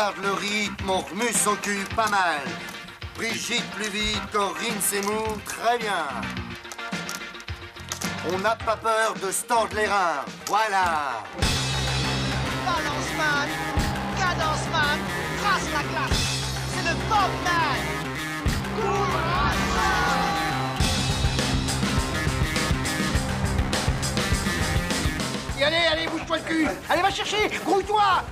garde 0.00 0.22
le 0.22 0.32
rythme, 0.32 0.88
on 0.88 1.00
remue 1.00 1.30
son 1.34 1.54
cul 1.56 1.84
pas 1.94 2.08
mal. 2.08 2.40
Brigitte 3.16 3.70
plus 3.72 3.90
vite, 3.90 4.22
Corinne 4.32 4.80
Seymour, 4.80 5.36
très 5.44 5.76
bien. 5.76 6.06
On 8.32 8.38
n'a 8.38 8.56
pas 8.56 8.76
peur 8.76 9.12
de 9.22 9.30
se 9.30 9.44
tordre 9.44 9.76
les 9.76 9.84
reins, 9.84 10.24
voilà. 10.46 11.22
Balance 12.64 13.12
man, 13.18 13.48
cadence 14.18 14.66
man, 14.72 14.98
trace 15.42 15.68
la 15.76 15.82
glace. 15.90 16.22
C'est 16.72 16.84
le 16.88 16.94
Bob 17.10 17.32
man. 17.44 17.80
Et 25.58 25.64
allez, 25.64 25.86
allez, 25.92 26.06
bouge-toi 26.06 26.38
le 26.38 26.42
cul 26.44 26.68
Allez, 26.88 27.02
va 27.02 27.10
chercher 27.10 27.50
Grouille-toi 27.66 28.24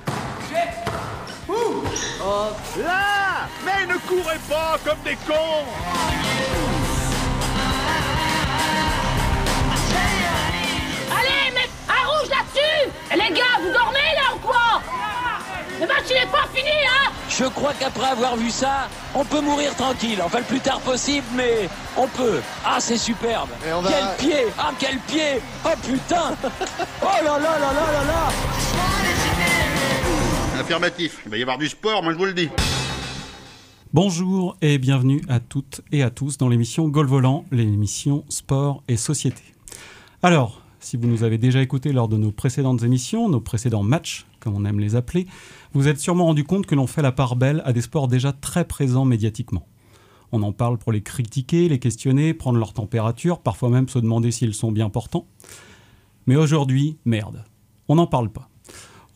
Là 2.77 3.47
Mais 3.65 3.85
ne 3.91 3.97
courez 4.07 4.37
pas 4.47 4.77
comme 4.85 4.99
des 5.03 5.15
cons 5.27 5.65
Allez, 11.11 11.51
mets 11.53 11.69
un 11.87 12.07
rouge 12.07 12.29
là-dessus 12.29 12.91
Les 13.11 13.33
gars, 13.35 13.57
vous 13.61 13.71
dormez 13.71 14.11
là 14.15 14.35
ou 14.35 14.39
quoi 14.39 14.81
Le 15.79 15.87
match 15.87 16.03
il 16.09 16.15
est 16.17 16.31
pas 16.31 16.45
fini, 16.53 16.69
hein 16.69 17.11
Je 17.29 17.45
crois 17.45 17.73
qu'après 17.79 18.09
avoir 18.11 18.35
vu 18.35 18.49
ça, 18.51 18.87
on 19.15 19.23
peut 19.25 19.41
mourir 19.41 19.75
tranquille. 19.75 20.21
Enfin, 20.23 20.39
le 20.39 20.43
plus 20.43 20.59
tard 20.59 20.79
possible, 20.81 21.25
mais 21.33 21.69
on 21.97 22.07
peut. 22.07 22.41
Ah, 22.65 22.77
c'est 22.79 22.97
superbe. 22.97 23.49
Et 23.67 23.73
on 23.73 23.81
va- 23.81 23.89
Quel 23.89 24.27
pied 24.27 24.47
Ah, 24.57 24.71
quel 24.79 24.97
pied 24.99 25.41
Oh 25.65 25.69
putain 25.85 26.35
Oh 27.01 27.05
là 27.05 27.21
là 27.23 27.39
là 27.39 27.59
là 27.59 27.91
là 27.93 28.03
là 28.07 28.98
Affirmatif. 30.69 31.21
Il 31.25 31.31
va 31.31 31.37
y 31.37 31.41
avoir 31.41 31.57
du 31.57 31.67
sport, 31.67 32.03
moi 32.03 32.13
je 32.13 32.17
vous 32.19 32.25
le 32.25 32.33
dis. 32.33 32.47
Bonjour 33.91 34.55
et 34.61 34.77
bienvenue 34.77 35.19
à 35.27 35.39
toutes 35.39 35.81
et 35.91 36.03
à 36.03 36.11
tous 36.11 36.37
dans 36.37 36.47
l'émission 36.47 36.87
Gol 36.89 37.07
Volant, 37.07 37.43
l'émission 37.49 38.23
Sport 38.29 38.83
et 38.87 38.95
Société. 38.95 39.41
Alors, 40.21 40.61
si 40.79 40.95
vous 40.95 41.07
nous 41.07 41.23
avez 41.23 41.39
déjà 41.39 41.63
écouté 41.63 41.91
lors 41.91 42.07
de 42.07 42.17
nos 42.17 42.31
précédentes 42.31 42.83
émissions, 42.83 43.29
nos 43.29 43.41
précédents 43.41 43.81
matchs, 43.81 44.27
comme 44.39 44.53
on 44.53 44.63
aime 44.63 44.79
les 44.79 44.95
appeler, 44.95 45.25
vous 45.73 45.87
êtes 45.87 45.99
sûrement 45.99 46.25
rendu 46.25 46.43
compte 46.43 46.67
que 46.67 46.75
l'on 46.75 46.85
fait 46.85 47.01
la 47.01 47.11
part 47.11 47.35
belle 47.35 47.63
à 47.65 47.73
des 47.73 47.81
sports 47.81 48.07
déjà 48.07 48.31
très 48.31 48.63
présents 48.63 49.05
médiatiquement. 49.05 49.65
On 50.31 50.43
en 50.43 50.51
parle 50.51 50.77
pour 50.77 50.91
les 50.91 51.01
critiquer, 51.01 51.67
les 51.67 51.79
questionner, 51.79 52.35
prendre 52.35 52.59
leur 52.59 52.73
température, 52.73 53.39
parfois 53.39 53.69
même 53.69 53.89
se 53.89 53.97
demander 53.97 54.29
s'ils 54.29 54.53
sont 54.53 54.71
bien 54.71 54.91
portants. 54.91 55.25
Mais 56.27 56.35
aujourd'hui, 56.35 56.99
merde, 57.05 57.43
on 57.87 57.95
n'en 57.95 58.05
parle 58.05 58.29
pas. 58.29 58.48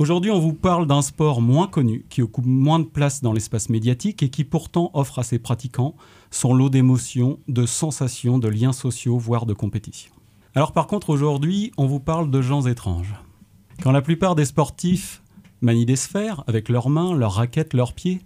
Aujourd'hui, 0.04 0.32
on 0.32 0.40
vous 0.40 0.52
parle 0.52 0.86
d'un 0.86 1.02
sport 1.02 1.42
moins 1.42 1.66
connu, 1.66 2.06
qui 2.09 2.22
occupe 2.22 2.46
moins 2.46 2.80
de 2.80 2.84
place 2.84 3.22
dans 3.22 3.32
l'espace 3.32 3.70
médiatique 3.70 4.22
et 4.22 4.28
qui 4.28 4.44
pourtant 4.44 4.92
offre 4.94 5.20
à 5.20 5.23
ses 5.23 5.40
pratiquants 5.40 5.95
son 6.30 6.54
lot 6.54 6.68
d'émotions, 6.68 7.40
de 7.48 7.66
sensations, 7.66 8.38
de 8.38 8.50
liens 8.50 8.73
sociaux, 8.73 9.18
voire 9.18 9.45
de 9.45 9.54
compétition. 9.54 10.12
Alors 10.56 10.73
par 10.73 10.88
contre, 10.88 11.10
aujourd'hui, 11.10 11.72
on 11.78 11.86
vous 11.86 12.02
parle 12.02 12.30
de 12.30 12.42
gens 12.42 12.68
étranges. 12.68 13.16
Quand 13.82 13.94
la 13.94 14.02
plupart 14.02 14.36
des 14.36 14.44
sportifs 14.44 15.22
manient 15.62 15.86
des 15.86 15.95
sphères 15.95 16.44
avec 16.48 16.67
leurs 16.67 16.90
mains, 16.90 17.16
leurs 17.16 17.36
raquettes, 17.36 17.73
leurs 17.73 17.94
pieds, 17.94 18.20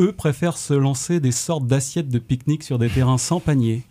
eux 0.00 0.10
préfèrent 0.10 0.58
se 0.58 0.74
lancer 0.74 1.20
des 1.20 1.30
sortes 1.30 1.68
d'assiettes 1.68 2.08
de 2.08 2.18
pique-nique 2.18 2.64
sur 2.64 2.80
des 2.80 2.88
terrains 2.88 3.18
sans 3.18 3.38
panier, 3.38 3.84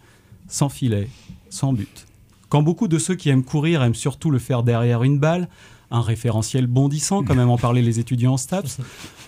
sans 0.50 0.68
filet, 0.68 1.08
sans 1.50 1.72
but. 1.72 2.06
Quand 2.50 2.64
beaucoup 2.64 2.90
de 2.90 2.98
ceux 2.98 3.16
qui 3.16 3.30
aiment 3.30 3.46
courir 3.46 3.82
aiment 3.82 3.96
surtout 3.96 4.30
le 4.30 4.40
faire 4.40 4.64
derrière 4.64 5.04
une 5.04 5.20
balle, 5.20 5.48
un 5.92 6.02
référentiel 6.02 6.68
bondissant, 6.68 7.24
comme 7.24 7.40
aiment 7.40 7.50
en 7.50 7.58
parler 7.58 7.82
les 7.82 8.00
étudiants 8.00 8.34
en 8.34 8.38
STAPS, 8.38 8.80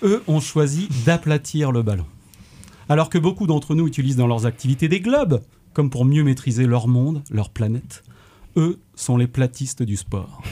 eux 0.02 0.22
ont 0.28 0.40
choisi 0.40 0.88
d'aplatir 1.04 1.72
le 1.72 1.82
ballon. 1.82 2.06
Alors 2.88 3.10
que 3.10 3.18
beaucoup 3.18 3.46
d'entre 3.46 3.74
nous 3.74 3.86
utilisent 3.86 4.16
dans 4.16 4.26
leurs 4.26 4.46
activités 4.46 4.88
des 4.88 5.00
globes, 5.00 5.40
comme 5.72 5.90
pour 5.90 6.04
mieux 6.04 6.24
maîtriser 6.24 6.66
leur 6.66 6.88
monde, 6.88 7.22
leur 7.30 7.50
planète, 7.50 8.02
eux 8.56 8.78
sont 8.94 9.16
les 9.16 9.26
platistes 9.26 9.82
du 9.82 9.96
sport. 9.96 10.42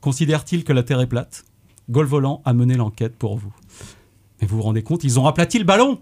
Considèrent-ils 0.00 0.64
que 0.64 0.72
la 0.72 0.82
Terre 0.82 1.00
est 1.00 1.06
plate? 1.06 1.44
Gol 1.90 2.06
Volant 2.06 2.42
a 2.44 2.52
mené 2.52 2.74
l'enquête 2.74 3.16
pour 3.16 3.36
vous. 3.36 3.52
Mais 4.40 4.46
vous 4.46 4.58
vous 4.58 4.62
rendez 4.62 4.82
compte, 4.82 5.04
ils 5.04 5.18
ont 5.18 5.26
aplati 5.26 5.58
le 5.58 5.64
ballon 5.64 5.98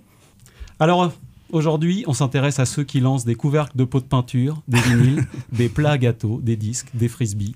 Alors, 0.80 1.12
aujourd'hui, 1.50 2.04
on 2.06 2.12
s'intéresse 2.12 2.58
à 2.58 2.66
ceux 2.66 2.84
qui 2.84 3.00
lancent 3.00 3.24
des 3.24 3.36
couvercles 3.36 3.76
de 3.76 3.84
pots 3.84 4.00
de 4.00 4.04
peinture, 4.04 4.62
des 4.68 4.80
vinyles, 4.80 5.26
des 5.52 5.68
plats 5.68 5.92
à 5.92 5.98
gâteaux, 5.98 6.40
des 6.42 6.56
disques, 6.56 6.88
des 6.94 7.08
frisbees. 7.08 7.54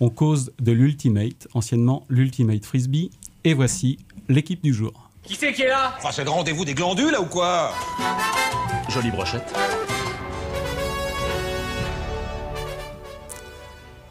On 0.00 0.10
cause 0.10 0.52
de 0.58 0.72
l'Ultimate, 0.72 1.46
anciennement 1.54 2.04
l'Ultimate 2.08 2.64
Frisbee, 2.64 3.12
et 3.44 3.54
voici 3.54 3.98
l'équipe 4.28 4.60
du 4.60 4.74
jour. 4.74 5.08
Qui 5.22 5.36
c'est 5.36 5.52
qui 5.52 5.62
est 5.62 5.68
là? 5.68 5.94
Enfin, 5.96 6.10
c'est 6.10 6.24
le 6.24 6.30
rendez-vous 6.30 6.64
des 6.64 6.74
glandules, 6.74 7.12
là, 7.12 7.22
ou 7.22 7.26
quoi? 7.26 7.72
Jolie 8.88 9.12
brochette. 9.12 9.54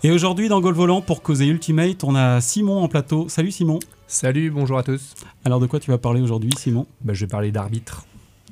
Et 0.03 0.11
aujourd'hui, 0.11 0.47
dans 0.47 0.61
Gol 0.61 0.73
Volant, 0.73 1.01
pour 1.01 1.21
causer 1.21 1.47
Ultimate, 1.47 2.05
on 2.05 2.15
a 2.15 2.39
Simon 2.39 2.81
en 2.81 2.87
plateau. 2.87 3.27
Salut 3.27 3.51
Simon. 3.51 3.79
Salut, 4.07 4.51
bonjour 4.51 4.77
à 4.77 4.83
tous. 4.83 5.15
Alors 5.43 5.59
de 5.59 5.65
quoi 5.65 5.81
tu 5.81 5.91
vas 5.91 5.97
parler 5.97 6.21
aujourd'hui, 6.21 6.51
Simon? 6.57 6.87
Bah, 7.01 7.13
je 7.13 7.25
vais 7.25 7.29
parler 7.29 7.51
d'arbitre. 7.51 8.05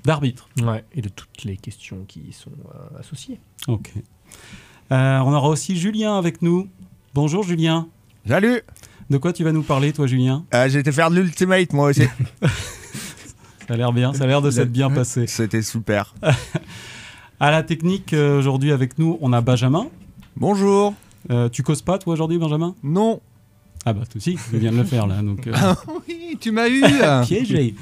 D'arbitre. 0.04 0.50
Ouais, 0.62 0.84
et 0.94 1.02
de 1.02 1.10
toutes 1.10 1.46
les 1.46 1.56
questions 1.56 2.04
qui 2.08 2.22
y 2.30 2.34
sont 2.34 2.52
euh, 2.76 3.00
associées. 3.00 3.40
Ok. 3.68 3.94
Euh, 4.92 5.20
on 5.20 5.34
aura 5.34 5.48
aussi 5.48 5.78
Julien 5.78 6.18
avec 6.18 6.42
nous. 6.42 6.68
Bonjour 7.14 7.44
Julien. 7.44 7.88
Salut 8.28 8.62
De 9.10 9.18
quoi 9.18 9.34
tu 9.34 9.44
vas 9.44 9.52
nous 9.52 9.64
parler, 9.64 9.92
toi, 9.94 10.08
Julien? 10.08 10.46
Euh, 10.54 10.70
J'ai 10.70 10.80
été 10.80 10.92
faire 10.92 11.10
de 11.10 11.16
l'ultimate 11.20 11.74
moi 11.74 11.90
aussi. 11.90 12.04
Ça 13.68 13.76
a 13.76 13.78
l'air 13.78 13.94
bien, 13.94 14.14
ça 14.14 14.26
a 14.26 14.28
l'air 14.28 14.42
de 14.42 14.52
s'être 14.52 14.72
bien 14.72 14.90
passé. 14.94 15.28
C'était 15.28 15.62
super. 15.62 16.14
À 17.40 17.50
la 17.50 17.64
technique, 17.64 18.14
euh, 18.14 18.38
aujourd'hui 18.38 18.72
avec 18.72 19.00
nous, 19.00 19.18
on 19.20 19.34
a 19.34 19.42
Benjamin. 19.42 19.88
Bonjour. 20.36 20.94
Euh, 21.32 21.50
tu 21.50 21.64
causes 21.64 21.82
pas, 21.82 21.98
toi, 21.98 22.14
aujourd'hui, 22.14 22.38
Benjamin? 22.38 22.76
Non. 22.84 23.20
Ah 23.84 23.94
bah, 23.94 24.02
toi 24.06 24.18
aussi, 24.18 24.38
je 24.52 24.58
viens 24.58 24.72
de 24.72 24.78
le 24.78 24.84
faire, 24.84 25.08
là. 25.08 25.24
Donc, 25.24 25.48
euh, 25.48 25.54
oui, 26.08 26.38
tu 26.40 26.52
m'as 26.52 26.70
eu. 26.70 26.84
piégé. 27.26 27.74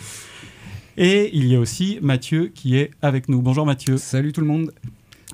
Et 0.95 1.29
il 1.35 1.45
y 1.47 1.57
a 1.57 1.59
aussi 1.59 1.99
Mathieu 2.01 2.51
qui 2.55 2.77
est 2.77 2.91
avec 3.01 3.27
nous. 3.27 3.41
Bonjour 3.41 3.65
Mathieu. 3.65 3.97
Salut 3.97 4.31
tout 4.31 4.39
le 4.41 4.47
monde. 4.47 4.71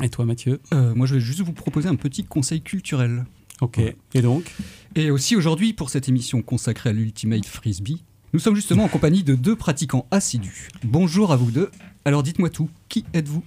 Et 0.01 0.09
toi, 0.09 0.25
Mathieu? 0.25 0.59
Euh, 0.73 0.95
moi, 0.95 1.05
je 1.05 1.13
vais 1.13 1.21
juste 1.21 1.41
vous 1.41 1.53
proposer 1.53 1.87
un 1.87 1.95
petit 1.95 2.23
conseil 2.23 2.61
culturel. 2.61 3.25
Ok. 3.61 3.79
Et 4.13 4.21
donc 4.21 4.51
Et 4.95 5.11
aussi 5.11 5.35
aujourd'hui, 5.35 5.73
pour 5.73 5.89
cette 5.89 6.07
émission 6.07 6.41
consacrée 6.41 6.89
à 6.89 6.93
l'Ultimate 6.93 7.45
Frisbee, 7.45 8.03
nous 8.33 8.39
sommes 8.39 8.55
justement 8.55 8.85
en 8.85 8.87
compagnie 8.87 9.23
de 9.23 9.35
deux 9.35 9.55
pratiquants 9.55 10.07
assidus. 10.11 10.69
Bonjour 10.83 11.31
à 11.31 11.35
vous 11.35 11.51
deux. 11.51 11.69
Alors 12.05 12.23
dites-moi 12.23 12.49
tout, 12.49 12.69
qui 12.89 13.05
êtes-vous? 13.13 13.43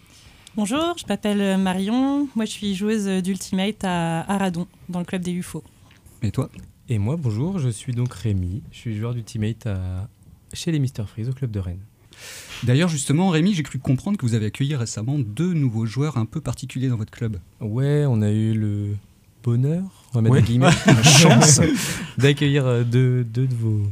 Bonjour, 0.56 0.94
je 0.98 1.04
m'appelle 1.08 1.58
Marion. 1.58 2.28
Moi, 2.34 2.44
je 2.44 2.50
suis 2.50 2.74
joueuse 2.74 3.06
d'Ultimate 3.22 3.84
à 3.84 4.20
Aradon, 4.32 4.66
dans 4.88 4.98
le 4.98 5.04
club 5.04 5.22
des 5.22 5.32
UFO. 5.32 5.62
Et 6.22 6.30
toi? 6.30 6.50
Et 6.88 6.98
moi, 6.98 7.16
bonjour, 7.16 7.58
je 7.58 7.68
suis 7.68 7.92
donc 7.92 8.12
Rémi. 8.12 8.62
Je 8.72 8.78
suis 8.78 8.96
joueur 8.96 9.14
d'Ultimate 9.14 9.66
à... 9.66 10.08
chez 10.52 10.72
les 10.72 10.78
Mister 10.78 11.04
Freeze 11.06 11.28
au 11.28 11.32
club 11.32 11.50
de 11.50 11.60
Rennes. 11.60 11.84
D'ailleurs, 12.64 12.88
justement, 12.88 13.28
Rémi, 13.28 13.54
j'ai 13.54 13.62
cru 13.62 13.78
comprendre 13.78 14.18
que 14.18 14.26
vous 14.26 14.34
avez 14.34 14.46
accueilli 14.46 14.74
récemment 14.74 15.18
deux 15.18 15.52
nouveaux 15.52 15.86
joueurs 15.86 16.16
un 16.16 16.24
peu 16.24 16.40
particuliers 16.40 16.88
dans 16.88 16.96
votre 16.96 17.12
club. 17.12 17.38
Ouais, 17.60 18.04
on 18.08 18.20
a 18.20 18.30
eu 18.30 18.54
le 18.54 18.96
bonheur, 19.42 19.82
on 20.12 20.16
va 20.18 20.20
mettre 20.22 20.34
Ouais. 20.34 20.40
des 20.42 20.46
guillemets, 20.46 20.66
la 20.86 21.02
chance 21.02 21.60
d'accueillir 22.18 22.66
euh, 22.66 22.84
deux, 22.84 23.24
deux 23.24 23.46
de 23.46 23.54
vos 23.54 23.82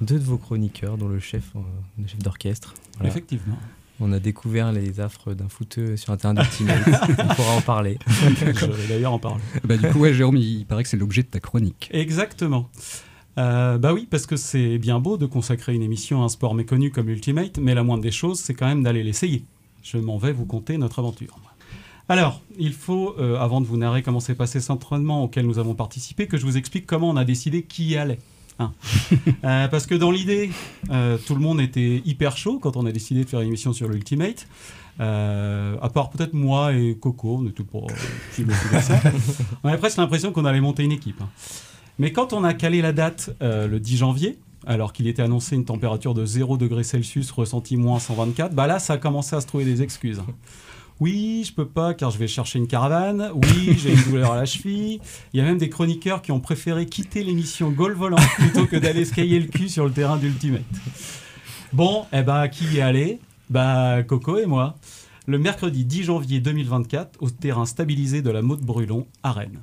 deux 0.00 0.18
de 0.18 0.24
vos 0.24 0.38
chroniqueurs, 0.38 0.96
dont 0.96 1.08
le 1.08 1.20
chef, 1.20 1.44
euh, 1.56 1.60
le 2.00 2.06
chef 2.06 2.18
d'orchestre. 2.18 2.74
Voilà. 2.94 3.10
Effectivement. 3.10 3.56
On 4.02 4.12
a 4.12 4.18
découvert 4.18 4.72
les 4.72 4.98
affres 4.98 5.34
d'un 5.34 5.50
footeux 5.50 5.98
sur 5.98 6.10
un 6.12 6.16
terrain 6.16 6.32
d'Ultimate. 6.32 6.78
on 7.18 7.34
pourra 7.34 7.52
en 7.56 7.60
parler. 7.60 7.98
Je 8.08 8.64
vais 8.64 8.88
d'ailleurs 8.88 9.12
en 9.12 9.18
parler. 9.18 9.42
Bah 9.62 9.76
du 9.76 9.86
coup, 9.88 9.98
ouais, 9.98 10.14
Jérôme, 10.14 10.38
il 10.38 10.64
paraît 10.64 10.84
que 10.84 10.88
c'est 10.88 10.96
l'objet 10.96 11.22
de 11.22 11.26
ta 11.28 11.38
chronique. 11.38 11.90
Exactement. 11.92 12.70
Euh, 13.36 13.76
bah 13.76 13.92
oui, 13.92 14.08
parce 14.10 14.24
que 14.24 14.36
c'est 14.36 14.78
bien 14.78 15.00
beau 15.00 15.18
de 15.18 15.26
consacrer 15.26 15.74
une 15.74 15.82
émission 15.82 16.22
à 16.22 16.24
un 16.24 16.28
sport 16.30 16.54
méconnu 16.54 16.90
comme 16.90 17.10
Ultimate, 17.10 17.58
mais 17.58 17.74
la 17.74 17.82
moindre 17.82 18.02
des 18.02 18.10
choses, 18.10 18.40
c'est 18.40 18.54
quand 18.54 18.66
même 18.66 18.82
d'aller 18.82 19.02
l'essayer. 19.02 19.44
Je 19.82 19.98
m'en 19.98 20.16
vais 20.16 20.32
vous 20.32 20.46
conter 20.46 20.78
notre 20.78 20.98
aventure. 20.98 21.38
Alors, 22.10 22.40
il 22.58 22.72
faut, 22.72 23.14
euh, 23.20 23.38
avant 23.38 23.60
de 23.60 23.66
vous 23.66 23.76
narrer 23.76 24.02
comment 24.02 24.18
s'est 24.18 24.34
passé 24.34 24.58
cet 24.58 24.72
entraînement 24.72 25.22
auquel 25.22 25.46
nous 25.46 25.60
avons 25.60 25.74
participé, 25.74 26.26
que 26.26 26.36
je 26.36 26.44
vous 26.44 26.56
explique 26.56 26.84
comment 26.84 27.08
on 27.08 27.16
a 27.16 27.24
décidé 27.24 27.62
qui 27.62 27.84
y 27.90 27.96
allait. 27.96 28.18
hein. 28.58 28.72
Euh, 29.44 29.68
parce 29.68 29.86
que 29.86 29.94
dans 29.94 30.10
l'idée, 30.10 30.50
euh, 30.90 31.18
tout 31.24 31.36
le 31.36 31.40
monde 31.40 31.60
était 31.60 32.02
hyper 32.04 32.36
chaud 32.36 32.58
quand 32.60 32.76
on 32.76 32.84
a 32.84 32.90
décidé 32.90 33.22
de 33.22 33.28
faire 33.28 33.40
une 33.42 33.46
émission 33.46 33.72
sur 33.72 33.88
l'Ultimate. 33.88 34.48
À 34.98 35.88
part 35.94 36.10
peut-être 36.10 36.34
moi 36.34 36.72
et 36.74 36.96
Coco, 37.00 37.36
on 37.36 37.88
si 38.32 38.42
motivés 38.44 38.76
que 38.76 38.82
ça. 38.82 39.00
On 39.62 39.68
avait 39.68 39.78
presque 39.78 39.96
l'impression 39.96 40.32
qu'on 40.32 40.44
allait 40.44 40.60
monter 40.60 40.82
une 40.82 40.92
équipe. 40.92 41.22
hein. 41.22 41.28
Mais 42.00 42.12
quand 42.12 42.32
on 42.32 42.42
a 42.44 42.52
calé 42.54 42.82
la 42.82 42.92
date 42.92 43.30
le 43.40 43.78
10 43.78 43.96
janvier, 43.98 44.38
alors 44.66 44.92
qu'il 44.92 45.06
était 45.06 45.22
annoncé 45.22 45.54
une 45.56 45.64
température 45.64 46.12
de 46.12 46.26
0 46.26 46.58
degré 46.58 46.82
Celsius, 46.82 47.30
ressenti 47.30 47.76
moins 47.76 47.98
124, 47.98 48.52
bah 48.52 48.66
là, 48.66 48.78
ça 48.78 48.94
a 48.94 48.98
commencé 48.98 49.36
à 49.36 49.40
se 49.40 49.46
trouver 49.46 49.64
des 49.64 49.80
excuses. 49.80 50.20
Oui, 51.00 51.44
je 51.46 51.54
peux 51.54 51.66
pas 51.66 51.94
car 51.94 52.10
je 52.10 52.18
vais 52.18 52.28
chercher 52.28 52.58
une 52.58 52.66
caravane. 52.66 53.30
Oui, 53.34 53.74
j'ai 53.78 53.94
une 53.94 54.02
douleur 54.04 54.32
à 54.32 54.36
la 54.36 54.44
cheville. 54.44 55.00
Il 55.32 55.38
y 55.38 55.42
a 55.42 55.46
même 55.46 55.56
des 55.56 55.70
chroniqueurs 55.70 56.20
qui 56.20 56.30
ont 56.30 56.40
préféré 56.40 56.84
quitter 56.84 57.24
l'émission 57.24 57.70
Gol 57.70 57.94
Volant 57.94 58.18
plutôt 58.36 58.66
que 58.66 58.76
d'aller 58.76 59.06
skier 59.06 59.40
le 59.40 59.46
cul 59.46 59.70
sur 59.70 59.86
le 59.86 59.92
terrain 59.92 60.18
d'Ultimate. 60.18 60.62
Bon, 61.72 62.04
eh 62.12 62.22
ben, 62.22 62.48
qui 62.48 62.66
y 62.66 62.78
est 62.78 62.82
allé? 62.82 63.18
Bah, 63.48 64.02
Coco 64.02 64.36
et 64.38 64.44
moi. 64.44 64.76
Le 65.26 65.38
mercredi 65.38 65.86
10 65.86 66.02
janvier 66.04 66.40
2024, 66.40 67.22
au 67.22 67.30
terrain 67.30 67.64
stabilisé 67.64 68.20
de 68.20 68.30
la 68.30 68.42
Motte 68.42 68.60
Brulon 68.60 69.06
à 69.22 69.32
Rennes. 69.32 69.60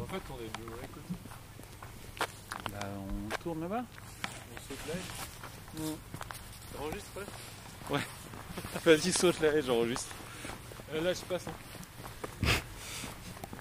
En 0.00 0.06
fait, 0.06 0.22
on 0.30 0.36
est 0.36 0.58
du 0.58 0.70
mauvais 0.70 0.88
côté. 0.92 2.28
Bah, 2.72 2.86
on 2.96 3.42
tourne 3.42 3.60
là-bas. 3.60 3.84
On 3.84 4.68
saute 4.68 4.78
là. 4.88 5.84
Non. 5.84 5.96
T'enregistres 6.78 7.10
ouais 7.90 7.96
Ouais. 7.96 8.00
Vas-y, 8.84 9.12
saute 9.12 9.40
là, 9.40 9.48
j'enregistre. 9.60 10.14
Euh, 10.94 11.00
là, 11.02 11.12
je 11.12 11.20
passe. 11.28 11.44
Hein. 11.48 12.48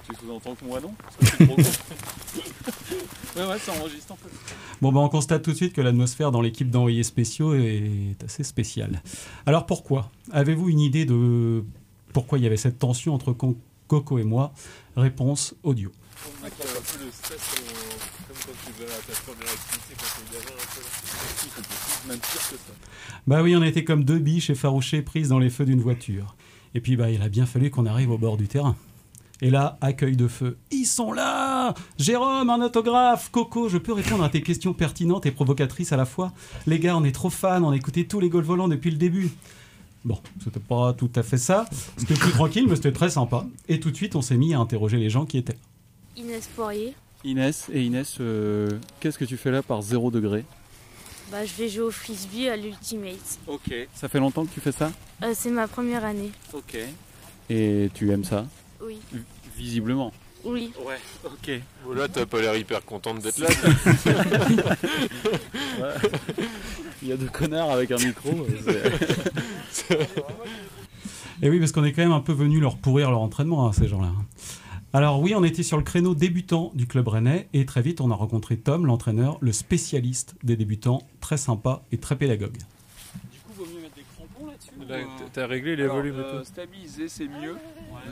Tu 0.08 0.14
sous-entends 0.20 0.54
que 0.54 0.66
moi 0.66 0.80
non 0.80 0.94
Parce 1.20 1.32
que 1.32 1.44
trop 1.46 1.56
ouais, 3.42 3.46
ouais, 3.48 3.60
ça 3.60 3.72
enregistre 3.74 4.12
en 4.12 4.16
fait. 4.18 4.30
Bon, 4.82 4.92
ben, 4.92 5.00
on 5.00 5.10
constate 5.10 5.42
tout 5.42 5.52
de 5.52 5.56
suite 5.56 5.74
que 5.74 5.82
l'atmosphère 5.82 6.32
dans 6.32 6.42
l'équipe 6.42 6.70
d'envoyés 6.70 7.02
spéciaux 7.02 7.56
est 7.56 8.16
assez 8.24 8.44
spéciale. 8.44 9.02
Alors 9.48 9.66
pourquoi 9.66 10.12
Avez-vous 10.32 10.70
une 10.70 10.80
idée 10.80 11.06
de 11.06 11.64
pourquoi 12.14 12.38
il 12.38 12.44
y 12.44 12.48
avait 12.48 12.56
cette 12.58 12.78
tension 12.78 13.16
entre 13.16 13.34
Con- 13.34 13.58
Coco 13.88 14.20
et 14.20 14.24
moi? 14.24 14.54
Réponse 14.96 15.56
audio. 15.64 15.92
On 16.42 16.44
a 16.46 16.48
un 16.48 16.50
peu 16.52 16.64
de 17.06 17.12
stress 17.12 17.42
comme 18.28 18.36
quand 18.46 18.52
tu 18.64 18.84
vas 18.84 18.94
à 18.94 18.98
ta 19.00 19.14
première 19.22 19.52
activité 19.52 19.96
quand 19.98 20.06
t'es 20.06 20.38
gamin 20.38 20.52
un 20.52 20.76
peu. 20.76 20.82
C'est 21.36 21.56
possible, 21.56 22.08
même 22.10 22.20
pire 22.20 22.32
que 22.50 22.56
ça. 22.56 22.74
Bah 23.26 23.42
oui, 23.42 23.56
on 23.56 23.64
était 23.64 23.84
comme 23.84 24.04
deux 24.04 24.20
biches 24.20 24.52
effarouchées 24.52 25.02
prises 25.02 25.30
dans 25.30 25.40
les 25.40 25.50
feux 25.50 25.66
d'une 25.66 25.82
voiture. 25.82 26.36
Et 26.76 26.82
puis 26.82 26.98
bah 26.98 27.10
il 27.10 27.22
a 27.22 27.30
bien 27.30 27.46
fallu 27.46 27.72
qu'on 27.72 27.86
arrive 27.86 28.12
au 28.12 28.18
bord 28.18 28.38
du 28.38 28.48
terrain. 28.48 28.76
Et 29.42 29.50
là, 29.50 29.78
accueil 29.82 30.16
de 30.16 30.28
feu. 30.28 30.58
Ils 30.72 30.86
sont 30.86 31.12
là 31.12 31.74
Jérôme, 31.98 32.50
un 32.50 32.62
autographe 32.62 33.32
Coco, 33.32 33.68
je 33.70 33.78
peux 33.78 33.94
répondre 33.94 34.24
à 34.24 34.30
tes 34.30 34.42
questions 34.42 34.74
pertinentes 34.74 35.26
et 35.26 35.32
provocatrices 35.32 35.92
à 35.92 35.98
la 35.98 36.06
fois 36.06 36.32
Les 36.68 36.80
gars, 36.80 36.96
on 36.96 37.04
est 37.04 37.12
trop 37.12 37.30
fans, 37.30 37.64
on 37.64 37.72
a 37.72 37.76
écouté 37.76 38.06
tous 38.08 38.20
les 38.20 38.30
golf 38.30 38.46
volants 38.46 38.68
depuis 38.68 38.92
le 38.92 38.98
début. 38.98 39.30
Bon, 40.04 40.20
c'était 40.44 40.60
pas 40.60 40.94
tout 40.94 41.10
à 41.16 41.24
fait 41.24 41.38
ça. 41.38 41.66
C'était 41.98 42.14
plus 42.14 42.32
tranquille, 42.32 42.66
mais 42.70 42.76
c'était 42.76 42.92
très 42.92 43.10
sympa. 43.10 43.46
Et 43.68 43.80
tout 43.80 43.90
de 43.90 43.96
suite, 43.96 44.16
on 44.16 44.22
s'est 44.22 44.38
mis 44.38 44.54
à 44.54 44.60
interroger 44.60 44.98
les 44.98 45.10
gens 45.10 45.26
qui 45.26 45.38
étaient 45.38 45.54
là. 45.54 45.60
Inès 46.18 46.48
Poirier. 46.56 46.94
Inès, 47.24 47.70
et 47.74 47.84
Inès, 47.84 48.18
euh, 48.20 48.70
qu'est-ce 49.00 49.18
que 49.18 49.26
tu 49.26 49.36
fais 49.36 49.50
là 49.50 49.64
par 49.64 49.82
0 49.82 50.12
degré? 50.12 50.46
Bah, 51.32 51.44
je 51.44 51.54
vais 51.56 51.70
jouer 51.70 51.86
au 51.86 51.92
frisbee 51.92 52.48
à 52.48 52.56
l'Ultimate. 52.56 53.40
Ok. 53.48 53.74
Ça 53.96 54.08
fait 54.08 54.20
longtemps 54.20 54.46
que 54.46 54.54
tu 54.54 54.60
fais 54.60 54.72
ça? 54.72 54.92
Euh, 55.24 55.34
c'est 55.36 55.50
ma 55.52 55.68
première 55.68 56.04
année. 56.06 56.32
Ok. 56.54 56.78
Et 57.50 57.90
tu 57.94 58.12
aimes 58.12 58.24
ça? 58.24 58.46
Oui. 58.82 59.00
V- 59.14 59.22
Visiblement. 59.58 60.12
Oui. 60.44 60.72
Ouais, 60.86 60.98
ok. 61.26 61.52
Là, 61.96 62.08
t'as 62.08 62.26
pas 62.26 62.42
l'air 62.42 62.56
hyper 62.56 62.84
contente 62.86 63.20
d'être 63.22 63.38
là. 63.40 63.48
Il 67.02 67.08
y 67.08 67.12
a 67.12 67.18
deux 67.18 67.28
connards 67.30 67.72
avec 67.72 67.92
un 67.92 67.98
micro. 67.98 68.30
Et 71.42 71.50
oui, 71.50 71.60
parce 71.60 71.72
qu'on 71.72 71.84
est 71.84 71.94
quand 71.94 72.02
même 72.04 72.12
un 72.12 72.20
peu 72.22 72.34
venu 72.34 72.60
leur 72.60 72.78
pourrir 72.78 73.10
leur 73.12 73.20
entraînement, 73.22 73.68
hein, 73.68 73.74
ces 73.74 73.88
gens-là. 73.88 74.12
Alors 74.94 75.20
oui, 75.20 75.34
on 75.36 75.44
était 75.44 75.64
sur 75.64 75.78
le 75.78 75.84
créneau 75.84 76.16
débutant 76.16 76.72
du 76.74 76.88
club 76.88 77.08
rennais 77.10 77.50
et 77.54 77.66
très 77.66 77.82
vite 77.82 78.00
on 78.00 78.12
a 78.12 78.16
rencontré 78.16 78.56
Tom, 78.56 78.86
l'entraîneur, 78.86 79.38
le 79.42 79.52
spécialiste 79.52 80.36
des 80.44 80.56
débutants, 80.56 81.02
très 81.20 81.36
sympa 81.38 81.84
et 81.92 81.98
très 81.98 82.16
pédagogue. 82.18 82.56
Du 82.58 83.40
coup, 83.40 83.54
vaut 83.58 83.66
mieux 83.66 83.82
mettre 83.82 83.96
des 83.96 84.06
crampons 84.16 84.46
là-dessus 84.48 84.64
Là, 84.88 84.96
euh, 84.96 85.04
t'as 85.34 85.48
réglé 85.48 85.76
les 85.76 85.84
Alors, 85.84 85.96
volumes 85.98 86.16
et 86.20 86.24
euh, 86.24 86.40
tout. 86.40 86.46
Stabiliser, 86.46 87.08
c'est 87.08 87.28
mieux 87.28 87.56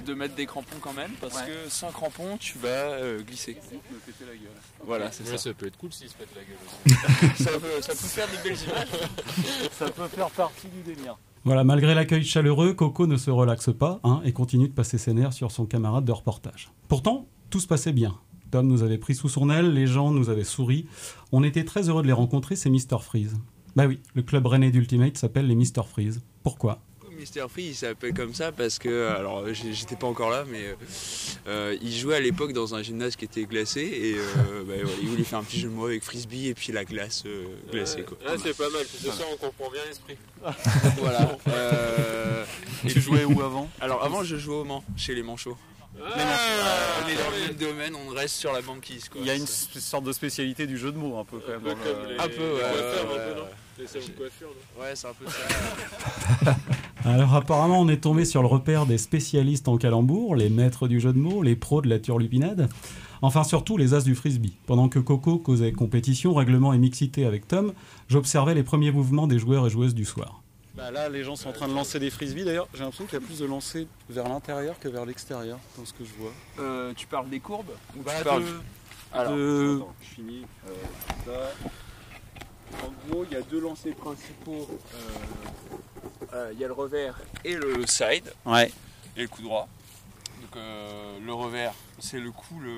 de 0.05 0.13
mettre 0.13 0.35
des 0.35 0.45
crampons 0.45 0.77
quand 0.81 0.93
même, 0.93 1.11
parce 1.21 1.35
Ouais. 1.37 1.47
que 1.47 1.69
sans 1.69 1.91
crampons, 1.91 2.37
tu 2.39 2.57
vas 2.57 2.67
euh, 2.67 3.21
glisser. 3.21 3.53
me 3.71 3.97
péter 3.99 4.25
la 4.25 4.33
gueule. 4.33 4.49
Voilà, 4.85 5.11
c'est 5.11 5.23
Ouais, 5.23 5.31
ça. 5.37 5.49
ça 5.49 5.53
peut 5.53 5.67
être 5.67 5.77
cool 5.77 5.91
s'ils 5.91 6.09
se 6.09 6.15
pètent 6.15 6.29
la 6.35 6.41
gueule 6.41 6.57
aussi. 6.65 7.43
ça, 7.43 7.51
peut, 7.51 7.81
ça 7.81 7.91
peut 7.91 7.95
faire 8.07 8.27
des 8.27 8.49
belles 8.49 8.59
images. 8.67 9.69
Ça 9.71 9.89
peut 9.89 10.07
faire 10.07 10.29
partie 10.31 10.67
du 10.67 10.81
délire. 10.81 11.17
Voilà, 11.45 11.63
malgré 11.65 11.93
l'accueil 11.93 12.23
chaleureux, 12.23 12.73
Coco 12.73 13.05
ne 13.05 13.17
se 13.17 13.29
relaxe 13.29 13.69
pas 13.77 13.99
hein, 14.03 14.21
et 14.23 14.31
continue 14.31 14.69
de 14.69 14.73
passer 14.73 14.97
ses 14.97 15.13
nerfs 15.13 15.33
sur 15.33 15.51
son 15.51 15.65
camarade 15.65 16.05
de 16.05 16.11
reportage. 16.13 16.69
Pourtant, 16.87 17.27
tout 17.49 17.59
se 17.59 17.67
passait 17.67 17.91
bien. 17.93 18.17
Tom 18.51 18.67
nous 18.67 18.83
avait 18.83 18.97
pris 18.97 19.15
sous 19.15 19.29
son 19.29 19.49
aile, 19.49 19.73
les 19.73 19.87
gens 19.87 20.11
nous 20.11 20.29
avaient 20.29 20.43
souri. 20.43 20.87
On 21.31 21.43
était 21.43 21.65
très 21.65 21.89
heureux 21.89 22.01
de 22.01 22.07
les 22.07 22.13
rencontrer, 22.13 22.55
c'est 22.55 22.69
Mr. 22.69 22.99
Freeze. 23.01 23.35
Bah 23.75 23.87
oui, 23.87 23.99
le 24.13 24.21
club 24.21 24.45
rennais 24.45 24.69
d'Ultimate 24.71 25.17
s'appelle 25.17 25.47
les 25.47 25.55
Mr. 25.55 25.83
Freeze. 25.89 26.21
Pourquoi 26.43 26.79
Mister 27.17 27.45
Free, 27.47 27.65
il 27.67 27.75
s'appelle 27.75 28.13
comme 28.13 28.33
ça 28.33 28.51
parce 28.51 28.79
que, 28.79 29.07
alors 29.09 29.45
j'étais 29.53 29.95
pas 29.95 30.07
encore 30.07 30.31
là, 30.31 30.45
mais 30.49 30.75
euh, 31.47 31.77
il 31.81 31.95
jouait 31.95 32.15
à 32.15 32.19
l'époque 32.19 32.53
dans 32.53 32.73
un 32.73 32.81
gymnase 32.81 33.15
qui 33.15 33.23
était 33.25 33.43
glacé 33.43 33.81
et 33.81 34.15
euh, 34.17 34.63
bah, 34.67 34.73
il 35.01 35.07
voulait 35.07 35.23
faire 35.23 35.39
un 35.39 35.43
petit 35.43 35.59
jeu 35.59 35.69
de 35.69 35.73
mots 35.73 35.85
avec 35.85 36.03
frisbee 36.03 36.47
et 36.47 36.53
puis 36.55 36.73
la 36.73 36.83
glace 36.85 37.23
euh, 37.27 37.45
glacée. 37.71 38.01
Quoi. 38.01 38.17
Ah, 38.25 38.33
c'est 38.41 38.57
pas 38.57 38.69
mal, 38.69 38.81
c'est 38.89 39.11
ça, 39.11 39.23
on 39.31 39.37
comprend 39.37 39.69
bien 39.69 39.81
l'esprit. 39.87 40.17
Voilà. 40.97 41.37
euh, 41.49 42.45
Tu 42.87 42.99
jouais 42.99 43.25
où 43.25 43.41
avant? 43.41 43.69
Alors 43.79 44.03
avant, 44.03 44.23
je 44.23 44.35
jouais 44.37 44.55
au 44.55 44.63
Mans, 44.63 44.83
chez 44.97 45.13
les 45.13 45.23
Manchots. 45.23 45.57
Ah, 46.01 46.19
Euh, 46.19 47.03
on 47.05 47.07
est 47.07 47.15
dans 47.15 47.31
le 47.31 47.47
même 47.47 47.55
domaine, 47.57 47.93
on 47.95 48.13
reste 48.13 48.35
sur 48.35 48.51
la 48.51 48.61
banquise. 48.61 49.09
Quoi. 49.09 49.21
Il 49.21 49.27
y 49.27 49.29
a 49.29 49.35
une 49.35 49.45
sorte 49.45 50.03
de 50.03 50.11
spécialité 50.11 50.65
du 50.67 50.77
jeu 50.77 50.91
de 50.91 50.97
mots 50.97 51.17
un 51.19 51.23
peu 51.25 51.37
quand 51.39 51.51
même. 51.51 51.61
le- 51.63 52.19
Un 52.21 52.27
peu, 52.27 52.53
ouais. 52.55 52.59
coiffeurs, 52.59 53.11
ouais, 53.11 53.21
un 53.21 53.33
peu, 53.33 53.39
non 53.39 53.45
ouais. 53.45 53.49
Les 53.79 53.87
salons 53.87 54.05
de 54.05 54.11
coiffure, 54.11 54.47
non 54.49 54.81
Ouais, 54.83 54.91
c'est 54.95 55.07
un 55.07 55.13
peu 55.13 55.25
ça. 55.27 56.55
Alors 57.05 57.35
apparemment, 57.35 57.79
on 57.81 57.89
est 57.89 57.97
tombé 58.01 58.23
sur 58.25 58.41
le 58.41 58.47
repère 58.47 58.85
des 58.85 58.97
spécialistes 58.97 59.67
en 59.67 59.77
calembour, 59.77 60.35
les 60.35 60.49
maîtres 60.49 60.87
du 60.87 60.99
jeu 60.99 61.11
de 61.11 61.17
mots, 61.17 61.41
les 61.43 61.55
pros 61.55 61.81
de 61.81 61.89
la 61.89 61.99
turlupinade, 61.99 62.69
enfin 63.21 63.43
surtout 63.43 63.75
les 63.77 63.93
as 63.93 64.03
du 64.03 64.15
frisbee. 64.15 64.53
Pendant 64.67 64.87
que 64.89 64.99
Coco 64.99 65.37
causait 65.37 65.71
compétition, 65.73 66.33
règlement 66.33 66.71
et 66.73 66.77
mixité 66.77 67.25
avec 67.25 67.47
Tom, 67.47 67.73
j'observais 68.07 68.53
les 68.53 68.63
premiers 68.63 68.91
mouvements 68.91 69.27
des 69.27 69.37
joueurs 69.39 69.67
et 69.67 69.69
joueuses 69.69 69.95
du 69.95 70.05
soir. 70.05 70.42
Bah 70.75 70.89
là, 70.89 71.07
les 71.07 71.23
gens 71.23 71.35
sont 71.35 71.49
en 71.49 71.53
train 71.53 71.67
de 71.67 71.73
lancer 71.75 71.99
des 71.99 72.09
frisbees. 72.09 72.43
D'ailleurs, 72.45 72.67
j'ai 72.73 72.79
l'impression 72.79 73.05
qu'il 73.05 73.19
y 73.19 73.23
a 73.23 73.25
plus 73.25 73.39
de 73.39 73.45
lancers 73.45 73.85
vers 74.09 74.27
l'intérieur 74.27 74.79
que 74.79 74.87
vers 74.87 75.05
l'extérieur, 75.05 75.59
dans 75.77 75.85
ce 75.85 75.93
que 75.93 76.03
je 76.03 76.13
vois. 76.13 76.31
Euh, 76.59 76.93
tu 76.95 77.05
parles 77.05 77.29
des 77.29 77.39
courbes 77.39 77.71
ou 77.95 78.01
Bah, 78.01 78.13
tu 78.17 78.23
parles 78.23 78.43
de- 78.43 78.59
Alors, 79.13 79.33
de- 79.35 79.75
attends, 79.77 79.93
je 80.01 80.07
finis. 80.07 80.45
Euh, 80.67 80.71
ça. 81.25 81.67
En 82.87 82.91
gros, 83.07 83.23
il 83.29 83.33
y 83.33 83.39
a 83.39 83.41
deux 83.43 83.59
lancers 83.61 83.93
principaux. 83.95 84.67
Euh, 84.95 84.97
euh, 86.33 86.49
Il 86.53 86.59
y 86.59 86.63
a 86.63 86.67
le 86.67 86.73
revers 86.73 87.19
et 87.45 87.53
le 87.55 87.85
side. 87.85 88.33
Ouais. 88.43 88.71
Et 89.15 89.21
le 89.21 89.27
coup 89.27 89.43
droit. 89.43 89.67
Donc 90.41 90.55
le 91.23 91.33
revers, 91.33 91.73
c'est 91.99 92.19
le 92.19 92.31
coup 92.31 92.59
le 92.59 92.73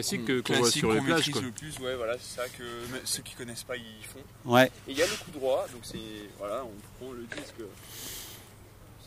Classique 0.00 0.20
qu'on- 0.22 0.26
que- 0.26 0.40
qu'on 0.40 0.52
voit 0.54 0.62
classique 0.62 0.78
sur 0.80 0.92
les 0.92 1.00
plages, 1.00 1.16
maîtrise 1.16 1.32
quoi. 1.32 1.42
le 1.42 1.50
plus. 1.50 1.78
Ouais, 1.80 1.96
voilà, 1.96 2.14
c'est 2.20 2.36
ça 2.40 2.48
que 2.48 2.62
ceux 3.04 3.22
qui 3.22 3.34
connaissent 3.34 3.62
pas 3.64 3.76
ils 3.76 3.82
font. 4.06 4.50
Ouais. 4.52 4.66
Et 4.88 4.92
il 4.92 4.96
y 4.98 5.02
a 5.02 5.06
le 5.06 5.24
coup 5.24 5.30
droit, 5.30 5.66
donc 5.72 5.80
c'est 5.82 5.98
voilà, 6.38 6.62
on 6.64 6.72
prend 7.04 7.12
le 7.12 7.22
disque. 7.24 7.54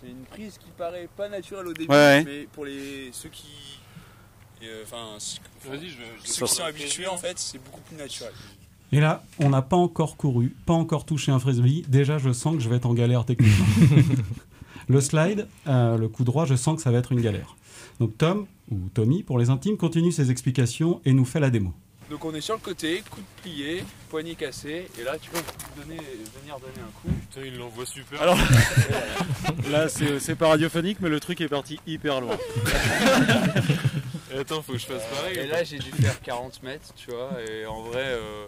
C'est 0.02 0.08
une 0.10 0.24
prise 0.26 0.58
qui 0.58 0.70
paraît 0.78 1.10
pas 1.18 1.28
naturelle 1.30 1.68
au 1.68 1.74
début, 1.74 1.90
Ouais, 1.92 1.96
ouais. 1.98 2.24
mais 2.24 2.48
pour 2.54 2.66
les 2.66 3.10
ceux 3.12 3.30
qui 3.30 3.48
euh, 4.64 4.84
enfin 4.84 5.16
ceux- 5.20 5.40
Vas-y, 5.70 5.90
je- 5.90 5.96
je- 6.24 6.32
ceux 6.32 6.46
qui 6.46 6.54
sont 6.56 6.64
habitués 6.64 7.08
en 7.08 7.18
fait, 7.18 7.38
c'est 7.40 7.58
beaucoup 7.64 7.82
plus 7.82 7.96
naturel. 7.98 8.32
Et 8.92 9.00
là, 9.00 9.24
on 9.40 9.50
n'a 9.50 9.62
pas 9.62 9.76
encore 9.78 10.18
couru, 10.18 10.56
pas 10.66 10.74
encore 10.74 11.06
touché 11.06 11.32
un 11.32 11.40
frisbee. 11.40 11.84
Déjà, 11.88 12.18
je 12.18 12.32
sens 12.34 12.56
que 12.56 12.62
je 12.62 12.70
vais 12.70 12.78
être 12.78 12.88
en 12.88 12.94
galère 12.94 13.24
techniquement. 13.24 13.66
le 14.88 15.00
slide, 15.02 15.48
euh, 15.68 15.98
le 15.98 16.08
coup 16.08 16.24
droit, 16.24 16.46
je 16.46 16.56
sens 16.56 16.76
que 16.78 16.82
ça 16.82 16.92
va 16.92 16.98
être 16.98 17.12
une 17.12 17.22
galère. 17.22 17.56
Donc 18.00 18.18
Tom, 18.18 18.48
ou 18.72 18.78
Tommy 18.94 19.24
pour 19.24 19.40
les 19.40 19.50
intimes, 19.50 19.78
continue 19.78 20.12
ses 20.12 20.32
explications 20.32 21.02
et 21.06 21.14
nous 21.14 21.26
fait 21.26 21.40
la 21.40 21.50
démo. 21.50 21.74
Donc 22.10 22.26
on 22.26 22.34
est 22.34 22.42
sur 22.42 22.56
le 22.56 22.62
côté, 22.62 23.04
coup 23.10 23.20
de 23.20 23.42
plié, 23.42 23.84
poignet 24.10 24.34
cassé, 24.34 24.88
et 25.00 25.04
là 25.04 25.16
tu 25.22 25.30
peux 25.30 25.38
donner, 25.80 26.02
venir 26.42 26.58
donner 26.60 26.80
un 26.80 26.92
coup. 27.02 27.16
Putain, 27.30 27.46
il 27.46 27.56
l'envoie 27.58 27.86
super. 27.86 28.22
Alors, 28.22 28.38
là, 29.70 29.88
c'est 29.90 30.36
pas 30.36 30.48
radiophonique, 30.48 30.98
mais 31.02 31.10
le 31.10 31.20
truc 31.20 31.40
est 31.42 31.48
parti 31.48 31.80
hyper 31.86 32.22
loin. 32.22 32.38
Et 34.34 34.40
attends, 34.40 34.64
faut 34.64 34.74
que 34.74 34.80
je 34.80 34.88
fasse 34.88 35.04
pareil. 35.14 35.38
Et 35.38 35.48
là 35.48 35.64
j'ai 35.64 35.78
dû 35.78 35.92
faire 35.92 36.20
40 36.22 36.64
mètres, 36.64 36.94
tu 36.96 37.12
vois, 37.12 37.30
et 37.48 37.68
en 37.68 37.82
vrai, 37.84 38.06
euh, 38.06 38.46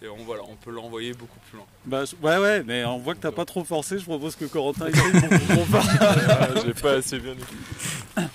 et 0.00 0.08
on, 0.08 0.24
voilà, 0.24 0.42
on 0.48 0.54
peut 0.54 0.70
l'envoyer 0.70 1.12
beaucoup 1.12 1.40
plus 1.50 1.56
loin. 1.56 1.66
Bah, 1.84 2.04
ouais, 2.22 2.38
ouais, 2.38 2.62
mais 2.64 2.84
on 2.84 2.98
voit 2.98 3.14
que 3.14 3.20
t'as 3.20 3.32
pas 3.32 3.44
trop 3.44 3.64
forcé. 3.64 3.98
Je 3.98 4.04
propose 4.04 4.36
que 4.36 4.44
Corentin 4.44 4.86
essaye 4.86 5.10
pour 5.10 5.28
qu'on 5.48 6.64
J'ai 6.64 6.74
pas 6.74 6.92
assez 6.92 7.18
bien 7.18 7.32
écouté. 7.32 8.28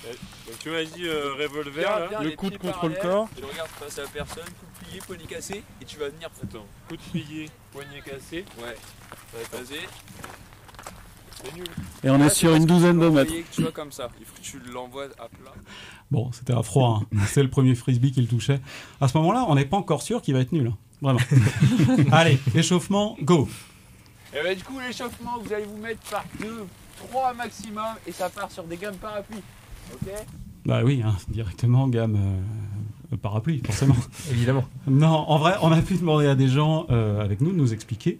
Tu 0.63 0.69
m'as 0.69 0.83
dit 0.85 1.05
euh, 1.05 1.33
revolver 1.33 1.83
Bien, 1.83 1.99
là. 1.99 2.07
bien, 2.07 2.21
le 2.21 2.31
coude 2.31 2.57
pieds 2.57 2.59
contre 2.59 2.87
le 2.87 2.95
corps. 2.95 3.27
Tu 3.35 3.43
regardes 3.43 3.69
face 3.69 3.99
à 3.99 4.03
la 4.03 4.07
personne, 4.07 4.45
coup 4.45 4.65
de 4.85 4.85
plié, 4.87 5.01
poignet 5.05 5.25
cassé, 5.25 5.61
et 5.81 5.85
tu 5.85 5.97
vas 5.99 6.07
venir. 6.07 6.29
Attends, 6.41 6.65
coup 6.87 6.95
de 6.95 7.01
plié, 7.01 7.49
poignet 7.73 7.99
cassé. 7.99 8.45
Ouais, 8.57 8.77
vas-y. 9.51 9.79
C'est 11.35 11.53
nul. 11.53 11.65
Et 12.05 12.09
on 12.09 12.17
est 12.21 12.29
sur 12.29 12.55
une 12.55 12.65
douzaine 12.65 12.97
de 12.97 13.09
mètres. 13.09 13.33
Tu 13.51 13.61
vois 13.61 13.73
comme 13.73 13.91
ça, 13.91 14.07
il 14.21 14.25
faut 14.25 14.35
que 14.35 14.41
tu 14.41 14.59
l'envoies 14.71 15.07
à 15.19 15.27
plat. 15.27 15.51
Bon, 16.09 16.31
c'était 16.31 16.53
à 16.53 16.63
froid, 16.63 17.01
hein. 17.11 17.17
c'est 17.27 17.43
le 17.43 17.49
premier 17.49 17.75
frisbee 17.75 18.13
qu'il 18.13 18.29
touchait. 18.29 18.61
À 19.01 19.09
ce 19.09 19.17
moment-là, 19.17 19.43
on 19.49 19.55
n'est 19.55 19.65
pas 19.65 19.75
encore 19.75 20.01
sûr 20.01 20.21
qu'il 20.21 20.33
va 20.33 20.39
être 20.39 20.53
nul. 20.53 20.67
hein. 20.67 20.77
Vraiment. 21.01 21.19
Allez, 22.13 22.39
échauffement, 22.55 23.17
go 23.21 23.49
Et 24.33 24.41
bah 24.41 24.55
du 24.55 24.63
coup 24.63 24.79
l'échauffement 24.79 25.37
vous 25.43 25.51
allez 25.51 25.65
vous 25.65 25.75
mettre 25.75 25.99
par 26.09 26.23
2, 26.39 26.65
3 27.09 27.33
maximum 27.33 27.95
et 28.07 28.13
ça 28.13 28.29
part 28.29 28.49
sur 28.49 28.63
des 28.63 28.77
gammes 28.77 28.95
parapluies. 28.95 29.43
Ok? 29.93 30.07
Bah 30.65 30.81
oui, 30.83 31.01
hein, 31.03 31.15
directement 31.29 31.87
gamme 31.87 32.17
euh, 33.11 33.17
parapluie, 33.17 33.61
forcément. 33.65 33.95
Évidemment. 34.31 34.63
Non, 34.87 35.07
en 35.07 35.37
vrai, 35.37 35.55
on 35.61 35.71
a 35.71 35.81
pu 35.81 35.95
demander 35.95 36.27
à 36.27 36.35
des 36.35 36.47
gens 36.47 36.85
euh, 36.89 37.21
avec 37.21 37.41
nous 37.41 37.51
de 37.51 37.57
nous 37.57 37.73
expliquer. 37.73 38.19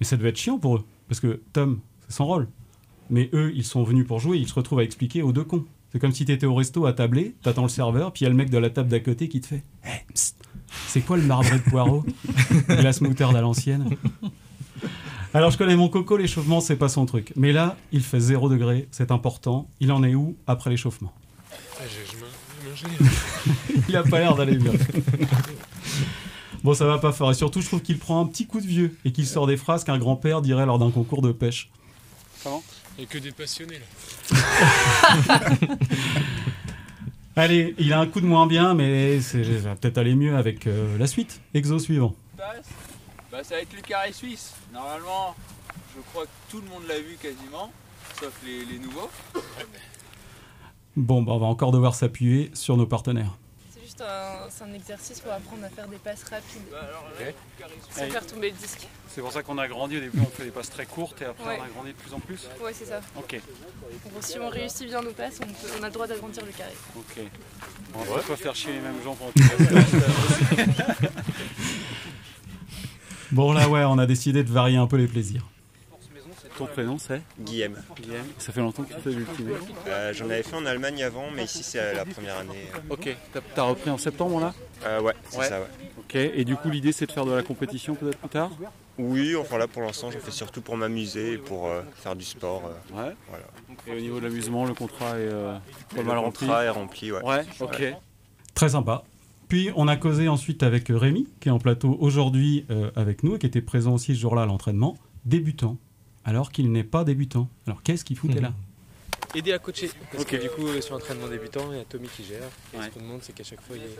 Et 0.00 0.04
ça 0.04 0.16
devait 0.16 0.30
être 0.30 0.38
chiant 0.38 0.58
pour 0.58 0.76
eux, 0.76 0.84
parce 1.08 1.20
que 1.20 1.40
Tom, 1.52 1.80
c'est 2.08 2.16
son 2.16 2.26
rôle. 2.26 2.48
Mais 3.10 3.30
eux, 3.32 3.52
ils 3.54 3.64
sont 3.64 3.82
venus 3.82 4.06
pour 4.06 4.20
jouer, 4.20 4.38
ils 4.38 4.48
se 4.48 4.54
retrouvent 4.54 4.80
à 4.80 4.84
expliquer 4.84 5.22
aux 5.22 5.32
deux 5.32 5.44
cons. 5.44 5.64
C'est 5.92 5.98
comme 5.98 6.12
si 6.12 6.24
t'étais 6.24 6.46
au 6.46 6.54
resto 6.54 6.86
à 6.86 6.92
tabler, 6.92 7.34
t'attends 7.42 7.62
le 7.62 7.68
serveur, 7.68 8.12
puis 8.12 8.22
il 8.22 8.24
y 8.24 8.26
a 8.26 8.30
le 8.30 8.36
mec 8.36 8.50
de 8.50 8.58
la 8.58 8.70
table 8.70 8.88
d'à 8.88 9.00
côté 9.00 9.28
qui 9.28 9.40
te 9.40 9.46
fait 9.46 9.62
Hé, 9.84 10.04
psst, 10.12 10.36
c'est 10.88 11.00
quoi 11.00 11.16
le 11.16 11.22
marbré 11.22 11.58
de 11.58 11.62
poireau 11.62 12.04
Glace 12.68 13.00
moutarde 13.00 13.36
à 13.36 13.40
l'ancienne. 13.40 13.90
Alors 15.32 15.50
je 15.50 15.58
connais 15.58 15.76
mon 15.76 15.88
coco, 15.88 16.16
l'échauffement 16.16 16.60
c'est 16.60 16.76
pas 16.76 16.88
son 16.88 17.06
truc. 17.06 17.32
Mais 17.36 17.52
là, 17.52 17.76
il 17.92 18.02
fait 18.02 18.20
0 18.20 18.48
degré, 18.48 18.88
c'est 18.90 19.10
important. 19.10 19.68
Il 19.80 19.92
en 19.92 20.02
est 20.02 20.14
où 20.14 20.36
après 20.46 20.70
l'échauffement? 20.70 21.12
Ah, 21.78 21.82
je, 21.88 22.76
je. 22.76 22.86
Il 23.88 23.96
a 23.96 24.02
pas 24.02 24.18
l'air 24.20 24.34
d'aller 24.34 24.56
bien. 24.56 24.72
Bon, 26.64 26.74
ça 26.74 26.86
va 26.86 26.98
pas 26.98 27.12
faire. 27.12 27.30
Et 27.30 27.34
surtout, 27.34 27.60
je 27.60 27.66
trouve 27.66 27.82
qu'il 27.82 27.98
prend 27.98 28.20
un 28.20 28.26
petit 28.26 28.46
coup 28.46 28.60
de 28.60 28.66
vieux 28.66 28.96
et 29.04 29.12
qu'il 29.12 29.26
sort 29.26 29.46
des 29.46 29.56
phrases 29.56 29.84
qu'un 29.84 29.98
grand-père 29.98 30.42
dirait 30.42 30.66
lors 30.66 30.78
d'un 30.78 30.90
concours 30.90 31.22
de 31.22 31.32
pêche. 31.32 31.70
Comment 32.42 32.62
Il 32.98 33.02
n'y 33.02 33.06
a 33.06 33.08
que 33.08 33.18
des 33.18 33.32
passionnés 33.32 33.78
là. 33.78 35.38
Allez, 37.36 37.74
il 37.78 37.92
a 37.92 38.00
un 38.00 38.06
coup 38.06 38.20
de 38.22 38.26
moins 38.26 38.46
bien, 38.46 38.72
mais 38.74 39.20
c'est- 39.20 39.44
ça 39.44 39.68
va 39.68 39.76
peut-être 39.76 39.98
aller 39.98 40.14
mieux 40.14 40.34
avec 40.36 40.66
euh, 40.66 40.96
la 40.98 41.06
suite. 41.06 41.40
Exo 41.52 41.78
suivant. 41.78 42.14
Bah, 42.38 42.54
ça 43.44 43.56
va 43.56 43.60
être 43.60 43.74
le 43.76 43.82
carré 43.82 44.12
suisse. 44.12 44.54
Normalement, 44.72 45.36
je 45.94 46.00
crois 46.10 46.24
que 46.24 46.30
tout 46.50 46.62
le 46.62 46.68
monde 46.68 46.84
l'a 46.88 46.98
vu 46.98 47.16
quasiment, 47.20 47.70
sauf 48.18 48.32
les, 48.46 48.64
les 48.64 48.78
nouveaux. 48.78 49.10
Bon, 50.96 51.22
bah, 51.22 51.32
on 51.32 51.38
va 51.38 51.46
encore 51.46 51.72
devoir 51.72 51.94
s'appuyer 51.94 52.50
sur 52.54 52.76
nos 52.76 52.86
partenaires. 52.86 53.36
C'est 53.74 53.82
juste 53.82 54.00
un, 54.00 54.48
c'est 54.48 54.64
un 54.64 54.72
exercice 54.72 55.20
pour 55.20 55.30
apprendre 55.32 55.64
à 55.64 55.68
faire 55.68 55.86
des 55.88 55.96
passes 55.98 56.24
rapides. 56.24 56.62
Sans 57.90 58.00
Ouais. 58.02 58.10
faire 58.10 58.26
tomber 58.26 58.50
le 58.50 58.56
disque. 58.56 58.86
C'est 59.08 59.20
pour 59.20 59.30
ça 59.32 59.42
qu'on 59.42 59.58
a 59.58 59.68
grandi. 59.68 59.96
Au 59.98 60.00
début, 60.00 60.18
on 60.20 60.24
fait 60.26 60.44
des 60.44 60.50
passes 60.50 60.70
très 60.70 60.86
courtes 60.86 61.20
et 61.22 61.26
après, 61.26 61.44
Ouais. 61.50 61.58
on 61.60 61.64
a 61.64 61.68
grandi 61.68 61.90
de 61.92 61.96
plus 61.96 62.14
en 62.14 62.20
plus. 62.20 62.48
Ouais, 62.62 62.72
c'est 62.72 62.86
ça. 62.86 63.00
Ok. 63.16 63.32
Donc, 64.12 64.22
si 64.22 64.38
on 64.38 64.48
réussit 64.48 64.86
bien 64.86 65.02
nos 65.02 65.12
passes, 65.12 65.38
on, 65.42 65.46
peut- 65.46 65.72
on 65.78 65.82
a 65.82 65.86
le 65.86 65.92
droit 65.92 66.06
d'agrandir 66.06 66.44
le 66.46 66.52
carré. 66.52 66.72
Ok. 66.96 67.20
On 67.94 68.14
va 68.14 68.22
pas 68.22 68.36
faire 68.36 68.54
chier 68.54 68.72
les 68.72 68.80
mêmes 68.80 69.02
gens 69.04 69.14
pendant 69.14 69.32
séance. 69.36 69.86
Bon, 73.32 73.52
là, 73.52 73.68
ouais, 73.68 73.82
on 73.84 73.98
a 73.98 74.06
décidé 74.06 74.44
de 74.44 74.52
varier 74.52 74.76
un 74.76 74.86
peu 74.86 74.96
les 74.96 75.08
plaisirs. 75.08 75.44
Ton 76.56 76.66
prénom, 76.66 76.96
c'est 76.98 77.20
Guillaume. 77.38 77.76
Guillaume. 78.00 78.24
Ça 78.38 78.52
fait 78.52 78.60
longtemps 78.60 78.82
que 78.84 78.94
tu 78.94 79.00
fais 79.00 79.10
l'ultimate 79.10 79.56
Euh, 79.88 80.12
J'en 80.14 80.24
avais 80.26 80.42
fait 80.42 80.56
en 80.56 80.64
Allemagne 80.64 81.02
avant, 81.02 81.24
mais 81.34 81.44
ici 81.44 81.62
c'est 81.62 81.94
la 81.94 82.04
première 82.06 82.38
année. 82.38 82.66
Ok. 82.88 83.14
T'as- 83.54 83.62
repris 83.62 83.90
en 83.90 83.98
septembre 83.98 84.40
là? 84.40 84.54
Euh, 84.86 85.00
ouais, 85.02 85.12
c'est 85.28 85.42
ça, 85.42 85.60
ouais. 85.60 85.66
Ok. 85.98 86.14
Et 86.14 86.44
du 86.44 86.56
coup, 86.56 86.70
l'idée, 86.70 86.92
c'est 86.92 87.06
de 87.06 87.12
faire 87.12 87.26
de 87.26 87.32
la 87.32 87.42
compétition 87.42 87.94
peut-être 87.94 88.18
plus 88.18 88.28
tard? 88.28 88.50
Oui, 88.98 89.36
enfin 89.36 89.58
là 89.58 89.66
pour 89.68 89.82
l'instant 89.82 90.10
j'en 90.10 90.18
fais 90.20 90.30
surtout 90.30 90.62
pour 90.62 90.74
m'amuser 90.78 91.32
et 91.32 91.38
pour 91.38 91.66
euh, 91.66 91.82
faire 91.96 92.16
du 92.16 92.24
sport. 92.24 92.62
euh, 92.94 92.96
Ouais. 93.08 93.14
Voilà. 93.28 93.44
Et 93.88 93.92
au 93.98 94.00
niveau 94.00 94.18
de 94.20 94.24
l'amusement, 94.24 94.64
le 94.64 94.72
contrat 94.72 95.18
est 95.18 95.28
euh, 95.30 95.58
pas 95.90 95.96
Le 95.98 96.04
mal 96.04 96.16
rempli? 96.18 96.46
contrat 96.46 96.64
est 96.64 96.70
rempli, 96.70 97.12
ouais. 97.12 97.22
Ouais, 97.22 97.44
ok. 97.60 97.78
Ouais. 97.78 97.96
Très 98.54 98.70
sympa. 98.70 99.02
Puis 99.48 99.70
on 99.76 99.86
a 99.88 99.96
causé 99.96 100.28
ensuite 100.28 100.62
avec 100.62 100.86
Rémi, 100.88 101.28
qui 101.40 101.48
est 101.48 101.52
en 101.52 101.58
plateau 101.58 101.98
aujourd'hui 102.00 102.64
euh, 102.70 102.90
avec 102.96 103.22
nous 103.22 103.36
et 103.36 103.38
qui 103.38 103.44
était 103.46 103.60
présent 103.60 103.92
aussi 103.92 104.14
ce 104.14 104.20
jour-là 104.20 104.42
à 104.42 104.46
l'entraînement, 104.46 104.96
débutant, 105.26 105.76
alors 106.26 106.52
qu'il 106.52 106.70
n'est 106.70 106.84
pas 106.84 107.04
débutant. 107.04 107.48
Alors 107.66 107.82
qu'est-ce 107.82 108.04
qu'il 108.04 108.18
foutait 108.18 108.40
là 108.40 108.52
Aider 109.34 109.52
à 109.52 109.58
coacher. 109.58 109.90
Parce 110.12 110.22
Ok. 110.24 110.30
que 110.30 110.36
du 110.36 110.48
coup, 110.48 110.66
sur 110.80 110.94
l'entraînement 110.94 111.28
débutant, 111.28 111.72
il 111.72 111.78
y 111.78 111.80
a 111.80 111.84
Tommy 111.84 112.08
qui 112.08 112.24
gère. 112.24 112.42
Et 112.74 112.82
ce 112.82 112.90
qu'on 112.90 113.00
demande, 113.00 113.20
c'est 113.22 113.34
qu'à 113.34 113.44
chaque 113.44 113.60
fois, 113.60 113.76
il 113.76 113.82
y 113.82 113.84
ait 113.86 113.96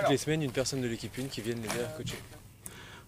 toutes 0.00 0.10
les 0.10 0.16
semaines 0.16 0.42
une 0.42 0.50
personne 0.52 0.80
de 0.80 0.86
l'équipe 0.86 1.16
une 1.18 1.28
qui 1.28 1.40
vienne 1.40 1.58
l'aider 1.62 1.80
à 1.84 1.88
coacher. 1.96 2.16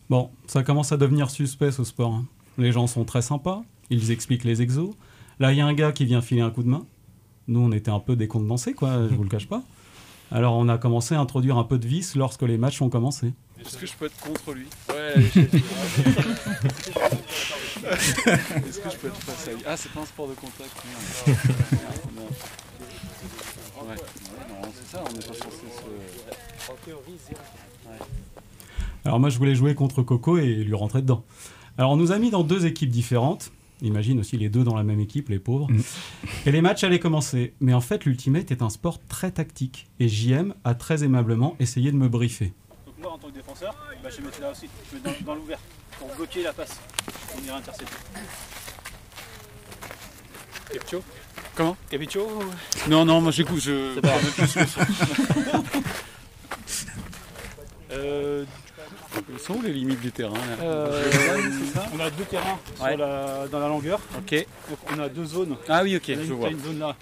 Bon, 0.08 0.30
ça 0.46 0.62
commence 0.62 0.92
à 0.92 0.96
devenir 0.96 1.30
suspect 1.30 1.70
ce 1.72 1.84
sport. 1.84 2.12
hein. 2.14 2.24
Les 2.58 2.72
gens 2.72 2.86
sont 2.86 3.04
très 3.04 3.22
sympas, 3.22 3.62
ils 3.90 4.10
expliquent 4.10 4.44
les 4.44 4.60
exos. 4.60 4.90
Là, 5.38 5.52
il 5.52 5.58
y 5.58 5.60
a 5.60 5.66
un 5.66 5.72
gars 5.72 5.92
qui 5.92 6.04
vient 6.04 6.20
filer 6.20 6.40
un 6.42 6.50
coup 6.50 6.62
de 6.62 6.68
main. 6.68 6.84
Nous, 7.48 7.60
on 7.60 7.72
était 7.72 7.90
un 7.90 8.00
peu 8.00 8.16
décontenancés, 8.16 8.74
quoi, 8.74 9.08
je 9.08 9.14
vous 9.14 9.22
le 9.22 9.28
cache 9.30 9.48
pas. 9.48 9.62
Alors, 10.30 10.54
on 10.56 10.68
a 10.68 10.78
commencé 10.78 11.14
à 11.14 11.20
introduire 11.20 11.56
un 11.56 11.64
peu 11.64 11.78
de 11.78 11.86
vice 11.86 12.14
lorsque 12.16 12.42
les 12.42 12.58
matchs 12.58 12.82
ont 12.82 12.90
commencé. 12.90 13.32
Est-ce 13.64 13.76
que 13.76 13.86
je 13.86 13.92
peux 13.94 14.06
être 14.06 14.16
contre 14.18 14.52
lui 14.54 14.66
Ouais. 14.88 15.14
Est-ce 18.66 18.78
que 18.80 18.90
je 18.90 18.96
peux 18.96 19.08
être 19.08 19.20
face 19.22 19.48
à 19.48 19.52
lui? 19.52 19.62
Ah, 19.66 19.76
c'est 19.76 19.92
pas 19.92 20.00
un 20.00 20.06
sport 20.06 20.28
de 20.28 20.34
contact. 20.34 20.70
merde. 21.26 21.38
Non. 22.16 22.22
Ouais, 23.82 23.88
ouais, 23.88 23.96
non, 24.48 24.68
c'est 24.74 24.96
ça, 24.96 25.04
on 25.08 25.12
n'est 25.12 25.18
pas 25.18 25.34
censé 25.34 25.66
se. 25.76 26.70
En 26.70 26.76
théorie, 26.84 27.18
zéro. 27.28 27.40
Alors 29.04 29.18
moi 29.18 29.30
je 29.30 29.38
voulais 29.38 29.54
jouer 29.54 29.74
contre 29.74 30.02
Coco 30.02 30.36
et 30.38 30.54
lui 30.56 30.74
rentrer 30.74 31.00
dedans. 31.00 31.24
Alors 31.78 31.92
on 31.92 31.96
nous 31.96 32.12
a 32.12 32.18
mis 32.18 32.30
dans 32.30 32.44
deux 32.44 32.66
équipes 32.66 32.90
différentes. 32.90 33.50
Imagine 33.82 34.20
aussi 34.20 34.36
les 34.36 34.50
deux 34.50 34.62
dans 34.62 34.76
la 34.76 34.82
même 34.82 35.00
équipe, 35.00 35.30
les 35.30 35.38
pauvres. 35.38 35.68
Et 36.44 36.52
les 36.52 36.60
matchs 36.60 36.84
allaient 36.84 36.98
commencer. 36.98 37.54
Mais 37.60 37.72
en 37.72 37.80
fait 37.80 38.04
l'Ultimate 38.04 38.50
est 38.50 38.60
un 38.60 38.68
sport 38.68 38.98
très 39.08 39.30
tactique. 39.30 39.88
Et 40.00 40.08
JM 40.08 40.52
a 40.64 40.74
très 40.74 41.02
aimablement 41.02 41.56
essayé 41.60 41.90
de 41.90 41.96
me 41.96 42.08
briefer. 42.08 42.52
Moi 43.00 43.12
en 43.12 43.18
tant 43.18 43.28
que 43.28 43.34
défenseur, 43.34 43.74
bah, 44.02 44.08
je 44.10 44.16
vais 44.16 44.22
mettre 44.24 44.40
là 44.40 44.50
aussi, 44.50 44.68
je 44.92 44.96
vais 44.98 45.08
mettre 45.08 45.20
dans, 45.24 45.32
dans 45.32 45.34
l'ouvert 45.36 45.58
pour 45.98 46.08
bloquer 46.14 46.42
la 46.42 46.52
passe. 46.52 46.76
On 47.38 47.42
ira 47.46 47.56
intercepter. 47.56 47.94
Capcho 50.72 51.02
Comment? 51.54 51.76
Capicho 51.90 52.28
Non, 52.88 53.04
non, 53.04 53.20
moi 53.20 53.32
j'écoute, 53.32 53.60
je. 53.60 53.92
C'est 53.94 54.00
pas 54.00 54.08
grave. 54.08 55.64
Euh, 57.92 58.44
Ils 59.32 59.38
sont 59.40 59.54
où 59.54 59.62
les 59.62 59.72
limites 59.72 60.00
du 60.00 60.12
terrain 60.12 60.32
là? 60.34 60.62
Euh, 60.62 61.10
ça 61.74 61.86
on 61.92 61.98
a 61.98 62.08
deux 62.08 62.22
terrains 62.24 62.56
sur 62.76 62.84
Ouais. 62.84 62.96
la- 62.96 63.48
dans 63.48 63.58
la 63.58 63.66
longueur. 63.66 63.98
Ok. 64.16 64.46
Donc 64.68 64.78
on 64.94 64.98
a 65.00 65.08
deux 65.08 65.24
zones. 65.24 65.56
Ah 65.68 65.82
oui, 65.82 65.96
ok, 65.96 66.06
une, 66.06 66.24
je 66.24 66.32
vois. 66.32 66.46
t'as 66.48 66.52
une 66.54 66.62
zone 66.62 66.78
là 66.78 66.94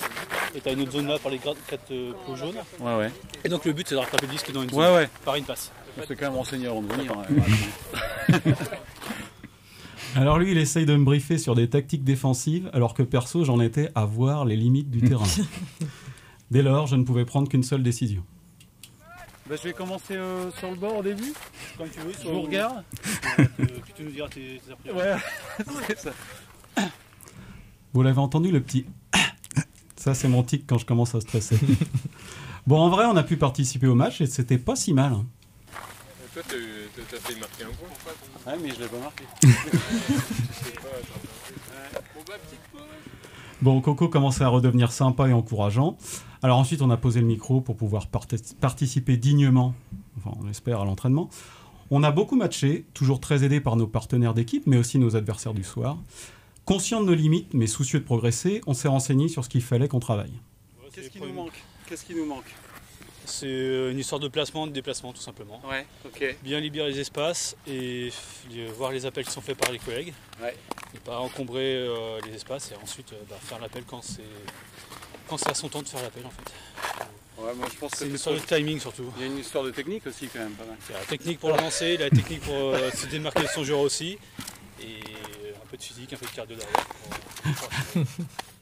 et 0.55 0.63
t'as 0.63 0.73
une 0.73 0.81
autre 0.81 0.93
zone 0.93 1.07
là 1.09 1.19
par 1.19 1.31
les 1.31 1.37
gra- 1.39 1.55
quatre 1.69 1.91
euh, 1.91 2.13
pots 2.25 2.37
jaunes. 2.37 2.57
Ouais, 2.81 2.97
ouais. 2.97 3.13
Et 3.45 3.51
donc 3.51 3.67
le 3.67 3.75
but 3.75 3.87
c'est 3.87 3.97
de 3.97 4.01
rattraper 4.01 4.27
le 4.27 4.33
disque 4.33 4.51
dans 4.51 4.63
une 4.63 4.71
zone 4.71 4.79
Ouais, 4.81 4.95
ouais. 4.95 5.09
par 5.27 5.35
une 5.35 5.45
passe. 5.45 5.71
C'est 6.07 6.17
quand 6.17 6.27
même 6.27 6.37
renseigné 6.37 6.67
avant 6.67 6.83
de 6.83 6.93
venir. 6.93 7.17
ouais. 7.17 8.39
Alors 10.17 10.39
lui 10.39 10.53
il 10.53 10.59
essaye 10.59 10.87
de 10.87 10.97
me 10.97 11.05
briefer 11.05 11.39
sur 11.39 11.55
des 11.55 11.69
tactiques 11.69 12.03
défensives 12.03 12.71
alors 12.73 12.95
que 12.95 13.03
perso 13.03 13.45
j'en 13.45 13.61
étais 13.61 13.91
à 13.95 14.05
voir 14.05 14.45
les 14.45 14.57
limites 14.57 14.91
du 14.91 15.03
terrain. 15.03 15.27
Dès 16.51 16.63
lors 16.63 16.87
je 16.87 16.97
ne 16.97 17.05
pouvais 17.05 17.25
prendre 17.25 17.49
qu'une 17.49 17.63
seule 17.63 17.83
décision. 17.83 18.23
Bah, 19.49 19.55
je 19.57 19.69
vais 19.69 19.73
commencer 19.73 20.15
euh, 20.15 20.51
sur 20.59 20.71
le 20.71 20.77
bord 20.77 20.97
au 20.99 21.03
début. 21.03 21.33
Comme 21.79 21.89
tu 21.89 22.01
veux, 22.01 22.13
Je 22.23 22.29
vous 22.29 22.43
regarde. 22.43 22.85
Euh, 23.39 23.45
Puis 23.57 23.93
tu 23.97 24.03
nous 24.05 24.11
diras 24.11 24.29
tes, 24.29 24.61
tes. 24.85 24.93
Ouais, 24.93 25.15
c'est 25.87 25.99
ça. 25.99 26.11
Vous 27.95 28.03
l'avez 28.03 28.19
entendu 28.19 28.51
le 28.51 28.61
petit 28.61 28.85
Ça 29.97 30.15
c'est 30.15 30.29
mon 30.29 30.43
tic 30.43 30.65
quand 30.67 30.79
je 30.79 30.85
commence 30.87 31.15
à 31.15 31.21
stresser. 31.21 31.59
bon 32.67 32.79
en 32.79 32.89
vrai 32.91 33.05
on 33.07 33.17
a 33.17 33.23
pu 33.23 33.37
participer 33.37 33.87
au 33.87 33.95
match 33.95 34.21
et 34.21 34.27
c'était 34.27 34.59
pas 34.59 34.77
si 34.77 34.93
mal. 34.93 35.17
Toi, 36.39 36.47
t'as 36.51 37.03
t'as- 37.03 37.17
t'as 37.19 37.29
fait 37.29 37.41
marquer 37.41 37.65
un 37.65 37.71
point. 37.71 38.53
Ouais, 38.53 38.59
mais 38.63 38.69
je 38.73 38.81
l'ai 38.81 38.87
pas 38.89 38.99
marqué. 39.01 39.25
Bon, 42.15 42.21
bah, 42.27 42.35
petite 42.45 42.61
pause. 42.71 42.81
Bon, 43.63 43.81
Coco 43.81 44.09
commençait 44.09 44.45
à 44.45 44.49
redevenir 44.49 44.93
sympa 44.93 45.29
et 45.29 45.33
encourageant. 45.33 45.97
Alors 46.45 46.59
ensuite, 46.59 46.81
on 46.81 46.91
a 46.91 46.97
posé 46.97 47.21
le 47.21 47.27
micro 47.27 47.61
pour 47.61 47.77
pouvoir 47.77 48.07
parti- 48.07 48.55
participer 48.61 49.17
dignement, 49.17 49.75
enfin 50.17 50.31
on 50.41 50.49
espère, 50.49 50.81
à 50.81 50.85
l'entraînement. 50.85 51.29
On 51.91 52.05
a 52.05 52.13
beaucoup 52.13 52.37
matché, 52.37 52.85
toujours 52.95 53.19
très 53.19 53.43
aidé 53.43 53.61
par 53.61 53.75
nos 53.75 53.89
partenaires 53.89 54.33
d'équipe, 54.35 54.65
mais 54.69 54.77
aussi 54.77 55.01
nos 55.01 55.17
adversaires 55.17 55.55
du 55.55 55.65
soir. 55.65 55.97
Conscient 56.67 57.01
de 57.01 57.07
nos 57.07 57.15
limites, 57.15 57.53
mais 57.53 57.67
soucieux 57.67 57.99
de 57.99 58.05
progresser, 58.05 58.61
on 58.69 58.75
s'est 58.75 58.87
renseigné 58.87 59.27
sur 59.27 59.43
ce 59.45 59.49
qu'il 59.49 59.63
fallait 59.63 59.89
qu'on 59.89 59.99
travaille. 59.99 60.35
Qu'est-ce 60.93 61.11
qui 61.11 61.21
nous 61.21 61.33
manque? 61.33 61.65
Qu'est-ce 61.89 62.05
qui 62.05 62.15
nous 62.15 62.27
manque? 62.27 62.55
C'est 63.29 63.47
euh, 63.47 63.91
une 63.91 63.99
histoire 63.99 64.19
de 64.21 64.29
placement, 64.29 64.67
de 64.67 64.73
déplacement 64.73 65.13
tout 65.13 65.21
simplement. 65.21 65.61
Ouais, 65.69 65.87
ok. 66.05 66.37
Bien 66.43 66.61
libérer 66.61 66.91
les 66.91 66.99
espaces 67.01 67.57
et 67.67 68.11
les- 68.51 68.67
voir 68.69 68.91
les 68.91 69.05
appels 69.07 69.25
qui 69.25 69.31
sont 69.31 69.41
faits 69.43 69.57
par 69.59 69.71
les 69.71 69.79
collègues. 69.79 70.15
Ouais. 70.43 70.57
Ne 70.95 70.99
pas 71.01 71.19
encombrer 71.19 71.75
euh, 71.77 72.19
les 72.27 72.35
espaces 72.35 72.73
et 72.73 72.75
ensuite 72.83 73.13
euh, 73.13 73.17
bah, 73.29 73.37
faire 73.41 73.59
l'appel 73.59 73.85
quand 73.87 74.03
c'est 74.03 74.23
quand 75.29 75.37
c'est 75.37 75.51
à 75.51 75.55
son 75.55 75.69
temps 75.69 75.83
de 75.83 75.89
faire 75.89 76.03
l'appel 76.03 76.25
en 76.25 76.31
fait. 76.31 77.43
Ouais, 77.43 77.55
moi 77.55 77.69
je 77.71 77.77
pense 77.79 77.91
que 77.93 77.99
C'est 77.99 78.07
une 78.07 78.15
histoire 78.15 78.35
de 78.35 78.41
timing 78.41 78.81
surtout. 78.81 79.13
Il 79.19 79.21
y 79.21 79.25
a 79.25 79.27
une 79.27 79.39
histoire 79.39 79.63
de 79.63 79.71
technique 79.71 80.07
aussi 80.07 80.27
quand 80.29 80.39
même, 80.39 80.53
pas 80.53 80.65
mal. 80.65 80.77
Il 80.89 80.93
y 80.93 80.97
a 80.97 81.01
la 81.01 81.05
technique 81.07 81.39
pour 81.39 81.51
lancer, 81.51 81.97
la 81.99 82.09
technique 82.11 82.41
pour 82.41 82.55
euh, 82.55 82.91
se 82.91 83.07
démarquer 83.07 83.43
de 83.43 83.49
son 83.49 83.63
joueur 83.63 83.81
aussi 83.81 84.19
et 84.81 85.01
un 85.55 85.67
peu 85.71 85.77
de 85.77 85.83
physique, 85.83 86.13
un 86.15 86.17
peu 86.17 86.25
de 86.27 86.31
cardio 86.31 86.57
derrière. 86.57 86.87
pour- 87.93 88.03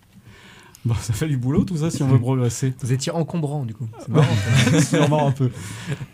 Bon, 0.86 0.94
ça 0.94 1.12
fait 1.12 1.26
du 1.26 1.36
boulot 1.36 1.64
tout 1.64 1.76
ça 1.76 1.90
si 1.90 2.02
on 2.04 2.06
veut 2.08 2.18
progresser. 2.18 2.72
Vous 2.80 2.92
étiez 2.92 3.10
encombrant 3.10 3.64
du 3.64 3.74
coup. 3.74 3.88
C'est 3.98 4.08
marrant. 4.08 4.80
Sûrement 4.88 5.26
un 5.28 5.32
peu. 5.32 5.50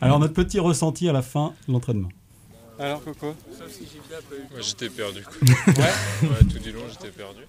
Alors 0.00 0.18
notre 0.18 0.32
petit 0.34 0.58
ressenti 0.58 1.08
à 1.08 1.12
la 1.12 1.20
fin 1.22 1.52
de 1.68 1.72
l'entraînement. 1.74 2.08
Alors 2.78 3.04
Coco 3.04 3.34
Moi, 4.50 4.60
j'étais 4.60 4.88
perdu. 4.88 5.22
Quoi. 5.22 5.34
Ouais 5.66 6.28
Ouais, 6.28 6.38
tout 6.50 6.58
du 6.58 6.72
long, 6.72 6.80
j'étais 6.90 7.10
perdu. 7.10 7.42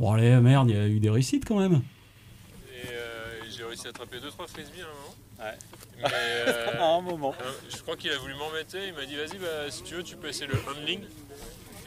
Bon 0.00 0.12
allez, 0.12 0.34
merde, 0.40 0.68
il 0.70 0.76
y 0.76 0.78
a 0.78 0.86
eu 0.88 0.98
des 0.98 1.10
réussites 1.10 1.44
quand 1.46 1.58
même. 1.60 1.74
Et 1.74 2.88
euh, 2.88 3.44
j'ai 3.48 3.58
j'ai 3.58 3.64
réussi 3.64 3.86
à 3.86 3.90
attraper 3.90 4.16
2-3 4.16 4.48
frisbees 4.48 4.80
à 4.80 4.84
un 4.84 4.88
moment. 4.88 5.14
Ouais. 5.38 5.58
Mais, 6.02 6.08
euh, 6.48 6.80
À 6.80 6.96
un 6.96 7.00
moment. 7.02 7.34
euh, 7.40 7.50
Je 7.70 7.76
crois 7.82 7.96
qu'il 7.96 8.10
a 8.10 8.18
voulu 8.18 8.34
m'embêter. 8.34 8.78
Il 8.88 8.94
m'a 8.94 9.06
dit 9.06 9.14
vas-y, 9.16 9.38
bah, 9.38 9.70
si 9.70 9.82
tu 9.84 9.94
veux, 9.94 10.02
tu 10.02 10.16
peux 10.16 10.28
essayer 10.28 10.46
le 10.48 10.54
handling. 10.68 11.00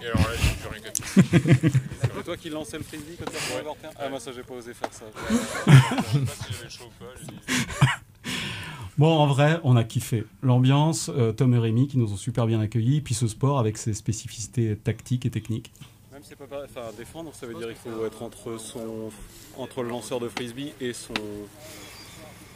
Et 0.03 0.07
alors 0.07 0.19
là, 0.19 0.35
j'ai 0.41 0.55
plus 0.55 0.69
rien 0.69 0.81
capté. 0.81 1.79
C'est 2.01 2.23
toi 2.23 2.37
qui 2.37 2.49
lançais 2.49 2.77
le 2.77 2.83
frisbee 2.83 3.15
quand 3.17 3.25
tu 3.31 3.37
as 3.37 3.55
Ouais. 3.57 3.67
ouais. 3.69 3.89
Ah, 3.97 4.09
moi, 4.09 4.19
ça, 4.19 4.31
j'ai 4.33 4.43
pas 4.43 4.53
osé 4.55 4.73
faire 4.73 4.89
ça. 4.91 5.05
Je 5.15 5.33
sais 6.19 6.25
pas 6.25 6.31
si 6.45 6.53
j'avais 6.53 6.69
chaud 6.69 6.85
ou 6.85 7.03
pas. 7.03 7.11
dit- 7.21 8.29
Bon, 8.97 9.07
en 9.17 9.25
vrai, 9.25 9.59
on 9.63 9.75
a 9.75 9.83
kiffé 9.83 10.23
l'ambiance, 10.43 11.09
euh, 11.09 11.31
Tom 11.31 11.53
et 11.55 11.57
Rémi 11.57 11.87
qui 11.87 11.97
nous 11.97 12.11
ont 12.13 12.17
super 12.17 12.45
bien 12.45 12.59
accueillis, 12.61 13.01
puis 13.01 13.15
ce 13.15 13.27
sport 13.27 13.57
avec 13.59 13.77
ses 13.77 13.93
spécificités 13.95 14.75
tactiques 14.77 15.25
et 15.25 15.31
techniques. 15.31 15.71
Même 16.11 16.21
si 16.21 16.29
c'est 16.29 16.35
pas 16.35 16.45
pareil. 16.45 16.67
Enfin, 16.69 16.91
défendre, 16.95 17.33
ça 17.33 17.47
veut 17.47 17.55
dire 17.55 17.67
qu'il 17.69 17.91
faut 17.91 18.05
être 18.05 18.21
entre, 18.21 18.57
son, 18.59 19.09
entre 19.57 19.81
le 19.81 19.89
lanceur 19.89 20.19
de 20.19 20.29
frisbee 20.29 20.73
et 20.79 20.93
son, 20.93 21.13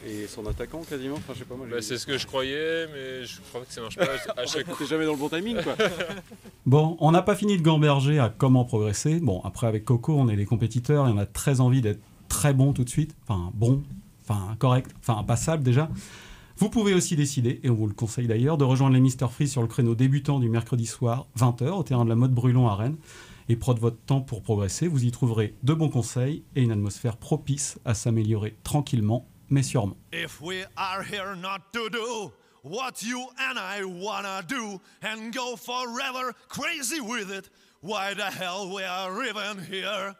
et 0.05 0.27
son 0.27 0.45
attaquant 0.45 0.81
quasiment. 0.81 1.15
Enfin, 1.15 1.33
je 1.33 1.39
sais 1.39 1.45
pas 1.45 1.55
moi. 1.55 1.67
Bah, 1.69 1.81
c'est 1.81 1.97
ce 1.97 2.05
que 2.05 2.17
je 2.17 2.27
croyais, 2.27 2.87
mais 2.93 3.25
je 3.25 3.39
crois 3.49 3.61
que 3.61 3.73
ça 3.73 3.81
marche 3.81 3.95
pas 3.95 4.05
à 4.37 4.45
chaque 4.45 4.65
T'es 4.77 4.85
jamais 4.85 5.05
dans 5.05 5.13
le 5.13 5.17
bon 5.17 5.29
timing, 5.29 5.61
quoi. 5.61 5.75
Bon, 6.65 6.97
on 6.99 7.11
n'a 7.11 7.21
pas 7.21 7.35
fini 7.35 7.57
de 7.57 7.61
gamberger 7.61 8.19
à 8.19 8.29
comment 8.29 8.65
progresser. 8.65 9.21
Bon, 9.21 9.41
après, 9.45 9.67
avec 9.67 9.85
Coco, 9.85 10.13
on 10.17 10.27
est 10.27 10.35
les 10.35 10.45
compétiteurs 10.45 11.07
et 11.07 11.11
on 11.11 11.17
a 11.17 11.25
très 11.25 11.61
envie 11.61 11.79
d'être 11.81 12.01
très 12.27 12.53
bon 12.53 12.73
tout 12.73 12.83
de 12.83 12.89
suite. 12.89 13.15
Enfin, 13.23 13.51
bon, 13.53 13.83
enfin, 14.23 14.55
correct, 14.59 14.91
enfin, 14.99 15.23
passable 15.23 15.63
déjà. 15.63 15.89
Vous 16.57 16.69
pouvez 16.69 16.93
aussi 16.93 17.15
décider, 17.15 17.59
et 17.63 17.69
on 17.69 17.75
vous 17.75 17.87
le 17.87 17.93
conseille 17.93 18.27
d'ailleurs, 18.27 18.57
de 18.57 18.63
rejoindre 18.63 18.95
les 18.95 18.99
Mister 18.99 19.27
Free 19.29 19.47
sur 19.47 19.61
le 19.61 19.67
créneau 19.67 19.93
débutant 19.93 20.39
du 20.39 20.49
mercredi 20.49 20.87
soir, 20.87 21.27
20h, 21.37 21.69
au 21.69 21.83
terrain 21.83 22.03
de 22.03 22.09
la 22.09 22.15
mode 22.15 22.33
Brulon 22.33 22.67
à 22.67 22.75
Rennes. 22.75 22.97
Et 23.47 23.55
prendre 23.55 23.79
votre 23.79 23.99
temps 24.01 24.21
pour 24.21 24.41
progresser, 24.41 24.87
vous 24.87 25.05
y 25.05 25.11
trouverez 25.11 25.53
de 25.63 25.73
bons 25.73 25.87
conseils 25.87 26.43
et 26.55 26.63
une 26.63 26.71
atmosphère 26.71 27.15
propice 27.15 27.79
à 27.85 27.93
s'améliorer 27.93 28.57
tranquillement, 28.63 29.25
mais 29.49 29.63
sûrement. 29.63 29.97
If 30.11 30.41
we 30.41 30.65
are 30.77 31.03
here 31.03 31.35
not 31.35 31.73
to 31.73 31.89
do 31.89 32.31
what 32.63 33.01
you 33.03 33.27
and 33.39 33.57
I 33.57 33.83
wanna 33.85 34.43
do 34.47 34.81
and 35.01 35.33
go 35.33 35.55
forever 35.55 36.33
crazy 36.49 36.99
with 36.99 37.31
it, 37.31 37.49
why 37.81 38.13
the 38.13 38.25
hell 38.25 38.73
we 38.73 38.83
are 38.83 39.23
even 39.23 39.63
here? 39.63 40.15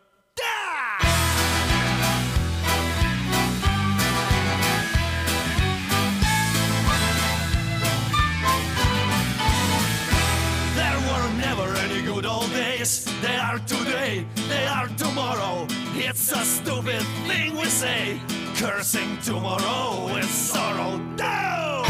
There 10.75 10.99
were 11.09 11.29
never 11.37 11.67
any 11.79 12.01
good 12.03 12.25
old 12.25 12.49
days. 12.51 13.05
They 13.21 13.35
are 13.35 13.59
today, 13.59 14.25
they 14.47 14.65
are 14.67 14.87
tomorrow. 14.89 15.67
It's 15.95 16.31
a 16.31 16.45
stupid 16.45 17.01
thing 17.27 17.57
we 17.57 17.65
say. 17.65 18.21
Cursing 18.57 19.19
tomorrow 19.19 20.11
with 20.15 20.25
sorrow. 20.25 20.97
No! 20.97 21.83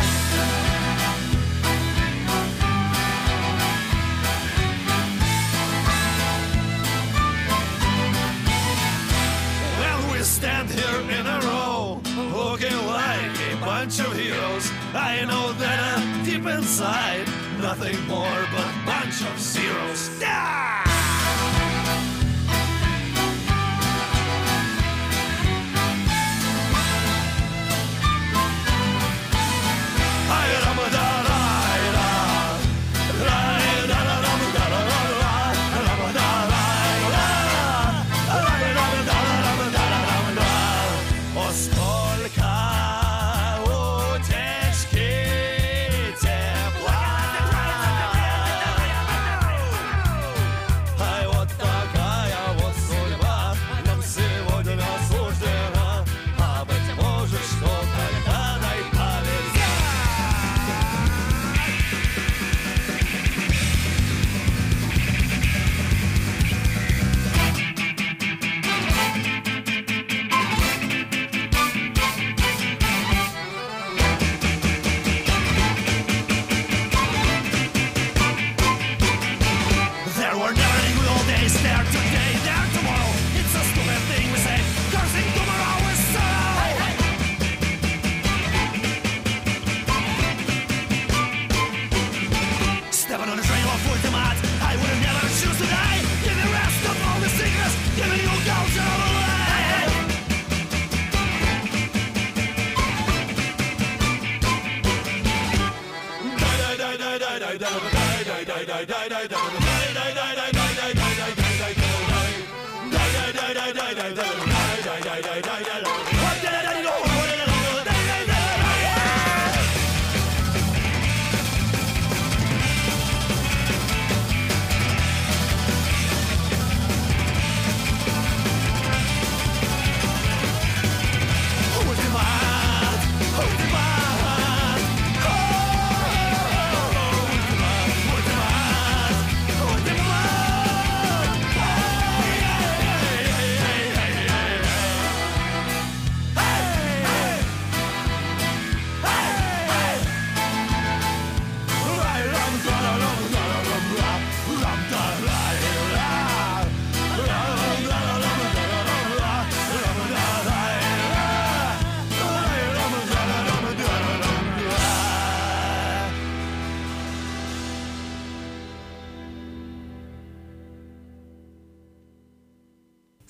When 9.79 10.11
we 10.11 10.19
stand 10.23 10.69
here 10.69 10.99
in 11.17 11.25
a 11.25 11.39
row, 11.39 12.01
looking 12.33 12.75
like 12.85 13.39
a 13.49 13.55
bunch 13.61 14.01
of 14.01 14.13
heroes, 14.13 14.69
I 14.93 15.23
know 15.23 15.53
that 15.53 15.79
uh, 15.79 16.25
deep 16.25 16.45
inside, 16.45 17.27
nothing 17.61 17.97
more 18.07 18.45
but 18.51 18.85
bunch 18.85 19.21
of 19.21 19.39
zeros. 19.39 20.19
Ah! 20.21 20.86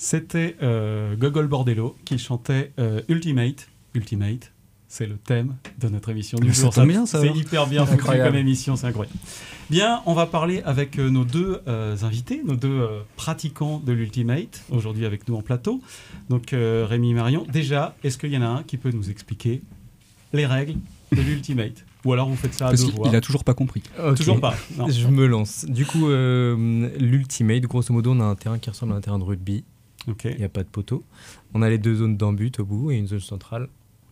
C'était 0.08 0.56
euh, 0.64 1.18
Gogol 1.18 1.48
Bordello 1.48 1.94
qui 2.06 2.18
chantait 2.18 2.72
euh, 2.80 3.02
Ultimate. 3.10 3.68
Ultimate, 3.94 4.54
c'est 4.88 5.06
le 5.06 5.18
thème 5.18 5.58
de 5.82 5.90
notre 5.90 6.08
émission 6.08 6.38
du 6.40 6.54
jour. 6.54 6.74
tombe 6.74 6.88
bien, 6.88 7.06
ça, 7.06 7.20
C'est 7.20 7.26
alors. 7.26 7.36
hyper 7.36 7.68
bien 7.68 7.86
foutu 7.86 8.06
comme 8.06 8.36
émission, 8.36 8.78
c'est 8.78 8.88
incroyable. 8.88 9.18
Bien, 9.70 10.02
on 10.06 10.14
va 10.14 10.26
parler 10.26 10.62
avec 10.64 10.98
euh, 10.98 11.10
nos 11.10 11.26
deux 11.26 11.60
euh, 11.68 11.98
invités, 12.04 12.42
nos 12.46 12.56
deux 12.56 12.70
euh, 12.70 13.02
pratiquants 13.18 13.82
de 13.86 13.92
l'Ultimate, 13.92 14.64
aujourd'hui 14.70 15.06
avec 15.06 15.28
nous 15.28 15.36
en 15.36 15.42
plateau. 15.42 15.82
Donc 16.30 16.54
euh, 16.54 16.86
Rémi 16.90 17.12
et 17.12 17.14
Marion, 17.14 17.46
déjà, 17.52 17.94
est-ce 18.02 18.18
qu'il 18.18 18.32
y 18.32 18.38
en 18.38 18.44
a 18.44 18.48
un 18.48 18.64
qui 18.64 18.78
peut 18.78 18.92
nous 18.92 19.10
expliquer 19.10 19.62
les 20.32 20.46
règles 20.46 20.76
de 21.12 21.22
l'Ultimate? 21.22 21.84
Ou 22.06 22.14
alors 22.14 22.30
vous 22.30 22.38
faites 22.38 22.54
ça 22.54 22.68
à 22.68 22.70
Parce 22.70 22.80
deux 22.80 22.88
qu'il 22.88 22.96
voix 22.96 23.10
il 23.10 23.16
a 23.18 23.20
toujours 23.20 23.44
pas 23.44 23.54
compris. 23.54 23.84
Toujours 24.16 24.40
pas. 24.40 24.56
non. 24.78 24.88
Je 24.88 25.08
me 25.10 25.26
lance. 25.28 25.66
Du 25.68 25.86
coup, 25.86 26.08
euh, 26.08 26.88
l'Ultimate, 26.98 27.64
grosso 27.64 27.92
modo, 27.94 28.12
on 28.14 28.22
a 28.22 28.24
un 28.24 28.36
terrain 28.36 28.58
qui 28.58 28.70
ressemble 28.70 28.94
à 28.94 28.96
un 28.96 29.02
terrain 29.02 29.20
de 29.20 29.26
rugby. 29.26 29.66
Il 30.08 30.38
n'y 30.38 30.44
a 30.44 30.50
pas 30.50 30.64
de 30.64 30.70
poteau. 30.70 31.04
On 31.54 31.62
a 31.62 31.70
les 31.70 31.78
deux 31.78 31.96
zones 31.96 32.18
d'embut 32.18 32.52
au 32.60 32.66
bout 32.66 32.92
et 32.92 32.96
une 32.96 33.08
zone 33.08 33.20
centrale 33.20 33.68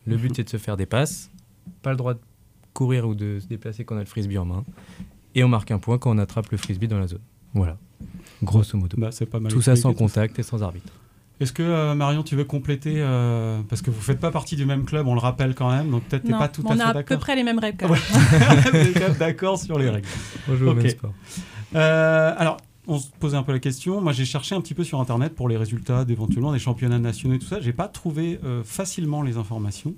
Le 0.05 0.17
but, 0.17 0.35
c'est 0.35 0.43
de 0.43 0.49
se 0.49 0.57
faire 0.57 0.75
des 0.77 0.85
passes. 0.85 1.31
Pas 1.81 1.91
le 1.91 1.97
droit 1.97 2.13
de 2.13 2.19
courir 2.73 3.07
ou 3.07 3.15
de 3.15 3.39
se 3.39 3.47
déplacer 3.47 3.85
quand 3.85 3.95
on 3.95 3.99
a 3.99 4.01
le 4.01 4.05
frisbee 4.07 4.37
en 4.37 4.45
main. 4.45 4.63
Et 5.35 5.43
on 5.43 5.47
marque 5.47 5.71
un 5.71 5.79
point 5.79 5.97
quand 5.97 6.11
on 6.13 6.17
attrape 6.17 6.49
le 6.51 6.57
frisbee 6.57 6.87
dans 6.87 6.99
la 6.99 7.07
zone. 7.07 7.21
Voilà. 7.53 7.77
Grosso 8.43 8.77
modo. 8.77 8.97
Bah, 8.99 9.09
c'est 9.11 9.25
pas 9.25 9.39
mal 9.39 9.51
tout 9.51 9.61
ça 9.61 9.75
sans 9.75 9.93
contact 9.93 10.37
et 10.39 10.43
sans 10.43 10.61
arbitre. 10.63 10.91
Est-ce 11.39 11.51
que 11.51 11.63
euh, 11.63 11.95
Marion, 11.95 12.23
tu 12.23 12.35
veux 12.37 12.45
compléter 12.45 12.93
euh, 12.97 13.61
parce 13.69 13.81
que 13.81 13.91
vous 13.91 13.99
faites 13.99 14.19
pas 14.21 14.31
partie 14.31 14.55
du 14.55 14.65
même 14.65 14.85
club, 14.85 15.05
on 15.07 15.13
le 15.15 15.19
rappelle 15.19 15.53
quand 15.53 15.69
même, 15.69 15.89
donc 15.91 16.03
peut-être 16.03 16.29
pas 16.29 16.47
tout 16.47 16.61
à 16.65 16.71
on 16.71 16.75
fait 16.75 16.81
a 16.81 16.87
à 16.87 16.93
d'accord. 16.93 17.17
peu 17.17 17.19
près 17.19 17.35
les 17.35 17.43
mêmes 17.43 17.59
règles. 17.59 17.77
quand 17.77 17.89
Ouais. 17.89 17.99
même. 18.73 18.93
Même 18.99 19.13
d'accord 19.19 19.59
sur 19.59 19.77
les 19.77 19.89
règles. 19.89 20.07
On 20.49 20.55
joue 20.55 20.67
au 20.69 20.73
même 20.73 20.87
sport. 20.89 21.13
Euh, 21.75 22.33
alors, 22.37 22.57
on 22.87 22.99
se 22.99 23.07
posait 23.19 23.37
un 23.37 23.43
peu 23.43 23.51
la 23.51 23.59
question. 23.59 24.01
Moi, 24.01 24.11
j'ai 24.13 24.25
cherché 24.25 24.55
un 24.55 24.61
petit 24.61 24.73
peu 24.73 24.83
sur 24.83 24.99
Internet 24.99 25.33
pour 25.35 25.47
les 25.49 25.57
résultats 25.57 26.05
d'éventuellement 26.05 26.53
des 26.53 26.59
championnats 26.59 26.99
nationaux 26.99 27.35
et 27.35 27.39
tout 27.39 27.47
ça. 27.47 27.59
J'ai 27.61 27.73
pas 27.73 27.87
trouvé 27.87 28.39
euh, 28.43 28.63
facilement 28.63 29.21
les 29.21 29.37
informations. 29.37 29.93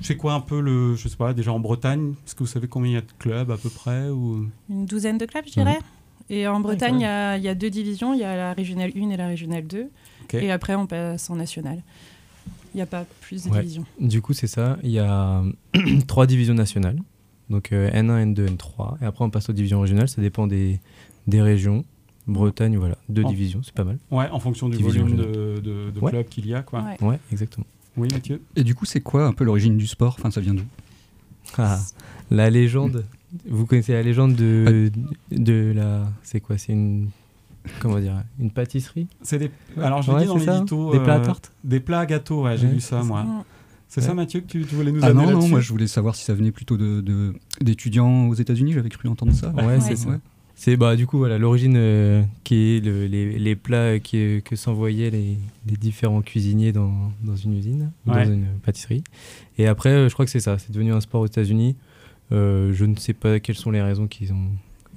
C'est 0.00 0.16
quoi 0.16 0.32
un 0.34 0.40
peu 0.40 0.60
le, 0.60 0.94
je 0.96 1.08
sais 1.08 1.16
pas, 1.16 1.34
déjà 1.34 1.52
en 1.52 1.60
Bretagne 1.60 2.14
Est-ce 2.26 2.34
que 2.34 2.40
vous 2.40 2.46
savez 2.46 2.68
combien 2.68 2.90
il 2.90 2.94
y 2.94 2.98
a 2.98 3.02
de 3.02 3.06
clubs 3.18 3.50
à 3.50 3.56
peu 3.58 3.68
près 3.68 4.08
ou... 4.08 4.46
Une 4.70 4.86
douzaine 4.86 5.18
de 5.18 5.26
clubs, 5.26 5.44
je 5.46 5.52
dirais. 5.52 5.78
Et 6.30 6.46
en 6.46 6.60
Bretagne, 6.60 7.00
il 7.00 7.02
y, 7.02 7.06
a- 7.06 7.36
il 7.36 7.42
y 7.42 7.48
a 7.48 7.54
deux 7.54 7.70
divisions. 7.70 8.14
Il 8.14 8.20
y 8.20 8.24
a 8.24 8.34
la 8.36 8.52
régionale 8.54 8.92
1 8.96 9.10
et 9.10 9.16
la 9.16 9.26
régionale 9.26 9.66
2. 9.66 9.88
Ok. 10.24 10.34
Et 10.34 10.50
après, 10.50 10.74
on 10.74 10.86
passe 10.86 11.28
en 11.28 11.36
national. 11.36 11.82
Il 12.72 12.76
n'y 12.78 12.82
a 12.82 12.86
pas 12.86 13.04
plus 13.20 13.44
de 13.44 13.50
Ouais. 13.50 13.60
divisions. 13.60 13.84
Du 14.00 14.22
coup, 14.22 14.32
c'est 14.32 14.46
ça. 14.46 14.78
Il 14.84 14.90
y 14.90 15.00
a 15.00 15.42
trois 16.06 16.26
divisions 16.26 16.54
nationales. 16.54 16.98
Donc 17.50 17.72
euh, 17.72 17.90
N1, 17.90 18.32
N2, 18.32 18.56
N3. 18.56 19.02
Et 19.02 19.04
après, 19.04 19.24
on 19.24 19.30
passe 19.30 19.50
aux 19.50 19.52
divisions 19.52 19.80
régionales. 19.80 20.08
Ça 20.08 20.22
dépend 20.22 20.46
des, 20.46 20.78
des 21.26 21.42
régions. 21.42 21.84
Bretagne, 22.30 22.76
voilà. 22.78 22.96
Deux 23.08 23.24
En- 23.24 23.28
divisions, 23.28 23.60
c'est 23.62 23.74
pas 23.74 23.84
mal. 23.84 23.98
Ouais, 24.10 24.28
en 24.30 24.40
fonction 24.40 24.68
du 24.68 24.76
Division 24.76 25.02
volume 25.02 25.16
de, 25.18 25.60
de- 25.60 25.90
de 25.90 26.00
Ouais. 26.00 26.10
clubs 26.12 26.28
qu'il 26.28 26.46
y 26.46 26.54
a, 26.54 26.62
quoi. 26.62 26.84
Ouais, 27.00 27.18
exactement. 27.32 27.66
Oui, 27.96 28.08
Mathieu. 28.12 28.40
Et 28.56 28.64
du 28.64 28.74
coup, 28.74 28.84
c'est 28.86 29.00
quoi 29.00 29.26
un 29.26 29.32
peu 29.32 29.44
l'origine 29.44 29.76
du 29.76 29.86
sport? 29.86 30.14
Enfin, 30.18 30.30
ça 30.30 30.40
vient 30.40 30.54
d'où? 30.54 30.62
Ah, 31.58 31.78
la 32.30 32.48
légende. 32.50 33.04
Vous 33.48 33.66
connaissez 33.66 33.92
la 33.92 34.02
légende 34.02 34.34
de, 34.34 34.90
de 35.30 35.72
la. 35.74 36.08
C'est 36.22 36.40
quoi? 36.40 36.56
C'est 36.58 36.72
une. 36.72 37.08
Comment 37.80 37.98
dire 37.98 38.22
Une 38.38 38.50
pâtisserie? 38.50 39.06
C'est 39.22 39.38
des. 39.38 39.50
Alors, 39.76 40.02
je 40.02 40.08
l'ai 40.10 40.14
Ouais, 40.16 40.20
dit 40.22 40.26
dans 40.28 40.36
l'édito. 40.36 40.92
Des 40.92 41.00
plats 41.00 41.14
à 41.14 41.18
euh, 41.18 41.24
tarte? 41.24 41.52
Des 41.64 41.80
plats 41.80 42.00
à 42.00 42.06
gâteau, 42.06 42.44
ouais, 42.44 42.56
j'ai 42.56 42.66
Ouais, 42.68 42.74
vu 42.74 42.80
ça, 42.80 43.00
c'est 43.02 43.06
moi. 43.08 43.22
ça. 43.24 43.44
C'est 43.88 44.00
ça. 44.02 44.14
Mathieu, 44.14 44.40
que 44.40 44.46
tu, 44.46 44.64
tu 44.64 44.74
voulais 44.76 44.92
nous 44.92 45.00
Ah 45.02 45.12
non, 45.12 45.28
non, 45.30 45.48
moi 45.48 45.60
je 45.60 45.68
voulais 45.70 45.88
savoir 45.88 46.14
si 46.14 46.24
ça 46.24 46.32
venait 46.32 46.52
plutôt 46.52 46.76
de- 46.76 47.00
de- 47.00 47.34
d'étudiants 47.60 48.28
aux 48.28 48.34
États-Unis, 48.34 48.72
j'avais 48.72 48.88
cru 48.88 49.08
entendre 49.08 49.32
ça. 49.32 49.50
Ouais, 49.50 49.80
c'est 49.80 49.96
ça. 49.96 50.20
C'est 50.62 50.76
bah 50.76 50.94
du 50.94 51.06
coup 51.06 51.16
voilà 51.16 51.38
l'origine 51.38 51.72
euh, 51.78 52.22
qui 52.44 52.76
est 52.76 52.84
le- 52.84 53.06
les, 53.06 53.38
les 53.38 53.56
plats 53.56 53.98
qui, 53.98 54.42
que 54.44 54.56
s'envoyaient 54.56 55.08
les, 55.08 55.38
les 55.66 55.76
différents 55.78 56.20
cuisiniers 56.20 56.70
dans, 56.70 56.92
dans 57.24 57.34
une 57.34 57.54
usine, 57.56 57.90
ou 58.06 58.10
Ouais. 58.10 58.26
dans 58.26 58.32
une 58.34 58.44
pâtisserie. 58.62 59.02
Et 59.56 59.66
après, 59.66 59.88
euh, 59.88 60.08
je 60.10 60.12
crois 60.12 60.26
que 60.26 60.30
c'est 60.30 60.38
ça, 60.40 60.58
c'est 60.58 60.70
devenu 60.70 60.92
un 60.92 61.00
sport 61.00 61.22
aux 61.22 61.26
États-Unis. 61.26 61.76
Euh, 62.30 62.74
je 62.74 62.84
ne 62.84 62.94
sais 62.96 63.14
pas 63.14 63.40
quelles 63.40 63.56
sont 63.56 63.70
les 63.70 63.80
raisons 63.80 64.06
qui 64.06 64.30
ont 64.32 64.48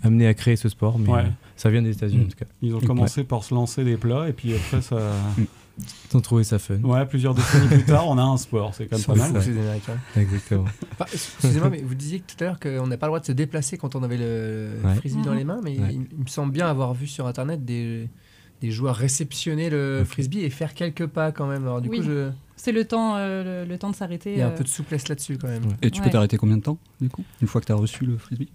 amené 0.04 0.28
à 0.28 0.34
créer 0.34 0.58
ce 0.58 0.68
sport, 0.68 1.00
mais 1.00 1.08
Ouais. 1.08 1.20
euh, 1.22 1.30
ça 1.56 1.70
vient 1.70 1.82
des 1.82 1.92
États-Unis 1.92 2.26
en 2.26 2.28
tout 2.28 2.36
cas. 2.38 2.46
Ils 2.62 2.76
ont 2.76 2.80
Ouais. 2.80 2.86
commencé 2.86 3.24
par 3.24 3.46
se 3.46 3.54
lancer 3.56 3.86
des 3.86 3.96
plats 3.96 4.28
et 4.28 4.34
puis 4.34 4.54
après 4.56 4.82
ça. 4.82 4.98
Ils 5.80 6.18
ont 6.18 6.22
trouvé 6.22 6.44
ça 6.44 6.60
fun. 6.60 6.76
Ouais, 6.84 7.04
plusieurs 7.08 7.34
décennies 7.34 7.68
plus 7.68 7.84
tard, 7.84 8.08
on 8.08 8.18
a 8.20 8.22
un 8.22 8.38
sport, 8.38 8.76
c'est 8.76 8.86
quand 8.86 8.98
même 8.98 9.06
pas 9.06 9.16
mal. 9.16 9.36
Américains. 9.42 9.98
Exactement. 10.16 10.66
Enfin, 10.92 11.06
Excusez-moi, 11.12 11.70
mais 11.72 11.82
vous 11.82 11.96
disiez 11.96 12.20
tout 12.20 12.36
à 12.42 12.44
l'heure 12.48 12.60
qu'on 12.60 12.86
n'a 12.86 12.98
pas 12.98 13.08
le 13.08 13.10
droit 13.10 13.20
de 13.20 13.26
se 13.26 13.32
déplacer 13.32 13.78
quand 13.78 13.96
on 13.96 14.04
avait 14.04 14.18
le 14.18 14.78
Ouais. 14.84 14.96
frisbee 14.96 15.24
dans 15.24 15.34
les 15.34 15.44
mains, 15.44 15.62
mais 15.64 15.80
Ouais. 15.80 15.88
il, 15.94 16.08
il 16.12 16.20
me 16.24 16.28
semble 16.28 16.52
bien 16.52 16.68
avoir 16.68 16.94
vu 16.94 17.08
sur 17.08 17.26
internet 17.26 17.66
des, 17.66 18.08
des 18.62 18.70
joueurs 18.70 18.96
réceptionner 18.96 19.72
le 19.72 20.04
frisbee 20.06 20.42
et 20.42 20.50
faire 20.52 20.76
quelques 20.76 21.08
pas 21.08 21.32
quand 21.32 21.48
même. 21.48 21.64
Alors 21.64 21.82
du 21.82 21.90
Oui. 21.90 21.98
coup, 21.98 22.04
je... 22.04 22.30
C'est 22.56 22.72
le 22.72 22.86
temps, 22.86 23.16
euh, 23.18 23.64
le, 23.66 23.70
le 23.70 23.78
temps 23.80 23.90
de 23.90 23.96
s'arrêter. 23.96 24.34
il 24.34 24.38
y 24.40 24.42
a 24.44 24.48
un 24.48 24.52
euh, 24.52 24.56
peu 24.56 24.64
de 24.64 24.70
souplesse 24.70 25.08
là-dessus 25.10 25.38
quand 25.40 25.48
même. 25.48 25.64
Et 25.82 25.90
tu 25.90 26.00
Ouais. 26.00 26.06
peux 26.06 26.12
t'arrêter 26.12 26.38
combien 26.38 26.58
de 26.58 26.62
temps, 26.62 26.78
du 27.02 27.10
coup 27.10 27.24
Une 27.42 27.48
fois 27.48 27.60
que 27.62 27.66
tu 27.66 27.72
as 27.72 27.76
reçu 27.76 28.06
le 28.06 28.18
frisbee? 28.18 28.52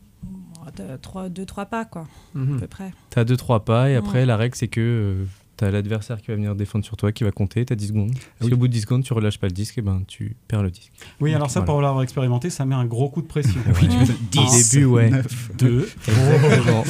De 0.76 0.96
trois, 0.98 1.28
deux, 1.30 1.46
trois 1.46 1.66
pas, 1.66 1.84
quoi, 1.84 2.06
Mhm. 2.34 2.56
à 2.56 2.60
peu 2.60 2.66
près. 2.68 2.92
T'as 3.10 3.24
deux 3.24 3.36
trois 3.36 3.64
pas 3.64 3.90
et 3.90 3.96
après 3.96 4.24
la 4.26 4.36
règle 4.36 4.54
c'est 4.54 4.68
que 4.68 4.80
euh, 4.80 5.24
t'as 5.58 5.70
l'adversaire 5.70 6.22
qui 6.22 6.28
va 6.28 6.36
venir 6.36 6.54
défendre 6.54 6.84
sur 6.84 6.96
toi 6.96 7.12
qui 7.12 7.24
va 7.24 7.32
compter, 7.32 7.64
t'as 7.66 7.74
10 7.74 7.88
secondes. 7.88 8.10
Ah 8.40 8.44
Si 8.46 8.52
au 8.54 8.56
bout 8.56 8.68
de 8.68 8.72
10 8.72 8.80
secondes 8.82 9.02
tu 9.04 9.12
relâches 9.12 9.38
pas 9.38 9.48
le 9.48 9.52
disque, 9.52 9.76
et 9.76 9.82
ben 9.82 10.02
tu 10.08 10.36
perds 10.46 10.62
le 10.62 10.70
disque. 10.70 10.92
Oui, 11.20 11.34
alors 11.34 11.50
ça, 11.50 11.60
Voilà. 11.60 11.66
pour 11.72 11.82
l'avoir 11.82 12.02
expérimenté, 12.02 12.48
ça 12.48 12.64
met 12.64 12.74
un 12.76 12.86
gros 12.86 13.08
coup 13.10 13.20
de 13.20 13.26
pression. 13.26 13.60
Oui, 13.82 13.88
tu 13.88 13.96
m'étonnes. 13.98 14.16
Au 14.38 14.56
début, 14.72 14.84
ouais. 14.86 15.10
2, 15.58 15.88
Exactement. 16.08 16.84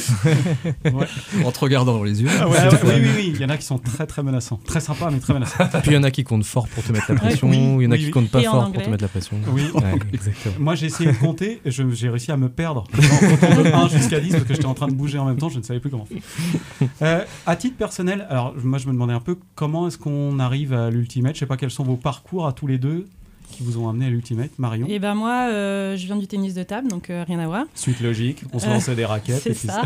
ouais. 0.99 1.07
En 1.45 1.51
te 1.51 1.59
regardant 1.59 1.93
dans 1.93 2.03
les 2.03 2.21
yeux. 2.21 2.29
Ah 2.39 2.47
ouais, 2.47 2.57
ouais, 2.57 2.69
oui, 2.83 2.89
oui, 2.93 3.09
oui, 3.15 3.31
il 3.35 3.41
y 3.41 3.45
en 3.45 3.49
a 3.49 3.57
qui 3.57 3.65
sont 3.65 3.79
très 3.79 4.05
très 4.05 4.21
menaçants. 4.23 4.59
Très 4.65 4.79
sympas, 4.79 5.09
mais 5.11 5.19
très 5.19 5.33
menaçants. 5.33 5.65
Puis 5.81 5.91
il 5.91 5.93
y 5.93 5.97
en 5.97 6.03
a 6.03 6.11
qui 6.11 6.23
comptent 6.23 6.45
fort 6.45 6.67
pour 6.67 6.83
te 6.83 6.91
mettre 6.91 7.05
la 7.09 7.15
Ouais, 7.15 7.21
pression, 7.21 7.49
oui, 7.49 7.57
il 7.57 7.83
y 7.83 7.87
en 7.87 7.91
a 7.91 7.93
oui, 7.95 7.99
qui 7.99 8.05
oui. 8.05 8.11
comptent 8.11 8.29
pas 8.31 8.41
fort 8.43 8.71
pour 8.71 8.81
te 8.83 8.89
mettre 8.89 9.03
la 9.03 9.07
pression. 9.09 9.37
Oui, 9.51 9.63
Ouais, 9.73 9.93
exactement. 10.13 10.55
Moi, 10.59 10.75
j'ai 10.75 10.85
essayé 10.87 11.11
de 11.11 11.17
compter 11.17 11.59
et 11.65 11.71
je- 11.71 11.89
j'ai 11.91 12.09
réussi 12.09 12.31
à 12.31 12.37
me 12.37 12.49
perdre 12.49 12.83
en 12.93 13.27
comptant 13.29 13.61
de 13.63 13.67
1 13.73 13.87
jusqu'à 13.89 14.19
10 14.19 14.31
parce 14.31 14.43
que 14.43 14.53
j'étais 14.53 14.65
en 14.65 14.73
train 14.73 14.87
de 14.87 14.93
bouger 14.93 15.17
en 15.17 15.25
même 15.25 15.37
temps, 15.37 15.49
je 15.49 15.57
ne 15.57 15.63
savais 15.63 15.79
plus 15.79 15.89
comment 15.89 16.05
faire. 16.05 16.89
Euh, 17.01 17.23
à 17.45 17.55
titre 17.55 17.77
personnel, 17.77 18.25
alors 18.29 18.53
moi, 18.65 18.77
je 18.79 18.87
me 18.87 18.93
demandais 18.93 19.13
un 19.13 19.19
peu 19.19 19.37
comment 19.55 19.87
est-ce 19.87 19.97
qu'on 19.97 20.39
arrive 20.39 20.73
à 20.73 20.89
l'Ultimate. 20.89 21.35
Je 21.35 21.39
sais 21.39 21.45
pas 21.45 21.57
quels 21.57 21.71
sont 21.71 21.83
vos 21.83 21.95
parcours 21.97 22.47
à 22.47 22.53
tous 22.53 22.67
les 22.67 22.77
deux 22.77 23.07
qui 23.51 23.63
vous 23.63 23.79
ont 23.79 23.89
amené 23.89 24.05
à 24.05 24.09
l'Ultimate. 24.09 24.51
Marion 24.59 24.85
Et 24.87 24.99
ben 24.99 25.15
moi, 25.15 25.47
euh, 25.49 25.97
je 25.97 26.05
viens 26.05 26.17
du 26.17 26.27
tennis 26.27 26.53
de 26.53 26.61
table, 26.61 26.87
donc 26.87 27.09
euh, 27.09 27.23
rien 27.27 27.39
à 27.39 27.47
voir. 27.47 27.65
Suite 27.73 27.99
logique, 27.99 28.43
on 28.53 28.59
se 28.59 28.67
Euh, 28.67 28.73
lançait 28.73 28.95
des 28.95 29.05
raquettes. 29.05 29.41
C'est 29.41 29.49
et 29.49 29.53
puis 29.55 29.67
ça. 29.67 29.81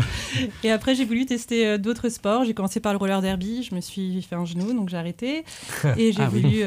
Et 0.62 0.70
après, 0.70 0.94
j'ai 0.94 1.06
voulu 1.06 1.24
tester 1.24 1.66
euh, 1.66 1.78
d'autres 1.78 2.10
sports. 2.10 2.44
J'ai 2.44 2.52
commencé 2.52 2.80
par 2.80 2.92
le 2.92 2.98
roller 2.98 3.22
derby. 3.22 3.62
Je 3.62 3.74
me 3.74 3.80
suis 3.80 4.20
fait 4.20 4.34
un 4.36 4.44
genou, 4.44 4.74
donc 4.74 4.90
j'ai 4.90 4.98
arrêté. 4.98 5.44
Et 5.96 6.12
j'ai 6.12 6.22
Ah 6.22 6.28
voulu 6.28 6.62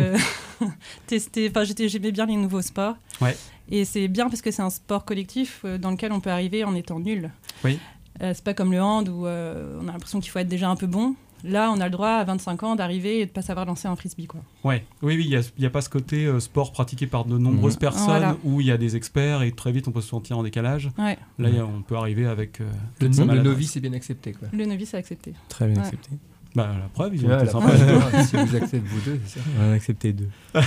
tester. 1.07 1.49
Enfin, 1.49 1.63
j'étais- 1.63 1.87
j'aimais 1.87 2.11
bien 2.11 2.25
les 2.25 2.35
nouveaux 2.35 2.61
sports. 2.63 2.95
Ouais. 3.21 3.35
Et 3.69 3.85
c'est 3.85 4.07
bien 4.07 4.27
parce 4.29 4.41
que 4.41 4.49
c'est 4.51 4.61
un 4.63 4.69
sport 4.69 5.05
collectif 5.05 5.65
dans 5.79 5.91
lequel 5.91 6.11
on 6.11 6.19
peut 6.19 6.29
arriver 6.31 6.63
en 6.63 6.73
étant 6.73 6.99
nul. 6.99 7.29
Oui. 7.63 7.77
C'est 8.19 8.43
pas 8.43 8.53
comme 8.55 8.71
le 8.71 8.81
hand 8.81 9.07
où 9.09 9.25
on 9.27 9.87
a 9.87 9.91
l'impression 9.91 10.19
qu'il 10.19 10.31
faut 10.31 10.39
être 10.39 10.47
déjà 10.47 10.69
un 10.69 10.75
peu 10.75 10.87
bon. 10.87 11.15
Là, 11.43 11.71
on 11.71 11.79
a 11.79 11.85
le 11.85 11.91
droit 11.91 12.09
à 12.09 12.23
25 12.23 12.63
ans 12.63 12.75
d'arriver 12.75 13.19
et 13.21 13.25
de 13.25 13.31
pas 13.31 13.41
savoir 13.41 13.65
lancer 13.65 13.87
un 13.87 13.95
frisbee, 13.95 14.27
quoi. 14.27 14.41
Ouais, 14.63 14.83
oui, 15.01 15.15
oui, 15.17 15.23
il 15.25 15.29
n'y 15.29 15.35
a, 15.35 15.41
il 15.57 15.63
y 15.63 15.65
a 15.65 15.69
pas 15.69 15.81
ce 15.81 15.89
côté 15.89 16.25
euh, 16.25 16.39
sport 16.39 16.71
pratiqué 16.71 17.07
par 17.07 17.25
de 17.25 17.37
nombreuses 17.37 17.75
Mhm. 17.75 17.79
personnes 17.79 18.05
Voilà. 18.05 18.37
où 18.43 18.59
il 18.61 18.67
y 18.67 18.71
a 18.71 18.77
des 18.77 18.95
experts 18.95 19.41
et 19.43 19.51
très 19.51 19.71
vite 19.71 19.87
on 19.87 19.91
peut 19.91 20.01
se 20.01 20.09
sentir 20.09 20.37
en 20.37 20.43
décalage. 20.43 20.89
Ouais. 20.97 21.17
Là, 21.39 21.49
a- 21.49 21.63
on 21.65 21.81
peut 21.81 21.95
arriver 21.95 22.25
avec. 22.25 22.61
euh, 22.61 22.69
Le, 23.01 23.07
novice 23.41 23.77
est 23.77 23.81
bien 23.81 23.93
accepté 23.93 24.33
quoi. 24.33 24.47
Le 24.51 24.65
novice 24.65 24.93
a 24.93 24.97
accepté. 24.97 25.33
Très 25.49 25.67
bien 25.67 25.75
Ouais. 25.81 25.87
accepté. 25.87 26.09
Bah, 26.57 26.69
la 26.81 26.87
preuve, 26.89 27.15
ils 27.15 27.25
ont 27.25 27.29
Ouais, 27.29 27.37
été 27.37 27.45
sympas. 27.51 27.67
preuve, 27.67 27.99
voilà, 28.01 28.23
si 28.23 28.35
vous 28.35 28.55
acceptez 28.55 28.79
vous 28.79 28.99
deux, 29.05 29.19
c'est 29.25 29.39
ça. 29.39 29.45
On 29.59 29.71
a 29.71 29.73
accepté 29.73 30.11
deux. 30.13 30.27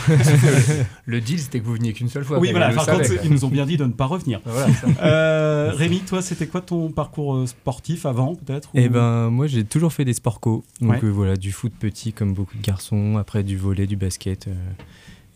le 1.07 1.21
deal 1.21 1.39
c'était 1.39 1.61
que 1.61 1.65
vous 1.65 1.75
veniez 1.75 1.93
qu'une 1.93 2.09
seule 2.09 2.25
fois. 2.25 2.39
Oui, 2.39 2.51
voilà, 2.53 2.69
par 2.71 2.87
contre, 2.87 2.99
savait, 2.99 3.05
c'est- 3.09 3.17
quoi. 3.17 3.25
ils 3.27 3.31
nous 3.33 3.45
ont 3.45 3.49
bien 3.49 3.67
dit 3.67 3.77
de 3.77 3.85
ne 3.85 3.93
pas 3.93 4.07
revenir. 4.07 4.41
Voilà, 4.45 4.73
ça. 4.75 4.87
Euh, 5.03 5.73
Rémi, 5.75 6.01
toi, 6.01 6.23
c'était 6.23 6.47
quoi 6.47 6.61
ton 6.61 6.91
parcours 6.91 7.35
euh, 7.37 7.47
sportif 7.47 8.07
avant, 8.07 8.37
peut-être 8.37 8.71
Et 8.75 8.87
ou- 8.89 8.91
ben 8.93 9.31
moi 9.31 9.47
j'ai 9.47 9.65
toujours 9.65 9.93
fait 9.93 10.05
des 10.05 10.13
sports 10.15 10.41
co. 10.41 10.65
Donc 10.81 10.91
Ouais. 10.93 11.01
euh, 11.03 11.11
voilà, 11.11 11.37
du 11.37 11.53
foot 11.53 11.73
petit 11.79 12.13
comme 12.13 12.35
beaucoup 12.35 12.57
de 12.57 12.63
garçons, 12.63 13.17
après 13.19 13.43
du 13.43 13.57
volley, 13.57 13.87
du 13.87 13.97
basket. 13.97 14.47
euh, 14.49 14.53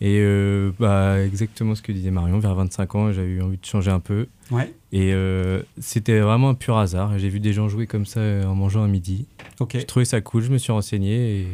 et 0.07 0.19
euh, 0.21 0.71
bah, 0.79 1.19
exactement 1.25 1.75
ce 1.75 1.81
que 1.81 1.90
disait 1.93 2.11
Marion, 2.11 2.38
vers 2.38 2.55
25 2.55 2.95
ans, 2.95 3.11
j'avais 3.12 3.29
eu 3.29 3.40
envie 3.43 3.57
de 3.57 3.64
changer 3.64 3.90
un 3.90 4.01
peu. 4.01 4.27
Ouais. 4.51 4.75
Et 4.93 5.14
euh, 5.14 5.62
c'était 5.81 6.21
vraiment 6.21 6.51
un 6.51 6.55
pur 6.55 6.77
hasard. 6.77 7.19
J'ai 7.19 7.31
vu 7.31 7.40
des 7.40 7.55
gens 7.55 7.69
jouer 7.69 7.87
comme 7.87 8.05
ça 8.05 8.21
euh, 8.21 8.45
en 8.45 8.55
mangeant 8.55 8.85
à 8.85 8.87
midi. 8.87 9.25
Ok. 9.61 9.71
J'ai 9.73 9.85
trouvé 9.85 10.05
ça 10.05 10.21
cool, 10.21 10.43
je 10.43 10.51
me 10.51 10.59
suis 10.59 10.73
renseigné 10.73 11.40
et, 11.40 11.47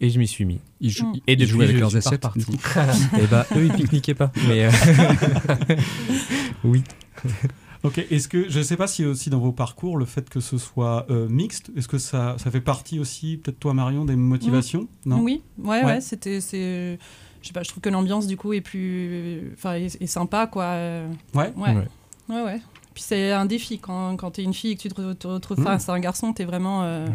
et 0.00 0.08
je 0.08 0.18
m'y 0.18 0.26
suis 0.26 0.46
mis. 0.46 0.60
Ils 0.80 0.88
jou- 0.90 1.12
et 1.26 1.34
ils 1.34 1.36
depuis, 1.36 1.50
jouaient 1.50 1.64
avec 1.64 1.76
je 1.76 1.80
leurs 1.80 1.94
assiettes, 1.94 2.24
et 3.20 3.26
bah 3.30 3.46
eux 3.54 3.66
ils 3.66 3.72
pique-niquaient 3.74 4.14
pas. 4.14 4.32
Mais 4.48 4.64
euh, 4.64 4.70
oui. 6.64 6.82
Ok, 7.82 7.98
est-ce 8.10 8.28
que 8.28 8.48
je 8.50 8.58
ne 8.58 8.64
sais 8.64 8.76
pas 8.76 8.86
si 8.86 9.04
aussi 9.06 9.30
dans 9.30 9.38
vos 9.40 9.52
parcours 9.52 9.96
le 9.96 10.04
fait 10.04 10.28
que 10.28 10.40
ce 10.40 10.58
soit 10.58 11.06
euh, 11.10 11.28
mixte, 11.28 11.70
est-ce 11.76 11.88
que 11.88 11.96
ça, 11.98 12.36
ça 12.38 12.50
fait 12.50 12.60
partie 12.60 12.98
aussi 12.98 13.38
peut-être 13.42 13.58
toi 13.58 13.72
Marion 13.72 14.04
des 14.04 14.16
motivations? 14.16 14.86
Non? 15.06 15.20
Oui, 15.20 15.42
ouais, 15.58 15.80
Ouais. 15.80 15.84
ouais, 15.84 16.00
c'était, 16.02 16.40
c'est, 16.42 16.98
je 17.42 17.46
sais 17.48 17.52
pas, 17.52 17.62
je 17.62 17.68
trouve 17.70 17.80
que 17.82 17.88
l'ambiance 17.88 18.26
du 18.26 18.36
coup 18.36 18.52
est 18.52 18.60
plus, 18.60 19.52
enfin, 19.54 19.74
est, 19.74 20.00
est 20.00 20.06
sympa 20.06 20.46
quoi. 20.46 20.64
euh, 20.64 21.08
Ouais. 21.34 21.52
ouais, 21.56 21.74
Ouais. 21.74 21.88
ouais, 22.28 22.42
ouais. 22.44 22.60
Puis 22.94 23.02
c'est 23.04 23.32
un 23.32 23.46
défi 23.46 23.78
quand, 23.78 24.16
quand 24.16 24.32
t'es 24.32 24.42
une 24.42 24.52
fille 24.54 24.72
et 24.72 24.76
que 24.76 24.82
tu 24.82 24.88
te, 24.88 25.00
re- 25.00 25.14
te 25.16 25.26
retrouves 25.28 25.60
Mm. 25.60 25.64
face 25.64 25.88
à 25.88 25.92
un 25.94 26.00
garçon, 26.00 26.32
t'es 26.32 26.44
vraiment 26.44 26.82
euh, 26.82 27.06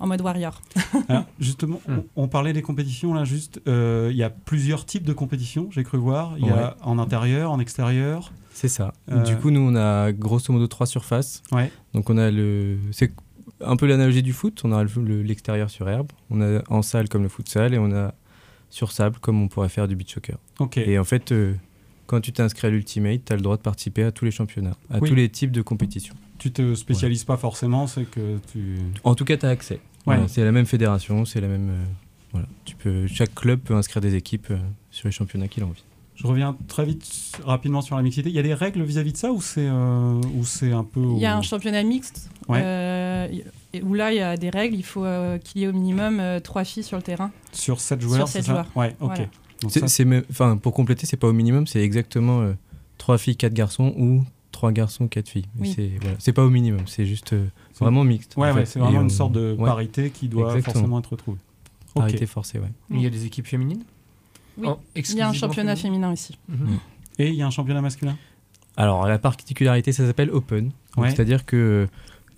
en 0.00 0.06
mode 0.06 0.20
warrior. 0.20 0.60
Alors, 1.08 1.24
justement, 1.40 1.80
on, 1.88 2.04
on 2.24 2.28
parlait 2.28 2.52
des 2.52 2.62
compétitions 2.62 3.14
là, 3.14 3.24
juste. 3.24 3.60
euh, 3.66 4.08
Il 4.10 4.16
y 4.16 4.22
a 4.22 4.30
plusieurs 4.30 4.84
types 4.84 5.04
de 5.04 5.12
compétitions, 5.14 5.68
j'ai 5.70 5.82
cru 5.82 5.96
voir. 5.98 6.34
Il 6.38 6.46
y 6.46 6.50
a 6.50 6.76
en 6.82 6.98
intérieur, 6.98 7.50
en 7.52 7.58
extérieur. 7.60 8.32
C'est 8.52 8.68
ça. 8.68 8.92
Euh, 9.10 9.22
Du 9.22 9.36
coup, 9.36 9.50
nous, 9.50 9.60
on 9.60 9.74
a 9.74 10.12
grosso 10.12 10.52
modo 10.52 10.66
trois 10.68 10.86
surfaces. 10.86 11.42
Ouais. 11.52 11.72
Donc, 11.94 12.10
on 12.10 12.18
a 12.18 12.30
le. 12.30 12.78
C'est 12.92 13.12
un 13.64 13.76
peu 13.76 13.86
l'analogie 13.86 14.22
du 14.22 14.32
foot. 14.32 14.60
On 14.64 14.72
a 14.72 14.84
le- 14.84 14.90
le- 15.02 15.22
l'extérieur 15.22 15.70
sur 15.70 15.88
herbe. 15.88 16.08
On 16.30 16.40
a 16.42 16.60
en 16.68 16.82
salle 16.82 17.08
comme 17.08 17.22
le 17.22 17.28
futsal 17.28 17.72
et 17.74 17.78
on 17.78 17.90
a 17.92 18.14
sur 18.70 18.92
sable 18.92 19.18
comme 19.20 19.40
on 19.42 19.48
pourrait 19.48 19.68
faire 19.68 19.88
du 19.88 19.96
beach 19.96 20.12
soccer. 20.14 20.36
Et 20.76 20.98
en 20.98 21.04
fait, 21.04 21.32
euh, 21.32 21.54
quand 22.06 22.20
tu 22.20 22.32
t'inscris 22.32 22.66
à 22.66 22.70
l'Ultimate, 22.70 23.20
tu 23.24 23.32
as 23.32 23.36
le 23.36 23.42
droit 23.42 23.56
de 23.56 23.62
participer 23.62 24.02
à 24.04 24.12
tous 24.12 24.24
les 24.24 24.30
championnats, 24.30 24.76
à 24.90 24.98
Oui. 25.00 25.08
tous 25.08 25.14
les 25.14 25.28
types 25.28 25.52
de 25.52 25.62
compétitions. 25.62 26.14
Tu 26.38 26.52
te 26.52 26.74
spécialises 26.74 27.24
pas 27.24 27.36
forcément, 27.36 27.86
c'est 27.86 28.04
que 28.04 28.38
tu. 28.52 28.76
En 29.04 29.14
tout 29.14 29.24
cas, 29.24 29.36
tu 29.36 29.46
as 29.46 29.50
accès. 29.50 29.74
Ouais. 29.74 29.80
Voilà, 30.16 30.28
c'est 30.28 30.44
la 30.44 30.52
même 30.52 30.66
fédération, 30.66 31.24
c'est 31.24 31.40
la 31.40 31.48
même. 31.48 31.70
euh, 31.70 31.84
voilà. 32.32 32.46
Tu 32.64 32.74
peux, 32.76 33.06
chaque 33.06 33.34
club 33.34 33.60
peut 33.60 33.74
inscrire 33.74 34.00
des 34.02 34.14
équipes 34.16 34.48
euh, 34.50 34.58
sur 34.90 35.06
les 35.08 35.12
championnats 35.12 35.48
qu'il 35.48 35.62
a 35.62 35.66
envie. 35.66 35.84
Je 36.16 36.26
reviens 36.26 36.56
très 36.68 36.84
vite, 36.84 37.08
rapidement 37.44 37.80
sur 37.80 37.96
la 37.96 38.02
mixité. 38.02 38.28
Il 38.28 38.34
y 38.34 38.38
a 38.38 38.42
des 38.42 38.54
règles 38.54 38.82
vis-à-vis 38.82 39.12
de 39.12 39.16
ça 39.16 39.32
ou 39.32 39.40
c'est 39.40 39.66
euh, 39.66 40.20
ou 40.36 40.44
c'est 40.44 40.72
un 40.72 40.84
peu. 40.84 41.00
Il 41.14 41.18
y 41.18 41.26
a 41.26 41.36
un 41.36 41.42
championnat 41.42 41.82
mixte 41.82 42.28
Ouais. 42.48 42.60
Euh, 43.74 43.80
où 43.82 43.94
là 43.94 44.12
il 44.12 44.16
y 44.16 44.20
a 44.20 44.36
des 44.36 44.50
règles. 44.50 44.76
Il 44.76 44.82
faut 44.84 45.04
euh, 45.04 45.38
qu'il 45.38 45.60
y 45.60 45.64
ait 45.64 45.68
au 45.68 45.72
minimum 45.72 46.20
euh, 46.20 46.40
trois 46.40 46.64
filles 46.64 46.82
sur 46.82 46.96
le 46.96 47.02
terrain. 47.02 47.30
Sur 47.52 47.80
7 47.80 48.00
joueurs, 48.00 48.16
Sur 48.18 48.28
c'est 48.28 48.38
sept 48.38 48.46
ça 48.46 48.52
joueurs. 48.52 48.66
Ouais, 48.76 48.96
ok. 49.00 49.12
Voilà. 49.16 49.26
C'est- 49.88 50.24
enfin, 50.30 50.56
pour 50.56 50.74
compléter, 50.74 51.06
c'est 51.06 51.16
pas 51.16 51.28
au 51.28 51.32
minimum, 51.32 51.66
c'est 51.66 51.80
exactement 51.80 52.52
3 52.98 53.16
filles, 53.18 53.36
4 53.36 53.54
garçons 53.54 53.94
ou 53.96 54.22
3 54.52 54.72
garçons, 54.72 55.08
4 55.08 55.28
filles. 55.28 55.46
Oui. 55.58 55.72
C'est 55.74 55.92
voilà, 56.00 56.16
c'est 56.18 56.32
pas 56.32 56.44
au 56.44 56.50
minimum, 56.50 56.82
c'est 56.86 57.06
juste 57.06 57.32
euh, 57.32 57.46
vraiment 57.80 58.04
mixte. 58.04 58.36
Ouais, 58.36 58.50
en 58.50 58.54
ouais, 58.54 58.66
c'est 58.66 58.78
vraiment 58.78 58.98
Et 58.98 59.00
une 59.00 59.06
on- 59.06 59.10
sorte 59.10 59.32
de 59.32 59.54
ouais. 59.58 59.64
parité 59.64 60.10
qui 60.10 60.28
doit 60.28 60.48
Exactement. 60.54 60.72
forcément 60.74 60.98
être 61.00 61.10
retrouvée. 61.10 61.38
Parité 61.94 62.26
forcée, 62.26 62.58
ouais. 62.58 62.72
Il 62.90 63.00
y 63.00 63.06
a 63.06 63.10
des 63.10 63.24
équipes 63.24 63.46
féminines 63.46 63.84
Oui. 64.58 64.66
Oh, 64.68 64.78
il 64.96 65.14
y 65.16 65.20
a 65.20 65.28
un 65.28 65.32
championnat 65.32 65.76
féminin 65.76 66.08
féminin 66.08 66.12
aussi. 66.12 66.36
Mhm. 66.48 66.78
Et 67.20 67.28
il 67.28 67.34
y 67.36 67.42
a 67.42 67.46
un 67.46 67.50
championnat 67.50 67.80
masculin? 67.80 68.16
Alors, 68.76 69.06
la 69.06 69.18
particularité, 69.18 69.92
ça 69.92 70.04
s'appelle 70.04 70.30
Open. 70.30 70.64
Donc, 70.64 71.04
Ouais. 71.04 71.10
C'est-à-dire 71.10 71.46
que 71.46 71.56
euh, 71.56 71.86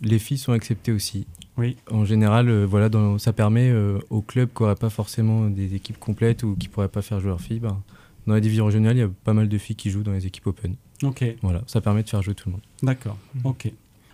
les 0.03 0.19
filles 0.19 0.39
sont 0.39 0.53
acceptées 0.53 0.93
aussi. 0.93 1.27
Oui. 1.57 1.77
En 1.91 2.05
général, 2.05 2.49
euh, 2.49 2.65
voilà, 2.67 2.89
dans- 2.89 3.19
ça 3.19 3.33
permet 3.33 3.71
euh, 3.71 3.99
aux 4.11 4.21
clubs 4.23 4.49
qui 4.55 4.63
n'auraient 4.63 4.75
pas 4.75 4.91
forcément 4.91 5.49
des 5.49 5.75
équipes 5.75 5.99
complètes 5.99 6.43
ou 6.43 6.55
qui 6.57 6.67
ne 6.69 6.73
pourraient 6.73 6.89
pas 6.89 7.03
faire 7.03 7.19
joueurs 7.21 7.41
filles, 7.41 7.61
ben, 7.61 7.81
dans 8.27 8.35
la 8.35 8.41
division 8.41 8.67
régionale, 8.67 8.97
il 8.97 9.01
y 9.01 9.03
a 9.03 9.09
pas 9.25 9.33
mal 9.33 9.49
de 9.49 9.59
filles 9.59 9.77
qui 9.77 9.91
jouent 9.91 10.03
dans 10.03 10.13
les 10.13 10.27
équipes 10.27 10.47
Open. 10.49 10.75
Ok. 11.03 11.25
Voilà, 11.43 11.63
ça 11.67 11.81
permet 11.81 12.03
de 12.03 12.09
faire 12.09 12.23
jouer 12.23 12.35
tout 12.35 12.49
le 12.49 12.53
monde. 12.53 12.63
D'accord, 12.83 13.17
ok. 13.45 13.71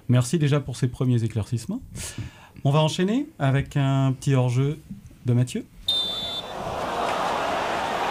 Merci 0.09 0.39
déjà 0.39 0.61
pour 0.61 0.77
ces 0.77 0.89
premiers 0.89 1.23
éclaircissements. 1.25 1.81
On 2.65 2.71
va 2.71 2.81
enchaîner 2.81 3.27
avec 3.39 3.77
un 3.77 4.13
petit 4.13 4.35
hors-jeu 4.35 4.79
de 5.27 5.33
Mathieu. 5.33 5.65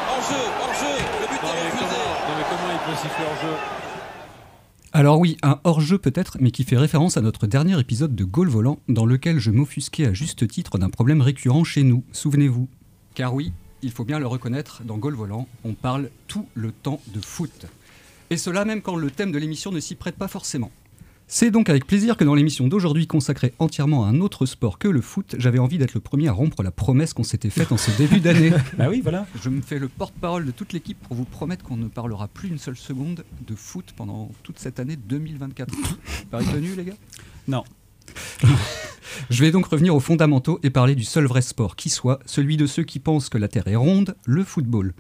Hors-jeu, 0.10 0.42
hors-jeu, 0.62 0.94
le 1.22 1.28
but 1.28 1.44
est 1.44 1.70
refusé. 1.70 2.02
Non 2.28 2.34
mais 2.38 2.46
comment 2.50 2.72
il 2.74 2.80
peut 2.90 2.96
siffler 2.98 3.26
hors 3.26 3.42
jeu 3.42 3.56
Alors 4.94 5.20
oui, 5.20 5.38
un 5.42 5.58
hors-jeu 5.64 5.98
peut-être, 5.98 6.36
mais 6.42 6.52
qui 6.52 6.66
fait 6.66 6.76
référence 6.76 7.16
à 7.16 7.22
notre 7.22 7.48
dernier 7.48 7.80
épisode 7.80 8.14
de 8.14 8.26
Gaulle 8.26 8.50
Volant, 8.50 8.78
dans 8.90 9.06
lequel 9.06 9.40
je 9.40 9.50
m'offusquais 9.50 10.06
à 10.08 10.14
juste 10.14 10.46
titre 10.50 10.78
d'un 10.78 10.90
problème 10.90 11.22
récurrent 11.22 11.64
chez 11.64 11.84
nous, 11.84 12.04
souvenez-vous. 12.12 12.68
Car 13.16 13.34
oui, 13.34 13.54
il 13.82 13.92
faut 13.92 14.04
bien 14.04 14.20
le 14.20 14.28
reconnaître, 14.28 14.82
dans 14.84 14.98
Gaulle 14.98 15.16
Volant, 15.16 15.48
on 15.64 15.76
parle 15.76 16.10
tout 16.28 16.46
le 16.56 16.74
temps 16.74 17.00
de 17.16 17.22
foot. 17.22 17.68
Et 18.32 18.36
cela 18.36 18.66
même 18.66 18.82
quand 18.82 18.98
le 18.98 19.10
thème 19.10 19.32
de 19.32 19.38
l'émission 19.38 19.72
ne 19.72 19.80
s'y 19.80 19.96
prête 19.96 20.18
pas 20.18 20.28
forcément. 20.28 20.72
C'est 21.34 21.50
donc 21.50 21.70
avec 21.70 21.88
plaisir 21.88 22.17
que 22.17 22.26
dans 22.26 22.36
l'émission 22.36 22.67
d'aujourd'hui 22.67 23.08
consacrée 23.08 23.54
entièrement 23.58 24.04
à 24.04 24.10
un 24.10 24.20
autre 24.20 24.46
sport 24.46 24.78
que 24.78 24.89
le 24.89 25.00
foot, 25.00 25.36
j'avais 25.39 25.60
envie 25.60 25.78
d'être 25.78 25.94
le 25.94 26.02
premier 26.02 26.28
à 26.28 26.34
rompre 26.34 26.62
la 26.62 26.72
promesse 26.72 27.13
qu'on 27.13 27.24
s'était 27.24 27.50
faite 27.50 27.72
en 27.72 27.78
ce 27.78 27.89
début 27.98 28.20
d'année. 28.20 28.50
bah 28.78 28.88
oui, 28.89 29.00
voilà. 29.02 29.26
Je 29.41 29.48
me 29.48 29.62
fais 29.62 29.80
le 29.80 29.88
porte-parole 29.88 30.46
de 30.46 30.52
toute 30.52 30.74
l'équipe 30.74 31.00
pour 31.00 31.15
vous 31.15 31.24
promettre 31.24 31.63
qu'on 31.63 31.78
ne 31.78 31.88
parlera 31.88 32.28
plus 32.28 32.50
une 32.50 32.58
seule 32.58 32.76
seconde 32.76 33.24
de 33.48 33.56
foot 33.56 33.94
pendant 33.96 34.30
toute 34.44 34.60
cette 34.60 34.82
année 34.82 34.98
2024. 34.98 35.74
Pareil 36.32 36.48
tenu, 36.48 36.76
les 36.76 36.84
gars? 36.84 36.98
Non. 37.48 37.63
Je 39.30 39.41
vais 39.41 39.52
donc 39.52 39.67
revenir 39.67 39.96
aux 39.96 40.02
fondamentaux 40.02 40.60
et 40.63 40.70
parler 40.70 40.96
du 40.96 41.06
seul 41.06 41.28
vrai 41.28 41.41
sport 41.41 41.78
qui 41.78 41.88
soit, 41.88 42.20
celui 42.26 42.58
de 42.58 42.65
ceux 42.65 42.84
qui 42.84 43.00
pensent 43.00 43.30
que 43.30 43.38
la 43.38 43.48
Terre 43.48 43.70
est 43.70 43.78
ronde, 43.78 44.17
le 44.26 44.44
football. 44.44 44.94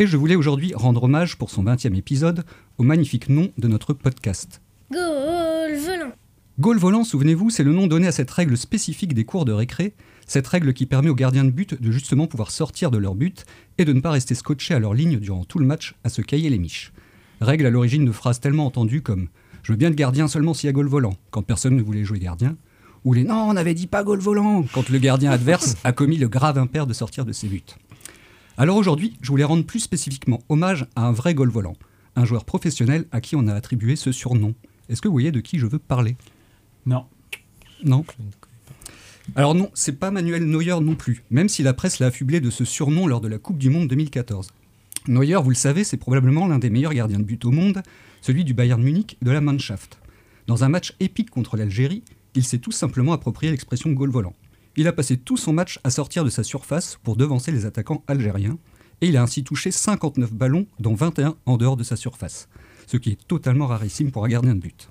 Et 0.00 0.08
je 0.08 0.16
voulais 0.16 0.34
aujourd'hui 0.34 0.72
rendre 0.74 1.04
hommage 1.04 1.38
pour 1.38 1.50
son 1.50 1.62
20e 1.62 1.94
épisode 1.94 2.44
au 2.78 2.82
magnifique 2.82 3.28
nom 3.28 3.52
de 3.58 3.68
notre 3.68 3.92
podcast. 3.92 4.60
Goal 4.90 5.76
volant. 5.76 6.12
Goal 6.58 6.78
volant, 6.78 7.04
souvenez-vous, 7.04 7.50
c'est 7.50 7.62
le 7.62 7.72
nom 7.72 7.86
donné 7.86 8.06
à 8.06 8.12
cette 8.12 8.30
règle 8.30 8.56
spécifique 8.56 9.12
des 9.12 9.26
cours 9.26 9.44
de 9.44 9.52
récré, 9.52 9.94
cette 10.26 10.46
règle 10.46 10.72
qui 10.72 10.86
permet 10.86 11.10
aux 11.10 11.14
gardiens 11.14 11.44
de 11.44 11.50
but 11.50 11.80
de 11.80 11.92
justement 11.92 12.26
pouvoir 12.26 12.50
sortir 12.50 12.90
de 12.90 12.96
leur 12.96 13.14
but 13.14 13.44
et 13.76 13.84
de 13.84 13.92
ne 13.92 14.00
pas 14.00 14.12
rester 14.12 14.34
scotchés 14.34 14.72
à 14.72 14.78
leur 14.78 14.94
ligne 14.94 15.18
durant 15.18 15.44
tout 15.44 15.58
le 15.58 15.66
match 15.66 15.94
à 16.04 16.08
se 16.08 16.22
cailler 16.22 16.48
les 16.48 16.58
miches. 16.58 16.94
Règle 17.42 17.66
à 17.66 17.70
l'origine 17.70 18.06
de 18.06 18.12
phrases 18.12 18.40
tellement 18.40 18.64
entendues 18.64 19.02
comme 19.02 19.28
Je 19.62 19.72
veux 19.72 19.76
bien 19.76 19.90
de 19.90 19.94
gardien 19.94 20.26
seulement 20.26 20.54
s'il 20.54 20.68
y 20.68 20.70
a 20.70 20.72
goal 20.72 20.88
volant, 20.88 21.16
quand 21.30 21.42
personne 21.42 21.76
ne 21.76 21.82
voulait 21.82 22.04
jouer 22.04 22.18
gardien, 22.18 22.56
ou 23.04 23.12
les 23.12 23.24
Non, 23.24 23.50
on 23.50 23.52
n'avait 23.52 23.74
dit 23.74 23.88
pas 23.88 24.04
goal 24.04 24.20
volant, 24.20 24.64
quand 24.72 24.88
le 24.88 24.98
gardien 24.98 25.30
adverse 25.30 25.76
a 25.84 25.92
commis 25.92 26.16
le 26.16 26.28
grave 26.28 26.56
impair 26.56 26.86
de 26.86 26.94
sortir 26.94 27.26
de 27.26 27.32
ses 27.32 27.48
buts. 27.48 27.62
Alors 28.56 28.78
aujourd'hui, 28.78 29.18
je 29.20 29.28
voulais 29.28 29.44
rendre 29.44 29.66
plus 29.66 29.80
spécifiquement 29.80 30.40
hommage 30.48 30.86
à 30.96 31.02
un 31.06 31.12
vrai 31.12 31.34
goal 31.34 31.50
volant, 31.50 31.76
un 32.16 32.24
joueur 32.24 32.46
professionnel 32.46 33.04
à 33.12 33.20
qui 33.20 33.36
on 33.36 33.48
a 33.48 33.54
attribué 33.54 33.94
ce 33.94 34.12
surnom. 34.12 34.54
Est-ce 34.88 35.02
que 35.02 35.08
vous 35.08 35.14
voyez 35.14 35.32
de 35.32 35.40
qui 35.40 35.58
je 35.58 35.66
veux 35.66 35.78
parler? 35.78 36.16
Non. 36.86 37.04
Non? 37.84 38.04
Alors 39.36 39.54
non, 39.54 39.70
c'est 39.74 39.98
pas 39.98 40.10
Manuel 40.10 40.44
Neuer 40.44 40.80
non 40.80 40.94
plus, 40.94 41.22
même 41.30 41.48
si 41.48 41.62
la 41.62 41.74
presse 41.74 41.98
l'a 41.98 42.06
affublé 42.06 42.40
de 42.40 42.50
ce 42.50 42.64
surnom 42.64 43.06
lors 43.06 43.20
de 43.20 43.28
la 43.28 43.38
Coupe 43.38 43.58
du 43.58 43.68
Monde 43.68 43.88
2014. 43.88 44.48
Neuer, 45.06 45.36
vous 45.42 45.50
le 45.50 45.54
savez, 45.54 45.84
c'est 45.84 45.98
probablement 45.98 46.46
l'un 46.46 46.58
des 46.58 46.70
meilleurs 46.70 46.94
gardiens 46.94 47.18
de 47.18 47.24
but 47.24 47.44
au 47.44 47.50
monde, 47.50 47.82
celui 48.22 48.44
du 48.44 48.54
Bayern 48.54 48.82
Munich 48.82 49.18
de 49.20 49.30
la 49.30 49.40
Mannschaft. 49.40 49.98
Dans 50.46 50.64
un 50.64 50.68
match 50.68 50.94
épique 50.98 51.30
contre 51.30 51.56
l'Algérie, 51.58 52.02
il 52.34 52.44
s'est 52.44 52.58
tout 52.58 52.72
simplement 52.72 53.12
approprié 53.12 53.50
l'expression 53.50 53.90
goal 53.90 54.10
volant. 54.10 54.34
Il 54.76 54.88
a 54.88 54.92
passé 54.92 55.18
tout 55.18 55.36
son 55.36 55.52
match 55.52 55.78
à 55.84 55.90
sortir 55.90 56.24
de 56.24 56.30
sa 56.30 56.42
surface 56.42 56.98
pour 57.02 57.16
devancer 57.16 57.52
les 57.52 57.66
attaquants 57.66 58.04
algériens, 58.06 58.58
et 59.00 59.08
il 59.08 59.16
a 59.16 59.22
ainsi 59.22 59.44
touché 59.44 59.70
59 59.70 60.32
ballons, 60.32 60.66
dont 60.80 60.94
21 60.94 61.36
en 61.46 61.56
dehors 61.56 61.76
de 61.76 61.84
sa 61.84 61.96
surface, 61.96 62.48
ce 62.88 62.96
qui 62.96 63.10
est 63.10 63.28
totalement 63.28 63.66
rarissime 63.66 64.10
pour 64.10 64.24
un 64.24 64.28
gardien 64.28 64.54
de 64.54 64.60
but. 64.60 64.88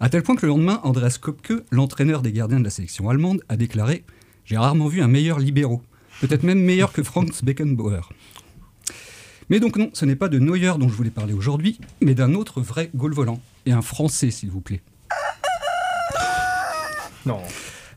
À 0.00 0.08
tel 0.08 0.22
point 0.22 0.34
que 0.34 0.44
le 0.44 0.48
lendemain, 0.48 0.80
Andreas 0.82 1.18
Kopke, 1.20 1.52
l'entraîneur 1.70 2.22
des 2.22 2.32
gardiens 2.32 2.58
de 2.58 2.64
la 2.64 2.70
sélection 2.70 3.08
allemande, 3.08 3.42
a 3.48 3.56
déclaré 3.56 4.04
J'ai 4.44 4.58
rarement 4.58 4.88
vu 4.88 5.00
un 5.00 5.08
meilleur 5.08 5.38
libéraux, 5.38 5.80
peut-être 6.20 6.42
même 6.42 6.60
meilleur 6.60 6.92
que 6.92 7.04
Franz 7.04 7.42
Beckenbauer. 7.44 8.00
Mais 9.48 9.60
donc 9.60 9.76
non, 9.76 9.90
ce 9.92 10.04
n'est 10.04 10.16
pas 10.16 10.28
de 10.28 10.40
Neuer 10.40 10.72
dont 10.78 10.88
je 10.88 10.94
voulais 10.94 11.10
parler 11.10 11.34
aujourd'hui, 11.34 11.78
mais 12.00 12.14
d'un 12.14 12.34
autre 12.34 12.60
vrai 12.60 12.90
goal 12.94 13.14
volant, 13.14 13.40
et 13.66 13.72
un 13.72 13.82
français 13.82 14.30
s'il 14.30 14.50
vous 14.50 14.60
plaît. 14.60 14.82
Non. 17.26 17.40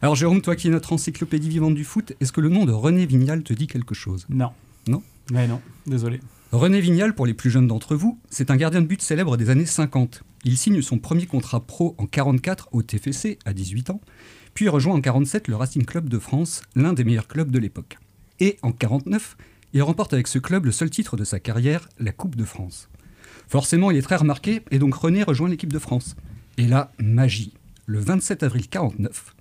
Alors 0.02 0.16
Jérôme, 0.16 0.42
toi 0.42 0.56
qui 0.56 0.68
es 0.68 0.72
notre 0.72 0.94
encyclopédie 0.94 1.50
vivante 1.50 1.74
du 1.74 1.84
foot, 1.84 2.14
est-ce 2.22 2.32
que 2.32 2.42
le 2.42 2.50
nom 2.50 2.66
de 2.66 2.72
René 2.72 3.08
Vignal 3.08 3.42
te 3.42 3.54
dit 3.54 3.68
quelque 3.68 3.96
chose? 3.96 4.28
Non. 4.30 4.52
Non? 4.88 5.02
Mais 5.32 5.48
non, 5.48 5.60
désolé. 5.88 6.20
René 6.54 6.80
Vignal, 6.80 7.14
pour 7.14 7.26
les 7.26 7.34
plus 7.34 7.50
jeunes 7.50 7.68
d'entre 7.68 7.96
vous, 7.96 8.18
c'est 8.30 8.52
un 8.52 8.56
gardien 8.56 8.82
de 8.82 8.88
but 8.88 9.02
célèbre 9.02 9.36
des 9.36 9.50
années 9.50 9.66
50. 9.66 10.24
Il 10.46 10.58
signe 10.58 10.82
son 10.82 10.98
premier 10.98 11.26
contrat 11.26 11.60
pro 11.60 11.94
en 11.98 12.06
44 12.06 12.70
au 12.72 12.82
TFC 12.82 13.38
à 13.44 13.52
18 13.52 13.90
ans, 13.90 14.00
puis 14.54 14.70
rejoint 14.70 14.96
en 14.96 15.02
47 15.02 15.50
le 15.50 15.58
Racing 15.58 15.84
Club 15.84 16.08
de 16.08 16.18
France, 16.20 16.62
l'un 16.74 16.94
des 16.94 17.04
meilleurs 17.04 17.28
clubs 17.28 17.52
de 17.52 17.60
l'époque. 17.60 17.98
Et 18.40 18.58
en 18.62 18.72
49, 18.72 19.36
il 19.74 19.84
remporte 19.84 20.14
avec 20.14 20.28
ce 20.28 20.40
club 20.40 20.66
le 20.66 20.72
seul 20.72 20.90
titre 20.90 21.18
de 21.18 21.26
sa 21.26 21.42
carrière, 21.42 21.90
la 22.00 22.14
Coupe 22.14 22.38
de 22.38 22.46
France. 22.46 22.88
Forcément, 23.50 23.92
il 23.92 23.98
est 23.98 24.02
très 24.02 24.16
remarqué 24.16 24.62
et 24.72 24.80
donc 24.80 24.96
René 24.96 25.24
rejoint 25.24 25.50
l'équipe 25.50 25.74
de 25.74 25.80
France. 25.80 26.16
Et 26.58 26.66
là, 26.66 26.94
magie. 26.98 27.54
Le 27.88 28.00
27 28.00 28.44
avril 28.44 28.70
49, 28.70 29.36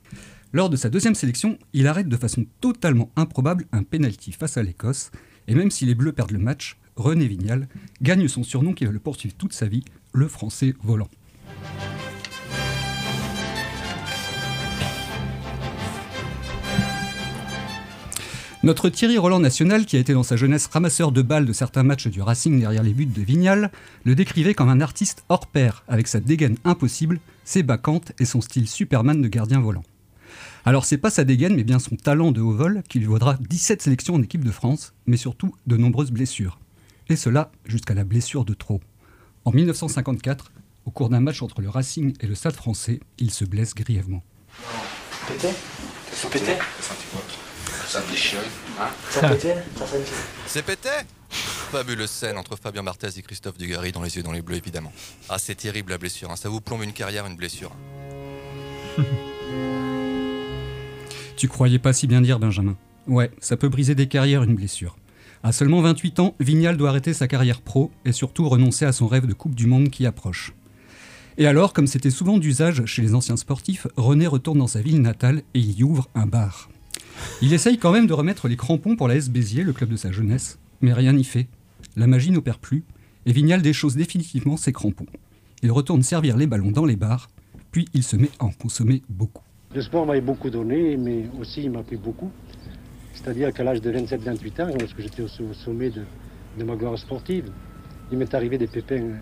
lors 0.52 0.70
de 0.70 0.76
sa 0.76 0.90
deuxième 0.90 1.14
sélection, 1.14 1.56
il 1.72 1.86
arrête 1.86 2.08
de 2.08 2.16
façon 2.16 2.46
totalement 2.60 3.12
improbable 3.14 3.66
un 3.70 3.84
penalty 3.84 4.32
face 4.32 4.56
à 4.56 4.64
l'Écosse, 4.64 5.12
et 5.46 5.54
même 5.54 5.70
si 5.70 5.84
les 5.86 5.94
Bleus 5.94 6.12
perdent 6.12 6.32
le 6.32 6.38
match, 6.38 6.76
René 6.96 7.26
Vignal 7.26 7.68
gagne 8.02 8.26
son 8.26 8.42
surnom 8.42 8.72
qui 8.72 8.86
va 8.86 8.92
le 8.92 8.98
poursuivre 8.98 9.34
toute 9.36 9.52
sa 9.52 9.66
vie, 9.66 9.84
le 10.12 10.28
Français 10.28 10.74
volant. 10.82 11.08
Notre 18.62 18.88
Thierry 18.88 19.16
Roland 19.16 19.38
national, 19.38 19.86
qui 19.86 19.96
a 19.96 20.00
été 20.00 20.12
dans 20.12 20.24
sa 20.24 20.34
jeunesse 20.34 20.66
ramasseur 20.66 21.12
de 21.12 21.22
balles 21.22 21.46
de 21.46 21.52
certains 21.52 21.84
matchs 21.84 22.08
du 22.08 22.20
Racing 22.20 22.58
derrière 22.58 22.82
les 22.82 22.94
buts 22.94 23.06
de 23.06 23.22
Vignal, 23.22 23.70
le 24.04 24.16
décrivait 24.16 24.54
comme 24.54 24.70
un 24.70 24.80
artiste 24.80 25.24
hors 25.28 25.46
pair, 25.46 25.84
avec 25.86 26.08
sa 26.08 26.18
dégaine 26.18 26.56
impossible, 26.64 27.20
ses 27.44 27.62
bacchantes 27.62 28.10
et 28.18 28.24
son 28.24 28.40
style 28.40 28.66
Superman 28.66 29.22
de 29.22 29.28
gardien 29.28 29.60
volant. 29.60 29.84
Alors 30.64 30.84
c'est 30.84 30.98
pas 30.98 31.10
sa 31.10 31.22
dégaine, 31.22 31.54
mais 31.54 31.62
bien 31.62 31.78
son 31.78 31.94
talent 31.94 32.32
de 32.32 32.40
haut 32.40 32.54
vol 32.54 32.82
qui 32.88 32.98
lui 32.98 33.06
vaudra 33.06 33.38
17 33.38 33.82
sélections 33.82 34.14
en 34.14 34.22
équipe 34.22 34.44
de 34.44 34.50
France, 34.50 34.94
mais 35.06 35.16
surtout 35.16 35.54
de 35.68 35.76
nombreuses 35.76 36.10
blessures. 36.10 36.58
Et 37.08 37.16
cela 37.16 37.52
jusqu'à 37.64 37.94
la 37.94 38.04
blessure 38.04 38.44
de 38.44 38.54
trop. 38.54 38.80
En 39.44 39.52
1954, 39.52 40.50
au 40.84 40.90
cours 40.90 41.08
d'un 41.08 41.20
match 41.20 41.42
entre 41.42 41.60
le 41.60 41.68
Racing 41.68 42.14
et 42.20 42.26
le 42.26 42.34
Stade 42.34 42.54
français, 42.54 43.00
il 43.18 43.30
se 43.30 43.44
blesse 43.44 43.74
grièvement. 43.74 44.22
Pété? 45.28 45.48
C'est 46.12 46.30
pété 46.30 46.52
Ça 47.88 48.00
me 48.00 48.10
déchire. 48.10 48.40
Hein? 48.80 48.88
Ça 49.10 49.28
pété? 49.28 49.54
Ça 49.76 49.86
fait 49.86 50.02
C'est 50.46 50.62
pété? 50.64 50.88
Fabuleuse 51.30 52.10
scène 52.10 52.38
entre 52.38 52.56
Fabien 52.56 52.82
Barthez 52.82 53.18
et 53.18 53.22
Christophe 53.22 53.58
Dugarry 53.58 53.92
dans 53.92 54.02
les 54.02 54.16
yeux 54.16 54.22
dans 54.22 54.32
les 54.32 54.42
bleus 54.42 54.56
évidemment. 54.56 54.92
Ah 55.28 55.38
c'est 55.38 55.56
terrible 55.56 55.90
la 55.90 55.98
blessure, 55.98 56.30
hein. 56.30 56.36
ça 56.36 56.48
vous 56.48 56.60
plombe 56.60 56.82
une 56.82 56.92
carrière, 56.92 57.26
une 57.26 57.36
blessure. 57.36 57.72
Tu 61.36 61.48
croyais 61.48 61.78
pas 61.78 61.92
si 61.92 62.06
bien 62.06 62.22
dire, 62.22 62.38
Benjamin 62.38 62.76
Ouais, 63.06 63.30
ça 63.40 63.58
peut 63.58 63.68
briser 63.68 63.94
des 63.94 64.08
carrières, 64.08 64.42
une 64.42 64.54
blessure. 64.54 64.96
À 65.42 65.52
seulement 65.52 65.80
28 65.80 66.20
ans, 66.20 66.34
Vignal 66.40 66.76
doit 66.76 66.88
arrêter 66.88 67.12
sa 67.12 67.28
carrière 67.28 67.60
pro 67.60 67.90
et 68.04 68.12
surtout 68.12 68.48
renoncer 68.48 68.84
à 68.84 68.92
son 68.92 69.06
rêve 69.06 69.26
de 69.26 69.32
Coupe 69.32 69.54
du 69.54 69.66
Monde 69.66 69.90
qui 69.90 70.06
approche. 70.06 70.54
Et 71.38 71.46
alors, 71.46 71.72
comme 71.72 71.86
c'était 71.86 72.10
souvent 72.10 72.38
d'usage 72.38 72.84
chez 72.86 73.02
les 73.02 73.14
anciens 73.14 73.36
sportifs, 73.36 73.86
René 73.96 74.26
retourne 74.26 74.58
dans 74.58 74.66
sa 74.66 74.80
ville 74.80 75.02
natale 75.02 75.42
et 75.54 75.60
y 75.60 75.82
ouvre 75.82 76.08
un 76.14 76.26
bar. 76.26 76.70
Il 77.42 77.52
essaye 77.52 77.78
quand 77.78 77.92
même 77.92 78.06
de 78.06 78.12
remettre 78.12 78.48
les 78.48 78.56
crampons 78.56 78.96
pour 78.96 79.08
la 79.08 79.16
S 79.16 79.28
Béziers, 79.28 79.62
le 79.62 79.72
club 79.72 79.90
de 79.90 79.96
sa 79.96 80.12
jeunesse, 80.12 80.58
mais 80.80 80.92
rien 80.92 81.12
n'y 81.12 81.24
fait. 81.24 81.46
la 81.96 82.06
magie 82.06 82.30
n'opère 82.30 82.58
plus 82.58 82.84
et 83.26 83.32
Vignal 83.32 83.60
déchausse 83.60 83.96
définitivement 83.96 84.56
ses 84.56 84.72
crampons. 84.72 85.06
Il 85.62 85.72
retourne 85.72 86.02
servir 86.02 86.36
les 86.36 86.46
ballons 86.46 86.70
dans 86.70 86.84
les 86.84 86.96
bars, 86.96 87.28
puis 87.72 87.86
il 87.92 88.02
se 88.02 88.16
met 88.16 88.30
à 88.38 88.44
en 88.44 88.50
consommer 88.50 89.02
beaucoup. 89.08 89.42
Le 89.74 89.82
sport 89.82 90.06
m'avait 90.06 90.20
beaucoup 90.20 90.48
donné, 90.48 90.96
mais 90.96 91.24
aussi 91.40 91.64
il 91.64 91.70
m'a 91.70 91.82
pris 91.82 91.96
beaucoup. 91.96 92.30
C'est-à-dire 93.16 93.52
qu'à 93.52 93.64
l'âge 93.64 93.80
de 93.80 93.90
27-28 93.92 94.62
ans, 94.62 94.68
lorsque 94.78 95.00
j'étais 95.00 95.22
au, 95.22 95.26
au 95.26 95.54
sommet 95.54 95.90
de, 95.90 96.02
de 96.58 96.64
ma 96.64 96.76
gloire 96.76 96.96
sportive, 96.98 97.50
il 98.12 98.18
m'est 98.18 98.32
arrivé 98.34 98.56
des 98.58 98.66
pépins 98.68 99.14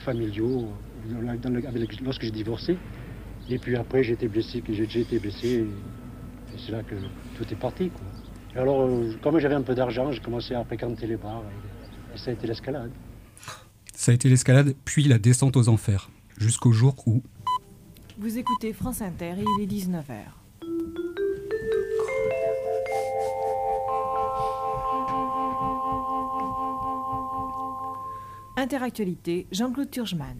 familiaux 0.00 0.68
dans 1.10 1.20
la- 1.22 1.36
dans 1.36 1.50
le- 1.50 1.66
avec- 1.66 2.00
lorsque 2.02 2.22
j'ai 2.22 2.30
divorcé. 2.30 2.76
Et 3.48 3.58
puis 3.58 3.76
après, 3.76 4.02
j'ai 4.02 4.12
été 4.14 4.28
blessé, 4.28 4.60
que 4.60 4.72
j'ai 4.74 4.82
été 5.00 5.18
blessé, 5.18 5.46
et, 5.48 5.60
et 5.60 6.58
c'est 6.58 6.72
là 6.72 6.82
que 6.82 6.94
tout 7.36 7.44
est 7.50 7.56
parti. 7.56 7.90
Quoi. 7.90 8.02
Et 8.54 8.58
alors, 8.58 8.82
euh, 8.82 9.12
comme 9.22 9.38
j'avais 9.38 9.54
un 9.54 9.62
peu 9.62 9.74
d'argent, 9.74 10.10
j'ai 10.12 10.20
commencé 10.20 10.54
à 10.54 10.64
fréquenter 10.64 11.06
les 11.06 11.16
bars, 11.16 11.42
et, 11.44 12.14
et 12.14 12.18
ça 12.18 12.30
a 12.30 12.34
été 12.34 12.46
l'escalade. 12.46 12.90
Ça 13.94 14.10
a 14.12 14.14
été 14.14 14.28
l'escalade, 14.28 14.74
puis 14.84 15.04
la 15.04 15.18
descente 15.18 15.56
aux 15.56 15.68
enfers, 15.68 16.10
jusqu'au 16.38 16.72
jour 16.72 16.94
où, 17.06 17.22
Vous 18.18 18.36
écoutez 18.36 18.72
France 18.72 19.00
Inter 19.00 19.34
et 19.38 19.44
il 19.58 19.62
est 19.62 19.66
19h. 19.66 20.24
Interactualité, 28.66 29.46
Jean-Claude 29.52 29.92
Turgeman. 29.92 30.34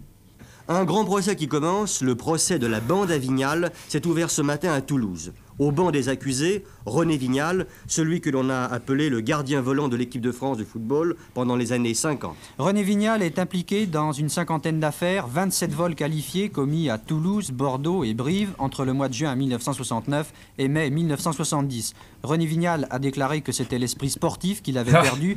Un 0.66 0.84
grand 0.84 1.04
procès 1.04 1.36
qui 1.36 1.46
commence, 1.46 2.02
le 2.02 2.16
procès 2.16 2.58
de 2.58 2.66
la 2.66 2.80
bande 2.80 3.12
à 3.12 3.18
Vignal, 3.18 3.70
s'est 3.86 4.04
ouvert 4.04 4.30
ce 4.30 4.42
matin 4.42 4.72
à 4.72 4.80
Toulouse. 4.80 5.32
Au 5.58 5.72
banc 5.72 5.90
des 5.90 6.08
accusés, 6.08 6.64
René 6.84 7.16
Vignal, 7.16 7.66
celui 7.86 8.20
que 8.20 8.28
l'on 8.30 8.50
a 8.50 8.64
appelé 8.64 9.08
le 9.08 9.20
gardien 9.20 9.60
volant 9.62 9.88
de 9.88 9.96
l'équipe 9.96 10.20
de 10.20 10.32
France 10.32 10.58
de 10.58 10.64
football 10.64 11.16
pendant 11.34 11.56
les 11.56 11.72
années 11.72 11.94
50. 11.94 12.34
René 12.58 12.82
Vignal 12.82 13.22
est 13.22 13.38
impliqué 13.38 13.86
dans 13.86 14.12
une 14.12 14.28
cinquantaine 14.28 14.80
d'affaires, 14.80 15.26
27 15.28 15.72
vols 15.72 15.94
qualifiés 15.94 16.50
commis 16.50 16.90
à 16.90 16.98
Toulouse, 16.98 17.50
Bordeaux 17.52 18.04
et 18.04 18.12
Brive 18.12 18.50
entre 18.58 18.84
le 18.84 18.92
mois 18.92 19.08
de 19.08 19.14
juin 19.14 19.34
1969 19.34 20.32
et 20.58 20.68
mai 20.68 20.90
1970. 20.90 21.94
René 22.22 22.44
Vignal 22.46 22.86
a 22.90 22.98
déclaré 22.98 23.40
que 23.40 23.52
c'était 23.52 23.78
l'esprit 23.78 24.10
sportif 24.10 24.62
qu'il 24.62 24.76
avait 24.78 24.92
Ah. 24.94 25.02
perdu. 25.02 25.36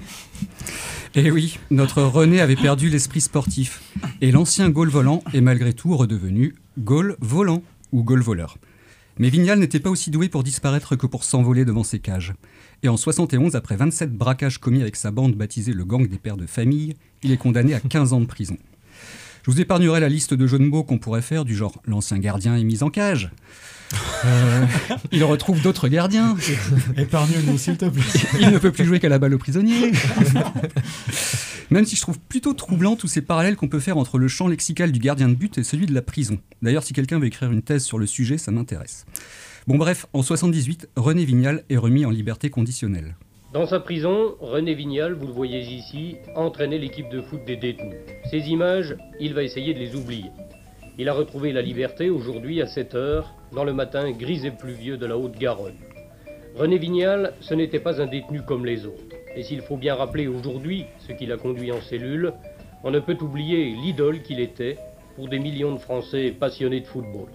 Eh 1.15 1.32
oui, 1.32 1.60
notre 1.71 2.01
René 2.03 2.39
avait 2.41 2.55
perdu 2.55 2.89
l'esprit 2.89 3.21
sportif. 3.21 3.82
Et 4.21 4.32
l'ancien 4.32 4.69
goal 4.69 4.89
volant 4.89 5.23
est 5.34 5.41
malgré 5.41 5.73
tout 5.73 5.95
redevenu 5.95 6.55
goal 6.77 7.15
volant 7.19 7.63
ou 7.91 8.03
goal 8.03 8.21
voleur. 8.21 8.58
Mais 9.19 9.29
Vignal 9.29 9.60
n'était 9.60 9.82
pas 9.82 9.89
aussi 9.89 10.12
doué 10.12 10.29
pour 10.29 10.43
disparaître 10.43 10.95
que 10.95 11.05
pour 11.05 11.25
s'envoler 11.25 11.65
devant 11.65 11.84
ses 11.84 11.99
cages. 11.99 12.34
Et 12.84 12.88
en 12.88 12.95
71, 12.95 13.55
après 13.55 13.75
27 13.75 14.13
braquages 14.13 14.58
commis 14.58 14.82
avec 14.82 14.95
sa 14.95 15.12
bande 15.12 15.36
baptisée 15.36 15.73
le 15.73 15.84
gang 15.84 16.08
des 16.08 16.17
pères 16.17 16.38
de 16.38 16.47
famille, 16.47 16.95
il 17.21 17.32
est 17.34 17.38
condamné 17.38 17.73
à 17.73 17.82
15 17.82 18.13
ans 18.13 18.21
de 18.21 18.25
prison. 18.25 18.58
Je 19.43 19.51
vous 19.51 19.60
épargnerai 19.60 19.99
la 19.99 20.10
liste 20.10 20.34
de 20.34 20.47
jeux 20.47 20.60
de 20.60 20.63
mots 20.63 20.84
qu'on 20.84 20.99
pourrait 20.99 21.21
faire, 21.21 21.43
du 21.43 21.55
genre 21.55 21.82
l'ancien 21.86 22.17
gardien 22.17 22.55
est 22.55 22.63
mis 22.63 22.82
en 22.82 22.89
cage. 22.89 23.32
Euh, 24.25 24.65
il 25.13 25.23
retrouve 25.23 25.62
d'autres 25.62 25.88
gardiens. 25.88 26.36
Épargne-nous, 26.97 27.58
s'il 27.58 27.77
te 27.77 27.86
plaît. 27.86 28.03
Il 28.41 28.49
ne 28.49 28.58
peut 28.58 28.71
plus 28.71 28.84
jouer 28.84 28.99
qu'à 28.99 29.08
la 29.08 29.17
balle 29.17 29.34
aux 29.34 29.38
prisonniers. 29.38 29.93
Même 31.71 31.86
si 31.86 31.95
je 31.95 32.01
trouve 32.01 32.19
plutôt 32.19 32.53
troublant 32.53 32.95
tous 32.95 33.08
ces 33.08 33.21
parallèles 33.21 33.55
qu'on 33.55 33.67
peut 33.67 33.79
faire 33.79 33.97
entre 33.97 34.17
le 34.17 34.27
champ 34.27 34.47
lexical 34.47 34.91
du 34.91 34.99
gardien 34.99 35.29
de 35.29 35.36
but 35.36 35.60
et 35.60 35.63
celui 35.63 35.86
de 35.86 35.93
la 35.93 36.01
prison. 36.01 36.39
D'ailleurs, 36.63 36.82
si 36.82 36.93
quelqu'un 36.93 37.19
veut 37.19 37.27
écrire 37.27 37.51
une 37.51 37.62
thèse 37.62 37.84
sur 37.84 37.99
le 37.99 38.08
sujet, 38.08 38.39
ça 38.39 38.51
m'intéresse. 38.51 39.05
Bon 39.67 39.77
bref, 39.77 40.08
en 40.13 40.23
78, 40.23 40.89
René 40.95 41.25
Vignal 41.25 41.63
est 41.69 41.77
remis 41.77 42.05
en 42.05 42.10
liberté 42.10 42.49
conditionnelle. 42.49 43.15
Dans 43.53 43.67
sa 43.67 43.79
prison, 43.79 44.36
René 44.39 44.73
Vignal, 44.73 45.13
vous 45.13 45.27
le 45.27 45.34
voyez 45.34 45.60
ici, 45.60 46.15
entraînait 46.36 46.79
l'équipe 46.79 47.10
de 47.10 47.21
foot 47.21 47.41
des 47.45 47.58
détenus. 47.58 47.97
Ces 48.32 48.47
images, 48.47 48.95
il 49.19 49.36
va 49.36 49.43
essayer 49.43 49.75
de 49.75 49.79
les 49.79 49.95
oublier. 49.95 50.32
Il 50.97 51.08
a 51.08 51.13
retrouvé 51.13 51.53
la 51.53 51.62
liberté 51.62 52.10
aujourd'hui 52.10 52.63
à 52.63 52.67
7 52.67 52.95
heures, 52.95 53.36
dans 53.53 53.63
le 53.63 53.73
matin 53.73 54.12
gris 54.12 54.45
et 54.45 54.51
pluvieux 54.51 54.97
de 54.97 55.05
la 55.05 55.17
Haute-Garonne. 55.17 55.77
René 56.55 56.79
Vignal, 56.79 57.34
ce 57.41 57.53
n'était 57.53 57.79
pas 57.79 58.01
un 58.01 58.08
détenu 58.08 58.41
comme 58.41 58.65
les 58.65 58.86
autres. 58.86 59.09
Et 59.39 59.43
s'il 59.43 59.62
faut 59.62 59.78
bien 59.78 59.95
rappeler 59.95 60.28
aujourd'hui 60.28 60.84
ce 61.08 61.13
qui 61.13 61.25
l'a 61.25 61.38
conduit 61.38 61.71
en 61.71 61.80
cellule, 61.80 62.34
on 62.84 62.91
ne 62.91 62.99
peut 62.99 63.15
oublier 63.21 63.73
l'idole 63.73 64.21
qu'il 64.21 64.41
était 64.41 64.78
pour 65.15 65.30
des 65.30 65.39
millions 65.39 65.73
de 65.73 65.80
Français 65.80 66.36
passionnés 66.38 66.82
de 66.82 66.86
football. 66.86 67.30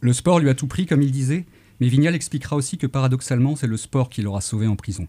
Le 0.00 0.14
sport 0.14 0.38
lui 0.38 0.48
a 0.48 0.54
tout 0.54 0.68
pris, 0.68 0.86
comme 0.86 1.02
il 1.02 1.12
disait, 1.12 1.44
mais 1.80 1.88
Vignal 1.88 2.14
expliquera 2.14 2.56
aussi 2.56 2.78
que 2.78 2.86
paradoxalement, 2.86 3.56
c'est 3.56 3.66
le 3.66 3.76
sport 3.76 4.08
qui 4.08 4.22
l'aura 4.22 4.40
sauvé 4.40 4.66
en 4.66 4.74
prison. 4.74 5.06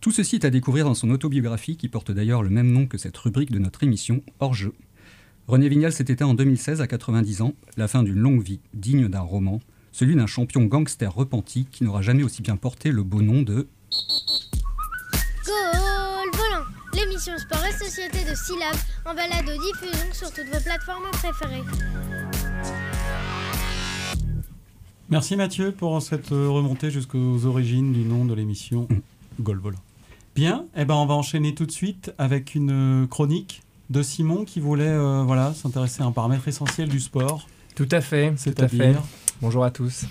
Tout 0.00 0.10
ceci 0.10 0.36
est 0.36 0.46
à 0.46 0.50
découvrir 0.50 0.86
dans 0.86 0.94
son 0.94 1.10
autobiographie, 1.10 1.76
qui 1.76 1.88
porte 1.88 2.10
d'ailleurs 2.10 2.42
le 2.42 2.48
même 2.48 2.72
nom 2.72 2.86
que 2.86 2.96
cette 2.96 3.18
rubrique 3.18 3.50
de 3.50 3.58
notre 3.58 3.82
émission, 3.82 4.22
Hors 4.38 4.54
jeu. 4.54 4.72
René 5.48 5.68
Vignal 5.68 5.92
s'est 5.92 6.06
éteint 6.08 6.28
en 6.28 6.34
2016 6.34 6.80
à 6.80 6.86
90 6.86 7.42
ans, 7.42 7.52
la 7.76 7.88
fin 7.88 8.02
d'une 8.02 8.20
longue 8.20 8.42
vie 8.42 8.60
digne 8.72 9.08
d'un 9.08 9.20
roman, 9.20 9.60
celui 9.92 10.16
d'un 10.16 10.26
champion 10.26 10.64
gangster 10.64 11.14
repenti 11.14 11.66
qui 11.70 11.84
n'aura 11.84 12.00
jamais 12.00 12.22
aussi 12.22 12.40
bien 12.40 12.56
porté 12.56 12.90
le 12.90 13.02
beau 13.02 13.20
nom 13.20 13.42
de 13.42 13.68
Goal 15.50 16.30
volant, 16.32 16.64
l'émission 16.94 17.36
Sport 17.36 17.64
et 17.66 17.72
Société 17.72 18.18
de 18.18 18.36
Syllab 18.36 18.76
en 19.04 19.14
balade 19.14 19.48
aux 19.48 19.60
diffusion 19.60 20.12
sur 20.12 20.32
toutes 20.32 20.46
vos 20.46 20.62
plateformes 20.62 21.10
préférées. 21.12 21.64
Merci 25.08 25.34
Mathieu 25.34 25.72
pour 25.72 26.00
cette 26.02 26.30
euh, 26.30 26.48
remontée 26.48 26.92
jusqu'aux 26.92 27.46
origines 27.46 27.92
du 27.92 28.04
nom 28.04 28.24
de 28.24 28.32
l'émission 28.32 28.86
Gol 29.40 29.58
Volant. 29.58 29.80
Bien, 30.36 30.66
eh 30.76 30.84
ben 30.84 30.94
on 30.94 31.06
va 31.06 31.14
enchaîner 31.14 31.52
tout 31.52 31.66
de 31.66 31.72
suite 31.72 32.12
avec 32.16 32.54
une 32.54 33.02
euh, 33.02 33.06
chronique 33.08 33.62
de 33.90 34.02
Simon 34.02 34.44
qui 34.44 34.60
voulait 34.60 34.84
euh, 34.86 35.24
voilà, 35.24 35.52
s'intéresser 35.54 36.02
à 36.02 36.06
un 36.06 36.12
paramètre 36.12 36.46
essentiel 36.46 36.88
du 36.88 37.00
sport. 37.00 37.48
Tout 37.74 37.88
à 37.90 38.00
fait, 38.00 38.28
tout 38.28 38.34
à 38.34 38.36
C'est-à-dire 38.36 38.94
fait. 38.94 38.96
Bonjour 39.42 39.64
à 39.64 39.72
tous. 39.72 40.04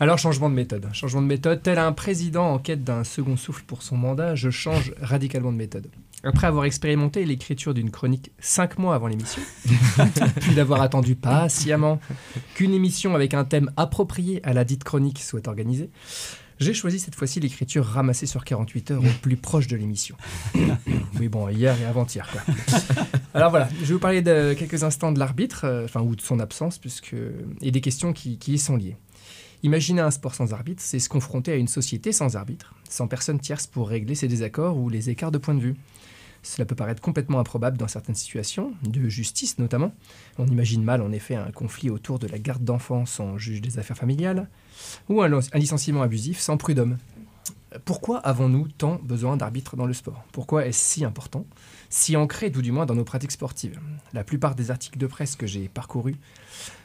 Alors, 0.00 0.18
changement 0.18 0.50
de 0.50 0.54
méthode. 0.54 0.88
Changement 0.92 1.22
de 1.22 1.26
méthode, 1.26 1.62
tel 1.62 1.78
un 1.78 1.92
président 1.92 2.52
en 2.52 2.58
quête 2.58 2.82
d'un 2.84 3.04
second 3.04 3.36
souffle 3.36 3.64
pour 3.64 3.82
son 3.82 3.96
mandat, 3.96 4.34
je 4.34 4.50
change 4.50 4.92
radicalement 5.00 5.52
de 5.52 5.56
méthode. 5.56 5.88
Après 6.24 6.46
avoir 6.46 6.64
expérimenté 6.64 7.24
l'écriture 7.24 7.74
d'une 7.74 7.90
chronique 7.90 8.32
cinq 8.38 8.78
mois 8.78 8.94
avant 8.94 9.08
l'émission, 9.08 9.42
puis 10.40 10.54
d'avoir 10.54 10.80
attendu 10.80 11.16
patiemment 11.16 12.00
qu'une 12.54 12.72
émission 12.72 13.14
avec 13.14 13.34
un 13.34 13.44
thème 13.44 13.70
approprié 13.76 14.40
à 14.42 14.54
la 14.54 14.64
dite 14.64 14.84
chronique 14.84 15.20
soit 15.20 15.46
organisée, 15.46 15.90
j'ai 16.60 16.72
choisi 16.72 16.98
cette 16.98 17.14
fois-ci 17.14 17.40
l'écriture 17.40 17.84
ramassée 17.84 18.26
sur 18.26 18.44
48 18.44 18.92
heures 18.92 19.04
au 19.04 19.20
plus 19.20 19.36
proche 19.36 19.66
de 19.66 19.76
l'émission. 19.76 20.16
Oui, 21.20 21.28
bon, 21.28 21.48
hier 21.48 21.80
et 21.80 21.84
avant-hier, 21.84 22.28
quoi. 22.30 22.42
Alors 23.34 23.50
voilà, 23.50 23.68
je 23.80 23.86
vais 23.86 23.94
vous 23.94 24.00
parler 24.00 24.20
de 24.20 24.52
quelques 24.54 24.82
instants 24.82 25.12
de 25.12 25.18
l'arbitre, 25.20 25.64
euh, 25.64 25.84
enfin, 25.84 26.00
ou 26.00 26.16
de 26.16 26.20
son 26.20 26.40
absence, 26.40 26.78
puisque, 26.78 27.14
et 27.60 27.70
des 27.70 27.80
questions 27.80 28.12
qui, 28.12 28.36
qui 28.36 28.54
y 28.54 28.58
sont 28.58 28.76
liées. 28.76 28.96
Imaginer 29.64 30.02
un 30.02 30.10
sport 30.10 30.34
sans 30.34 30.52
arbitre, 30.52 30.82
c'est 30.84 30.98
se 30.98 31.08
confronter 31.08 31.50
à 31.50 31.56
une 31.56 31.68
société 31.68 32.12
sans 32.12 32.36
arbitre, 32.36 32.74
sans 32.86 33.08
personne 33.08 33.40
tierce 33.40 33.66
pour 33.66 33.88
régler 33.88 34.14
ses 34.14 34.28
désaccords 34.28 34.76
ou 34.76 34.90
les 34.90 35.08
écarts 35.08 35.30
de 35.30 35.38
point 35.38 35.54
de 35.54 35.60
vue. 35.60 35.74
Cela 36.42 36.66
peut 36.66 36.74
paraître 36.74 37.00
complètement 37.00 37.40
improbable 37.40 37.78
dans 37.78 37.88
certaines 37.88 38.14
situations, 38.14 38.74
de 38.82 39.08
justice 39.08 39.58
notamment. 39.58 39.94
On 40.36 40.46
imagine 40.46 40.84
mal 40.84 41.00
en 41.00 41.12
effet 41.12 41.34
un 41.34 41.50
conflit 41.50 41.88
autour 41.88 42.18
de 42.18 42.26
la 42.26 42.38
garde 42.38 42.62
d'enfants 42.62 43.06
sans 43.06 43.38
juge 43.38 43.62
des 43.62 43.78
affaires 43.78 43.96
familiales, 43.96 44.50
ou 45.08 45.22
un, 45.22 45.32
un 45.32 45.58
licenciement 45.58 46.02
abusif 46.02 46.40
sans 46.40 46.58
prud'homme. 46.58 46.98
Pourquoi 47.86 48.18
avons-nous 48.18 48.68
tant 48.68 49.00
besoin 49.02 49.38
d'arbitres 49.38 49.76
dans 49.76 49.86
le 49.86 49.94
sport? 49.94 50.24
Pourquoi 50.32 50.66
est-ce 50.66 50.78
si 50.78 51.06
important 51.06 51.46
Si 51.88 52.16
ancré, 52.16 52.52
tout 52.52 52.60
du 52.60 52.70
moins, 52.70 52.84
dans 52.84 52.94
nos 52.94 53.04
pratiques 53.04 53.32
sportives? 53.32 53.80
La 54.12 54.24
plupart 54.24 54.56
des 54.56 54.70
articles 54.70 54.98
de 54.98 55.06
presse 55.06 55.36
que 55.36 55.46
j'ai 55.46 55.68
parcourus 55.68 56.16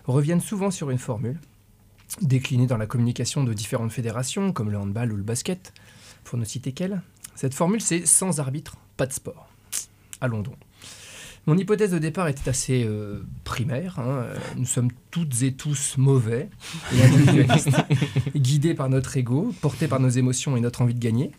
reviennent 0.06 0.39
souvent 0.39 0.72
sur 0.72 0.92
une 0.92 0.98
formule, 0.98 1.42
déclinée 2.22 2.67
dans 2.67 2.78
la 2.78 2.86
communication 2.88 3.43
de 3.43 3.54
différentes 3.54 3.91
fédérations, 3.91 4.52
comme 4.54 4.72
le 4.72 4.78
handball 4.78 5.12
ou 5.13 5.17
le 5.17 5.24
basket, 5.24 5.74
pour 6.24 6.38
ne 6.38 6.45
citer 6.45 6.72
qu'elle. 6.72 7.02
Cette 7.36 7.54
formule, 7.54 7.82
c'est 7.82 8.06
sans 8.06 8.39
arbitre, 8.39 8.78
pas 8.98 9.06
de 9.06 9.13
sport. 9.13 9.48
Allons 10.22 10.41
donc. 10.41 10.56
Mon 11.45 11.58
hypothèse 11.58 11.92
de 11.92 12.00
départ 12.00 12.27
était 12.27 12.50
assez 12.50 12.84
euh, 12.86 13.23
primaire. 13.44 13.98
hein. 14.00 14.25
Nous 14.58 14.65
sommes 14.65 14.90
toutes 15.10 15.42
et 15.42 15.54
tous 15.54 15.96
mauvais 15.98 16.50
et 16.94 17.02
individualistes, 17.02 17.69
guidés 18.36 18.73
par 18.75 18.90
notre 18.90 19.15
ego, 19.17 19.54
portés 19.62 19.88
par 19.88 20.00
nos 20.00 20.10
émotions 20.10 20.58
et 20.58 20.60
notre 20.60 20.81
envie 20.81 20.94
de 20.94 21.00
gagner. 21.00 21.31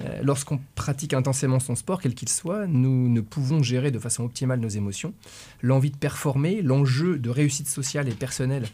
Euh, 0.00 0.20
Lorsqu'on 0.22 0.60
pratique 0.74 1.14
intensément 1.14 1.60
son 1.60 1.76
sport, 1.76 2.00
quel 2.00 2.14
qu'il 2.14 2.28
soit, 2.28 2.66
nous 2.66 3.08
ne 3.08 3.20
pouvons 3.20 3.62
gérer 3.62 3.90
de 3.90 3.98
façon 3.98 4.24
optimale 4.24 4.60
nos 4.60 4.68
émotions. 4.68 5.14
L'envie 5.62 5.90
de 5.90 5.96
performer, 5.96 6.62
l'enjeu 6.62 7.18
de 7.18 7.30
réussite 7.30 7.68
sociale 7.68 8.08
et 8.08 8.14
personnelle, 8.14 8.66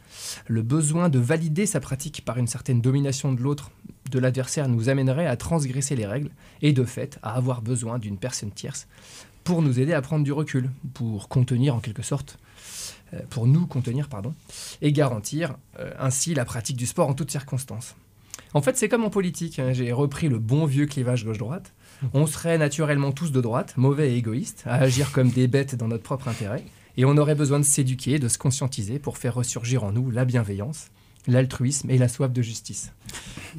le 0.46 0.62
besoin 0.62 1.08
de 1.08 1.18
valider 1.18 1.66
sa 1.66 1.80
pratique 1.80 2.24
par 2.24 2.38
une 2.38 2.46
certaine 2.46 2.80
domination 2.80 3.32
de 3.32 3.42
l'autre, 3.42 3.70
de 4.10 4.18
l'adversaire, 4.18 4.68
nous 4.68 4.88
amènerait 4.88 5.26
à 5.26 5.36
transgresser 5.36 5.94
les 5.96 6.06
règles 6.06 6.30
et 6.62 6.72
de 6.72 6.84
fait 6.84 7.18
à 7.22 7.34
avoir 7.34 7.62
besoin 7.62 7.98
d'une 7.98 8.18
personne 8.18 8.50
tierce 8.50 8.86
pour 9.44 9.62
nous 9.62 9.80
aider 9.80 9.92
à 9.92 10.02
prendre 10.02 10.24
du 10.24 10.32
recul, 10.32 10.70
pour 10.94 11.28
contenir 11.28 11.74
en 11.74 11.80
quelque 11.80 12.02
sorte, 12.02 12.38
euh, 13.14 13.20
pour 13.30 13.46
nous 13.46 13.66
contenir, 13.66 14.08
et 14.82 14.92
garantir 14.92 15.56
euh, 15.78 15.92
ainsi 15.98 16.34
la 16.34 16.44
pratique 16.44 16.76
du 16.76 16.86
sport 16.86 17.08
en 17.08 17.14
toutes 17.14 17.30
circonstances. 17.30 17.96
En 18.54 18.62
fait, 18.62 18.76
c'est 18.76 18.88
comme 18.88 19.04
en 19.04 19.10
politique. 19.10 19.58
hein. 19.58 19.72
J'ai 19.72 19.92
repris 19.92 20.28
le 20.28 20.38
bon 20.38 20.64
vieux 20.66 20.86
clivage 20.86 21.24
gauche-droite. 21.24 21.72
On 22.14 22.26
serait 22.26 22.56
naturellement 22.58 23.12
tous 23.12 23.30
de 23.30 23.40
droite, 23.40 23.74
mauvais 23.76 24.12
et 24.12 24.16
égoïstes, 24.16 24.62
à 24.66 24.74
agir 24.76 25.12
comme 25.12 25.28
des 25.30 25.48
bêtes 25.48 25.74
dans 25.74 25.88
notre 25.88 26.02
propre 26.02 26.28
intérêt. 26.28 26.64
Et 26.96 27.04
on 27.04 27.16
aurait 27.16 27.34
besoin 27.34 27.58
de 27.58 27.64
s'éduquer, 27.64 28.18
de 28.18 28.28
se 28.28 28.38
conscientiser 28.38 28.98
pour 28.98 29.18
faire 29.18 29.34
ressurgir 29.34 29.84
en 29.84 29.92
nous 29.92 30.10
la 30.10 30.24
bienveillance, 30.24 30.86
l'altruisme 31.26 31.90
et 31.90 31.98
la 31.98 32.08
soif 32.08 32.32
de 32.32 32.42
justice. 32.42 32.92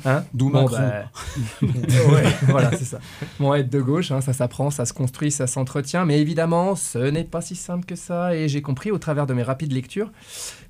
Hein? 0.06 0.24
D'où 0.34 0.50
Macron. 0.50 0.78
ouais, 1.62 2.24
voilà, 2.48 2.72
c'est 2.76 2.86
ça. 2.86 3.00
Bon, 3.40 3.54
être 3.54 3.70
de 3.70 3.80
gauche, 3.80 4.12
hein, 4.12 4.22
ça 4.22 4.34
s'apprend, 4.34 4.72
ça 4.72 4.86
se 4.86 4.94
construit, 4.94 5.32
ça 5.32 5.48
s'entretient. 5.48 6.04
Mais 6.06 6.20
évidemment, 6.20 6.76
ce 6.76 6.98
n'est 6.98 7.24
pas 7.24 7.42
si 7.42 7.56
simple 7.56 7.86
que 7.86 7.96
ça. 7.96 8.36
Et 8.36 8.50
j'ai 8.50 8.62
compris 8.62 8.92
au 8.92 8.98
travers 8.98 9.28
de 9.28 9.34
mes 9.34 9.44
rapides 9.44 9.72
lectures 9.72 10.12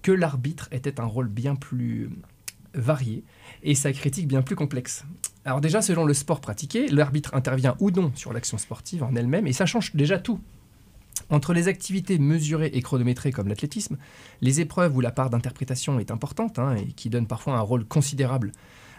que 0.02 0.12
l'arbitre 0.12 0.68
était 0.72 1.00
un 1.00 1.06
rôle 1.06 1.30
bien 1.30 1.56
plus 1.56 2.10
varié 2.74 3.24
et 3.64 3.76
sa 3.76 3.92
critique 3.94 4.28
bien 4.28 4.42
plus 4.42 4.56
complexe. 4.56 5.04
Alors 5.46 5.62
déjà, 5.62 5.82
selon 5.82 6.06
le 6.06 6.14
sport 6.14 6.42
pratiqué, 6.42 6.88
l'arbitre 6.88 7.34
intervient 7.34 7.76
ou 7.80 7.92
non 7.92 8.12
sur 8.16 8.34
l'action 8.34 8.58
sportive 8.58 9.04
en 9.04 9.16
elle-même, 9.16 9.48
et 9.48 9.54
ça 9.54 9.66
change 9.66 9.96
déjà 9.96 10.20
tout. 10.20 10.40
Entre 11.30 11.54
les 11.54 11.68
activités 11.68 12.18
mesurées 12.20 12.72
et 12.74 12.82
chronométrées 12.82 13.32
comme 13.32 13.48
l'athlétisme, 13.48 13.98
les 14.42 14.60
épreuves 14.60 14.96
où 14.96 15.02
la 15.02 15.12
part 15.12 15.30
d'interprétation 15.30 16.00
est 16.00 16.12
importante 16.12 16.60
hein, 16.60 16.76
et 16.76 16.88
qui 16.88 17.10
donne 17.10 17.28
parfois 17.28 17.56
un 17.58 17.62
rôle 17.62 17.86
considérable 17.86 18.52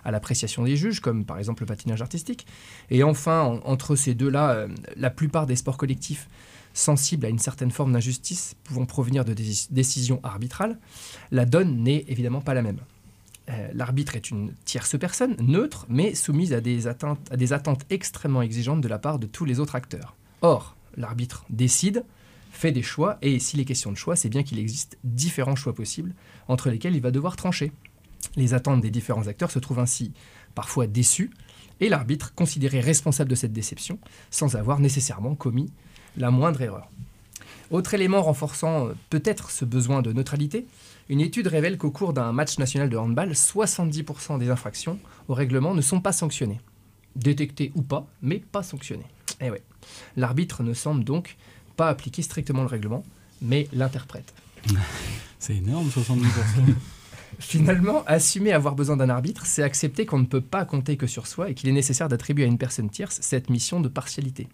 à 0.04 0.10
l'appréciation 0.10 0.64
des 0.64 0.76
juges, 0.76 1.00
comme 1.00 1.24
par 1.24 1.38
exemple 1.38 1.62
le 1.62 1.66
patinage 1.66 2.00
artistique. 2.02 2.46
Et 2.90 3.02
enfin, 3.02 3.42
en- 3.42 3.60
entre 3.70 3.96
ces 3.96 4.14
deux-là, 4.14 4.50
euh, 4.52 4.68
la 4.96 5.10
plupart 5.10 5.46
des 5.46 5.56
sports 5.56 5.76
collectifs 5.76 6.28
sensibles 6.74 7.26
à 7.26 7.28
une 7.28 7.38
certaine 7.38 7.70
forme 7.70 7.92
d'injustice 7.92 8.54
pouvant 8.64 8.86
provenir 8.86 9.24
de 9.24 9.34
dé- 9.34 9.52
décisions 9.70 10.20
arbitrales, 10.22 10.78
la 11.30 11.44
donne 11.44 11.82
n'est 11.82 12.04
évidemment 12.08 12.40
pas 12.40 12.54
la 12.54 12.62
même. 12.62 12.78
Euh, 13.52 13.68
L'arbitre 13.74 14.16
est 14.16 14.30
une 14.30 14.52
tierce 14.64 14.98
personne, 14.98 15.36
neutre, 15.40 15.86
mais 15.88 16.14
soumise 16.14 16.52
à 16.52 16.60
des, 16.60 16.86
attentes 16.86 17.84
extrêmement 17.90 18.42
exigeantes 18.42 18.80
de 18.80 18.88
la 18.88 18.98
part 18.98 19.18
de 19.18 19.26
tous 19.26 19.44
les 19.44 19.60
autres 19.60 19.74
acteurs. 19.74 20.14
Or, 20.40 20.76
l'arbitre 20.96 21.44
décide, 21.50 22.04
fait 22.50 22.72
des 22.72 22.82
choix, 22.82 23.18
et 23.22 23.38
s'il 23.38 23.60
est 23.60 23.64
question 23.64 23.90
de 23.90 23.96
choix, 23.96 24.16
c'est 24.16 24.28
bien 24.28 24.42
qu'il 24.42 24.58
existe 24.58 24.98
différents 25.04 25.56
choix 25.56 25.74
possibles 25.74 26.14
entre 26.48 26.70
lesquels 26.70 26.94
il 26.94 27.00
va 27.00 27.10
devoir 27.10 27.36
trancher. 27.36 27.72
Les 28.36 28.54
attentes 28.54 28.80
des 28.80 28.90
différents 28.90 29.26
acteurs 29.26 29.50
se 29.50 29.58
trouvent 29.58 29.78
ainsi 29.80 30.12
parfois 30.54 30.86
déçues, 30.86 31.30
et 31.80 31.88
l'arbitre 31.88 32.34
considéré 32.34 32.80
responsable 32.80 33.30
de 33.30 33.34
cette 33.34 33.52
déception, 33.52 33.98
sans 34.30 34.54
avoir 34.54 34.78
nécessairement 34.78 35.34
commis 35.34 35.72
la 36.16 36.30
moindre 36.30 36.60
erreur. 36.60 36.90
Autre 37.70 37.94
élément 37.94 38.22
renforçant 38.22 38.88
euh, 38.88 38.92
peut-être 39.08 39.50
ce 39.50 39.64
besoin 39.64 40.02
de 40.02 40.12
neutralité, 40.12 40.66
une 41.12 41.20
étude 41.20 41.46
révèle 41.46 41.76
qu'au 41.76 41.90
cours 41.90 42.14
d'un 42.14 42.32
match 42.32 42.58
national 42.58 42.88
de 42.88 42.96
handball, 42.96 43.32
70% 43.32 44.38
des 44.38 44.48
infractions 44.48 44.98
au 45.28 45.34
règlement 45.34 45.74
ne 45.74 45.82
sont 45.82 46.00
pas 46.00 46.10
sanctionnées. 46.10 46.58
Détectées 47.16 47.70
ou 47.74 47.82
pas, 47.82 48.06
mais 48.22 48.38
pas 48.38 48.62
sanctionnées. 48.62 49.04
Eh 49.42 49.50
ouais. 49.50 49.60
L'arbitre 50.16 50.62
ne 50.62 50.72
semble 50.72 51.04
donc 51.04 51.36
pas 51.76 51.90
appliquer 51.90 52.22
strictement 52.22 52.62
le 52.62 52.68
règlement, 52.68 53.04
mais 53.42 53.68
l'interprète. 53.74 54.32
C'est 55.38 55.56
énorme, 55.56 55.86
70%. 55.88 56.24
Finalement, 57.38 58.04
assumer 58.06 58.52
avoir 58.52 58.74
besoin 58.74 58.96
d'un 58.96 59.10
arbitre, 59.10 59.44
c'est 59.44 59.62
accepter 59.62 60.06
qu'on 60.06 60.18
ne 60.18 60.26
peut 60.26 60.42
pas 60.42 60.64
compter 60.64 60.96
que 60.96 61.06
sur 61.06 61.26
soi 61.26 61.50
et 61.50 61.54
qu'il 61.54 61.68
est 61.68 61.72
nécessaire 61.72 62.08
d'attribuer 62.08 62.44
à 62.44 62.46
une 62.46 62.58
personne 62.58 62.88
tierce 62.88 63.18
cette 63.20 63.50
mission 63.50 63.80
de 63.80 63.88
partialité. 63.88 64.48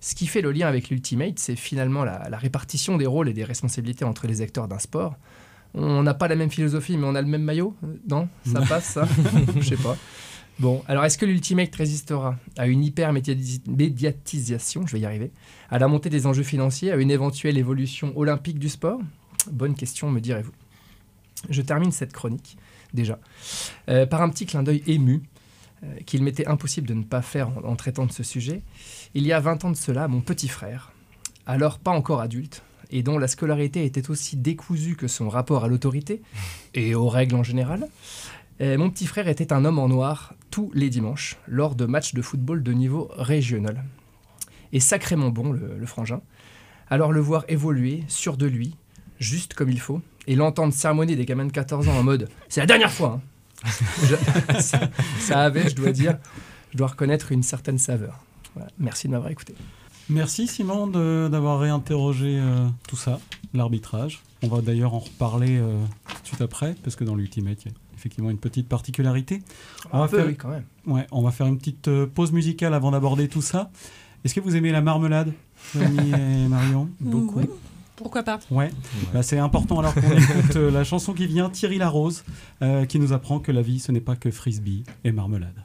Ce 0.00 0.14
qui 0.14 0.26
fait 0.26 0.40
le 0.40 0.50
lien 0.50 0.66
avec 0.66 0.88
l'ultimate, 0.88 1.38
c'est 1.38 1.56
finalement 1.56 2.04
la, 2.04 2.28
la 2.28 2.38
répartition 2.38 2.96
des 2.96 3.06
rôles 3.06 3.28
et 3.28 3.32
des 3.32 3.44
responsabilités 3.44 4.04
entre 4.04 4.26
les 4.26 4.40
acteurs 4.40 4.66
d'un 4.66 4.78
sport. 4.78 5.16
On 5.76 6.02
n'a 6.02 6.14
pas 6.14 6.26
la 6.26 6.36
même 6.36 6.50
philosophie, 6.50 6.96
mais 6.96 7.06
on 7.06 7.14
a 7.14 7.20
le 7.22 7.28
même 7.28 7.42
maillot 7.42 7.76
Non? 8.08 8.28
Ça 8.44 8.60
passe, 8.68 8.86
ça? 8.86 9.06
Je 9.60 9.62
sais 9.62 9.76
pas. 9.76 9.96
Bon, 10.58 10.82
alors 10.88 11.04
est-ce 11.04 11.18
que 11.18 11.26
l'ultimate 11.26 11.74
résistera 11.76 12.36
à 12.56 12.66
une 12.66 12.82
hyper 12.82 13.12
médiatis- 13.12 13.60
médiatisation, 13.68 14.86
je 14.86 14.92
vais 14.92 15.00
y 15.00 15.04
arriver, 15.04 15.30
à 15.70 15.78
la 15.78 15.86
montée 15.86 16.08
des 16.08 16.26
enjeux 16.26 16.42
financiers, 16.44 16.92
à 16.92 16.96
une 16.96 17.10
éventuelle 17.10 17.58
évolution 17.58 18.16
olympique 18.16 18.58
du 18.58 18.70
sport? 18.70 18.98
Bonne 19.52 19.74
question, 19.74 20.10
me 20.10 20.18
direz-vous. 20.20 20.52
Je 21.50 21.60
termine 21.60 21.92
cette 21.92 22.14
chronique, 22.14 22.56
déjà, 22.94 23.18
euh, 23.90 24.06
par 24.06 24.22
un 24.22 24.30
petit 24.30 24.46
clin 24.46 24.62
d'œil 24.62 24.82
ému 24.86 25.22
euh, 25.84 25.94
qu'il 26.06 26.22
m'était 26.22 26.46
impossible 26.46 26.88
de 26.88 26.94
ne 26.94 27.04
pas 27.04 27.20
faire 27.20 27.50
en, 27.50 27.72
en 27.72 27.76
traitant 27.76 28.06
de 28.06 28.12
ce 28.12 28.22
sujet. 28.22 28.62
Il 29.12 29.26
y 29.26 29.32
a 29.34 29.40
20 29.40 29.66
ans 29.66 29.70
de 29.70 29.76
cela, 29.76 30.08
mon 30.08 30.22
petit 30.22 30.48
frère, 30.48 30.92
alors 31.44 31.78
pas 31.78 31.90
encore 31.90 32.22
adulte, 32.22 32.62
et 32.90 33.02
dont 33.02 33.18
la 33.18 33.28
scolarité 33.28 33.84
était 33.84 34.10
aussi 34.10 34.36
décousue 34.36 34.96
que 34.96 35.08
son 35.08 35.28
rapport 35.28 35.64
à 35.64 35.68
l'autorité 35.68 36.22
et 36.74 36.94
aux 36.94 37.08
règles 37.08 37.36
en 37.36 37.42
général, 37.42 37.88
euh, 38.60 38.78
mon 38.78 38.90
petit 38.90 39.06
frère 39.06 39.28
était 39.28 39.52
un 39.52 39.64
homme 39.64 39.78
en 39.78 39.88
noir 39.88 40.34
tous 40.50 40.70
les 40.74 40.88
dimanches 40.88 41.36
lors 41.46 41.74
de 41.74 41.84
matchs 41.84 42.14
de 42.14 42.22
football 42.22 42.62
de 42.62 42.72
niveau 42.72 43.10
régional. 43.16 43.84
Et 44.72 44.80
sacrément 44.80 45.30
bon, 45.30 45.52
le, 45.52 45.86
frangin. 45.86 46.20
Alors 46.88 47.12
le 47.12 47.20
voir 47.20 47.44
évoluer, 47.48 48.02
sûr 48.08 48.36
de 48.36 48.46
lui, 48.46 48.76
juste 49.18 49.54
comme 49.54 49.70
il 49.70 49.80
faut, 49.80 50.00
et 50.26 50.36
l'entendre 50.36 50.72
sermonner 50.72 51.16
des 51.16 51.24
gamins 51.24 51.44
de 51.44 51.52
14 51.52 51.88
ans 51.88 51.98
en 51.98 52.02
mode 52.02 52.28
«c'est 52.48 52.60
la 52.60 52.66
dernière 52.66 52.92
fois 52.92 53.20
hein. 53.20 53.68
Je- 54.04 54.60
ça, 55.20 55.40
avait, 55.40 55.68
je 55.68 55.74
dois 55.74 55.92
dire, 55.92 56.18
je 56.72 56.78
dois 56.78 56.88
reconnaître 56.88 57.32
une 57.32 57.42
certaine 57.42 57.78
saveur. 57.78 58.22
Merci 58.78 59.06
de 59.06 59.12
m'avoir 59.12 59.30
écouté. 59.30 59.54
Merci 60.08 60.46
Simon 60.46 60.86
de- 60.86 61.28
d'avoir 61.30 61.58
réinterrogé 61.58 62.38
euh, 62.38 62.66
tout 62.88 62.96
ça, 62.96 63.18
l'arbitrage. 63.54 64.20
On 64.42 64.48
va 64.48 64.60
d'ailleurs 64.60 64.94
en 64.94 65.00
reparler 65.00 65.56
euh, 65.58 65.82
tout 66.14 66.22
de 66.22 66.26
suite 66.28 66.40
après, 66.40 66.76
parce 66.84 66.94
que 66.94 67.04
dans 67.04 67.16
l'Ultimate, 67.16 67.64
il 67.64 67.68
y 67.72 67.74
a 67.74 67.76
effectivement 67.96 68.30
une 68.30 68.38
petite 68.38 68.68
particularité. 68.68 69.42
On 69.92 69.96
Un 69.98 70.00
va 70.02 70.08
peu, 70.08 70.16
faire, 70.18 70.26
oui, 70.26 70.36
quand 70.36 70.48
même. 70.50 70.64
Ouais, 70.86 71.06
on 71.10 71.22
va 71.22 71.32
faire 71.32 71.46
une 71.46 71.58
petite 71.58 71.88
euh, 71.88 72.06
pause 72.06 72.30
musicale 72.32 72.72
avant 72.74 72.92
d'aborder 72.92 73.28
tout 73.28 73.42
ça. 73.42 73.70
Est-ce 74.24 74.34
que 74.34 74.40
vous 74.40 74.54
aimez 74.56 74.70
la 74.70 74.80
marmelade, 74.80 75.32
Noémie 75.74 76.10
et 76.12 76.48
Marion? 76.48 76.88
Beaucoup. 77.00 77.40
Pourquoi 77.96 78.22
pas 78.22 78.38
Ouais, 78.50 78.70
Bah, 79.14 79.22
c'est 79.22 79.38
important 79.38 79.78
alors 79.80 79.94
qu'on 79.94 80.00
écoute 80.12 80.56
euh, 80.56 80.70
la 80.70 80.84
chanson 80.84 81.14
qui 81.14 81.26
vient, 81.26 81.48
Thierry 81.48 81.78
Larose, 81.78 82.24
euh, 82.62 82.84
qui 82.84 82.98
nous 83.00 83.12
apprend 83.12 83.40
que 83.40 83.50
la 83.50 83.62
vie 83.62 83.80
ce 83.80 83.90
n'est 83.90 84.00
pas 84.02 84.14
que 84.16 84.30
frisbee 84.30 84.84
et 85.02 85.12
marmelade. 85.12 85.64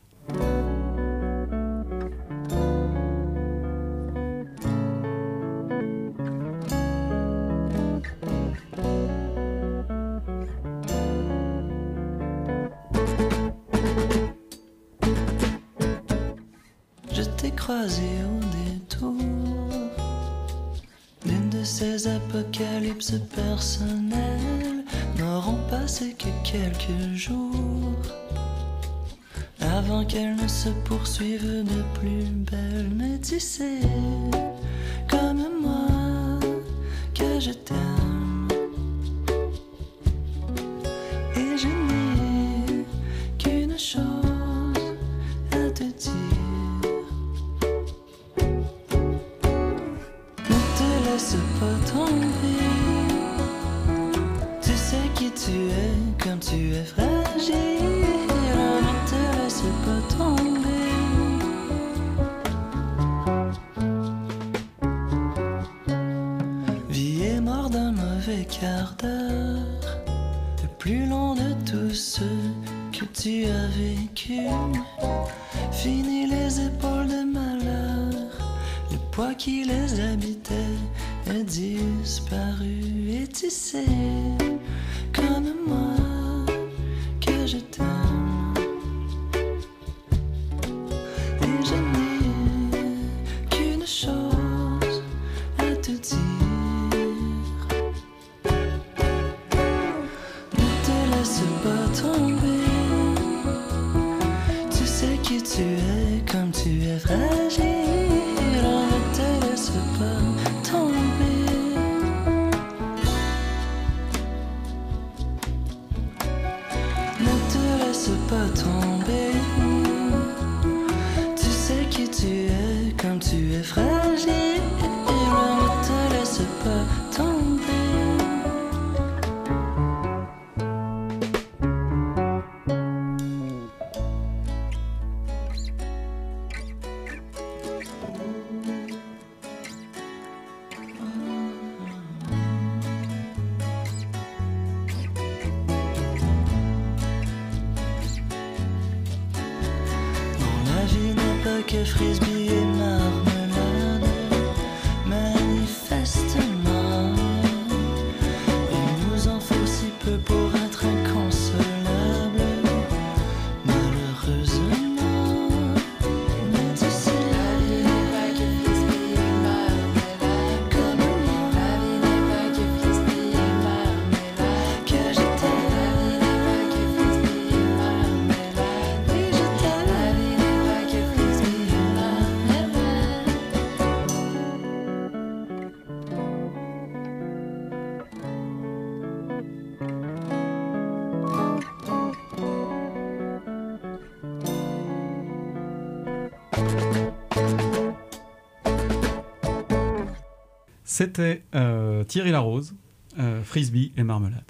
C'était 201.02 201.42
euh, 201.56 202.04
Thierry 202.04 202.30
Larose, 202.30 202.76
euh, 203.18 203.42
Frisbee 203.42 203.92
et 203.98 204.04
Marmelade. 204.04 204.44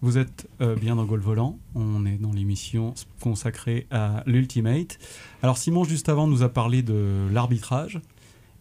Vous 0.00 0.16
êtes 0.16 0.48
euh, 0.62 0.74
bien 0.74 0.96
dans 0.96 1.04
Gol 1.04 1.20
Volant, 1.20 1.58
on 1.74 2.06
est 2.06 2.16
dans 2.16 2.32
l'émission 2.32 2.94
consacrée 3.20 3.86
à 3.90 4.22
l'Ultimate. 4.24 4.98
Alors 5.42 5.58
Simon, 5.58 5.84
juste 5.84 6.08
avant, 6.08 6.26
nous 6.26 6.42
a 6.42 6.48
parlé 6.48 6.80
de 6.80 7.28
l'arbitrage. 7.30 8.00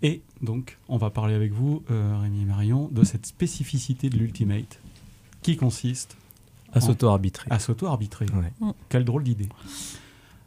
Et 0.02 0.24
donc, 0.42 0.78
on 0.90 0.98
va 0.98 1.10
parler 1.10 1.36
avec 1.36 1.54
vous, 1.54 1.86
euh, 1.90 2.18
Rémi 2.22 2.42
et 2.42 2.46
Marion, 2.46 2.90
de 2.92 3.06
cette 3.06 3.26
spécificité 3.26 4.10
de 4.10 4.18
l'Ultimate 4.18 4.82
qui 5.42 5.56
consiste 5.56 6.18
À 6.74 6.82
s'auto-arbitrer. 6.82 7.48
À 7.50 7.60
s'auto-arbitrer. 7.60 8.26
Mm. 8.60 8.72
Quelle 8.90 9.06
drôle 9.06 9.24
d'idée. 9.24 9.48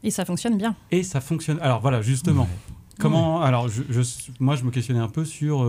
Et 0.03 0.11
ça 0.11 0.27
fonctionne 0.27 0.59
bien. 0.59 0.77
Et 0.91 1.03
ça 1.03 1.23
fonctionne. 1.23 1.61
Alors 1.61 1.81
voilà, 1.81 2.03
justement. 2.03 2.47
Comment. 2.99 3.41
Alors, 3.41 3.71
je, 3.71 3.85
je- 3.89 4.03
moi, 4.39 4.55
je 4.55 4.65
me 4.65 4.71
questionnais 4.71 5.01
un 5.01 5.09
peu 5.09 5.25
sur. 5.25 5.67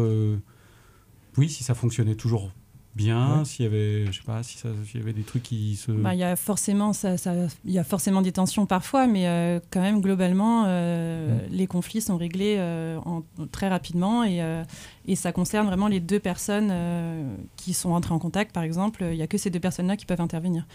Oui, 1.38 1.50
si 1.50 1.64
ça 1.64 1.74
fonctionnait 1.74 2.16
toujours 2.16 2.52
bien, 2.94 3.40
Ouais. 3.40 3.46
s'il 3.46 3.64
y 3.64 3.68
avait. 3.68 4.06
Je 4.08 4.18
sais 4.18 4.24
pas, 4.26 4.44
si 4.44 4.58
ça- 4.58 4.68
s'il 4.86 5.00
y 5.00 5.04
avait 5.04 5.14
des 5.14 5.22
trucs 5.24 5.44
qui 5.44 5.78
se. 5.78 5.92
Bah, 5.94 6.14
Il 6.14 6.20
y 6.20 6.24
a 6.26 6.36
forcément 6.36 6.92
ça, 6.92 7.16
ça- 7.18 7.34
il 7.64 7.72
y 7.72 7.80
a 7.80 7.86
forcément 7.86 8.22
des 8.22 8.34
tensions 8.34 8.66
parfois, 8.66 9.08
mais 9.08 9.28
euh, 9.28 9.62
quand 9.70 9.80
même 9.80 10.02
globalement, 10.02 10.66
euh, 10.68 11.40
les 11.50 11.68
conflits 11.68 12.02
sont 12.02 12.18
réglés 12.18 12.56
euh, 12.60 12.98
en- 13.06 13.24
très 13.52 13.70
rapidement 13.70 14.26
et, 14.26 14.42
euh, 14.42 14.64
et 15.08 15.16
ça 15.16 15.32
concerne 15.32 15.68
vraiment 15.68 15.88
les 15.88 16.02
deux 16.02 16.20
personnes 16.20 16.68
euh, 16.70 17.34
qui 17.56 17.74
sont 17.74 17.92
entrées 17.92 18.14
en 18.14 18.20
contact, 18.20 18.52
par 18.54 18.64
exemple. 18.64 19.06
Il 19.10 19.16
n'y 19.16 19.22
a 19.24 19.28
que 19.28 19.38
ces 19.38 19.50
deux 19.50 19.62
personnes-là 19.62 19.96
qui 19.96 20.06
peuvent 20.06 20.20
intervenir. 20.20 20.68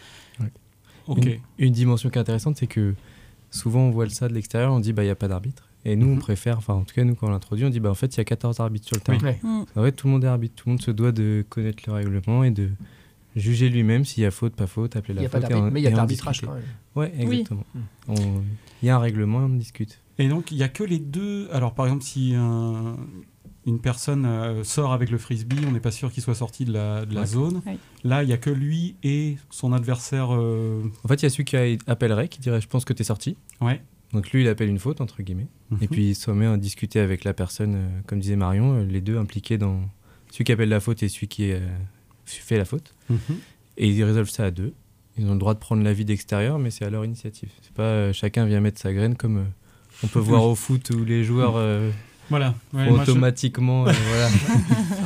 Ok. 1.09 1.24
Une, 1.26 1.38
une 1.59 1.72
dimension 1.72 2.09
qui 2.11 2.16
est 2.16 2.20
intéressante, 2.20 2.57
c'est 2.57 2.66
que 2.66 2.94
souvent 3.51 3.80
on 3.80 3.90
voit 3.90 4.09
ça 4.09 4.28
de 4.28 4.34
l'extérieur, 4.34 4.72
on 4.72 4.80
dit 4.80 4.92
bah 4.92 5.03
il 5.03 5.07
n'y 5.07 5.11
a 5.12 5.16
pas 5.16 5.28
d'arbitre. 5.28 5.68
Et 5.84 5.94
nous, 5.94 6.09
on 6.09 6.16
préfère, 6.16 6.59
enfin 6.59 6.74
en 6.74 6.82
tout 6.82 6.94
cas 6.94 7.05
nous 7.05 7.14
quand 7.14 7.28
on 7.28 7.30
l'introduit, 7.30 7.64
on 7.64 7.70
dit 7.70 7.78
bah 7.80 7.90
en 7.90 7.94
fait 7.94 8.14
il 8.14 8.18
y 8.18 8.20
a 8.20 8.24
14 8.24 8.59
arbitres 8.61 8.86
sur 8.88 8.97
le 8.97 9.01
terrain. 9.03 9.34
En 9.76 9.82
fait 9.82 9.92
tout 9.92 10.07
le 10.09 10.12
monde 10.14 10.24
est 10.24 10.28
arbitre, 10.28 10.55
tout 10.57 10.68
le 10.68 10.72
monde 10.72 10.82
se 10.82 10.90
doit 10.90 11.12
de 11.12 11.44
connaître 11.49 11.82
le 11.86 11.92
règlement 11.92 12.42
et 12.44 12.51
de 12.51 12.70
juger 13.36 13.68
lui-même 13.68 14.05
s'il 14.05 14.22
y 14.22 14.26
a 14.26 14.30
faute, 14.30 14.55
pas 14.55 14.66
faute, 14.66 14.97
appeler 14.97 15.12
Il 15.12 15.16
la 15.16 15.22
y 15.22 15.26
a 15.26 15.28
faute. 15.28 15.72
mais 15.72 15.80
il 15.80 15.84
y 15.84 15.86
a 15.86 16.07
discuter. 16.07 16.47
quand 16.47 16.55
même. 16.55 16.62
Ouais, 16.97 17.12
Oui. 17.18 17.40
exactement. 17.40 17.64
Il 18.82 18.86
y 18.86 18.90
a 18.90 18.97
un 18.97 18.99
règlement 18.99 19.40
et 19.42 19.44
on 19.44 19.49
discute. 19.51 20.01
Et 20.18 20.28
donc, 20.28 20.51
il 20.51 20.57
n'y 20.57 20.62
a 20.62 20.68
que 20.68 20.82
les 20.82 20.99
deux. 20.99 21.47
Alors, 21.53 21.74
par 21.74 21.84
exemple, 21.86 22.03
si 22.05 22.32
un- 22.34 22.97
une 23.66 23.80
personne 23.80 24.24
euh, 24.26 24.62
sort 24.64 24.92
avec 24.92 25.10
le 25.10 25.18
frisbee, 25.18 25.56
on 25.66 25.72
n'est 25.72 25.80
pas 25.80 25.90
sûr 25.90 26.12
qu'il 26.12 26.22
soit 26.22 26.34
sorti 26.36 26.64
de 26.64 26.72
la, 26.72 27.04
de 27.04 27.14
la 27.14 27.22
Ouais. 27.22 27.26
zone. 27.26 27.62
Là, 28.04 28.22
il 28.22 28.26
n'y 28.26 28.32
a 28.32 28.36
que 28.36 28.50
lui 28.50 28.94
et 29.02 29.36
son 29.50 29.72
adversaire. 29.72 30.28
euh, 30.34 30.82
En 31.04 31.08
fait, 31.08 31.16
il 31.16 31.22
y 31.24 31.26
a 31.26 31.30
celui 31.30 31.44
qui 31.44 31.56
appellerait, 31.86 32.28
qui 32.28 32.40
dirait 32.40 32.60
je 32.60 32.68
pense 32.68 32.84
que 32.84 32.92
tu 32.92 33.02
es 33.02 33.04
sorti. 33.04 33.36
Ouais. 33.60 33.80
Donc 34.12 34.30
lui, 34.30 34.42
il 34.42 34.48
appelle 34.48 34.68
une 34.68 34.78
faute, 34.78 35.00
entre 35.00 35.20
guillemets. 35.22 35.48
Mhm. 35.70 35.78
Et 35.82 35.88
puis 35.88 36.08
il 36.10 36.14
se 36.14 36.30
met 36.30 36.46
à 36.46 36.56
discuter 36.56 37.00
avec 37.00 37.24
la 37.24 37.34
personne, 37.34 37.74
euh, 37.74 37.88
comme 38.06 38.20
disait 38.20 38.36
Marion, 38.36 38.74
euh, 38.78 38.84
les 38.84 39.00
deux 39.00 39.18
impliqués 39.18 39.58
dans 39.58 39.80
celui 40.30 40.44
qui 40.44 40.52
appelle 40.52 40.68
la 40.68 40.80
faute 40.80 41.02
et 41.02 41.08
celui 41.08 41.26
qui 41.26 41.50
euh, 41.50 41.58
fait 42.24 42.56
la 42.58 42.64
faute. 42.64 42.94
Mhm. 43.10 43.18
Et 43.78 43.88
ils 43.88 44.04
résolvent 44.04 44.30
ça 44.30 44.44
à 44.44 44.50
deux. 44.52 44.72
Ils 45.18 45.26
ont 45.26 45.32
le 45.32 45.38
droit 45.38 45.54
de 45.54 45.58
prendre 45.58 45.82
l'avis 45.82 46.04
d'extérieur, 46.04 46.58
mais 46.58 46.70
c'est 46.70 46.84
à 46.84 46.90
leur 46.90 47.04
initiative. 47.04 47.48
C'est 47.62 47.72
pas 47.72 47.82
euh, 47.82 48.12
chacun 48.12 48.44
vient 48.46 48.60
mettre 48.60 48.80
sa 48.80 48.92
graine 48.92 49.16
comme 49.16 49.38
euh, 49.38 49.44
on 50.04 50.06
peut 50.06 50.20
voir 50.20 50.44
au 50.44 50.54
foot 50.54 50.90
où 50.90 51.04
les 51.04 51.24
joueurs 51.24 51.54
euh, 51.56 51.90
Voilà. 52.31 52.55
Ouais, 52.74 52.87
je- 52.87 52.91
automatiquement 52.91 53.87
euh, 53.87 53.93
voilà, 54.09 54.29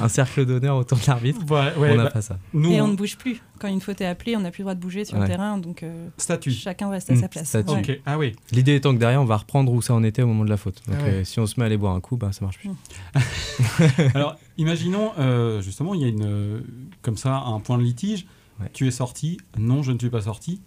un 0.05 0.09
cercle 0.09 0.47
d'honneur 0.47 0.77
autour 0.77 0.99
de 0.99 1.03
l'arbitre. 1.07 1.41
Ouais, 1.51 1.73
ouais, 1.77 1.91
on 1.93 1.97
n'a 1.97 2.05
bah, 2.05 2.11
pas 2.11 2.23
ça. 2.23 2.39
Nous, 2.55 2.71
et 2.73 2.81
on 2.81 2.85
on- 2.85 2.89
ne 2.89 2.97
bouge 2.97 3.17
plus. 3.17 3.41
Quand 3.59 3.69
une 3.69 3.81
faute 3.83 4.01
est 4.01 4.07
appelée, 4.07 4.37
on 4.37 4.41
n'a 4.41 4.51
plus 4.51 4.63
le 4.63 4.65
droit 4.65 4.75
de 4.75 4.81
bouger 4.81 5.05
sur 5.05 5.17
Ouais. 5.17 5.23
le 5.23 5.27
terrain, 5.29 5.59
donc 5.59 5.83
euh, 5.83 6.09
Statut. 6.17 6.51
chacun 6.51 6.89
reste 6.89 7.11
à 7.11 7.17
sa 7.17 7.29
place. 7.29 7.49
statut. 7.49 7.71
Ouais. 7.73 7.81
Ok. 7.81 8.01
Ah 8.07 8.17
oui. 8.19 8.33
L'idée 8.53 8.75
étant 8.77 8.95
que 8.95 8.99
derrière, 8.99 9.21
on 9.21 9.27
va 9.27 9.37
reprendre 9.37 9.71
où 9.73 9.83
ça 9.83 9.93
en 9.93 10.03
était 10.03 10.23
au 10.23 10.27
moment 10.27 10.45
de 10.45 10.51
la 10.51 10.57
faute. 10.57 10.81
Donc 10.87 10.97
Ah 10.99 11.05
ouais. 11.05 11.11
euh, 11.11 11.25
si 11.25 11.41
on 11.41 11.47
se 11.47 11.61
met 11.61 11.65
à 11.65 11.67
aller 11.67 11.77
boire 11.77 11.95
un 11.95 12.01
coup, 12.01 12.17
bah, 12.17 12.31
ça 12.33 12.43
marche 12.45 12.59
plus. 12.59 12.71
Alors, 14.15 14.37
imaginons, 14.59 15.13
euh, 15.19 15.61
justement, 15.61 15.95
il 15.95 16.01
y 16.01 16.05
a 16.05 16.09
une, 16.09 16.63
comme 17.03 17.17
ça 17.17 17.37
un 17.37 17.61
point 17.61 17.79
de 17.79 17.83
litige. 17.83 18.27
Ouais. 18.61 18.69
Tu 18.73 18.87
es 18.87 18.91
sorti, 18.91 19.39
non, 19.59 19.83
je 19.83 19.93
ne 19.93 19.99
suis 19.99 20.11
pas 20.11 20.23
sorti. 20.23 20.61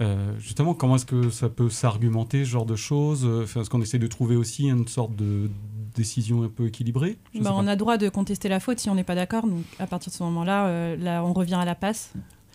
Euh, 0.00 0.32
justement, 0.40 0.74
comment 0.74 0.96
est-ce 0.96 1.06
que 1.06 1.30
ça 1.30 1.48
peut 1.48 1.70
s'argumenter, 1.70 2.44
ce 2.44 2.50
genre 2.50 2.66
de 2.66 2.76
choses? 2.76 3.24
Enfin, 3.44 3.60
Est-ce 3.60 3.70
qu'on 3.70 3.80
essaie 3.82 3.98
de 3.98 4.06
trouver 4.08 4.34
aussi 4.36 4.68
une 4.68 4.88
sorte 4.88 5.14
de 5.14 5.50
décision 5.94 6.42
un 6.42 6.48
peu 6.48 6.66
équilibrée 6.66 7.16
Bah, 7.40 7.52
on 7.54 7.66
a 7.66 7.76
droit 7.76 7.96
de 7.96 8.08
contester 8.08 8.48
la 8.48 8.60
faute 8.60 8.78
si 8.80 8.90
on 8.90 8.94
n'est 8.94 9.04
pas 9.04 9.14
d'accord. 9.14 9.46
Donc 9.46 9.64
à 9.78 9.86
partir 9.86 10.10
de 10.12 10.16
ce 10.16 10.22
moment-là, 10.24 10.66
euh, 10.66 10.96
là, 10.96 11.24
on 11.24 11.32
revient 11.32 11.54
à 11.54 11.64
la 11.64 11.74
passe. 11.74 12.12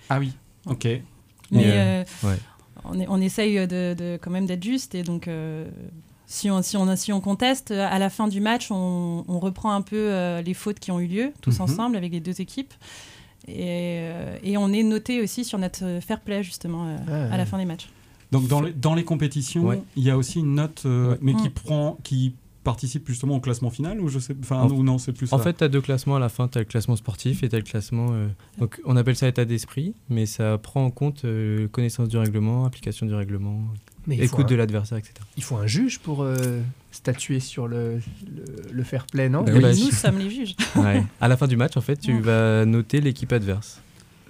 Ah 0.09 0.19
oui, 0.19 0.33
ok. 0.65 0.85
Mais 1.51 1.65
euh, 1.65 2.03
euh, 2.23 2.27
ouais. 2.27 2.37
on, 2.83 2.99
est- 2.99 3.07
on 3.07 3.21
essaye 3.21 3.55
de, 3.67 3.93
de- 3.93 4.19
quand 4.21 4.31
même 4.31 4.45
d'être 4.45 4.63
juste 4.63 4.93
et 4.95 5.03
donc 5.03 5.27
euh, 5.27 5.67
si 6.25 6.51
on, 6.51 6.61
si, 6.61 6.77
on, 6.77 6.95
si 6.95 7.11
on 7.11 7.21
conteste, 7.21 7.71
à 7.71 7.97
la 7.97 8.09
fin 8.11 8.27
du 8.27 8.39
match, 8.39 8.69
on, 8.71 9.25
on 9.27 9.39
reprend 9.39 9.71
un 9.73 9.81
peu 9.81 9.95
euh, 9.97 10.41
les 10.43 10.53
fautes 10.53 10.79
qui 10.79 10.91
ont 10.91 10.99
eu 10.99 11.07
lieu, 11.07 11.33
tous 11.41 11.55
Mhm. 11.57 11.61
ensemble, 11.61 11.95
avec 11.97 12.11
les 12.11 12.19
deux 12.19 12.39
équipes. 12.39 12.73
Et, 13.47 13.55
euh, 14.03 14.37
et 14.43 14.55
on 14.57 14.71
est 14.71 14.83
noté 14.83 15.21
aussi 15.23 15.43
sur 15.43 15.57
notre 15.57 15.99
fair 16.05 16.19
play, 16.19 16.43
justement, 16.43 16.85
euh, 16.85 17.27
Ah, 17.31 17.33
à 17.33 17.37
la 17.37 17.45
fin 17.47 17.57
des 17.57 17.65
matchs. 17.65 17.89
Donc 18.31 18.47
dans 18.47 18.61
les, 18.61 18.73
dans 18.73 18.93
les 18.93 19.03
compétitions, 19.03 19.63
Ouais. 19.63 19.81
il 19.95 20.03
y 20.03 20.11
a 20.11 20.17
aussi 20.17 20.39
une 20.39 20.53
note, 20.53 20.83
euh, 20.85 21.11
Ouais. 21.13 21.17
mais 21.21 21.33
qui 21.33 21.47
Mm. 21.47 21.51
prend, 21.51 21.97
qui 22.03 22.35
participe 22.63 23.07
justement 23.07 23.35
au 23.35 23.39
classement 23.39 23.69
final 23.69 24.01
ou 24.01 24.09
je 24.09 24.19
sais, 24.19 24.35
enfin 24.43 24.67
non, 24.67 24.97
c'est 24.97 25.13
plus 25.13 25.31
En 25.33 25.37
ça. 25.37 25.43
fait, 25.43 25.53
tu 25.57 25.63
as 25.63 25.69
deux 25.69 25.81
classements 25.81 26.15
à 26.17 26.19
la 26.19 26.29
fin. 26.29 26.47
Tu 26.47 26.57
as 26.57 26.61
le 26.61 26.65
classement 26.65 26.95
sportif 26.95 27.41
et 27.43 27.49
tu 27.49 27.55
as 27.55 27.59
le 27.59 27.63
classement. 27.63 28.09
euh, 28.11 28.27
donc, 28.57 28.79
on 28.85 28.95
appelle 28.97 29.15
ça 29.15 29.27
état 29.27 29.45
d'esprit, 29.45 29.93
mais 30.09 30.25
ça 30.25 30.57
prend 30.57 30.83
en 30.83 30.91
compte 30.91 31.23
euh, 31.25 31.67
connaissance 31.69 32.09
du 32.09 32.17
règlement, 32.17 32.65
application 32.65 33.05
du 33.05 33.13
règlement, 33.13 33.61
Mais 34.07 34.17
écoute 34.17 34.45
un- 34.45 34.49
de 34.49 34.55
l'adversaire, 34.55 34.97
etc. 34.97 35.13
Il 35.37 35.43
faut 35.43 35.55
un 35.55 35.67
juge 35.67 35.99
pour 35.99 36.21
euh, 36.21 36.59
statuer 36.91 37.39
sur 37.39 37.67
le, 37.67 37.99
le, 38.27 38.71
le 38.73 38.83
fair 38.83 39.05
play, 39.07 39.29
non? 39.29 39.43
Bah 39.43 39.51
Et 39.51 39.55
oui. 39.55 39.61
bah, 39.61 39.71
nous 39.73 39.91
sommes 39.91 40.17
les 40.19 40.29
juges. 40.29 40.55
Ouais. 40.75 41.03
À 41.21 41.27
la 41.27 41.37
fin 41.37 41.47
du 41.47 41.55
match, 41.57 41.77
en 41.77 41.81
fait, 41.81 41.95
tu 41.97 42.19
vas 42.19 42.65
noter 42.65 42.99
l'équipe 43.01 43.31
adverse. 43.31 43.81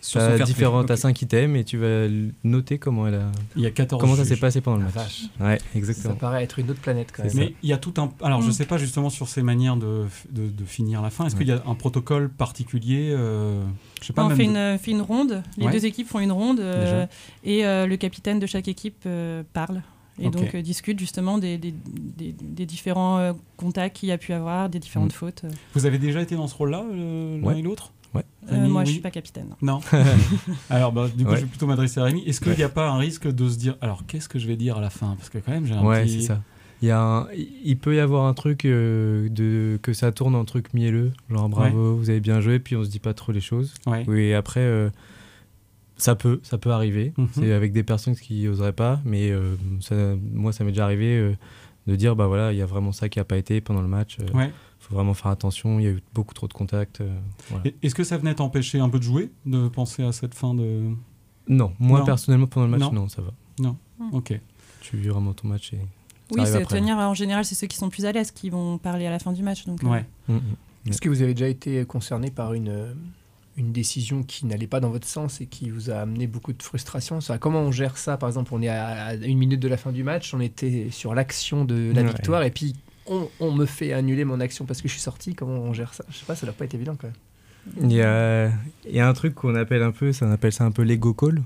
Sur 0.02 0.20
son 0.22 0.28
T'as 0.28 0.28
fair 0.28 0.36
play, 0.38 0.46
différentes, 0.46 0.88
t'as 0.88 0.94
ok. 0.94 1.00
5 1.00 1.22
items 1.24 1.58
et 1.60 1.64
tu 1.64 1.78
vas 1.78 2.08
noter 2.44 2.78
comment 2.80 3.08
elle 3.08 3.16
a. 3.16 3.32
Il 3.56 3.62
y 3.62 3.66
a 3.66 3.72
14 3.72 4.00
Comment 4.00 4.16
ça 4.16 4.24
s'est 4.26 4.38
passé 4.38 4.62
pendant 4.62 4.78
le 4.78 4.84
match. 4.86 4.94
vache. 4.94 5.24
Ouais, 5.40 5.58
Ça 5.94 6.14
paraît 6.14 6.44
être 6.44 6.60
une 6.60 6.70
autre 6.72 6.80
planète 6.80 7.12
quand 7.16 7.24
même. 7.24 7.32
Mais 7.36 7.54
il 7.64 7.70
y 7.70 7.74
a 7.74 7.78
tout 7.78 7.94
un. 7.98 8.12
Alors, 8.22 8.42
je 8.42 8.48
Mm. 8.50 8.52
sais 8.54 8.66
pas 8.66 8.78
justement 8.78 9.10
sur 9.10 9.28
ces 9.28 9.42
manières 9.44 9.76
de, 9.76 10.06
de, 10.32 10.48
de 10.50 10.66
finir 10.66 11.02
la 11.02 11.10
fin. 11.10 11.26
Est-ce 11.26 11.36
Ouais. 11.36 11.40
qu'il 11.46 11.50
y 11.50 11.58
a 11.58 11.62
un 11.68 11.76
protocole 11.76 12.30
particulier 12.30 13.10
euh, 13.12 13.64
Je 14.02 14.08
sais 14.08 14.14
pas. 14.14 14.24
on 14.24 14.30
même 14.30 14.38
fait 14.38 14.46
de- 14.46 14.52
une, 14.52 14.78
fait 14.80 14.92
une 14.92 15.02
ronde, 15.02 15.44
les 15.58 15.66
Ouais. 15.66 15.72
deux 15.72 15.86
équipes 15.86 16.08
font 16.08 16.20
une 16.20 16.32
ronde 16.32 16.60
euh, 16.60 17.06
et 17.44 17.66
euh, 17.66 17.86
le 17.86 17.98
capitaine 17.98 18.40
de 18.40 18.46
chaque 18.48 18.68
équipe 18.68 19.04
euh, 19.06 19.44
parle. 19.54 19.82
Et 20.22 20.30
donc 20.30 20.54
euh, 20.54 20.62
discute 20.62 21.00
justement 21.00 21.38
des, 21.38 21.58
des, 21.58 21.74
des- 22.18 22.36
des 22.42 22.66
différents 22.66 23.20
euh, 23.20 23.32
contacts 23.56 23.96
qu'il 23.98 24.10
y 24.10 24.12
a 24.12 24.18
pu 24.18 24.34
avoir, 24.34 24.68
des 24.70 24.80
différentes 24.80 25.12
Mm. 25.14 25.18
fautes. 25.18 25.42
euh. 25.46 25.50
Vous 25.76 25.86
avez 25.86 25.98
déjà 25.98 26.22
été 26.22 26.36
dans 26.36 26.48
ce 26.48 26.56
rôle-là, 26.56 26.84
euh, 26.92 27.40
l'un 27.40 27.48
Ouais. 27.48 27.60
et 27.60 27.62
l'autre? 27.62 27.94
Ouais. 28.14 28.24
Euh, 28.52 28.68
moi, 28.68 28.84
je 28.84 28.88
oui. 28.88 28.94
suis 28.94 29.02
pas 29.02 29.12
capitaine. 29.12 29.50
Non. 29.62 29.82
alors, 30.70 30.92
bah, 30.92 31.08
du 31.16 31.24
coup, 31.24 31.32
Ouais. 31.32 31.38
je 31.38 31.42
vais 31.44 31.48
plutôt 31.48 31.68
m'adresser 31.68 32.00
à 32.00 32.06
Rémi. 32.06 32.24
Est-ce 32.26 32.40
qu'il 32.42 32.52
n'y 32.52 32.58
Ouais. 32.58 32.64
a 32.64 32.70
pas 32.70 32.90
un 32.90 32.98
risque 32.98 33.28
de 33.28 33.48
se 33.50 33.58
dire, 33.58 33.76
alors, 33.82 34.06
qu'est-ce 34.08 34.28
que 34.30 34.40
je 34.40 34.48
vais 34.48 34.56
dire 34.56 34.78
à 34.78 34.82
la 34.82 34.90
fin? 34.90 35.16
Parce 35.18 35.30
que 35.30 35.38
quand 35.38 35.52
même, 35.52 35.66
j'ai 35.66 35.74
un 35.76 35.84
Ouais, 35.84 36.04
petit. 36.04 36.22
c'est 36.22 36.28
ça. 36.28 36.42
Il, 36.82 36.88
y 36.88 36.92
a 36.92 37.00
un- 37.02 37.28
il 37.66 37.78
peut 37.78 37.94
y 37.96 38.00
avoir 38.00 38.26
un 38.26 38.34
truc 38.34 38.64
euh, 38.66 39.28
de, 39.30 39.78
que 39.82 39.92
ça 39.94 40.12
tourne 40.14 40.34
en 40.34 40.46
truc 40.46 40.74
mielleux, 40.74 41.12
genre 41.30 41.50
bravo, 41.50 41.96
vous 41.98 42.10
avez 42.10 42.22
bien 42.22 42.40
joué, 42.40 42.58
puis 42.60 42.76
on 42.78 42.84
se 42.86 42.90
dit 42.90 43.00
pas 43.00 43.14
trop 43.14 43.32
les 43.34 43.42
choses. 43.42 43.74
Ouais. 43.86 44.06
Oui, 44.08 44.22
et 44.22 44.34
après, 44.34 44.62
euh, 44.62 44.90
ça 45.98 46.16
peut, 46.16 46.40
ça 46.44 46.58
peut 46.58 46.72
arriver. 46.72 47.12
Mhm. 47.18 47.28
C'est 47.34 47.52
avec 47.52 47.74
des 47.74 47.84
personnes 47.84 48.16
qui 48.16 48.48
oseraient 48.48 48.72
pas, 48.74 49.02
mais 49.06 49.30
euh, 49.30 49.56
ça, 49.82 49.96
moi, 50.34 50.54
ça 50.54 50.64
m'est 50.64 50.72
déjà 50.72 50.86
arrivé 50.86 51.18
euh, 51.18 51.34
de 51.88 51.96
dire, 51.98 52.16
bah 52.16 52.28
voilà, 52.28 52.54
il 52.54 52.58
y 52.58 52.62
a 52.62 52.66
vraiment 52.66 52.94
ça 52.94 53.10
qui 53.10 53.20
a 53.20 53.26
pas 53.26 53.38
été 53.38 53.60
pendant 53.62 53.82
le 53.82 53.88
match. 53.90 54.18
Ouais. 54.34 54.50
Faut 54.90 54.96
vraiment 54.96 55.14
faire 55.14 55.32
attention. 55.32 55.80
Il 55.80 55.84
y 55.84 55.88
a 55.88 55.92
eu 55.92 56.02
beaucoup 56.14 56.34
trop 56.34 56.48
de 56.48 56.54
contacts. 56.54 57.02
euh, 57.02 57.18
voilà. 57.50 57.66
Est-ce 57.84 57.96
que 57.96 58.04
ça 58.04 58.18
venait 58.18 58.34
t'empêcher 58.36 58.80
un 58.80 58.90
peu 58.90 58.98
de 59.00 59.04
jouer, 59.04 59.32
de 59.46 59.68
penser 59.68 60.04
à 60.04 60.12
cette 60.12 60.34
fin 60.34 60.54
de. 60.54 60.90
Non, 61.48 61.74
moi 61.80 62.00
Non. 62.00 62.06
personnellement 62.06 62.48
pendant 62.48 62.66
le 62.68 62.72
match, 62.72 62.82
Non. 62.82 62.92
non, 62.92 63.10
ça 63.10 63.22
va. 63.22 63.32
Non. 63.60 63.78
Mm. 64.00 64.14
Ok. 64.14 64.40
Tu 64.82 64.98
vis 64.98 65.10
vraiment 65.10 65.34
ton 65.34 65.48
match 65.48 65.74
et 65.74 65.80
Oui, 66.32 66.42
c'est 66.46 66.66
tenir 66.66 66.98
en 66.98 67.14
général, 67.14 67.44
c'est 67.46 67.56
ceux 67.56 67.68
qui 67.68 67.78
sont 67.78 67.90
plus 67.90 68.06
à 68.06 68.12
l'aise 68.12 68.32
qui 68.32 68.50
vont 68.50 68.78
parler 68.78 69.06
à 69.08 69.10
la 69.12 69.20
fin 69.20 69.32
du 69.32 69.44
match. 69.44 69.66
Donc, 69.66 69.84
euh, 69.84 70.02
Mm, 70.28 70.40
Est-ce 70.90 71.02
que 71.02 71.10
vous 71.10 71.22
avez 71.22 71.34
déjà 71.34 71.48
été 71.50 71.84
concerné 71.86 72.30
par 72.32 72.54
une, 72.54 72.70
euh, 72.70 72.94
une 73.58 73.72
décision 73.74 74.24
qui 74.24 74.46
n'allait 74.46 74.68
pas 74.68 74.80
dans 74.80 74.90
votre 74.92 75.08
sens 75.08 75.42
et 75.42 75.46
qui 75.48 75.70
vous 75.72 75.90
a 75.90 75.96
amené 75.96 76.28
beaucoup 76.28 76.54
de 76.54 76.62
frustration? 76.64 77.20
Ça, 77.20 77.38
Comment 77.40 77.60
on 77.62 77.72
gère 77.72 77.98
ça? 77.98 78.16
Par 78.18 78.30
exemple, 78.30 78.54
on 78.54 78.62
est 78.62 78.70
à, 78.70 79.06
à 79.08 79.16
une 79.16 79.38
minute 79.38 79.60
de 79.60 79.68
la 79.68 79.76
fin 79.78 79.92
du 79.92 80.04
match, 80.04 80.34
on 80.34 80.40
était 80.40 80.88
sur 80.92 81.14
l'action 81.16 81.66
de 81.66 81.92
la 81.94 82.02
Ouais. 82.04 82.08
victoire 82.08 82.44
et 82.44 82.52
puis 82.52 82.76
on, 83.10 83.30
on 83.40 83.52
me 83.52 83.66
fait 83.66 83.92
annuler 83.94 84.24
mon 84.26 84.40
action 84.40 84.66
parce 84.66 84.82
que 84.82 84.88
je 84.88 84.94
suis 84.94 85.02
sorti. 85.02 85.36
Comment 85.36 85.60
on 85.60 85.74
gère 85.74 85.94
ça? 85.94 86.06
Je 86.10 86.18
sais 86.18 86.26
pas, 86.26 86.36
ça 86.36 86.46
doit 86.46 86.56
pas 86.56 86.66
être 86.66 86.74
évident 86.76 86.96
quand 87.00 87.08
même. 87.08 87.90
Il 87.90 87.92
y 87.92 88.02
a, 88.02 88.48
il 88.88 88.96
y 88.96 89.00
a 89.00 89.08
un 89.08 89.14
truc 89.14 89.36
qu'on 89.36 89.54
appelle 89.56 89.84
un 89.84 89.92
peu, 89.92 90.14
ça 90.14 90.26
on 90.26 90.32
appelle 90.32 90.54
ça 90.54 90.64
un 90.66 90.72
peu 90.72 90.82
l'ego 90.84 91.14
call. 91.14 91.42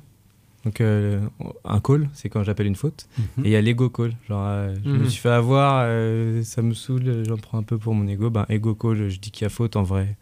Donc 0.64 0.80
euh, 0.80 1.20
un 1.66 1.80
call, 1.82 2.08
c'est 2.14 2.30
quand 2.30 2.44
j'appelle 2.44 2.68
une 2.68 2.76
faute. 2.76 3.08
Mhm. 3.18 3.46
Et 3.46 3.50
il 3.50 3.52
y 3.52 3.56
a 3.56 3.62
l'ego 3.62 3.90
call. 3.90 4.14
Genre, 4.30 4.46
euh, 4.48 4.76
je 4.86 4.90
me 4.90 4.98
Mhm. 5.00 5.10
suis 5.10 5.20
fait 5.22 5.30
avoir, 5.30 5.84
euh, 5.88 6.44
ça 6.44 6.62
me 6.62 6.74
saoule, 6.74 7.24
j'en 7.28 7.38
prends 7.38 7.58
un 7.58 7.64
peu 7.64 7.78
pour 7.78 7.94
mon 7.96 8.08
ego. 8.08 8.30
Ben 8.30 8.46
ego 8.50 8.76
call, 8.76 9.10
je 9.10 9.20
dis 9.20 9.32
qu'il 9.32 9.44
y 9.44 9.48
a 9.48 9.50
faute 9.50 9.76
en 9.76 9.84
vrai, 9.84 10.16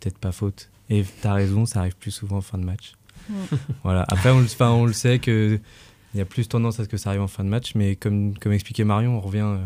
peut-être 0.00 0.18
pas 0.18 0.32
faute. 0.32 0.70
Et 0.90 1.04
t'as 1.22 1.34
raison, 1.34 1.66
ça 1.66 1.80
arrive 1.80 1.96
plus 1.96 2.10
souvent 2.10 2.38
en 2.38 2.42
fin 2.42 2.58
de 2.58 2.64
match. 2.64 2.94
Mm. 3.28 3.34
voilà. 3.84 4.04
Après, 4.08 4.30
on, 4.30 4.44
on 4.64 4.86
le 4.86 4.92
sait 4.92 5.18
que 5.18 5.60
il 6.14 6.18
y 6.18 6.20
a 6.20 6.24
plus 6.24 6.48
tendance 6.48 6.78
à 6.80 6.84
ce 6.84 6.88
que 6.88 6.96
ça 6.96 7.10
arrive 7.10 7.22
en 7.22 7.28
fin 7.28 7.42
de 7.44 7.48
match, 7.48 7.74
mais 7.74 7.96
comme, 7.96 8.36
comme 8.38 8.52
expliquait 8.52 8.84
Marion, 8.84 9.16
on 9.16 9.20
revient, 9.20 9.40
euh, 9.44 9.58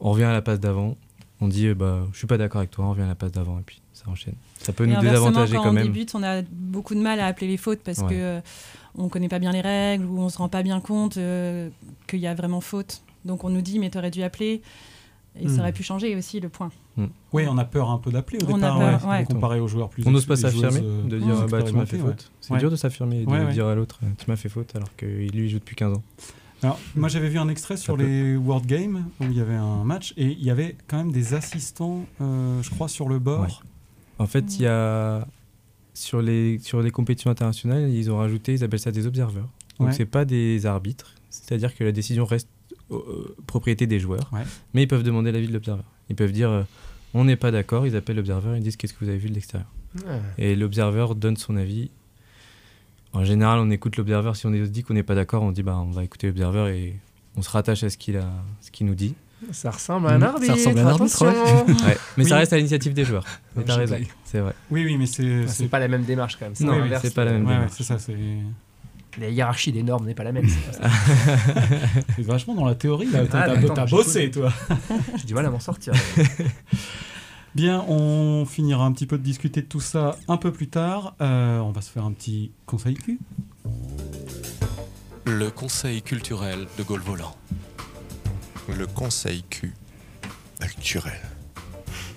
on 0.00 0.10
revient 0.12 0.24
à 0.24 0.32
la 0.32 0.42
passe 0.42 0.60
d'avant. 0.60 0.96
On 1.42 1.48
dit, 1.48 1.68
euh, 1.68 1.74
bah, 1.74 2.06
je 2.12 2.18
suis 2.18 2.26
pas 2.26 2.36
d'accord 2.36 2.58
avec 2.58 2.70
toi, 2.70 2.84
on 2.84 2.90
revient 2.90 3.02
à 3.02 3.06
la 3.06 3.14
passe 3.14 3.32
d'avant 3.32 3.58
et 3.58 3.62
puis 3.62 3.80
ça 3.94 4.04
enchaîne. 4.10 4.34
Ça 4.58 4.72
peut 4.72 4.84
Et 4.84 4.88
nous 4.88 5.00
désavantager 5.00 5.56
quand, 5.56 5.62
quand 5.62 5.70
on 5.70 5.72
même. 5.72 5.84
débute, 5.84 6.14
on 6.14 6.22
a 6.22 6.42
beaucoup 6.50 6.94
de 6.94 7.00
mal 7.00 7.18
à 7.20 7.26
appeler 7.26 7.46
les 7.46 7.56
fautes 7.56 7.80
parce 7.82 7.98
Ouais. 8.00 8.08
que 8.08 8.14
euh, 8.14 8.40
on 8.96 9.08
connaît 9.08 9.28
pas 9.28 9.38
bien 9.38 9.52
les 9.52 9.62
règles 9.62 10.04
ou 10.04 10.18
on 10.20 10.28
se 10.28 10.36
rend 10.38 10.48
pas 10.50 10.62
bien 10.62 10.80
compte 10.80 11.16
euh, 11.16 11.70
qu'il 12.06 12.18
y 12.20 12.26
a 12.26 12.34
vraiment 12.34 12.60
faute. 12.60 13.02
Donc 13.24 13.44
on 13.44 13.48
nous 13.50 13.62
dit 13.62 13.78
mais 13.78 13.88
t'aurais 13.90 14.10
dû 14.10 14.22
appeler 14.22 14.60
et 15.40 15.46
Hmm. 15.46 15.48
ça 15.48 15.60
aurait 15.60 15.72
pu 15.72 15.82
changer 15.82 16.14
aussi 16.16 16.40
le 16.40 16.48
point. 16.48 16.70
Oui, 17.32 17.44
on 17.48 17.56
a 17.56 17.64
peur 17.64 17.88
un 17.88 17.98
peu 17.98 18.10
d'appeler 18.10 18.38
au 18.42 18.46
On 18.50 18.54
a 18.54 18.56
départ, 18.56 18.78
peur, 18.78 19.04
ouais, 19.08 19.18
ouais. 19.18 19.24
comparé 19.24 19.60
aux 19.60 19.68
joueurs 19.68 19.88
plus 19.88 20.02
On 20.06 20.10
n'ose 20.10 20.26
pas 20.26 20.36
s'affirmer, 20.36 20.80
euh, 20.82 21.02
de 21.04 21.18
dire 21.18 21.34
ah 21.42 21.46
bah, 21.46 21.62
tu 21.62 21.72
m'as 21.72 21.86
fait 21.86 21.96
faute. 21.98 22.30
C'est 22.42 22.52
Ouais. 22.52 22.58
dur 22.58 22.70
de 22.70 22.76
s'affirmer 22.76 23.22
et 23.22 23.24
de 23.24 23.30
Ouais, 23.30 23.44
ouais. 23.46 23.52
dire 23.52 23.66
à 23.66 23.74
l'autre 23.74 24.00
tu 24.18 24.28
m'as 24.28 24.36
fait 24.36 24.48
faute 24.50 24.74
alors 24.76 24.88
que 24.96 25.06
lui 25.06 25.48
joue 25.48 25.58
depuis 25.60 25.76
15 25.76 25.94
ans. 25.96 26.02
Alors, 26.62 26.78
moi 26.94 27.08
j'avais 27.08 27.28
vu 27.28 27.38
un 27.38 27.48
extrait 27.48 27.76
sur 27.76 27.96
les 27.96 28.36
World 28.36 28.66
Games 28.66 29.04
où 29.20 29.24
il 29.24 29.32
y 29.36 29.40
avait 29.40 29.54
un 29.54 29.82
match 29.84 30.12
et 30.16 30.26
il 30.26 30.42
y 30.44 30.50
avait 30.50 30.76
quand 30.88 30.98
même 30.98 31.12
des 31.12 31.34
assistants, 31.34 32.04
euh, 32.20 32.62
je 32.62 32.70
crois, 32.70 32.88
sur 32.88 33.08
le 33.08 33.18
bord. 33.18 33.42
Ouais. 33.42 33.48
En 34.18 34.26
fait, 34.26 34.56
il 34.58 34.62
y 34.62 34.66
a 34.66 35.26
sur 35.94 36.20
les 36.22 36.58
sur 36.58 36.82
les 36.82 36.90
compétitions 36.90 37.30
internationales, 37.30 37.88
ils 37.90 38.10
ont 38.10 38.18
rajouté, 38.18 38.52
ils 38.54 38.64
appellent 38.64 38.78
ça 38.80 38.92
des 38.92 39.06
observeurs. 39.06 39.48
Donc 39.78 39.88
Ouais. 39.88 39.94
c'est 39.94 40.04
pas 40.06 40.24
des 40.26 40.66
arbitres, 40.66 41.14
c'est-à-dire 41.30 41.74
que 41.74 41.82
la 41.84 41.92
décision 41.92 42.24
reste 42.26 42.48
euh, 42.90 43.34
propriété 43.46 43.86
des 43.86 43.98
joueurs, 43.98 44.28
Ouais. 44.32 44.42
mais 44.74 44.82
ils 44.82 44.88
peuvent 44.88 45.02
demander 45.02 45.32
l'avis 45.32 45.48
de 45.48 45.52
l'observeur. 45.54 45.84
Ils 46.10 46.16
peuvent 46.16 46.32
dire 46.32 46.50
euh, 46.50 46.62
on 47.14 47.24
n'est 47.24 47.36
pas 47.36 47.50
d'accord, 47.50 47.86
ils 47.86 47.96
appellent 47.96 48.16
l'observeur, 48.16 48.56
ils 48.56 48.62
disent 48.62 48.76
qu'est-ce 48.76 48.92
que 48.92 49.02
vous 49.04 49.08
avez 49.08 49.18
vu 49.18 49.30
de 49.30 49.34
l'extérieur? 49.34 49.68
Ouais. 50.06 50.20
Et 50.38 50.54
l'observeur 50.56 51.14
donne 51.14 51.36
son 51.36 51.56
avis. 51.56 51.90
En 53.12 53.24
général, 53.24 53.58
on 53.58 53.70
écoute 53.70 53.96
l'observeur. 53.96 54.36
Si 54.36 54.46
on 54.46 54.52
est- 54.52 54.68
dit 54.68 54.82
qu'on 54.84 54.94
n'est 54.94 55.02
pas 55.02 55.14
d'accord, 55.14 55.42
on 55.42 55.50
dit 55.52 55.62
bah 55.62 55.76
on 55.76 55.90
va 55.90 56.04
écouter 56.04 56.28
l'observeur 56.28 56.68
et 56.68 56.94
on 57.36 57.42
se 57.42 57.50
rattache 57.50 57.82
à 57.82 57.90
ce 57.90 57.96
qu'il 57.96 58.16
a, 58.16 58.24
ce 58.60 58.70
qu'il 58.70 58.86
nous 58.86 58.94
dit. 58.94 59.14
Ça 59.52 59.70
ressemble 59.70 60.06
à 60.08 60.10
un 60.12 60.18
Mhm. 60.18 60.22
arbitre. 60.24 60.46
Ça 60.46 60.52
ressemble 60.52 60.78
à 60.78 60.82
un 60.82 60.86
arbitre, 60.88 61.24
ouais. 61.86 61.96
Mais 62.16 62.24
ça 62.24 62.34
Oui. 62.34 62.40
reste 62.40 62.52
à 62.52 62.56
l'initiative 62.56 62.92
des 62.92 63.04
joueurs. 63.04 63.24
Mais 63.56 63.64
t'as 63.64 63.76
raison, 63.76 63.96
c'est 64.24 64.38
vrai. 64.40 64.54
Oui, 64.70 64.84
oui, 64.84 64.96
mais 64.98 65.06
c'est. 65.06 65.42
Ah, 65.44 65.48
C'est 65.48 65.68
pas 65.68 65.78
la 65.80 65.88
même 65.88 66.02
démarche 66.04 66.36
quand 66.38 66.44
même. 66.46 66.54
Non, 66.60 66.78
l'inverse. 66.78 67.02
c'est 67.02 67.14
pas 67.14 67.24
la 67.24 67.32
même 67.32 67.46
Ouais, 67.46 67.54
démarche. 67.54 67.72
c'est 67.74 67.82
ça, 67.84 67.98
c'est. 67.98 68.16
La 69.18 69.28
hiérarchie 69.28 69.72
des 69.72 69.82
normes 69.82 70.06
n'est 70.06 70.14
pas 70.14 70.22
la 70.24 70.30
même. 70.32 70.46
c'est 70.48 70.72
ça. 70.80 70.88
Vachement 72.18 72.54
dans 72.54 72.66
la 72.66 72.76
théorie, 72.76 73.10
là. 73.10 73.26
T'as 73.26 73.40
Ah, 73.40 73.46
t'as- 73.46 73.58
attends, 73.58 73.74
t'as 73.74 73.86
j'ai 73.86 73.96
bossé, 73.96 74.30
toi. 74.30 74.52
J'ai 75.16 75.24
du 75.24 75.34
mal 75.34 75.46
à 75.46 75.50
m'en 75.50 75.58
sortir. 75.58 75.94
Bien, 77.54 77.84
on 77.88 78.44
finira 78.46 78.84
un 78.84 78.92
petit 78.92 79.06
peu 79.06 79.18
de 79.18 79.24
discuter 79.24 79.62
de 79.62 79.66
tout 79.66 79.80
ça 79.80 80.16
un 80.28 80.36
peu 80.36 80.52
plus 80.52 80.68
tard. 80.68 81.16
Euh, 81.20 81.58
on 81.58 81.72
va 81.72 81.80
se 81.80 81.90
faire 81.90 82.04
un 82.04 82.12
petit 82.12 82.52
conseil 82.64 82.94
cul. 82.94 83.18
Le 85.26 85.50
conseil 85.50 86.00
culturel 86.02 86.68
de 86.78 86.82
Gaulle 86.84 87.00
Volant. 87.00 87.34
Le 88.68 88.86
conseil 88.86 89.42
Q 89.50 89.74
culturel. 90.60 91.18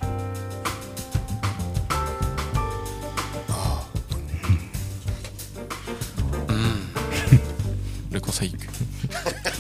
Le 8.11 8.19
conseil 8.19 8.51
Q. 8.51 8.67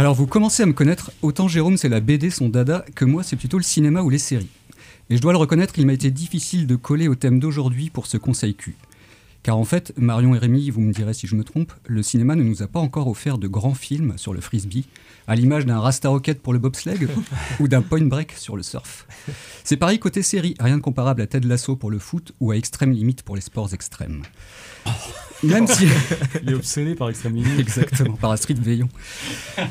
Alors 0.00 0.14
vous 0.14 0.26
commencez 0.26 0.62
à 0.62 0.66
me 0.66 0.72
connaître, 0.72 1.12
autant 1.20 1.46
Jérôme 1.46 1.76
c'est 1.76 1.90
la 1.90 2.00
BD 2.00 2.30
son 2.30 2.48
dada, 2.48 2.86
que 2.94 3.04
moi 3.04 3.22
c'est 3.22 3.36
plutôt 3.36 3.58
le 3.58 3.62
cinéma 3.62 4.00
ou 4.00 4.08
les 4.08 4.16
séries. 4.16 4.48
Et 5.10 5.16
je 5.18 5.20
dois 5.20 5.32
le 5.32 5.38
reconnaître, 5.38 5.74
il 5.76 5.84
m'a 5.84 5.92
été 5.92 6.10
difficile 6.10 6.66
de 6.66 6.74
coller 6.74 7.06
au 7.06 7.14
thème 7.14 7.38
d'aujourd'hui 7.38 7.90
pour 7.90 8.06
ce 8.06 8.16
conseil 8.16 8.54
Q. 8.54 8.76
Car 9.42 9.58
en 9.58 9.64
fait, 9.66 9.92
Marion 9.98 10.34
et 10.34 10.38
Rémi, 10.38 10.70
vous 10.70 10.80
me 10.80 10.94
direz 10.94 11.12
si 11.12 11.26
je 11.26 11.36
me 11.36 11.44
trompe, 11.44 11.74
le 11.86 12.02
cinéma 12.02 12.34
ne 12.34 12.42
nous 12.42 12.62
a 12.62 12.66
pas 12.66 12.80
encore 12.80 13.08
offert 13.08 13.36
de 13.36 13.46
grands 13.46 13.74
films 13.74 14.14
sur 14.16 14.32
le 14.32 14.40
frisbee, 14.40 14.86
à 15.26 15.34
l'image 15.34 15.66
d'un 15.66 15.80
Rasta 15.80 16.08
Rocket 16.08 16.40
pour 16.40 16.54
le 16.54 16.58
bobsleigh 16.58 17.06
ou 17.60 17.68
d'un 17.68 17.82
Point 17.82 18.06
Break 18.06 18.32
sur 18.38 18.56
le 18.56 18.62
surf. 18.62 19.06
C'est 19.64 19.76
pareil 19.76 19.98
côté 19.98 20.22
série, 20.22 20.54
rien 20.60 20.78
de 20.78 20.82
comparable 20.82 21.20
à 21.20 21.26
Ted 21.26 21.46
Lasso 21.46 21.76
pour 21.76 21.90
le 21.90 21.98
foot 21.98 22.32
ou 22.40 22.52
à 22.52 22.56
Extrême 22.56 22.92
Limite 22.92 23.22
pour 23.22 23.34
les 23.34 23.42
sports 23.42 23.74
extrêmes. 23.74 24.22
Même 25.42 25.66
si... 25.66 25.86
Il 26.42 26.50
est 26.50 26.54
obsédé 26.54 26.94
par 26.94 27.08
Extrême 27.10 27.34
Limite. 27.34 27.58
Exactement, 27.58 28.16
par 28.16 28.30
Astrid 28.30 28.58
Veillon. 28.58 28.88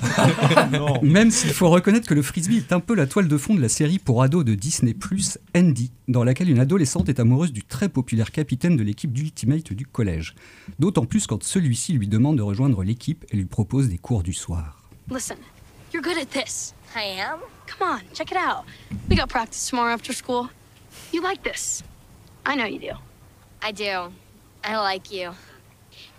Non. 0.71 1.01
Même 1.01 1.31
s'il 1.31 1.51
faut 1.51 1.69
reconnaître 1.69 2.07
que 2.07 2.13
le 2.13 2.21
frisbee 2.21 2.57
est 2.57 2.73
un 2.73 2.79
peu 2.79 2.93
la 2.93 3.07
toile 3.07 3.27
de 3.27 3.37
fond 3.37 3.55
de 3.55 3.61
la 3.61 3.69
série 3.69 3.97
pour 3.97 4.21
ados 4.21 4.45
de 4.45 4.55
Disney+, 4.55 4.95
Andy, 5.55 5.91
dans 6.07 6.23
laquelle 6.23 6.49
une 6.49 6.59
adolescente 6.59 7.09
est 7.09 7.19
amoureuse 7.19 7.51
du 7.51 7.63
très 7.63 7.89
populaire 7.89 8.31
capitaine 8.31 8.77
de 8.77 8.83
l'équipe 8.83 9.11
d'Ultimate 9.11 9.73
du 9.73 9.85
collège. 9.85 10.35
D'autant 10.77 11.05
plus 11.05 11.27
quand 11.27 11.43
celui-ci 11.43 11.93
lui 11.93 12.07
demande 12.07 12.37
de 12.37 12.41
rejoindre 12.41 12.83
l'équipe 12.83 13.25
et 13.31 13.37
lui 13.37 13.45
propose 13.45 13.89
des 13.89 13.97
cours 13.97 14.23
du 14.23 14.33
soir. 14.33 14.83
Listen, 15.09 15.37
you're 15.93 16.03
good 16.03 16.17
at 16.17 16.27
this. 16.27 16.73
I 16.95 17.19
am? 17.19 17.39
Come 17.67 17.87
on, 17.87 17.99
check 18.13 18.31
it 18.31 18.37
out. 18.37 18.65
We 19.09 19.17
got 19.17 19.27
practice 19.27 19.69
tomorrow 19.69 19.93
after 19.93 20.13
school. 20.13 20.49
You 21.13 21.21
like 21.21 21.43
this. 21.43 21.83
I 22.45 22.55
know 22.55 22.65
you 22.65 22.79
do. 22.79 22.95
I 23.61 23.71
do. 23.71 24.11
I 24.63 24.75
like 24.77 25.11
you. 25.11 25.31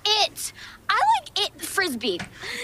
It! 0.05 0.53
I 0.89 0.99
like 1.14 1.47
it 1.47 1.64
frisbee. 1.64 2.18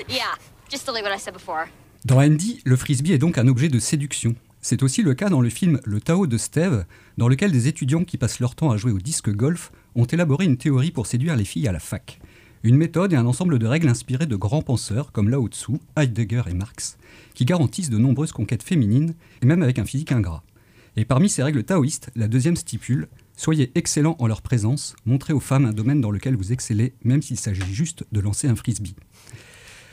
Yeah, 0.08 0.34
just 0.70 0.86
what 0.88 1.14
I 1.14 1.18
said 1.18 1.34
before. 1.34 1.66
Dans 2.04 2.18
Andy, 2.18 2.60
le 2.64 2.76
frisbee 2.76 3.12
est 3.12 3.18
donc 3.18 3.38
un 3.38 3.48
objet 3.48 3.68
de 3.68 3.78
séduction. 3.78 4.34
C'est 4.60 4.82
aussi 4.82 5.02
le 5.02 5.14
cas 5.14 5.28
dans 5.28 5.40
le 5.40 5.48
film 5.48 5.80
Le 5.84 6.00
Tao 6.00 6.26
de 6.26 6.36
Steve, 6.36 6.86
dans 7.18 7.28
lequel 7.28 7.52
des 7.52 7.68
étudiants 7.68 8.04
qui 8.04 8.18
passent 8.18 8.40
leur 8.40 8.54
temps 8.54 8.70
à 8.70 8.76
jouer 8.76 8.92
au 8.92 8.98
disque 8.98 9.30
golf 9.30 9.70
ont 9.94 10.04
élaboré 10.04 10.44
une 10.44 10.56
théorie 10.56 10.90
pour 10.90 11.06
séduire 11.06 11.36
les 11.36 11.44
filles 11.44 11.68
à 11.68 11.72
la 11.72 11.78
fac. 11.78 12.18
Une 12.62 12.76
méthode 12.76 13.12
et 13.12 13.16
un 13.16 13.26
ensemble 13.26 13.58
de 13.58 13.66
règles 13.66 13.88
inspirées 13.88 14.26
de 14.26 14.34
grands 14.34 14.62
penseurs 14.62 15.12
comme 15.12 15.30
Lao 15.30 15.46
Tzu, 15.46 15.74
Heidegger 15.96 16.42
et 16.48 16.54
Marx, 16.54 16.98
qui 17.34 17.44
garantissent 17.44 17.90
de 17.90 17.98
nombreuses 17.98 18.32
conquêtes 18.32 18.64
féminines, 18.64 19.14
et 19.40 19.46
même 19.46 19.62
avec 19.62 19.78
un 19.78 19.84
physique 19.84 20.10
ingrat. 20.10 20.42
Et 20.96 21.04
parmi 21.04 21.28
ces 21.28 21.42
règles 21.42 21.62
taoïstes, 21.62 22.10
la 22.16 22.26
deuxième 22.26 22.56
stipule 22.56 23.08
Soyez 23.38 23.70
excellents 23.74 24.16
en 24.18 24.26
leur 24.26 24.40
présence, 24.40 24.96
montrez 25.04 25.34
aux 25.34 25.40
femmes 25.40 25.66
un 25.66 25.74
domaine 25.74 26.00
dans 26.00 26.10
lequel 26.10 26.36
vous 26.36 26.52
excellez, 26.52 26.94
même 27.04 27.20
s'il 27.20 27.38
s'agit 27.38 27.70
juste 27.70 28.04
de 28.10 28.20
lancer 28.20 28.48
un 28.48 28.56
frisbee. 28.56 28.96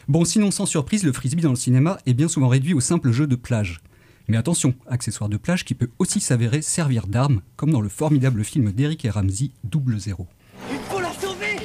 Bon, 0.07 0.23
sinon, 0.23 0.49
sans 0.49 0.65
surprise, 0.65 1.03
le 1.03 1.11
frisbee 1.11 1.41
dans 1.41 1.49
le 1.49 1.57
cinéma 1.57 1.97
est 2.05 2.13
bien 2.13 2.29
souvent 2.29 2.47
réduit 2.47 2.73
au 2.73 2.79
simple 2.79 3.11
jeu 3.11 3.27
de 3.27 3.35
plage. 3.35 3.81
Mais 4.29 4.37
attention, 4.37 4.73
accessoire 4.87 5.29
de 5.29 5.35
plage 5.35 5.65
qui 5.65 5.75
peut 5.75 5.89
aussi 5.99 6.21
s'avérer 6.21 6.61
servir 6.61 7.05
d'arme, 7.05 7.41
comme 7.57 7.71
dans 7.71 7.81
le 7.81 7.89
formidable 7.89 8.45
film 8.45 8.71
d'Eric 8.71 9.03
et 9.03 9.09
Ramsey, 9.09 9.51
Double 9.65 9.99
Zéro. 9.99 10.25
Il 10.71 10.79
faut 10.89 11.01
la 11.01 11.11
sauver 11.11 11.57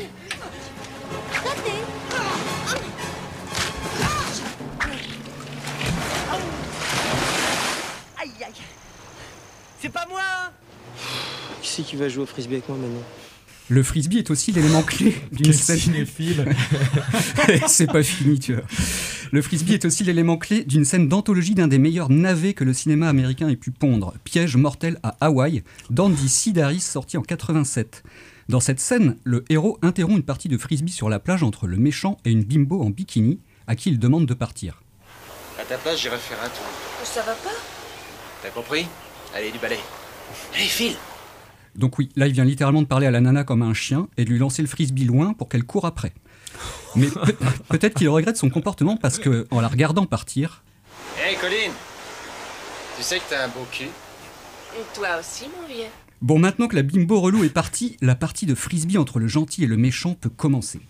Aïe 8.21 8.31
aïe 8.45 8.53
C'est 9.81 9.93
pas 9.93 10.07
moi 10.09 10.38
Qui 11.85 11.97
va 11.97 12.09
jouer 12.09 12.25
au 12.25 12.27
frisbee 12.27 12.55
avec 12.55 12.69
moi 12.69 12.77
maintenant 12.77 13.03
Le 13.69 13.83
frisbee 13.83 14.19
est 14.19 14.31
aussi 14.31 14.51
l'élément 14.53 14.83
clé 14.83 15.15
d'une 15.33 15.53
scène. 15.53 15.79
cinéphile. 15.79 16.45
C'est 17.69 17.87
pas 17.87 18.03
fini, 18.03 18.39
tu 18.41 18.55
vois. 18.55 18.65
Le 19.31 19.43
frisbee 19.43 19.75
est 19.75 19.85
aussi 19.85 20.03
l'élément 20.05 20.37
clé 20.39 20.65
d'une 20.65 20.85
scène 20.85 21.09
d'anthologie 21.09 21.55
d'un 21.55 21.69
des 21.69 21.79
meilleurs 21.79 22.11
navets 22.11 22.53
que 22.55 22.65
le 22.65 22.73
cinéma 22.73 23.09
américain 23.09 23.49
ait 23.49 23.57
pu 23.57 23.71
pondre, 23.71 24.15
Piège 24.25 24.57
mortel 24.57 24.99
à 25.03 25.17
Hawaï, 25.21 25.63
d'Andy 25.91 26.29
Sidaris, 26.29 26.81
sorti 26.81 27.17
en 27.17 27.23
87. 27.23 28.03
Dans 28.49 28.61
cette 28.61 28.81
scène, 28.81 29.17
le 29.25 29.45
héros 29.49 29.79
interrompt 29.83 30.17
une 30.17 30.23
partie 30.25 30.49
de 30.49 30.59
frisbee 30.59 30.91
sur 30.91 31.09
la 31.09 31.19
plage 31.21 31.43
entre 31.43 31.67
le 31.67 31.77
méchant 31.77 32.17
et 32.25 32.31
une 32.33 32.43
bimbo 32.43 32.83
en 32.83 32.91
bikini, 32.91 33.39
à 33.67 33.77
qui 33.77 33.91
il 33.91 33.99
demande 33.99 34.27
de 34.27 34.35
partir. 34.35 34.83
À 35.61 35.65
ta 35.65 35.77
place, 35.77 36.01
j'irai 36.01 36.17
faire 36.17 36.39
un 36.43 36.49
tour. 36.49 36.67
Ça 37.05 37.21
va 37.23 37.33
pas? 37.35 37.57
T'as 38.43 38.51
compris? 38.51 38.87
Allez, 39.35 39.51
du 39.53 39.59
balai. 39.59 39.79
Allez, 40.55 40.65
file 40.65 40.97
Donc 41.79 41.99
oui, 41.99 42.11
là 42.17 42.27
il 42.27 42.33
vient 42.33 42.45
littéralement 42.45 42.83
de 42.83 42.87
parler 42.87 43.07
à 43.07 43.11
la 43.11 43.21
nana 43.21 43.45
comme 43.45 43.63
à 43.63 43.67
un 43.67 43.75
chien 43.75 44.09
et 44.17 44.25
de 44.25 44.31
lui 44.31 44.39
lancer 44.39 44.61
le 44.63 44.69
frisbee 44.69 45.05
loin 45.05 45.33
pour 45.33 45.49
qu'elle 45.49 45.65
court 45.65 45.87
après. 45.87 46.13
Mais 46.97 47.07
peut- 47.07 47.37
peut-être 47.69 47.95
qu'il 47.95 48.09
regrette 48.09 48.37
son 48.37 48.51
comportement 48.51 48.97
parce 48.97 49.19
que, 49.19 49.47
en 49.51 49.61
la 49.61 49.69
regardant 49.69 50.05
partir, 50.07 50.65
Hé 51.19 51.37
Colline 51.37 51.73
Tu 52.97 53.03
sais 53.03 53.19
que 53.19 53.25
t'as 53.31 53.45
un 53.45 53.49
beau 53.49 53.67
cul 53.71 53.89
Toi 54.95 55.09
aussi, 55.21 55.45
mon 55.61 55.67
vieux. 55.73 55.87
bon, 56.21 56.39
maintenant 56.39 56.67
que 56.69 56.75
la 56.77 56.83
bimbo 56.83 57.21
relou 57.21 57.45
est 57.45 57.49
partie, 57.49 57.97
la 58.01 58.15
partie 58.17 58.47
de 58.47 58.55
frisbee 58.57 58.99
entre 58.99 59.19
le 59.21 59.29
gentil 59.29 59.63
et 59.65 59.67
le 59.67 59.77
méchant 59.77 60.15
peut 60.15 60.31
commencer. 60.31 60.81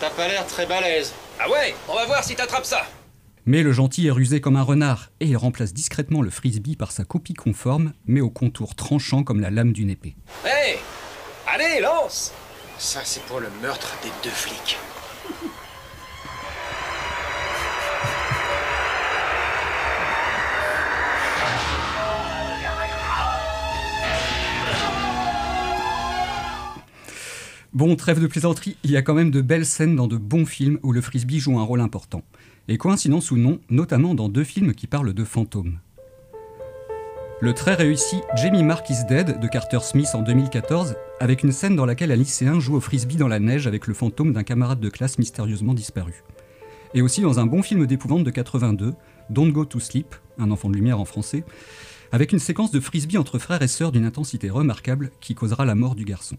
T'as 0.00 0.10
pas 0.10 0.28
l'air 0.28 0.46
très 0.46 0.66
balèze. 0.66 1.12
Ah 1.40 1.50
ouais 1.50 1.74
On 1.88 1.94
va 1.94 2.06
voir 2.06 2.22
si 2.22 2.36
t'attrapes 2.36 2.64
ça 2.66 2.86
Mais 3.48 3.62
le 3.62 3.70
gentil 3.70 4.08
est 4.08 4.10
rusé 4.10 4.40
comme 4.40 4.56
un 4.56 4.62
renard 4.62 5.12
et 5.20 5.26
il 5.26 5.36
remplace 5.36 5.72
discrètement 5.72 6.20
le 6.20 6.30
frisbee 6.30 6.74
par 6.74 6.90
sa 6.90 7.04
copie 7.04 7.32
conforme, 7.32 7.92
mais 8.04 8.20
au 8.20 8.28
contour 8.28 8.74
tranchant 8.74 9.22
comme 9.22 9.40
la 9.40 9.50
lame 9.50 9.72
d'une 9.72 9.88
épée. 9.88 10.16
Hé 10.44 10.78
Allez, 11.46 11.80
lance 11.80 12.32
Ça, 12.76 13.02
c'est 13.04 13.22
pour 13.26 13.38
le 13.38 13.46
meurtre 13.62 13.96
des 14.02 14.10
deux 14.24 14.34
flics. 14.34 14.78
Bon, 27.72 27.94
trêve 27.94 28.20
de 28.20 28.26
plaisanterie, 28.26 28.76
il 28.82 28.90
y 28.90 28.96
a 28.96 29.02
quand 29.02 29.14
même 29.14 29.30
de 29.30 29.42
belles 29.42 29.66
scènes 29.66 29.94
dans 29.94 30.08
de 30.08 30.16
bons 30.16 30.46
films 30.46 30.80
où 30.82 30.92
le 30.92 31.00
frisbee 31.00 31.38
joue 31.38 31.60
un 31.60 31.62
rôle 31.62 31.82
important. 31.82 32.22
Et 32.68 32.78
coïncidence 32.78 33.30
ou 33.30 33.36
non, 33.36 33.60
notamment 33.70 34.14
dans 34.14 34.28
deux 34.28 34.42
films 34.42 34.74
qui 34.74 34.88
parlent 34.88 35.14
de 35.14 35.24
fantômes. 35.24 35.78
Le 37.40 37.52
très 37.52 37.74
réussi 37.74 38.16
Jamie 38.34 38.64
Mark 38.64 38.90
is 38.90 39.04
Dead 39.08 39.38
de 39.38 39.46
Carter 39.46 39.78
Smith 39.82 40.08
en 40.14 40.22
2014, 40.22 40.96
avec 41.20 41.44
une 41.44 41.52
scène 41.52 41.76
dans 41.76 41.86
laquelle 41.86 42.10
un 42.10 42.16
lycéen 42.16 42.58
joue 42.58 42.74
au 42.74 42.80
frisbee 42.80 43.16
dans 43.16 43.28
la 43.28 43.38
neige 43.38 43.68
avec 43.68 43.86
le 43.86 43.94
fantôme 43.94 44.32
d'un 44.32 44.42
camarade 44.42 44.80
de 44.80 44.88
classe 44.88 45.18
mystérieusement 45.18 45.74
disparu. 45.74 46.24
Et 46.94 47.02
aussi 47.02 47.20
dans 47.20 47.38
un 47.38 47.46
bon 47.46 47.62
film 47.62 47.86
d'épouvante 47.86 48.24
de 48.24 48.30
82, 48.30 48.94
Don't 49.30 49.52
Go 49.52 49.64
to 49.64 49.78
Sleep, 49.78 50.16
un 50.38 50.50
enfant 50.50 50.68
de 50.68 50.74
lumière 50.74 50.98
en 50.98 51.04
français, 51.04 51.44
avec 52.10 52.32
une 52.32 52.38
séquence 52.40 52.72
de 52.72 52.80
frisbee 52.80 53.18
entre 53.18 53.38
frères 53.38 53.62
et 53.62 53.68
sœurs 53.68 53.92
d'une 53.92 54.06
intensité 54.06 54.50
remarquable 54.50 55.12
qui 55.20 55.36
causera 55.36 55.64
la 55.64 55.76
mort 55.76 55.94
du 55.94 56.04
garçon. 56.04 56.36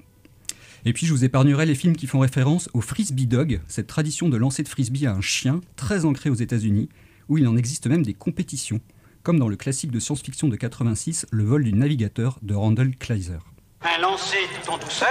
Et 0.86 0.94
puis 0.94 1.06
je 1.06 1.14
vous 1.14 1.24
épargnerai 1.24 1.66
les 1.66 1.76
films 1.76 1.96
qui 1.96 2.08
font 2.08 2.20
référence 2.20 2.70
au 2.74 2.82
frisbee 2.82 3.28
dog, 3.28 3.62
cette 3.68 3.88
tradition 3.88 4.30
de 4.30 4.38
lancer 4.38 4.64
de 4.64 4.68
frisbee 4.70 5.06
à 5.06 5.14
un 5.14 5.22
chien 5.22 5.62
très 5.76 6.06
ancrée 6.06 6.30
aux 6.30 6.36
États-Unis, 6.36 6.90
où 7.30 7.38
il 7.38 7.48
en 7.48 7.58
existe 7.58 7.88
même 7.88 8.04
des 8.04 8.14
compétitions, 8.14 8.80
comme 9.24 9.40
dans 9.40 9.50
le 9.50 9.58
classique 9.58 9.92
de 9.92 10.00
science-fiction 10.00 10.48
de 10.48 10.56
86, 10.56 11.26
Le 11.32 11.44
vol 11.44 11.64
du 11.64 11.74
navigateur 11.74 12.40
de 12.42 12.56
Randall 12.56 12.96
Kleiser. 12.96 13.40
Un 13.82 14.02
lancer 14.02 14.38
tout 14.64 14.72
en 14.72 14.78
douceur. 14.78 15.08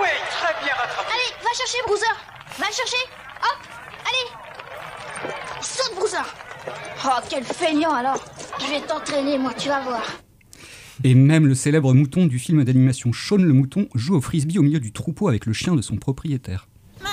Oui, 0.00 0.08
très 0.30 0.64
bien 0.64 0.74
rattrapé. 0.74 1.10
Allez, 1.12 1.42
va 1.42 1.50
chercher 1.56 1.78
Bruiser. 1.86 2.04
Va 2.58 2.66
chercher. 2.66 3.04
Hop 3.42 3.58
Allez. 4.06 5.32
Saute 5.60 5.94
Bruiser. 5.96 6.16
Oh, 7.04 7.20
quel 7.28 7.44
feignant 7.44 7.92
alors. 7.92 8.24
Je 8.60 8.66
vais 8.66 8.80
t'entraîner, 8.86 9.38
moi, 9.38 9.52
tu 9.54 9.68
vas 9.68 9.80
voir. 9.80 10.21
Et 11.04 11.14
même 11.14 11.46
le 11.46 11.54
célèbre 11.54 11.92
mouton 11.94 12.26
du 12.26 12.38
film 12.38 12.62
d'animation 12.64 13.12
Shaun 13.12 13.42
le 13.42 13.52
mouton 13.52 13.88
joue 13.94 14.14
au 14.14 14.20
frisbee 14.20 14.58
au 14.58 14.62
milieu 14.62 14.80
du 14.80 14.92
troupeau 14.92 15.28
avec 15.28 15.46
le 15.46 15.52
chien 15.52 15.74
de 15.74 15.82
son 15.82 15.96
propriétaire. 15.96 16.68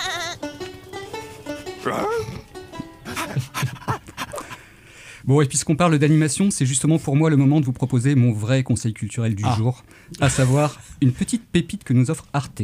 Bon, 5.25 5.41
et 5.41 5.45
puisqu'on 5.45 5.75
parle 5.75 5.99
d'animation, 5.99 6.49
c'est 6.49 6.65
justement 6.65 6.97
pour 6.97 7.15
moi 7.15 7.29
le 7.29 7.37
moment 7.37 7.59
de 7.59 7.65
vous 7.65 7.73
proposer 7.73 8.15
mon 8.15 8.31
vrai 8.31 8.63
conseil 8.63 8.93
culturel 8.93 9.35
du 9.35 9.43
Ah. 9.45 9.53
jour, 9.55 9.83
à 10.21 10.27
savoir 10.29 10.79
une 11.01 11.11
petite 11.11 11.45
pépite 11.45 11.83
que 11.83 11.93
nous 11.93 12.09
offre 12.09 12.25
Arte. 12.33 12.63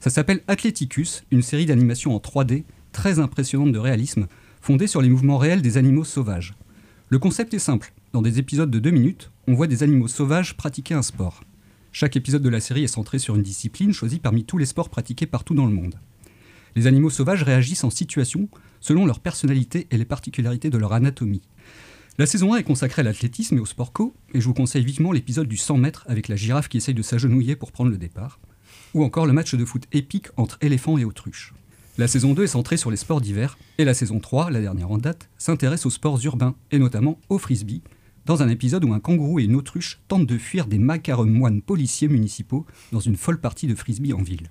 Ça 0.00 0.08
s'appelle 0.08 0.40
Athleticus, 0.48 1.24
une 1.30 1.42
série 1.42 1.66
d'animation 1.66 2.14
en 2.14 2.18
3D 2.18 2.64
très 2.92 3.18
impressionnante 3.18 3.72
de 3.72 3.78
réalisme, 3.78 4.26
fondée 4.62 4.86
sur 4.86 5.02
les 5.02 5.10
mouvements 5.10 5.36
réels 5.36 5.60
des 5.60 5.76
animaux 5.76 6.04
sauvages. 6.04 6.54
Le 7.10 7.18
concept 7.18 7.52
est 7.52 7.58
simple. 7.58 7.92
Dans 8.14 8.22
des 8.22 8.38
épisodes 8.38 8.70
de 8.70 8.78
2 8.78 8.90
minutes, 8.90 9.30
on 9.46 9.54
voit 9.54 9.66
des 9.66 9.82
animaux 9.82 10.08
sauvages 10.08 10.56
pratiquer 10.56 10.94
un 10.94 11.02
sport. 11.02 11.44
Chaque 11.92 12.16
épisode 12.16 12.42
de 12.42 12.48
la 12.48 12.60
série 12.60 12.84
est 12.84 12.88
centré 12.88 13.18
sur 13.18 13.36
une 13.36 13.42
discipline 13.42 13.92
choisie 13.92 14.18
parmi 14.18 14.44
tous 14.44 14.56
les 14.56 14.64
sports 14.64 14.88
pratiqués 14.88 15.26
partout 15.26 15.52
dans 15.52 15.66
le 15.66 15.74
monde. 15.74 15.96
Les 16.74 16.86
animaux 16.86 17.10
sauvages 17.10 17.42
réagissent 17.42 17.84
en 17.84 17.90
situation 17.90 18.48
selon 18.80 19.04
leur 19.04 19.20
personnalité 19.20 19.88
et 19.90 19.98
les 19.98 20.06
particularités 20.06 20.70
de 20.70 20.78
leur 20.78 20.94
anatomie. 20.94 21.42
La 22.16 22.24
saison 22.24 22.54
1 22.54 22.58
est 22.58 22.62
consacrée 22.64 23.00
à 23.00 23.04
l'athlétisme 23.04 23.58
et 23.58 23.60
au 23.60 23.66
sport 23.66 23.92
co, 23.92 24.14
et 24.32 24.40
je 24.40 24.46
vous 24.46 24.54
conseille 24.54 24.86
vivement 24.86 25.12
l'épisode 25.12 25.46
du 25.46 25.58
100 25.58 25.76
mètres 25.76 26.06
avec 26.08 26.28
la 26.28 26.36
girafe 26.36 26.68
qui 26.68 26.78
essaye 26.78 26.94
de 26.94 27.02
s'agenouiller 27.02 27.56
pour 27.56 27.72
prendre 27.72 27.90
le 27.90 27.98
départ, 27.98 28.40
ou 28.94 29.04
encore 29.04 29.26
le 29.26 29.34
match 29.34 29.54
de 29.54 29.64
foot 29.66 29.84
épique 29.92 30.28
entre 30.38 30.56
éléphants 30.62 30.96
et 30.96 31.04
autruches. 31.04 31.52
La 31.98 32.08
saison 32.08 32.32
2 32.32 32.44
est 32.44 32.46
centrée 32.46 32.78
sur 32.78 32.90
les 32.90 32.96
sports 32.96 33.20
d'hiver, 33.20 33.58
et 33.76 33.84
la 33.84 33.92
saison 33.92 34.18
3, 34.18 34.50
la 34.50 34.62
dernière 34.62 34.90
en 34.90 34.98
date, 34.98 35.28
s'intéresse 35.36 35.84
aux 35.84 35.90
sports 35.90 36.24
urbains, 36.24 36.54
et 36.70 36.78
notamment 36.78 37.20
au 37.28 37.38
frisbee, 37.38 37.82
dans 38.28 38.42
un 38.42 38.48
épisode 38.48 38.84
où 38.84 38.92
un 38.92 39.00
kangourou 39.00 39.40
et 39.40 39.44
une 39.44 39.56
autruche 39.56 40.00
tentent 40.06 40.26
de 40.26 40.36
fuir 40.36 40.66
des 40.66 40.78
macareux 40.78 41.24
moines 41.24 41.62
policiers 41.62 42.08
municipaux 42.08 42.66
dans 42.92 43.00
une 43.00 43.16
folle 43.16 43.40
partie 43.40 43.66
de 43.66 43.74
frisbee 43.74 44.12
en 44.12 44.22
ville. 44.22 44.50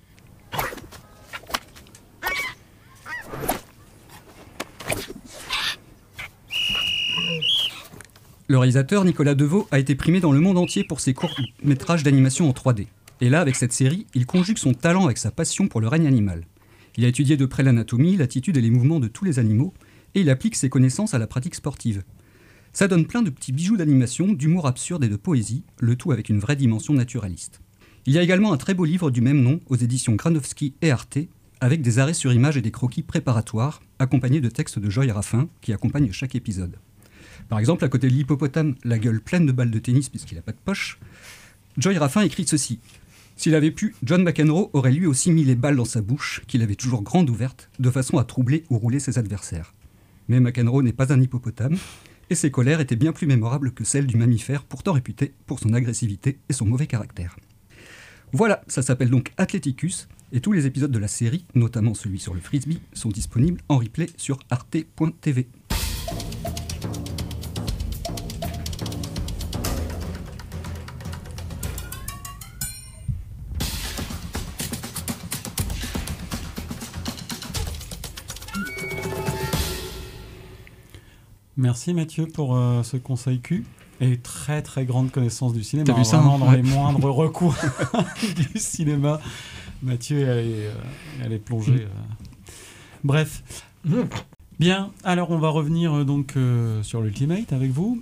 Le 8.47 8.57
réalisateur 8.57 9.05
Nicolas 9.05 9.36
Deveau 9.36 9.67
a 9.69 9.78
été 9.78 9.93
primé 9.93 10.21
dans 10.21 10.32
le 10.32 10.39
monde 10.39 10.57
entier 10.57 10.84
pour 10.84 10.99
ses 10.99 11.13
courts-métrages 11.13 12.01
d'animation 12.01 12.49
en 12.49 12.53
3D. 12.53 12.88
Et 13.21 13.30
là, 13.30 13.41
avec 13.41 13.55
cette 13.55 13.73
série, 13.73 14.07
il 14.15 14.25
conjugue 14.25 14.57
son 14.57 14.73
talent 14.73 15.05
avec 15.05 15.19
sa 15.19 15.30
passion 15.30 15.67
pour 15.67 15.82
le 15.82 15.88
règne 15.88 16.07
animal. 16.07 16.45
Il 16.95 17.05
a 17.05 17.09
étudié 17.09 17.38
de 17.38 17.45
près 17.45 17.61
l'anatomie, 17.61 18.17
l'attitude 18.17 18.57
et 18.57 18.61
les 18.61 18.71
mouvements 18.71 18.99
de 18.99 19.07
tous 19.07 19.25
les 19.25 19.38
animaux, 19.38 19.73
et 20.15 20.21
il 20.21 20.32
applique 20.32 20.55
ses 20.55 20.69
connaissances 20.69 21.13
à 21.13 21.19
la 21.19 21.28
pratique 21.28 21.53
sportive. 21.53 22.03
Ça 22.74 22.88
donne 22.88 23.05
plein 23.05 23.22
de 23.22 23.30
petits 23.30 23.51
bijoux 23.51 23.78
d'animation, 23.78 24.34
d'humour 24.34 24.68
absurde 24.68 25.03
et 25.03 25.09
de 25.09 25.15
poésie, 25.15 25.63
le 25.80 25.95
tout 25.95 26.11
avec 26.11 26.30
une 26.30 26.39
vraie 26.39 26.55
dimension 26.55 26.93
naturaliste. 26.93 27.61
Il 28.05 28.13
y 28.13 28.18
a 28.18 28.22
également 28.22 28.53
un 28.53 28.57
très 28.57 28.74
beau 28.74 28.86
livre 28.86 29.11
du 29.11 29.22
même 29.22 29.41
nom 29.41 29.59
aux 29.68 29.76
éditions 29.76 30.15
Granowski 30.15 30.76
et 30.82 30.91
Arte, 30.91 31.20
avec 31.59 31.82
des 31.82 31.99
arrêts 31.99 32.13
sur 32.13 32.32
image 32.32 32.57
et 32.57 32.61
des 32.61 32.72
croquis 32.72 33.03
préparatoires, 33.03 33.82
accompagnés 33.99 34.41
de 34.41 34.49
textes 34.49 34.80
de 34.80 34.89
Joy 34.89 35.11
Raffin 35.11 35.49
qui 35.61 35.74
accompagnent 35.74 36.11
chaque 36.11 36.36
épisode. 36.36 36.78
Par 37.49 37.59
exemple, 37.59 37.84
à 37.84 37.89
côté 37.89 38.07
de 38.07 38.13
l'hippopotame, 38.13 38.76
la 38.84 38.99
gueule 38.99 39.22
pleine 39.22 39.45
de 39.45 39.51
balles 39.51 39.72
de 39.72 39.80
tennis 39.80 40.09
puisqu'il 40.09 40.36
n'a 40.36 40.41
pas 40.41 40.51
de 40.51 40.57
poche, 40.63 40.99
Joy 41.78 41.97
Raffin 41.97 42.22
écrit 42.22 42.45
ceci. 42.47 42.80
S'il 43.36 43.55
avait 43.55 43.72
pu, 43.72 43.95
John 44.03 44.24
McEnroe 44.24 44.72
aurait 44.74 44.91
lui 44.91 45.05
aussi 45.05 45.32
mis 45.32 45.43
les 45.43 45.55
balles 45.55 45.76
dans 45.76 45.86
sa 45.86 46.01
bouche, 46.01 46.41
qu'il 46.47 46.63
avait 46.63 46.76
toujours 46.76 47.03
grande 47.03 47.30
ouverte, 47.30 47.70
de 47.80 47.91
façon 47.91 48.18
à 48.18 48.24
troubler 48.24 48.63
ou 48.70 48.80
rouler 48.80 48.99
ses 48.99 49.20
adversaires. 49.20 49.74
Mais 50.28 50.39
McEnroe 50.39 50.82
n'est 50.82 50.93
pas 50.93 51.13
un 51.13 51.22
hippopotame, 51.22 51.78
et 52.30 52.36
ses 52.36 52.51
colères 52.51 52.80
étaient 52.80 52.95
bien 52.95 53.13
plus 53.13 53.28
mémorables 53.28 53.71
que 53.71 53.84
celles 53.84 54.07
du 54.07 54.17
mammifère, 54.17 54.63
pourtant 54.63 54.93
réputé 54.93 55.34
pour 55.45 55.59
son 55.59 55.73
agressivité 55.73 56.39
et 56.49 56.53
son 56.53 56.65
mauvais 56.65 56.88
caractère. 56.88 57.38
Voilà, 58.34 58.61
ça 58.67 58.82
s'appelle 58.82 59.09
donc 59.09 59.32
Athleticus, 59.38 60.07
et 60.34 60.41
tous 60.41 60.51
les 60.51 60.65
épisodes 60.65 60.91
de 60.91 60.99
la 60.99 61.07
série, 61.07 61.45
notamment 61.55 61.93
celui 61.93 62.19
sur 62.19 62.34
le 62.34 62.41
frisbee, 62.41 62.82
sont 62.93 63.09
disponibles 63.09 63.61
en 63.69 63.78
replay 63.78 64.07
sur 64.17 64.39
arte.tv. 64.49 65.47
Merci 81.57 81.93
Mathieu 81.93 82.27
pour 82.27 82.55
euh, 82.55 82.83
ce 82.83 82.97
conseil 82.97 83.39
Q 83.39 83.65
et 83.99 84.17
très 84.17 84.61
très 84.61 84.85
grande 84.85 85.09
connaissance 85.11 85.53
du 85.53 85.63
cinéma. 85.63 85.85
T'as 85.91 85.97
vu 85.97 86.05
ça, 86.05 86.19
hein 86.19 86.37
dans 86.37 86.49
Ouais. 86.49 86.57
les 86.57 86.63
moindres 86.63 87.09
recours 87.15 87.55
du 88.53 88.59
cinéma. 88.59 89.19
Mathieu 89.81 90.19
elle 90.19 90.45
est, 90.45 90.67
euh, 90.67 90.73
elle 91.23 91.33
est 91.33 91.39
plongée. 91.39 91.71
Mm. 91.71 91.79
euh. 91.79 92.47
Bref. 93.03 93.43
Bien, 94.59 94.91
alors 95.03 95.31
on 95.31 95.37
va 95.39 95.49
revenir 95.49 95.93
euh, 95.93 96.03
donc 96.03 96.35
sur 96.83 97.01
l'Ultimate 97.01 97.53
avec 97.53 97.71
vous. 97.71 98.01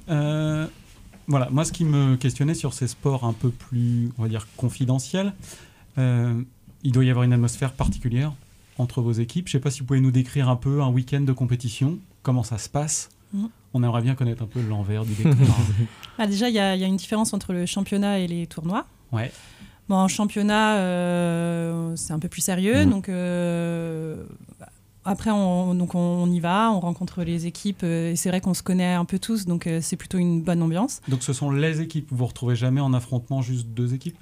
Voilà, 1.28 1.50
moi 1.50 1.66
ce 1.66 1.72
qui 1.72 1.86
me 1.86 2.18
questionnait 2.18 2.54
sur 2.54 2.74
ces 2.74 2.88
sports 2.88 3.24
un 3.24 3.34
peu 3.34 3.50
plus, 3.50 4.12
on 4.20 4.24
va 4.24 4.30
dire, 4.30 4.48
confidentiels, 4.58 5.34
il 5.98 6.92
doit 6.92 7.04
y 7.04 7.10
avoir 7.10 7.24
une 7.24 7.34
atmosphère 7.34 7.74
particulière 7.74 8.34
entre 8.78 9.02
vos 9.02 9.12
équipes. 9.14 9.48
Je 9.48 9.58
ne 9.58 9.60
sais 9.60 9.64
pas 9.64 9.72
si 9.72 9.80
vous 9.80 9.86
pouvez 9.88 10.02
nous 10.02 10.12
décrire 10.12 10.50
un 10.50 10.56
peu 10.56 10.82
un 10.84 10.90
week-end 10.90 11.22
de 11.22 11.32
compétition, 11.34 11.98
comment 12.22 12.44
ça 12.44 12.58
se 12.60 12.70
passe. 12.70 13.10
On 13.74 13.84
aimerait 13.84 14.02
bien 14.02 14.16
connaître 14.16 14.44
un 14.44 14.48
peu 14.48 14.62
l'envers 14.62 15.04
du 15.06 15.14
décor. 15.14 15.34
Ah, 16.18 16.28
déjà, 16.28 16.48
il 16.48 16.56
y, 16.56 16.60
a 16.60 16.76
il 16.76 16.82
y 16.82 16.84
a 16.86 16.88
une 16.88 16.96
différence 16.96 17.34
entre 17.34 17.52
le 17.52 17.66
championnat 17.66 18.20
et 18.20 18.28
les 18.28 18.48
tournois. 18.48 18.86
ouais. 19.12 19.32
Bon, 19.88 19.98
en 19.98 20.08
championnat, 20.08 20.78
euh, 20.78 21.96
c'est 21.96 22.12
un 22.14 22.18
peu 22.20 22.28
plus 22.30 22.42
sérieux. 22.42 22.86
Mhm. 22.86 22.90
Donc, 22.90 23.08
euh, 23.10 24.24
après, 25.04 25.30
on, 25.30 25.76
donc 25.76 25.94
on 25.94 26.28
y 26.32 26.40
va, 26.40 26.72
on 26.72 26.80
rencontre 26.80 27.24
les 27.24 27.46
équipes. 27.46 27.82
euh, 27.84 28.12
et 28.12 28.16
c'est 28.16 28.30
vrai 28.30 28.42
qu'on 28.42 28.56
se 28.56 28.64
connaît 28.64 28.94
un 28.96 29.06
peu 29.06 29.20
tous, 29.20 29.46
donc 29.46 29.68
euh, 29.68 29.80
c'est 29.84 29.96
plutôt 29.98 30.18
une 30.18 30.42
bonne 30.42 30.64
ambiance. 30.64 31.02
Donc 31.08 31.22
ce 31.22 31.34
sont 31.34 31.52
les 31.52 31.82
équipes. 31.82 32.08
Vous 32.10 32.18
vous 32.18 32.26
retrouvez 32.26 32.56
jamais 32.56 32.82
en 32.82 32.94
affrontement 32.94 33.44
juste 33.44 33.68
deux 33.68 33.94
équipes? 33.94 34.18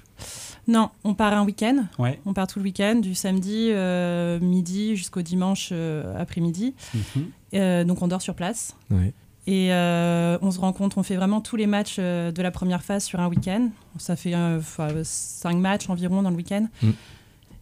Non, 0.66 0.90
on 1.04 1.14
part 1.14 1.32
un 1.34 1.44
week-end. 1.44 1.84
Ouais. 1.98 2.20
On 2.26 2.32
part 2.32 2.46
tout 2.46 2.58
le 2.58 2.64
week-end, 2.64 2.96
du 2.96 3.14
samedi 3.14 3.68
euh, 3.70 4.40
midi 4.40 4.96
jusqu'au 4.96 5.22
dimanche 5.22 5.70
euh, 5.72 6.14
après-midi. 6.18 6.74
Mhm. 6.94 7.30
Euh, 7.54 7.84
donc 7.84 8.02
on 8.02 8.08
dort 8.08 8.22
sur 8.22 8.34
place. 8.34 8.74
Ouais. 8.90 9.12
Et 9.46 9.72
euh, 9.74 10.38
on 10.40 10.50
se 10.50 10.58
rencontre, 10.58 10.96
on 10.96 11.02
fait 11.02 11.16
vraiment 11.16 11.42
tous 11.42 11.56
les 11.56 11.66
matchs 11.66 11.98
de 11.98 12.42
la 12.42 12.50
première 12.50 12.82
phase 12.82 13.04
sur 13.04 13.20
un 13.20 13.28
week-end. 13.28 13.68
Ça 13.98 14.16
fait 14.16 14.34
euh, 14.34 14.60
cinq 15.04 15.56
matchs 15.56 15.90
environ 15.90 16.22
dans 16.22 16.30
le 16.30 16.36
week-end. 16.36 16.66
Mm. 16.82 16.90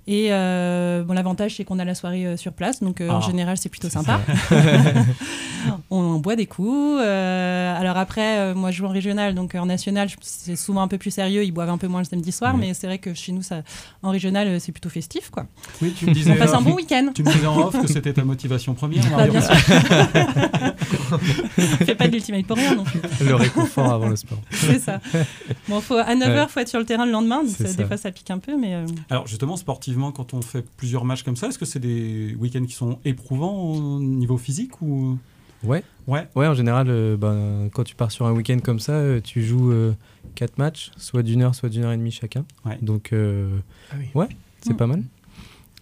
Et 0.09 0.29
euh, 0.33 1.05
bon, 1.05 1.13
l'avantage, 1.15 1.55
c'est 1.57 1.65
qu'on 1.65 1.79
a 1.79 1.85
la 1.85 1.95
soirée 1.95 2.27
euh, 2.27 2.37
sur 2.37 2.53
place, 2.53 2.81
donc 2.83 3.01
euh, 3.01 3.09
en 3.09 3.19
Ah, 3.19 3.27
général, 3.27 3.57
c'est 3.57 3.69
plutôt 3.69 3.89
sympa. 3.89 4.21
on 5.91 6.15
boit 6.19 6.35
des 6.37 6.47
coups. 6.47 6.99
euh, 7.01 7.81
alors 7.81 7.97
après, 7.97 8.39
euh, 8.39 8.55
moi, 8.55 8.71
je 8.73 8.79
joue 8.79 8.87
en 8.87 8.91
régional, 8.91 9.35
donc 9.37 9.55
euh, 9.55 9.59
en 9.61 9.67
national, 9.67 10.09
c'est 10.21 10.57
souvent 10.57 10.83
un 10.83 10.89
peu 10.89 10.99
plus 10.99 11.11
sérieux. 11.13 11.45
Ils 11.45 11.53
boivent 11.53 11.71
un 11.71 11.79
peu 11.79 11.87
moins 11.87 12.01
le 12.01 12.05
samedi 12.07 12.33
soir, 12.33 12.57
mais 12.57 12.75
c'est 12.75 12.87
vrai 12.89 12.99
que 12.99 13.15
chez 13.15 13.31
nous, 13.33 13.43
ça, 13.43 13.63
en 14.03 14.11
régional, 14.11 14.49
euh, 14.49 14.59
c'est 14.59 14.73
plutôt 14.73 14.89
festif, 14.89 15.31
quoi. 15.31 15.47
Oui, 15.81 15.95
tu 15.97 16.07
me 16.07 16.13
disais. 16.15 16.33
On 16.33 16.37
passe 16.37 16.55
un 16.55 16.63
bon 16.63 16.75
week-end. 16.75 17.11
Tu 17.15 17.23
me 17.23 17.31
disais 17.33 17.47
en 17.47 17.59
off 17.69 17.81
que 17.81 17.87
c'était 17.87 18.13
ta 18.13 18.25
motivation 18.25 18.75
première. 18.75 19.05
Bah, 19.17 19.29
bien 19.29 19.41
sûr. 19.41 19.55
Fais 21.85 21.95
pas 21.95 22.07
de 22.09 22.13
l'ultimate 22.13 22.47
pour 22.47 22.57
rien 22.57 22.75
non 22.75 22.85
plus. 22.85 23.01
Le 23.25 23.35
réconfort 23.35 23.93
avant 23.93 24.09
le 24.09 24.17
sport. 24.17 24.39
C'est 24.51 24.79
ça. 24.79 25.01
Bon, 25.69 25.81
faut, 25.81 25.97
à 25.97 26.15
9h, 26.15 26.33
Ouais. 26.33 26.47
faut 26.49 26.61
être 26.61 26.69
sur 26.69 26.79
le 26.79 26.87
terrain 26.87 27.05
le 27.07 27.13
lendemain, 27.13 27.43
donc 27.43 27.53
C'est 27.57 27.65
ça- 27.67 27.71
ça. 27.73 27.77
des 27.77 27.85
fois 27.85 27.97
ça 27.97 28.11
pique 28.11 28.31
un 28.31 28.39
peu, 28.39 28.57
mais. 28.57 28.75
euh, 28.75 28.87
Alors 29.11 29.27
justement, 29.27 29.57
sportivement, 29.93 30.13
quand 30.13 30.35
on 30.35 30.43
fait 30.43 30.65
plusieurs 30.77 31.05
matchs 31.05 31.23
comme 31.23 31.37
ça, 31.37 31.49
est-ce 31.49 31.59
que 31.59 31.65
c'est 31.65 31.79
des 31.81 32.35
week-ends 32.39 32.65
qui 32.65 32.73
sont 32.75 32.99
éprouvants 33.05 33.55
au 33.75 34.01
niveau 34.01 34.39
physique 34.39 34.81
ou? 34.83 35.19
Ouais. 35.65 35.85
Ouais. 36.07 36.27
Ouais, 36.35 36.47
en 36.49 36.55
général, 36.55 36.89
euh, 36.91 37.17
ben, 37.17 37.69
quand 37.73 37.85
tu 37.85 37.95
pars 37.95 38.11
sur 38.11 38.27
un 38.27 38.33
week-end 38.33 38.59
comme 38.63 38.81
ça, 38.81 38.93
euh, 38.93 39.21
tu 39.21 39.43
joues 39.45 39.73
4 40.35 40.59
matchs, 40.59 40.91
soit 40.97 41.23
d'une 41.23 41.43
heure, 41.43 41.55
soit 41.55 41.69
d'une 41.69 41.85
heure 41.85 41.93
et 41.93 41.97
demie 41.97 42.11
chacun. 42.11 42.45
Ouais. 42.65 42.79
Donc, 42.83 43.13
euh, 43.13 43.59
Ah 43.91 43.97
oui. 43.99 44.07
ouais, 44.15 44.29
c'est 44.63 44.73
Mm. 44.73 44.77
pas 44.77 44.87
mal. 44.87 45.03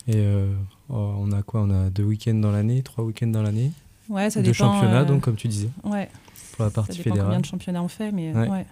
Et 0.08 0.16
euh, 0.16 0.52
oh, 0.88 1.14
on 1.18 1.30
a 1.32 1.42
quoi? 1.42 1.62
On 1.62 1.70
a 1.70 1.88
deux 1.90 2.02
week-ends 2.04 2.34
dans 2.34 2.50
l'année, 2.50 2.82
trois 2.82 3.04
week-ends 3.04 3.28
dans 3.28 3.42
l'année. 3.42 3.70
Ouais, 4.08 4.28
ça 4.28 4.40
de 4.40 4.46
dépend, 4.46 4.72
championnat, 4.72 5.02
euh, 5.02 5.04
donc, 5.04 5.22
comme 5.22 5.36
tu 5.36 5.46
disais. 5.48 5.70
Ouais. 5.84 6.08
Pour 6.56 6.64
la 6.64 6.70
Ça 6.70 6.74
partie 6.74 6.92
dépend 6.98 7.04
fédérale. 7.10 7.26
combien 7.28 7.40
de 7.40 7.46
championnats 7.46 7.82
on 7.82 7.88
fait, 7.88 8.10
mais 8.12 8.34
euh, 8.34 8.48
ouais. 8.48 8.66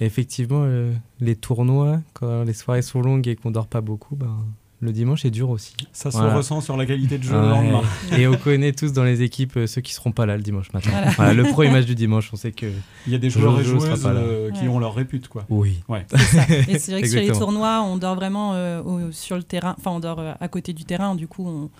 Et 0.00 0.04
effectivement, 0.06 0.62
euh, 0.64 0.92
les 1.20 1.34
tournois, 1.36 2.00
quand 2.12 2.42
les 2.44 2.52
soirées 2.52 2.82
sont 2.82 3.00
longues 3.00 3.26
et 3.26 3.36
qu'on 3.36 3.50
dort 3.50 3.66
pas 3.68 3.80
beaucoup, 3.80 4.16
ben, 4.16 4.36
le 4.82 4.92
dimanche 4.92 5.24
est 5.24 5.30
dur 5.30 5.48
aussi. 5.48 5.74
Ça 5.92 6.10
se 6.10 6.18
ressent 6.18 6.60
sur 6.60 6.76
la 6.76 6.84
qualité 6.84 7.16
de 7.16 7.22
jeu 7.22 7.32
le 7.32 7.48
lendemain. 7.48 7.82
Et 8.18 8.26
on 8.26 8.36
connaît 8.36 8.72
tous 8.72 8.92
dans 8.92 9.04
les 9.04 9.22
équipes 9.22 9.56
euh, 9.56 9.66
ceux 9.68 9.80
qui 9.80 9.94
seront 9.94 10.10
pas 10.12 10.26
là 10.26 10.36
le 10.36 10.42
dimanche 10.42 10.72
matin. 10.72 10.90
Voilà. 10.90 11.10
Voilà, 11.10 11.34
le 11.34 11.44
premier 11.44 11.70
match 11.70 11.86
du 11.86 11.94
dimanche, 11.94 12.28
on 12.32 12.36
sait 12.36 12.50
que 12.52 12.66
Il 13.06 13.12
y 13.12 13.14
a 13.14 13.18
des 13.18 13.30
joueurs 13.30 13.58
et 13.60 13.64
joueuses 13.64 14.02
euh, 14.06 14.50
qui 14.50 14.62
Ouais. 14.62 14.68
ont 14.68 14.78
leur 14.80 14.94
répute, 14.94 15.28
quoi. 15.28 15.44
Oui. 15.48 15.80
Ouais. 15.88 16.04
C'est 16.10 16.18
ça. 16.18 16.42
Et 16.68 16.78
c'est 16.78 16.92
vrai 16.92 17.02
que 17.02 17.08
sur 17.08 17.20
les 17.20 17.30
tournois, 17.32 17.82
on 17.82 17.96
dort 17.96 18.16
vraiment 18.16 18.54
euh, 18.54 18.82
au- 18.82 19.12
sur 19.12 19.36
le 19.36 19.44
terrain, 19.44 19.74
enfin 19.78 19.92
on 19.92 20.00
dort 20.00 20.18
euh, 20.18 20.32
à 20.40 20.48
côté 20.48 20.72
du 20.72 20.84
terrain, 20.84 21.14
du 21.14 21.28
coup 21.28 21.46
on, 21.46 21.70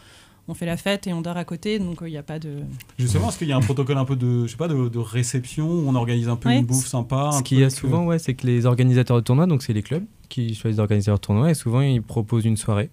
on 0.48 0.54
fait 0.54 0.66
la 0.66 0.76
fête 0.76 1.06
et 1.06 1.12
on 1.12 1.20
dort 1.22 1.36
à 1.36 1.44
côté, 1.44 1.78
donc 1.78 1.98
il 2.02 2.08
n'y 2.10 2.16
a 2.16 2.22
pas 2.22 2.38
de... 2.38 2.58
Justement, 2.98 3.28
est-ce 3.28 3.38
qu'il 3.38 3.48
y 3.48 3.52
a 3.52 3.56
un 3.56 3.60
protocole 3.60 3.96
un 3.96 4.04
peu 4.04 4.16
de, 4.16 4.44
je 4.46 4.50
sais 4.50 4.56
pas, 4.56 4.68
de, 4.68 4.88
de 4.88 4.98
réception 4.98 5.70
où 5.70 5.84
on 5.88 5.94
organise 5.94 6.28
un 6.28 6.36
peu 6.36 6.48
Ouais. 6.48 6.58
une 6.58 6.66
bouffe 6.66 6.86
sympa 6.86 7.30
Ce 7.32 7.42
qu'il 7.42 7.60
y 7.60 7.64
a 7.64 7.68
truc, 7.68 7.78
souvent, 7.78 8.02
euh, 8.02 8.06
ouais, 8.06 8.18
c'est 8.18 8.34
que 8.34 8.46
les 8.46 8.66
organisateurs 8.66 9.16
de 9.16 9.22
tournois, 9.22 9.46
donc 9.46 9.62
c'est 9.62 9.72
les 9.72 9.82
clubs 9.82 10.04
qui 10.28 10.54
choisissent 10.54 10.78
d'organiser 10.78 11.10
leur 11.10 11.20
tournoi, 11.20 11.50
et 11.50 11.54
souvent 11.54 11.80
ils 11.80 12.02
proposent 12.02 12.44
une 12.44 12.56
soirée. 12.56 12.90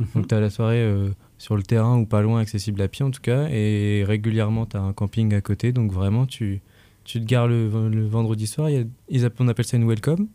Mhm. 0.00 0.06
Donc 0.14 0.28
tu 0.28 0.34
as 0.34 0.40
la 0.40 0.50
soirée 0.50 0.80
euh, 0.82 1.10
sur 1.38 1.56
le 1.56 1.62
terrain 1.62 1.98
ou 1.98 2.04
pas 2.06 2.20
loin, 2.22 2.40
accessible 2.40 2.80
à 2.82 2.88
pied 2.88 3.04
en 3.04 3.10
tout 3.10 3.20
cas, 3.22 3.48
et 3.48 4.04
régulièrement 4.06 4.66
tu 4.66 4.76
as 4.76 4.80
un 4.80 4.92
camping 4.92 5.32
à 5.34 5.40
côté, 5.40 5.72
donc 5.72 5.92
vraiment 5.92 6.26
tu, 6.26 6.60
tu 7.04 7.20
te 7.20 7.24
gares 7.24 7.46
le, 7.46 7.68
le 7.88 8.06
vendredi 8.06 8.46
soir, 8.48 8.70
y 8.70 8.78
a- 8.78 8.84
ils 9.08 9.24
appellent- 9.24 9.46
on 9.46 9.48
appelle 9.48 9.64
ça 9.66 9.76
une 9.76 9.86
welcome, 9.88 10.26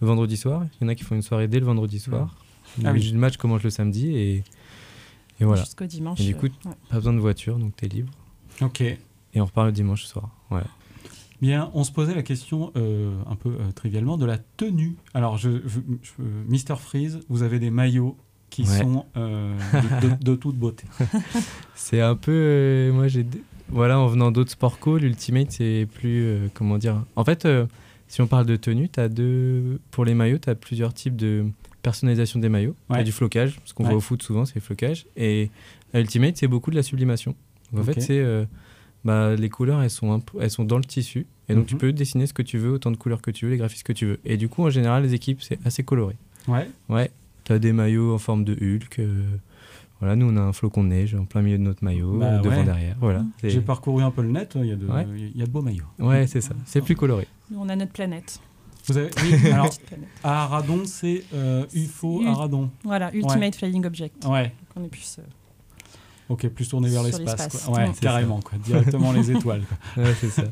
le 0.00 0.06
vendredi 0.06 0.36
soir, 0.36 0.62
il 0.80 0.84
y 0.84 0.86
en 0.86 0.88
a 0.88 0.94
qui 0.94 1.02
font 1.04 1.14
une 1.16 1.22
soirée 1.22 1.48
dès 1.48 1.58
le 1.60 1.66
vendredi 1.66 1.98
soir, 1.98 2.36
Ah 2.84 2.92
oui. 2.92 3.10
le 3.12 3.18
match 3.18 3.36
commence 3.36 3.62
le 3.64 3.70
samedi, 3.70 4.16
et, 4.16 4.44
et 5.40 5.44
voilà. 5.44 5.62
Jusqu'au 5.62 5.86
dimanche, 5.86 6.20
Et 6.20 6.24
du 6.24 6.34
coup, 6.36 6.46
euh, 6.46 6.68
ouais. 6.68 6.74
pas 6.90 6.96
besoin 6.96 7.12
de 7.12 7.18
voiture, 7.20 7.58
donc 7.58 7.74
tu 7.76 7.84
es 7.86 7.88
libre. 7.88 8.12
Ok. 8.60 8.80
Et 8.82 8.98
on 9.40 9.44
repart 9.44 9.66
le 9.66 9.72
dimanche 9.72 10.04
soir. 10.04 10.30
Ouais. 10.50 10.60
Bien, 11.42 11.70
on 11.74 11.82
se 11.84 11.90
posait 11.92 12.14
la 12.14 12.22
question 12.22 12.72
euh, 12.76 13.12
un 13.28 13.34
peu 13.34 13.50
euh, 13.50 13.72
trivialement 13.74 14.16
de 14.16 14.24
la 14.24 14.38
tenue. 14.38 14.94
Alors, 15.12 15.36
je, 15.36 15.60
je, 15.66 15.80
je- 16.02 16.22
Mr 16.48 16.76
Freeze, 16.78 17.20
vous 17.28 17.42
avez 17.42 17.58
des 17.58 17.70
maillots 17.70 18.16
qui 18.50 18.62
Ouais. 18.62 18.78
sont 18.82 19.04
euh, 19.16 19.58
de, 20.00 20.08
de- 20.08 20.14
de 20.24 20.34
toute 20.36 20.56
beauté. 20.56 20.84
C'est 21.74 22.00
un 22.00 22.14
peu. 22.14 22.32
euh, 22.32 22.92
moi, 22.92 23.08
j'ai. 23.08 23.26
Voilà, 23.68 23.98
en 23.98 24.06
venant 24.06 24.30
d'autres 24.30 24.52
sports 24.52 24.78
co, 24.78 24.96
l'Ultimate, 24.98 25.50
c'est 25.50 25.88
plus. 25.94 26.22
euh, 26.22 26.48
comment 26.54 26.78
dire 26.78 27.02
En 27.16 27.24
fait, 27.24 27.44
euh, 27.46 27.66
si 28.08 28.20
on 28.20 28.26
parle 28.26 28.46
de 28.46 28.56
tenue, 28.56 28.88
as 28.96 29.08
deux, 29.08 29.80
pour 29.90 30.04
les 30.04 30.14
maillots, 30.14 30.38
tu 30.38 30.50
as 30.50 30.54
plusieurs 30.54 30.94
types 30.94 31.16
de 31.16 31.46
personnalisation 31.82 32.38
des 32.40 32.48
maillots. 32.48 32.76
Tu 32.90 32.96
Ouais. 32.96 33.04
du 33.04 33.12
flocage, 33.12 33.58
ce 33.64 33.74
qu'on 33.74 33.84
Ouais. 33.84 33.90
voit 33.90 33.98
au 33.98 34.00
foot 34.00 34.22
souvent, 34.22 34.44
c'est 34.44 34.54
le 34.56 34.60
flocage. 34.60 35.06
Et 35.16 35.50
à 35.92 36.00
Ultimate, 36.00 36.36
c'est 36.36 36.46
beaucoup 36.48 36.70
de 36.70 36.76
la 36.76 36.82
sublimation. 36.82 37.34
Donc, 37.72 37.82
en 37.82 37.84
fait, 37.92 38.00
c'est. 38.00 38.18
euh, 38.20 38.44
bah, 39.04 39.34
les 39.36 39.48
couleurs, 39.50 39.82
elles 39.82 39.90
sont, 39.90 40.22
elles 40.40 40.50
sont 40.50 40.64
dans 40.64 40.78
le 40.78 40.84
tissu. 40.84 41.26
Et 41.48 41.54
donc, 41.54 41.66
tu 41.66 41.74
Mhm. 41.74 41.80
peux 41.80 41.92
dessiner 41.92 42.26
ce 42.26 42.32
que 42.32 42.42
tu 42.42 42.56
veux, 42.56 42.70
autant 42.72 42.90
de 42.90 42.96
couleurs 42.96 43.20
que 43.20 43.30
tu 43.30 43.44
veux, 43.44 43.50
les 43.50 43.58
graphismes 43.58 43.82
que 43.84 43.92
tu 43.92 44.06
veux. 44.06 44.18
Et 44.24 44.36
du 44.38 44.48
coup, 44.48 44.62
en 44.64 44.70
général, 44.70 45.02
les 45.02 45.12
équipes, 45.14 45.42
c'est 45.42 45.58
assez 45.66 45.82
coloré. 45.82 46.14
Ouais. 46.48 46.68
Ouais. 46.88 47.10
Tu 47.44 47.52
as 47.52 47.58
des 47.58 47.72
maillots 47.72 48.14
en 48.14 48.18
forme 48.18 48.44
de 48.44 48.52
Hulk. 48.54 48.98
euh, 49.00 49.22
voilà, 50.00 50.16
nous, 50.16 50.26
on 50.30 50.36
a 50.36 50.40
un 50.40 50.52
flocon 50.52 50.82
de 50.84 50.88
neige 50.88 51.14
en 51.14 51.24
plein 51.24 51.40
milieu 51.42 51.56
de 51.58 51.62
notre 51.62 51.84
maillot, 51.84 52.18
Bah 52.18 52.38
devant, 52.38 52.56
ouais. 52.56 52.64
derrière. 52.64 52.96
Voilà. 53.00 53.24
J'ai 53.42 53.60
parcouru 53.60 54.02
un 54.02 54.10
peu 54.10 54.22
le 54.22 54.28
net, 54.30 54.52
il 54.56 54.66
y 54.66 54.72
a 54.72 54.76
de, 54.76 54.86
Ouais. 54.86 55.06
il 55.34 55.38
y 55.38 55.42
a 55.42 55.46
de 55.46 55.50
beaux 55.50 55.62
maillots. 55.62 55.84
Ouais, 55.98 56.26
c'est 56.26 56.40
ça. 56.40 56.54
C'est 56.64 56.80
plus 56.82 56.96
coloré. 56.96 57.26
Nous, 57.50 57.58
on 57.60 57.68
a 57.68 57.76
notre 57.76 57.92
planète. 57.92 58.40
Vous 58.86 58.96
avez, 58.98 59.10
oui, 59.22 59.50
alors, 59.50 59.66
Petite 59.68 59.86
planète. 59.86 60.08
à 60.22 60.44
Aradon, 60.44 60.82
c'est 60.86 61.24
euh, 61.34 61.64
UFO 61.74 62.20
Ul- 62.22 62.28
Aradon. 62.28 62.70
Voilà, 62.84 63.14
Ultimate 63.14 63.54
Flying 63.56 63.84
Object. 63.86 64.24
Ouais. 64.26 64.44
Donc, 64.44 64.52
on 64.76 64.84
est 64.84 64.88
plus... 64.88 65.16
euh, 65.18 65.22
Ok, 66.30 66.48
plus 66.48 66.68
tourné 66.68 66.88
vers 66.88 67.02
l'espace. 67.02 67.66
Ouais, 67.68 67.90
carrément, 68.00 68.40
quoi. 68.40 68.56
directement 68.58 69.12
les 69.12 69.30
étoiles. 69.36 69.62
quoi. 69.94 70.02
Ouais, 70.04 70.14
c'est 70.20 70.30
ça. 70.30 70.44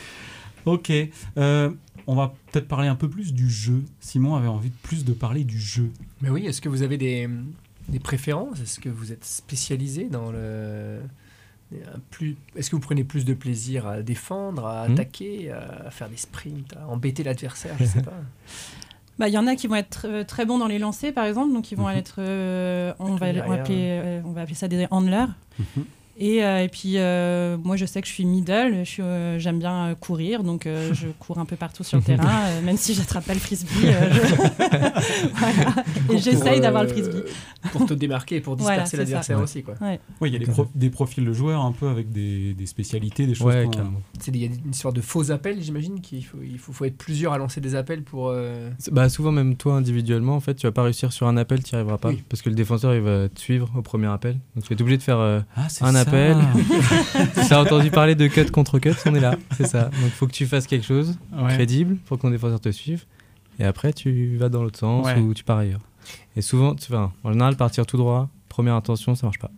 ok, 0.66 0.92
euh, 1.38 1.70
on 2.06 2.14
va 2.14 2.34
peut-être 2.52 2.68
parler 2.68 2.88
un 2.88 2.96
peu 2.96 3.08
plus 3.08 3.32
du 3.32 3.48
jeu. 3.50 3.82
Simon 4.00 4.36
avait 4.36 4.46
envie 4.48 4.68
de 4.70 4.76
plus 4.82 5.04
de 5.04 5.12
parler 5.14 5.44
du 5.44 5.58
jeu. 5.58 5.90
Mais 6.20 6.28
oui, 6.28 6.44
est-ce 6.46 6.60
que 6.60 6.68
vous 6.68 6.82
avez 6.82 6.98
des, 6.98 7.28
des 7.88 7.98
préférences? 7.98 8.60
Est-ce 8.60 8.78
que 8.78 8.88
vous 8.90 9.10
êtes 9.12 9.24
spécialisé 9.24 10.08
dans 10.08 10.30
le. 10.30 11.00
Plus, 12.10 12.36
est-ce 12.54 12.70
que 12.70 12.76
vous 12.76 12.80
prenez 12.82 13.02
plus 13.04 13.24
de 13.24 13.34
plaisir 13.34 13.86
à 13.86 14.02
défendre, 14.02 14.66
à 14.66 14.88
Hmm. 14.88 14.92
attaquer, 14.92 15.50
à 15.50 15.90
faire 15.90 16.08
des 16.08 16.16
sprints, 16.16 16.72
à 16.76 16.86
embêter 16.88 17.22
l'adversaire 17.24 17.74
Je 17.78 17.84
sais 17.84 18.02
pas. 18.02 18.12
Bah, 19.18 19.28
il 19.28 19.32
y 19.34 19.38
en 19.38 19.46
a 19.46 19.56
qui 19.56 19.66
vont 19.66 19.76
être 19.76 20.06
euh, 20.06 20.24
très 20.24 20.44
bons 20.44 20.58
dans 20.58 20.66
les 20.66 20.78
lancers, 20.78 21.10
par 21.14 21.24
exemple, 21.24 21.54
donc 21.54 21.72
ils 21.72 21.74
vont 21.74 21.88
Mhm. 21.88 21.96
être, 21.96 22.16
euh, 22.18 22.92
on, 22.98 23.14
va, 23.16 23.28
on, 23.46 23.50
appeler, 23.50 23.88
euh, 23.90 24.20
on 24.26 24.32
va 24.32 24.42
appeler 24.42 24.54
ça 24.54 24.68
des 24.68 24.86
handlers. 24.90 25.24
Et, 26.18 26.42
euh, 26.42 26.62
et 26.64 26.68
puis, 26.68 26.94
euh, 26.96 27.58
moi, 27.62 27.76
je 27.76 27.84
sais 27.84 28.00
que 28.00 28.08
je 28.08 28.12
suis 28.12 28.24
middle, 28.24 28.78
je 28.84 28.84
suis, 28.90 29.02
euh, 29.02 29.38
j'aime 29.38 29.58
bien 29.58 29.94
courir, 30.00 30.42
donc 30.44 30.66
euh, 30.66 30.90
je 30.94 31.08
cours 31.08 31.38
un 31.38 31.44
peu 31.44 31.56
partout 31.56 31.84
sur 31.84 31.98
le 31.98 32.04
terrain, 32.04 32.46
euh, 32.46 32.62
même 32.62 32.78
si 32.78 32.94
j'attrape 32.94 33.24
pas 33.26 33.34
le 33.34 33.40
frisbee. 33.40 33.70
euh, 33.84 34.10
je- 34.12 34.34
Voilà. 35.34 35.74
Et 36.10 36.18
j'essaye 36.18 36.58
euh, 36.58 36.62
d'avoir 36.62 36.82
le 36.84 36.88
frisbee. 36.88 37.22
Pour 37.72 37.84
te 37.86 37.94
démarquer, 37.94 38.40
pour 38.40 38.56
disperser 38.56 38.96
l'adversaire 38.96 39.40
aussi. 39.40 39.62
Quoi. 39.62 39.74
Ouais. 39.80 40.00
Oui, 40.20 40.30
il 40.30 40.32
y 40.32 40.36
a 40.36 40.38
des, 40.38 40.46
pro- 40.50 40.68
des 40.74 40.88
profils 40.90 41.24
de 41.24 41.32
joueurs 41.32 41.62
un 41.64 41.72
peu 41.72 41.88
avec 41.88 42.10
des, 42.10 42.54
des 42.54 42.66
spécialités, 42.66 43.26
des 43.26 43.34
choses 43.34 43.46
Ouais, 43.46 43.68
Il 44.28 44.36
y 44.36 44.44
a 44.44 44.46
une 44.46 44.70
histoire 44.70 44.94
de 44.94 45.00
faux 45.00 45.30
appels, 45.30 45.60
j'imagine, 45.62 46.00
qu'il 46.00 46.24
faut, 46.24 46.38
il 46.42 46.58
faut, 46.58 46.72
faut 46.72 46.84
être 46.84 46.96
plusieurs 46.96 47.32
à 47.32 47.38
lancer 47.38 47.60
des 47.60 47.74
appels 47.74 48.02
pour. 48.02 48.28
euh, 48.30 48.70
Bah, 48.90 49.08
souvent, 49.08 49.32
même 49.32 49.56
toi, 49.56 49.74
individuellement, 49.74 50.36
en 50.36 50.40
fait, 50.40 50.54
tu 50.54 50.66
vas 50.66 50.72
pas 50.72 50.82
réussir 50.84 51.12
sur 51.12 51.26
un 51.26 51.36
appel, 51.36 51.62
tu 51.62 51.74
n'y 51.74 51.78
arriveras 51.78 51.98
pas. 51.98 52.08
Oui. 52.10 52.22
Parce 52.28 52.40
que 52.42 52.48
le 52.48 52.54
défenseur, 52.54 52.94
il 52.94 53.00
va 53.02 53.28
te 53.28 53.38
suivre 53.40 53.70
au 53.76 53.82
premier 53.82 54.06
appel. 54.06 54.38
Donc, 54.54 54.64
tu 54.64 54.68
vas 54.70 54.74
être 54.74 54.80
obligé 54.80 54.96
de 54.98 55.02
faire 55.02 55.18
euh, 55.18 55.40
Ah, 55.56 55.64
un 55.64 55.68
ça. 55.68 55.84
Appel. 56.06 56.36
tu 57.46 57.52
as 57.54 57.60
entendu 57.60 57.90
parler 57.90 58.14
de 58.14 58.26
cut 58.28 58.46
contre 58.50 58.78
cut, 58.78 58.92
on 59.06 59.14
est 59.14 59.20
là. 59.20 59.36
C'est 59.56 59.66
ça. 59.66 59.84
Donc, 59.84 59.92
il 60.04 60.10
faut 60.10 60.26
que 60.26 60.32
tu 60.32 60.46
fasses 60.46 60.66
quelque 60.66 60.86
chose 60.86 61.18
Ouais. 61.36 61.52
crédible 61.54 61.96
pour 62.06 62.16
que 62.18 62.22
ton 62.22 62.30
défenseur 62.30 62.60
te 62.60 62.70
suive. 62.70 63.04
Et 63.58 63.64
après, 63.64 63.92
tu 63.92 64.36
vas 64.36 64.48
dans 64.48 64.62
l'autre 64.62 64.78
sens 64.78 65.06
Ouais. 65.06 65.18
ou 65.18 65.32
tu 65.34 65.44
pars 65.44 65.58
ailleurs. 65.58 65.80
Et 66.36 66.42
souvent, 66.42 66.74
tu 66.74 66.92
vas, 66.92 67.10
en 67.24 67.32
général, 67.32 67.56
partir 67.56 67.86
tout 67.86 67.96
droit, 67.96 68.28
première 68.48 68.74
intention, 68.74 69.14
ça 69.14 69.26
marche 69.26 69.38
pas. 69.38 69.50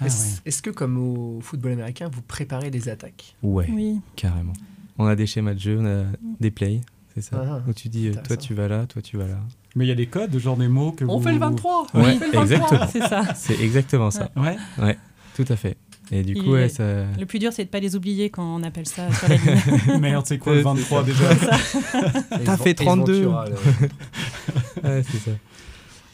Ah, 0.00 0.06
est-ce, 0.06 0.40
est-ce 0.44 0.62
que, 0.62 0.70
comme 0.70 0.96
au 0.98 1.40
football 1.40 1.72
américain, 1.72 2.08
vous 2.12 2.22
préparez 2.22 2.70
des 2.70 2.88
attaques? 2.88 3.34
Ouais, 3.42 3.68
Oui. 3.72 4.00
carrément. 4.16 4.52
On 4.98 5.06
a 5.06 5.14
des 5.16 5.26
schémas 5.26 5.54
de 5.54 5.60
jeu, 5.60 5.78
on 5.80 5.86
a 5.86 6.04
des 6.40 6.50
plays, 6.50 6.80
c'est 7.14 7.20
ça. 7.20 7.40
Ah, 7.44 7.60
où 7.68 7.72
tu 7.72 7.88
dis, 7.88 8.08
euh, 8.08 8.12
toi 8.26 8.36
tu 8.36 8.52
vas 8.54 8.66
là, 8.68 8.86
toi 8.86 9.00
tu 9.00 9.16
vas 9.16 9.26
là. 9.28 9.38
Mais 9.76 9.84
il 9.84 9.88
y 9.88 9.92
a 9.92 9.94
des 9.94 10.06
codes, 10.06 10.36
genre 10.38 10.56
des 10.56 10.66
mots 10.66 10.90
que 10.92 11.04
On 11.04 11.18
vous... 11.18 11.22
fait 11.24 11.32
le 11.32 11.38
23 11.38 11.82
Ouais, 11.82 11.88
On 11.94 12.02
fait 12.02 12.26
le 12.26 12.32
23 12.32 12.42
exactement. 12.42 12.86
C'est 12.92 13.00
ça. 13.08 13.34
C'est 13.36 13.60
exactement 13.60 14.10
ça. 14.10 14.30
Ouais. 14.36 14.56
Ouais, 14.80 14.98
tout 15.44 15.52
à 15.52 15.56
fait. 15.56 15.76
Et 16.10 16.22
du 16.22 16.34
coup, 16.34 16.52
ouais, 16.52 16.70
euh, 16.80 17.06
ça. 17.12 17.18
Le 17.20 17.26
plus 17.26 17.38
dur, 17.38 17.52
c'est 17.52 17.64
de 17.64 17.68
pas 17.68 17.80
les 17.80 17.94
oublier 17.94 18.30
quand 18.30 18.42
on 18.56 18.62
appelle 18.62 18.86
ça 18.86 19.12
sur 19.12 19.28
la 19.28 19.36
ligne. 19.36 20.00
Merde, 20.00 20.24
c'est 20.26 20.38
quoi 20.38 20.52
le 20.54 20.58
Ouais, 20.58 20.64
23 20.64 21.04
c'est 21.04 21.10
déjà 21.12 21.28
T'as 22.44 22.56
fait 22.56 22.74
32 22.74 23.22
Ventura, 23.24 23.44
le- 23.48 24.88
Ouais, 24.88 25.02
c'est 25.10 25.18
ça. 25.18 25.30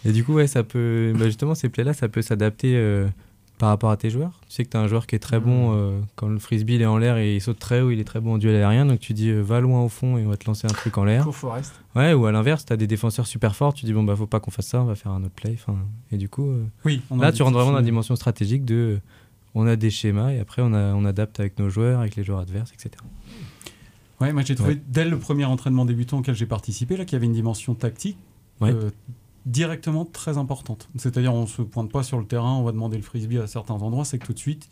Et 0.04 0.12
du 0.12 0.24
coup, 0.24 0.34
ouais, 0.34 0.46
ça 0.46 0.62
peut. 0.62 1.12
bah, 1.16 1.26
justement, 1.26 1.54
ces 1.54 1.68
plays-là, 1.68 1.92
ça 1.94 2.08
peut 2.08 2.22
s'adapter 2.22 2.74
euh, 2.76 3.06
par 3.58 3.68
rapport 3.68 3.90
à 3.90 3.96
tes 3.96 4.10
joueurs. 4.10 4.40
Tu 4.48 4.54
sais 4.56 4.64
que 4.64 4.70
tu 4.70 4.76
as 4.76 4.80
un 4.80 4.88
joueur 4.88 5.06
qui 5.06 5.14
est 5.14 5.20
très 5.20 5.38
bon 5.38 5.72
euh, 5.74 6.00
quand 6.16 6.26
le 6.28 6.38
frisbee 6.40 6.74
il 6.74 6.82
est 6.82 6.86
en 6.86 6.98
l'air 6.98 7.16
et 7.18 7.36
il 7.36 7.40
saute 7.40 7.58
très 7.58 7.80
haut, 7.80 7.90
il 7.90 8.00
est 8.00 8.04
très 8.04 8.20
bon 8.20 8.34
en 8.34 8.38
duel 8.38 8.56
aérien. 8.56 8.84
Donc 8.84 8.98
tu 9.00 9.12
dis 9.14 9.28
euh, 9.30 9.40
va 9.42 9.60
loin 9.60 9.80
au 9.82 9.88
fond 9.88 10.18
et 10.18 10.26
on 10.26 10.28
va 10.28 10.36
te 10.36 10.44
lancer 10.46 10.66
un 10.66 10.70
truc 10.74 10.98
en 10.98 11.04
l'air. 11.04 11.28
Ouais, 11.94 12.12
ou 12.14 12.26
à 12.26 12.32
l'inverse, 12.32 12.64
tu 12.66 12.72
as 12.72 12.76
des 12.76 12.86
défenseurs 12.88 13.26
super 13.28 13.54
forts, 13.54 13.72
tu 13.74 13.86
dis 13.86 13.92
bon 13.92 14.02
bah 14.02 14.16
faut 14.16 14.26
pas 14.26 14.40
qu'on 14.40 14.50
fasse 14.50 14.66
ça, 14.66 14.82
on 14.82 14.86
va 14.86 14.96
faire 14.96 15.12
un 15.12 15.22
autre 15.22 15.34
play. 15.34 15.54
Enfin, 15.54 15.76
et 16.10 16.16
du 16.16 16.28
coup, 16.28 16.48
euh, 16.50 16.64
Oui, 16.84 17.00
là 17.16 17.30
tu 17.32 17.42
rentres 17.42 17.56
vraiment 17.56 17.70
dans 17.70 17.76
la 17.78 17.82
dimension 17.82 18.16
stratégique 18.16 18.64
de 18.64 18.74
euh, 18.74 19.00
on 19.54 19.66
a 19.68 19.76
des 19.76 19.90
schémas 19.90 20.32
et 20.32 20.40
après 20.40 20.60
on, 20.62 20.74
a, 20.74 20.92
on 20.94 21.04
adapte 21.04 21.38
avec 21.38 21.58
nos 21.60 21.68
joueurs, 21.70 22.00
avec 22.00 22.16
les 22.16 22.24
joueurs 22.24 22.40
adverses, 22.40 22.72
etc. 22.72 22.90
Ouais, 24.20 24.32
moi 24.32 24.42
j'ai 24.44 24.56
trouvé 24.56 24.74
Ouais. 24.74 24.82
dès 24.88 25.04
le 25.04 25.16
premier 25.18 25.44
entraînement 25.44 25.84
débutant 25.84 26.18
auquel 26.18 26.34
j'ai 26.34 26.46
participé 26.46 26.96
là 26.96 27.04
qu'il 27.04 27.12
y 27.14 27.16
avait 27.16 27.26
une 27.26 27.32
dimension 27.32 27.74
tactique 27.74 28.18
Ouais. 28.60 28.72
Directement 29.46 30.04
très 30.04 30.38
importante. 30.38 30.88
C'est-à-dire 30.96 31.34
on 31.34 31.46
se 31.46 31.62
pointe 31.62 31.90
pas 31.92 32.02
sur 32.02 32.18
le 32.18 32.24
terrain, 32.24 32.54
on 32.54 32.62
va 32.62 32.72
demander 32.72 32.96
le 32.96 33.02
frisbee 33.02 33.38
à 33.38 33.46
certains 33.46 33.74
endroits, 33.74 34.04
c'est 34.04 34.18
que 34.18 34.26
tout 34.26 34.32
de 34.32 34.38
suite 34.38 34.68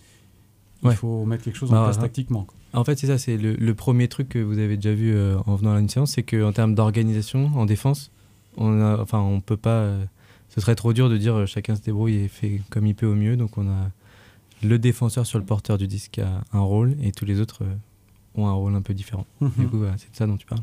il 0.83 0.89
Ouais. 0.89 0.95
faut 0.97 1.25
mettre 1.27 1.45
quelque 1.45 1.57
chose 1.57 1.71
en 1.71 1.75
Bah, 1.75 1.85
place 1.85 1.97
ouais. 1.97 2.03
tactiquement. 2.03 2.45
quoi. 2.45 2.57
En 2.73 2.85
fait, 2.85 2.99
c'est 2.99 3.07
ça, 3.07 3.17
c'est 3.19 3.37
le, 3.37 3.55
le 3.55 3.75
premier 3.75 4.09
truc 4.09 4.31
que 4.31 4.39
vous 4.41 4.59
avez 4.59 4.77
déjà 4.77 4.93
vu 4.95 5.15
euh, 5.15 5.39
en 5.47 5.55
venant 5.55 5.75
à 5.75 5.79
une 5.79 5.89
séance, 5.89 6.13
c'est 6.13 6.23
qu'en 6.25 6.53
termes 6.53 6.75
d'organisation, 6.75 7.53
en 7.55 7.67
défense, 7.67 8.11
on 8.57 8.81
a, 8.81 9.01
enfin, 9.01 9.21
on 9.21 9.41
peut 9.41 9.57
pas. 9.59 9.71
euh, 9.81 10.05
ce 10.49 10.61
serait 10.61 10.75
trop 10.75 10.93
dur 10.93 11.09
de 11.09 11.17
dire 11.19 11.35
euh, 11.35 11.47
chacun 11.47 11.77
se 11.77 11.83
débrouille 11.83 12.17
et 12.17 12.29
fait 12.29 12.61
comme 12.71 12.87
il 12.87 12.95
peut 12.95 13.07
au 13.07 13.15
mieux. 13.15 13.37
Donc, 13.37 13.59
on 13.59 13.69
a 13.69 13.91
le 14.65 14.79
défenseur 14.79 15.25
sur 15.27 15.39
le 15.39 15.45
porteur 15.45 15.79
du 15.79 15.87
disque 15.87 16.19
a 16.19 16.43
un 16.53 16.61
rôle 16.61 16.97
et 17.03 17.13
tous 17.13 17.25
les 17.27 17.41
autres 17.41 17.63
ont 18.35 18.47
un 18.49 18.53
rôle 18.53 18.75
un 18.75 18.83
peu 18.83 18.93
différent. 18.95 19.27
Mhm. 19.41 19.51
Du 19.59 19.67
coup, 19.69 19.79
voilà, 19.79 19.97
c'est 19.99 20.11
de 20.11 20.17
ça 20.17 20.27
dont 20.27 20.37
tu 20.37 20.47
parles. 20.47 20.63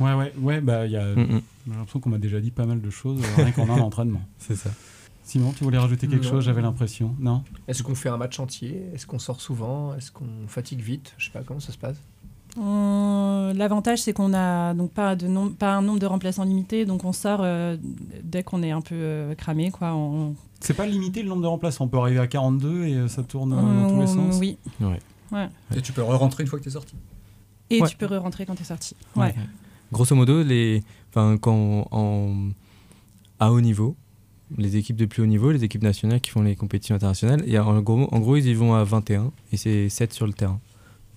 Ouais, 0.00 0.14
ouais, 0.14 0.32
ouais, 0.40 0.60
bah 0.60 0.86
il 0.86 0.92
y 0.92 0.96
a. 0.96 1.04
Mhm. 1.14 1.42
J'ai 1.66 1.72
l'impression 1.76 2.00
qu'on 2.00 2.10
m'a 2.10 2.18
déjà 2.18 2.40
dit 2.40 2.50
pas 2.50 2.64
mal 2.66 2.80
de 2.80 2.90
choses 2.90 3.20
euh, 3.22 3.42
rien 3.42 3.52
qu'en 3.52 3.68
un 3.68 3.80
entraînement. 3.80 4.22
C'est 4.38 4.56
ça. 4.56 4.70
Simon, 5.22 5.52
tu 5.52 5.62
voulais 5.62 5.78
rajouter 5.78 6.08
quelque 6.08 6.24
Non. 6.24 6.30
chose 6.30 6.44
J'avais 6.44 6.62
l'impression. 6.62 7.14
Non? 7.20 7.44
Est-ce 7.68 7.82
qu'on 7.84 7.94
fait 7.94 8.08
un 8.08 8.16
match 8.16 8.40
entier? 8.40 8.82
Est-ce 8.94 9.06
qu'on 9.06 9.18
sort 9.20 9.40
souvent? 9.40 9.94
Est-ce 9.94 10.10
qu'on 10.10 10.26
fatigue 10.48 10.80
vite? 10.80 11.14
Je 11.18 11.26
sais 11.26 11.30
pas 11.30 11.42
comment 11.42 11.60
ça 11.60 11.72
se 11.72 11.78
passe? 11.78 11.96
On- 12.56 13.52
L'avantage, 13.54 14.00
c'est 14.02 14.12
qu'on 14.12 14.32
a 14.34 14.74
donc 14.74 14.90
pas, 14.92 15.14
de 15.16 15.26
nom- 15.28 15.50
pas 15.50 15.74
un 15.76 15.82
nombre 15.82 15.98
de 16.00 16.06
remplaçants 16.06 16.44
limité, 16.44 16.84
donc 16.84 17.04
on 17.04 17.12
sort 17.12 17.40
euh, 17.42 17.76
dès 18.24 18.42
qu'on 18.42 18.62
est 18.62 18.70
un 18.72 18.80
peu 18.80 18.94
euh, 18.96 19.34
cramé. 19.34 19.70
Quoi. 19.70 19.94
On- 19.94 20.34
C'est 20.60 20.74
pas 20.74 20.86
limité 20.86 21.22
le 21.22 21.28
nombre 21.28 21.42
de 21.42 21.46
remplaçants. 21.46 21.84
On 21.84 21.88
peut 21.88 21.98
arriver 21.98 22.18
à 22.18 22.26
42 22.26 22.84
et 22.86 22.94
euh, 22.94 23.08
ça 23.08 23.22
tourne 23.22 23.52
euh, 23.52 23.56
dans 23.56 23.88
tous 23.90 24.00
les 24.00 24.10
on- 24.18 24.30
sens. 24.32 24.38
Oui. 24.40 24.56
Ouais. 24.80 24.98
Ouais. 25.30 25.48
Et 25.76 25.80
tu 25.80 25.92
peux 25.92 26.02
re-rentrer 26.02 26.42
une 26.42 26.48
fois 26.48 26.58
que 26.58 26.64
tu 26.64 26.70
es 26.70 26.72
sorti? 26.72 26.94
Et 27.70 27.80
Ouais. 27.82 27.88
tu 27.88 27.96
peux 27.96 28.06
re-rentrer 28.06 28.46
quand 28.46 28.56
tu 28.56 28.62
es 28.62 28.66
sorti. 28.66 28.96
Ouais. 29.14 29.32
Grosso 29.92 30.14
modo, 30.14 30.42
les, 30.42 30.82
enfin, 31.10 31.36
quand 31.38 31.88
en, 31.90 32.50
à 33.38 33.52
haut 33.52 33.60
niveau, 33.60 33.96
les 34.56 34.76
équipes 34.76 34.96
de 34.96 35.06
plus 35.06 35.22
haut 35.22 35.26
niveau, 35.26 35.50
les 35.50 35.64
équipes 35.64 35.82
nationales 35.82 36.20
qui 36.20 36.30
font 36.30 36.42
les 36.42 36.56
compétitions 36.56 36.94
internationales, 36.94 37.42
il 37.46 37.52
y 37.52 37.56
a, 37.56 37.64
en, 37.64 37.80
gros, 37.80 38.08
en 38.12 38.18
gros, 38.18 38.36
ils 38.36 38.46
y 38.46 38.54
vont 38.54 38.74
à 38.74 38.84
21 38.84 39.32
et 39.52 39.56
c'est 39.56 39.88
7 39.88 40.12
sur 40.12 40.26
le 40.26 40.32
terrain. 40.32 40.60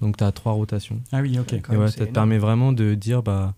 Donc 0.02 0.18
tu 0.18 0.24
as 0.24 0.32
trois 0.32 0.52
rotations. 0.54 1.00
Ah 1.12 1.22
oui, 1.22 1.38
ok. 1.40 1.54
Et 1.54 1.58
ça 1.58 1.62
te 1.66 1.98
énorme. 2.02 2.14
permet 2.14 2.38
vraiment 2.38 2.74
de 2.74 2.94
dire, 2.94 3.24
bah, 3.24 3.54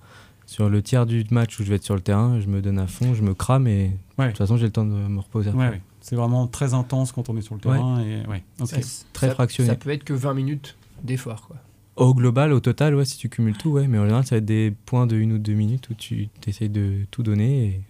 sur 0.45 0.69
le 0.69 0.81
tiers 0.83 1.05
du 1.05 1.23
match 1.31 1.59
où 1.59 1.63
je 1.63 1.69
vais 1.69 1.75
être 1.77 1.83
sur 1.83 1.95
le 1.95 2.01
terrain, 2.01 2.39
je 2.39 2.47
me 2.47 2.61
donne 2.61 2.77
à 2.77 2.87
fond, 2.87 3.13
je 3.15 3.23
me 3.23 3.33
crame 3.33 3.67
et 3.67 3.91
de 4.19 4.25
toute 4.27 4.37
façon, 4.37 4.57
j'ai 4.57 4.65
le 4.65 4.71
temps 4.71 4.85
de 4.85 4.91
me 4.91 5.19
reposer. 5.19 5.49
Ouais, 5.51 5.65
après. 5.65 5.77
ouais. 5.77 5.81
C'est 6.01 6.15
vraiment 6.15 6.45
très 6.45 6.73
intense 6.75 7.11
quand 7.11 7.29
on 7.29 7.37
est 7.37 7.41
sur 7.41 7.55
le 7.55 7.61
terrain. 7.61 7.99
Et, 8.03 8.27
ouais. 8.27 8.43
ok. 8.61 8.67
Ça- 8.67 8.77
Très 9.13 9.27
ça- 9.29 9.33
fractionné. 9.33 9.69
Ça 9.69 9.75
peut 9.75 9.89
être 9.89 10.03
que 10.03 10.13
20 10.13 10.35
minutes 10.35 10.75
d'effort. 11.03 11.47
quoi. 11.47 11.55
Au 11.95 12.13
global, 12.13 12.51
au 12.51 12.59
total, 12.59 12.93
ouais, 12.95 13.05
si 13.05 13.17
tu 13.17 13.29
cumules 13.29 13.55
tout, 13.57 13.69
ouais, 13.69 13.87
mais 13.87 13.97
en 13.97 14.03
général, 14.03 14.25
ça 14.25 14.35
va 14.35 14.39
être 14.39 14.45
des 14.45 14.73
points 14.85 15.07
de 15.07 15.15
une 15.15 15.31
ou 15.33 15.37
deux 15.37 15.53
minutes 15.53 15.89
où 15.89 15.93
tu 15.93 16.27
essayes 16.45 16.69
de 16.69 17.05
tout 17.11 17.23
donner 17.23 17.63
et, 17.63 17.67
et 17.67 17.81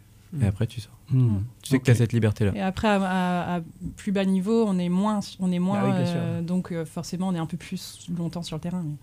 Mm. 0.44 0.48
après 0.48 0.68
tu 0.68 0.80
sors. 0.82 0.92
Hmm. 1.12 1.38
Tu 1.62 1.70
sais 1.72 1.80
que 1.80 1.86
tu 1.86 1.92
as 1.92 1.96
cette 1.96 2.14
liberté-là. 2.14 2.52
Et 2.56 2.62
après, 2.62 2.88
à, 2.88 2.96
à- 3.04 3.56
à 3.58 3.62
plus 3.96 4.12
bas 4.12 4.26
niveau, 4.26 4.66
on 4.68 4.78
est 4.80 4.90
moins. 4.90 5.20
On 5.40 5.52
est 5.52 5.60
moins 5.60 5.80
Ah 5.82 5.86
oui, 5.88 6.06
sûr. 6.08 6.16
euh, 6.18 6.42
donc 6.42 6.72
euh, 6.72 6.84
forcément, 6.86 7.28
on 7.30 7.36
est 7.36 7.40
un 7.40 7.46
peu 7.46 7.58
plus 7.58 8.08
longtemps 8.18 8.42
sur 8.44 8.56
le 8.58 8.62
terrain. 8.62 8.82
mais- 8.84 8.96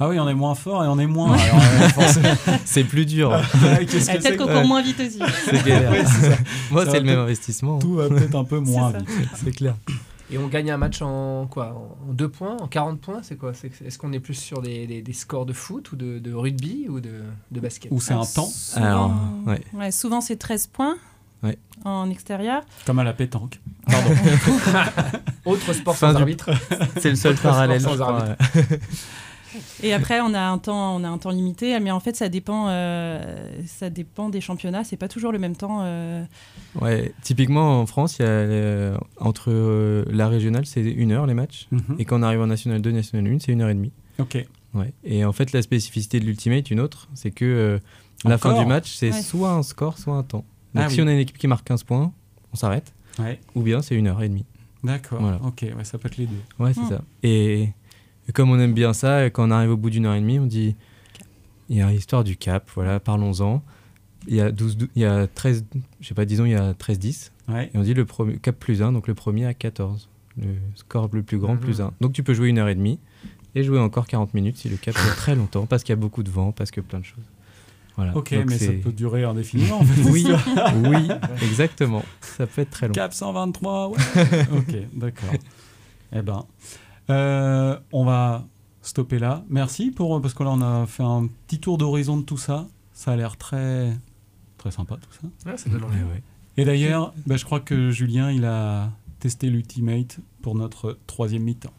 Ah 0.00 0.08
oui, 0.08 0.18
on 0.18 0.28
est 0.28 0.34
moins 0.34 0.54
fort 0.56 0.84
et 0.84 0.88
on 0.88 0.98
est 0.98 1.06
moins. 1.06 1.34
euh. 1.36 2.34
C'est 2.64 2.82
plus 2.84 3.06
dur. 3.06 3.30
Que 3.30 4.18
peut-être 4.20 4.36
qu'on 4.36 4.46
court 4.52 4.64
moins 4.66 4.82
vite 4.82 4.98
aussi. 5.00 5.20
C'est 5.44 5.64
galère. 5.64 5.92
Ouais. 5.92 6.04
Moi, 6.72 6.84
c'est 6.86 6.98
le 6.98 7.06
même 7.06 7.18
investissement. 7.20 7.78
Tout 7.78 7.94
va 7.94 8.08
peut-être 8.08 8.34
un 8.34 8.44
peu 8.44 8.58
moins 8.60 8.90
vite. 8.90 9.08
C'est 9.36 9.52
clair. 9.52 9.76
Et 10.34 10.38
on 10.38 10.48
gagne 10.48 10.70
un 10.72 10.76
match 10.76 11.00
en 11.00 11.46
quoi 11.46 11.96
En 12.08 12.12
2 12.12 12.28
points 12.28 12.56
En 12.60 12.66
40 12.66 13.00
points 13.00 13.20
C'est 13.22 13.36
quoi? 13.36 13.52
Est-ce 13.52 13.98
qu'on 13.98 14.12
est 14.12 14.18
plus 14.18 14.34
sur 14.34 14.60
des, 14.62 14.84
des- 14.88 15.00
des 15.00 15.12
scores 15.12 15.46
de 15.46 15.52
foot 15.52 15.92
ou 15.92 15.96
de, 15.96 16.18
de 16.18 16.32
rugby 16.34 16.86
ou 16.88 16.98
de, 16.98 17.22
de 17.52 17.60
basket? 17.60 17.92
Ou 17.92 18.00
c'est 18.00 18.14
un 18.14 18.24
temps, 18.24 18.46
Souvent, 18.46 18.84
Alors, 18.84 19.12
ouais. 19.46 19.60
ouais, 19.74 19.92
souvent 19.92 20.20
c'est 20.20 20.36
13 20.36 20.66
points 20.66 20.96
Ouais. 21.44 21.56
en 21.84 22.08
extérieur. 22.10 22.62
comme 22.86 22.98
à 22.98 23.04
la 23.04 23.12
pétanque. 23.12 23.60
Pardon. 23.86 24.10
Autre 25.44 25.72
sport 25.74 25.94
sans 25.96 26.16
arbitre. 26.16 26.50
C'est 27.00 27.10
le 27.10 27.16
seul 27.16 27.32
Autre 27.32 27.40
sport 27.40 27.52
parallèle. 27.52 27.80
sans 27.82 28.00
arbitre. 28.00 28.34
Et 29.82 29.92
après, 29.92 30.20
on 30.20 30.34
a 30.34 30.40
un 30.40 30.58
temps, 30.58 30.96
on 30.96 31.04
a 31.04 31.08
un 31.08 31.18
temps 31.18 31.30
limité, 31.30 31.78
mais 31.80 31.90
en 31.90 32.00
fait, 32.00 32.16
ça 32.16 32.28
dépend, 32.28 32.66
euh, 32.68 33.48
ça 33.66 33.90
dépend 33.90 34.28
des 34.28 34.40
championnats. 34.40 34.84
C'est 34.84 34.96
pas 34.96 35.08
toujours 35.08 35.32
le 35.32 35.38
même 35.38 35.56
temps. 35.56 35.80
euh, 35.82 36.24
Ouais, 36.80 37.12
typiquement 37.22 37.80
en 37.80 37.86
France, 37.86 38.18
il 38.18 38.22
y 38.22 38.24
a 38.24 38.28
euh, 38.28 38.96
entre 39.18 39.50
euh, 39.50 40.04
la 40.10 40.28
régionale, 40.28 40.66
c'est 40.66 40.82
une 40.82 41.12
heure 41.12 41.26
les 41.26 41.34
matchs, 41.34 41.68
Mhm. 41.70 41.96
et 41.98 42.04
quand 42.04 42.18
on 42.18 42.22
arrive 42.22 42.40
en 42.40 42.46
national 42.48 42.80
2, 42.82 42.90
national 42.90 43.32
1, 43.32 43.38
c'est 43.40 43.52
une 43.52 43.60
heure 43.62 43.68
et 43.70 43.74
demie. 43.74 43.92
Ok. 44.18 44.44
Ouais. 44.74 44.92
Et 45.04 45.24
en 45.24 45.32
fait, 45.32 45.52
la 45.52 45.62
spécificité 45.62 46.18
de 46.18 46.24
l'ultimate, 46.24 46.70
une 46.70 46.80
autre, 46.80 47.08
c'est 47.14 47.30
que 47.30 47.44
euh, 47.44 47.78
la 48.24 48.38
fin 48.38 48.58
du 48.58 48.66
match, 48.66 48.92
c'est 48.94 49.12
Ouais. 49.12 49.22
soit 49.22 49.50
un 49.52 49.62
score, 49.62 49.98
soit 49.98 50.14
un 50.14 50.22
temps. 50.24 50.44
Donc 50.74 50.84
Ah 50.86 50.88
si 50.90 50.96
oui. 50.96 51.02
on 51.04 51.06
a 51.08 51.12
une 51.12 51.18
équipe 51.20 51.38
qui 51.38 51.46
marque 51.46 51.64
15 51.66 51.84
points, 51.84 52.12
on 52.52 52.56
s'arrête, 52.56 52.92
Ouais. 53.20 53.38
ou 53.54 53.62
bien 53.62 53.82
c'est 53.82 53.94
une 53.94 54.08
heure 54.08 54.20
et 54.22 54.28
demie. 54.28 54.44
D'accord. 54.82 55.20
Voilà. 55.20 55.38
Ok, 55.44 55.62
ouais, 55.62 55.84
ça 55.84 55.96
peut 55.98 56.08
être 56.08 56.16
les 56.16 56.26
deux. 56.26 56.36
Ouais, 56.58 56.74
c'est 56.74 56.80
Mm. 56.80 56.88
ça. 56.88 57.00
Et, 57.22 57.68
et 58.28 58.32
comme 58.32 58.50
on 58.50 58.58
aime 58.58 58.74
bien 58.74 58.92
ça, 58.92 59.26
et 59.26 59.30
quand 59.30 59.46
on 59.48 59.50
arrive 59.50 59.70
au 59.70 59.76
bout 59.76 59.90
d'une 59.90 60.06
heure 60.06 60.14
et 60.14 60.20
demie, 60.20 60.38
on 60.38 60.46
dit 60.46 60.76
il 61.68 61.76
y 61.76 61.82
a 61.82 61.90
l'histoire 61.90 62.24
du 62.24 62.36
cap, 62.36 62.68
voilà, 62.74 63.00
parlons-en. 63.00 63.62
Il 64.26 64.34
y 64.36 64.40
a 64.40 64.50
12, 64.50 64.76
dou- 64.78 64.88
il 64.96 65.02
y 65.02 65.04
a 65.04 65.26
13, 65.26 65.64
je 66.00 66.08
sais 66.08 66.14
pas, 66.14 66.24
disons, 66.24 66.44
il 66.46 66.52
y 66.52 66.54
a 66.54 66.72
13-10. 66.74 67.30
Ouais. 67.48 67.70
Et 67.74 67.78
on 67.78 67.82
dit 67.82 67.92
le 67.94 68.04
premier, 68.06 68.36
cap 68.38 68.56
plus 68.58 68.82
1, 68.82 68.92
donc 68.92 69.06
le 69.06 69.14
premier 69.14 69.44
à 69.46 69.52
14. 69.54 70.08
Le 70.40 70.54
score 70.76 71.08
le 71.12 71.22
plus 71.22 71.38
grand 71.38 71.54
Mhm. 71.54 71.60
plus 71.60 71.80
1. 71.80 71.92
Donc 72.00 72.12
tu 72.12 72.22
peux 72.22 72.34
jouer 72.34 72.48
une 72.48 72.58
heure 72.58 72.68
et 72.68 72.74
demie 72.74 72.98
et 73.54 73.62
jouer 73.62 73.78
encore 73.78 74.06
40 74.06 74.34
minutes 74.34 74.56
si 74.56 74.68
le 74.68 74.76
cap 74.76 74.94
est 74.96 75.14
très 75.16 75.34
longtemps, 75.34 75.66
parce 75.66 75.82
qu'il 75.84 75.92
y 75.92 75.98
a 75.98 76.00
beaucoup 76.00 76.22
de 76.22 76.30
vent, 76.30 76.52
parce 76.52 76.70
que 76.70 76.80
plein 76.80 76.98
de 77.00 77.04
choses. 77.04 77.24
Voilà. 77.96 78.16
Ok, 78.16 78.34
Donc 78.34 78.46
mais 78.50 78.58
ça 78.58 78.72
peut 78.72 78.90
durer 78.92 79.22
indéfiniment. 79.24 79.78
En 79.80 79.84
fait, 79.84 80.10
Oui, 80.10 80.26
oui, 80.88 81.08
exactement. 81.42 82.02
Ça 82.22 82.46
peut 82.46 82.62
être 82.62 82.70
très 82.70 82.88
long. 82.88 82.92
Cap 82.94 83.12
123, 83.14 83.90
ouais. 83.90 83.96
ok, 84.52 84.76
d'accord. 84.94 85.30
Eh 86.12 86.22
ben, 86.22 86.44
euh, 87.10 87.78
on 87.92 88.04
va 88.04 88.44
stopper 88.82 89.18
là. 89.18 89.44
Merci 89.48 89.90
pour 89.90 90.20
parce 90.20 90.34
que 90.34 90.42
là 90.42 90.50
on 90.50 90.60
a 90.60 90.86
fait 90.86 91.02
un 91.02 91.28
petit 91.46 91.60
tour 91.60 91.78
d'horizon 91.78 92.16
de 92.16 92.22
tout 92.22 92.36
ça. 92.36 92.66
Ça 92.92 93.12
a 93.12 93.16
l'air 93.16 93.36
très 93.36 93.96
très 94.58 94.70
sympa 94.70 94.96
tout 94.96 95.12
ça. 95.12 95.50
Ouais, 95.50 95.56
ça 95.56 95.70
donne 95.70 95.84
envie. 95.84 95.98
Ouais, 95.98 96.04
ouais. 96.04 96.22
Et 96.56 96.64
d'ailleurs, 96.64 97.12
bah, 97.26 97.36
je 97.36 97.44
crois 97.44 97.60
que 97.60 97.90
Julien 97.90 98.30
il 98.30 98.44
a 98.44 98.90
testé 99.18 99.50
l'ultimate 99.50 100.20
pour 100.42 100.54
notre 100.54 100.98
troisième 101.06 101.42
mi-temps. 101.42 101.72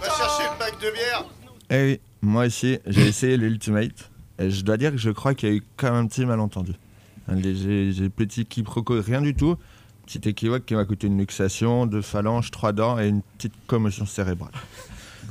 Va 0.00 0.08
chercher 0.08 0.44
le 0.52 0.58
pack 0.58 0.74
de 0.80 0.90
bière. 0.92 1.24
Eh 1.70 1.82
oui, 1.84 2.00
moi 2.22 2.46
aussi, 2.46 2.78
j'ai 2.86 3.06
essayé 3.06 3.36
l'Ultimate. 3.36 4.10
Et 4.38 4.50
je 4.50 4.64
dois 4.64 4.76
dire 4.76 4.90
que 4.90 4.98
je 4.98 5.10
crois 5.10 5.34
qu'il 5.34 5.48
y 5.48 5.52
a 5.52 5.54
eu 5.54 5.62
quand 5.76 5.92
même 5.92 6.04
un 6.04 6.06
petit 6.06 6.24
malentendu. 6.26 6.72
J'ai 7.28 8.08
petit 8.10 8.46
quiproquo, 8.46 9.00
rien 9.00 9.20
du 9.22 9.34
tout. 9.34 9.56
Petit 10.04 10.28
équivoque 10.28 10.64
qui 10.64 10.74
m'a 10.74 10.84
coûté 10.84 11.08
une 11.08 11.18
luxation, 11.18 11.86
deux 11.86 12.02
phalanges, 12.02 12.50
trois 12.50 12.72
dents 12.72 12.98
et 12.98 13.08
une 13.08 13.22
petite 13.22 13.54
commotion 13.66 14.06
cérébrale. 14.06 14.52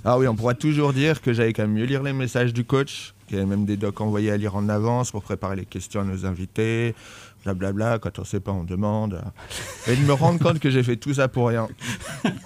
Ah 0.04 0.18
oui, 0.18 0.28
on 0.28 0.36
pourra 0.36 0.54
toujours 0.54 0.92
dire 0.92 1.22
que 1.22 1.32
j'avais 1.32 1.54
quand 1.54 1.64
même 1.64 1.74
mieux 1.74 1.86
lire 1.86 2.04
les 2.04 2.14
messages 2.14 2.54
du 2.54 2.66
coach, 2.66 3.14
qu'il 3.28 3.38
y 3.38 3.40
avait 3.40 3.50
même 3.50 3.66
des 3.66 3.78
docs 3.78 4.02
envoyés 4.02 4.32
à 4.32 4.38
lire 4.38 4.56
en 4.56 4.68
avance 4.68 5.12
pour 5.12 5.24
préparer 5.24 5.56
les 5.56 5.66
questions 5.66 6.02
à 6.02 6.04
nos 6.04 6.26
invités, 6.26 6.94
blablabla, 7.44 8.00
quand 8.00 8.20
on 8.20 8.26
sait 8.26 8.42
pas, 8.42 8.52
on 8.52 8.66
demande. 8.66 9.22
Et 9.88 9.96
de 9.96 10.02
me 10.02 10.14
rendre 10.14 10.40
compte 10.40 10.60
que 10.60 10.70
j'ai 10.70 10.84
fait 10.84 10.98
tout 10.98 11.14
ça 11.14 11.28
pour 11.28 11.48
rien. 11.48 11.68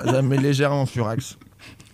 Ça 0.06 0.22
me 0.22 0.28
met 0.28 0.38
légèrement 0.38 0.84
en 0.84 0.86
furax. 0.86 1.38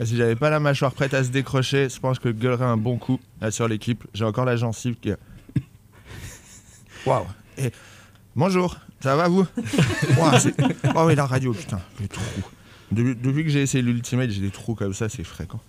Si 0.03 0.17
j'avais 0.17 0.35
pas 0.35 0.49
la 0.49 0.59
mâchoire 0.59 0.91
prête 0.93 1.13
à 1.13 1.23
se 1.23 1.29
décrocher, 1.29 1.87
je 1.89 1.99
pense 1.99 2.19
que 2.19 2.29
je 2.29 2.33
gueulerais 2.33 2.65
un 2.65 2.77
bon 2.77 2.97
coup 2.97 3.19
sur 3.49 3.67
l'équipe. 3.67 4.03
J'ai 4.13 4.25
encore 4.25 4.45
la 4.45 4.57
gencive 4.57 4.95
qui. 4.95 5.11
Waouh! 7.05 7.25
Et 7.57 7.71
bonjour, 8.35 8.77
ça 8.99 9.15
va 9.15 9.27
vous? 9.29 9.45
Ouah, 10.17 10.37
oh 10.95 11.03
oui, 11.07 11.15
la 11.15 11.25
radio, 11.25 11.53
putain, 11.53 11.79
les 12.01 12.07
trous. 12.07 12.23
Depuis, 12.91 13.15
depuis 13.15 13.43
que 13.43 13.49
j'ai 13.49 13.61
essayé 13.61 13.81
l'Ultimate, 13.81 14.29
j'ai 14.29 14.41
des 14.41 14.49
trous 14.51 14.75
comme 14.75 14.93
ça, 14.93 15.07
c'est 15.07 15.23
fréquent. 15.23 15.61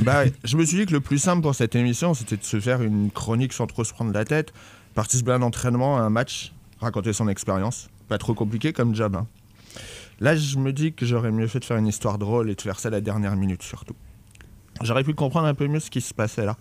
bah, 0.00 0.24
je 0.44 0.56
me 0.56 0.64
suis 0.64 0.78
dit 0.78 0.86
que 0.86 0.92
le 0.92 1.00
plus 1.00 1.18
simple 1.18 1.42
pour 1.42 1.54
cette 1.54 1.74
émission, 1.74 2.12
c'était 2.14 2.36
de 2.36 2.44
se 2.44 2.60
faire 2.60 2.82
une 2.82 3.10
chronique 3.10 3.52
sans 3.52 3.66
trop 3.66 3.84
se 3.84 3.92
prendre 3.92 4.12
la 4.12 4.24
tête, 4.24 4.52
participer 4.94 5.32
à 5.32 5.36
un 5.36 5.42
entraînement, 5.42 5.96
à 5.98 6.02
un 6.02 6.10
match, 6.10 6.52
raconter 6.80 7.12
son 7.12 7.28
expérience. 7.28 7.88
Pas 8.08 8.18
trop 8.18 8.34
compliqué 8.34 8.72
comme 8.72 8.94
job. 8.94 9.16
hein. 9.16 9.26
Là, 10.20 10.36
je 10.36 10.58
me 10.58 10.72
dis 10.72 10.92
que 10.92 11.06
j'aurais 11.06 11.30
mieux 11.30 11.46
fait 11.46 11.60
de 11.60 11.64
faire 11.64 11.78
une 11.78 11.86
histoire 11.86 12.18
drôle 12.18 12.50
et 12.50 12.54
de 12.54 12.60
faire 12.60 12.78
ça 12.78 12.88
à 12.88 12.90
la 12.90 13.00
dernière 13.00 13.36
minute 13.36 13.62
surtout. 13.62 13.96
J'aurais 14.82 15.04
pu 15.04 15.14
comprendre 15.14 15.46
un 15.46 15.54
peu 15.54 15.66
mieux 15.66 15.80
ce 15.80 15.90
qui 15.90 16.00
se 16.00 16.12
passait 16.12 16.44
là. 16.44 16.56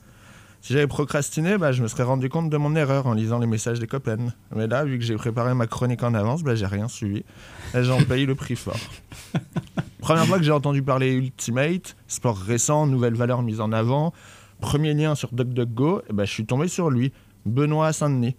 Si 0.62 0.74
j'avais 0.74 0.88
procrastiné, 0.88 1.58
bah, 1.58 1.72
je 1.72 1.82
me 1.82 1.88
serais 1.88 2.04
rendu 2.04 2.28
compte 2.28 2.50
de 2.50 2.58
mon 2.58 2.76
erreur 2.76 3.08
en 3.08 3.14
lisant 3.14 3.40
les 3.40 3.48
messages 3.48 3.80
des 3.80 3.88
copains. 3.88 4.18
Mais 4.54 4.68
là, 4.68 4.84
vu 4.84 5.00
que 5.00 5.06
j'ai 5.06 5.16
préparé 5.16 5.54
ma 5.54 5.68
chronique 5.68 6.04
en 6.04 6.14
avance, 6.14 6.44
bah, 6.44 6.56
j'ai 6.56 6.66
rien 6.66 6.90
suivi. 6.90 7.24
Et 7.74 7.84
j'en 7.84 8.02
paye 8.04 8.26
le 8.26 8.36
prix 8.36 8.58
fort. 8.58 8.80
Première 10.02 10.26
fois 10.26 10.38
que 10.38 10.44
j'ai 10.44 10.52
entendu 10.52 10.82
parler 10.82 11.12
Ultimate, 11.14 11.96
sport 12.08 12.38
récent, 12.38 12.88
nouvelle 12.88 13.14
valeur 13.14 13.42
mise 13.42 13.62
en 13.62 13.72
avant, 13.72 14.14
premier 14.60 14.94
lien 14.94 15.16
sur 15.16 15.32
DuckDuckGo, 15.34 16.02
et 16.10 16.14
bah, 16.14 16.26
je 16.26 16.32
suis 16.32 16.46
tombé 16.46 16.68
sur 16.68 16.90
lui, 16.90 17.14
Benoît 17.46 17.94
Saint-Denis. 17.94 18.36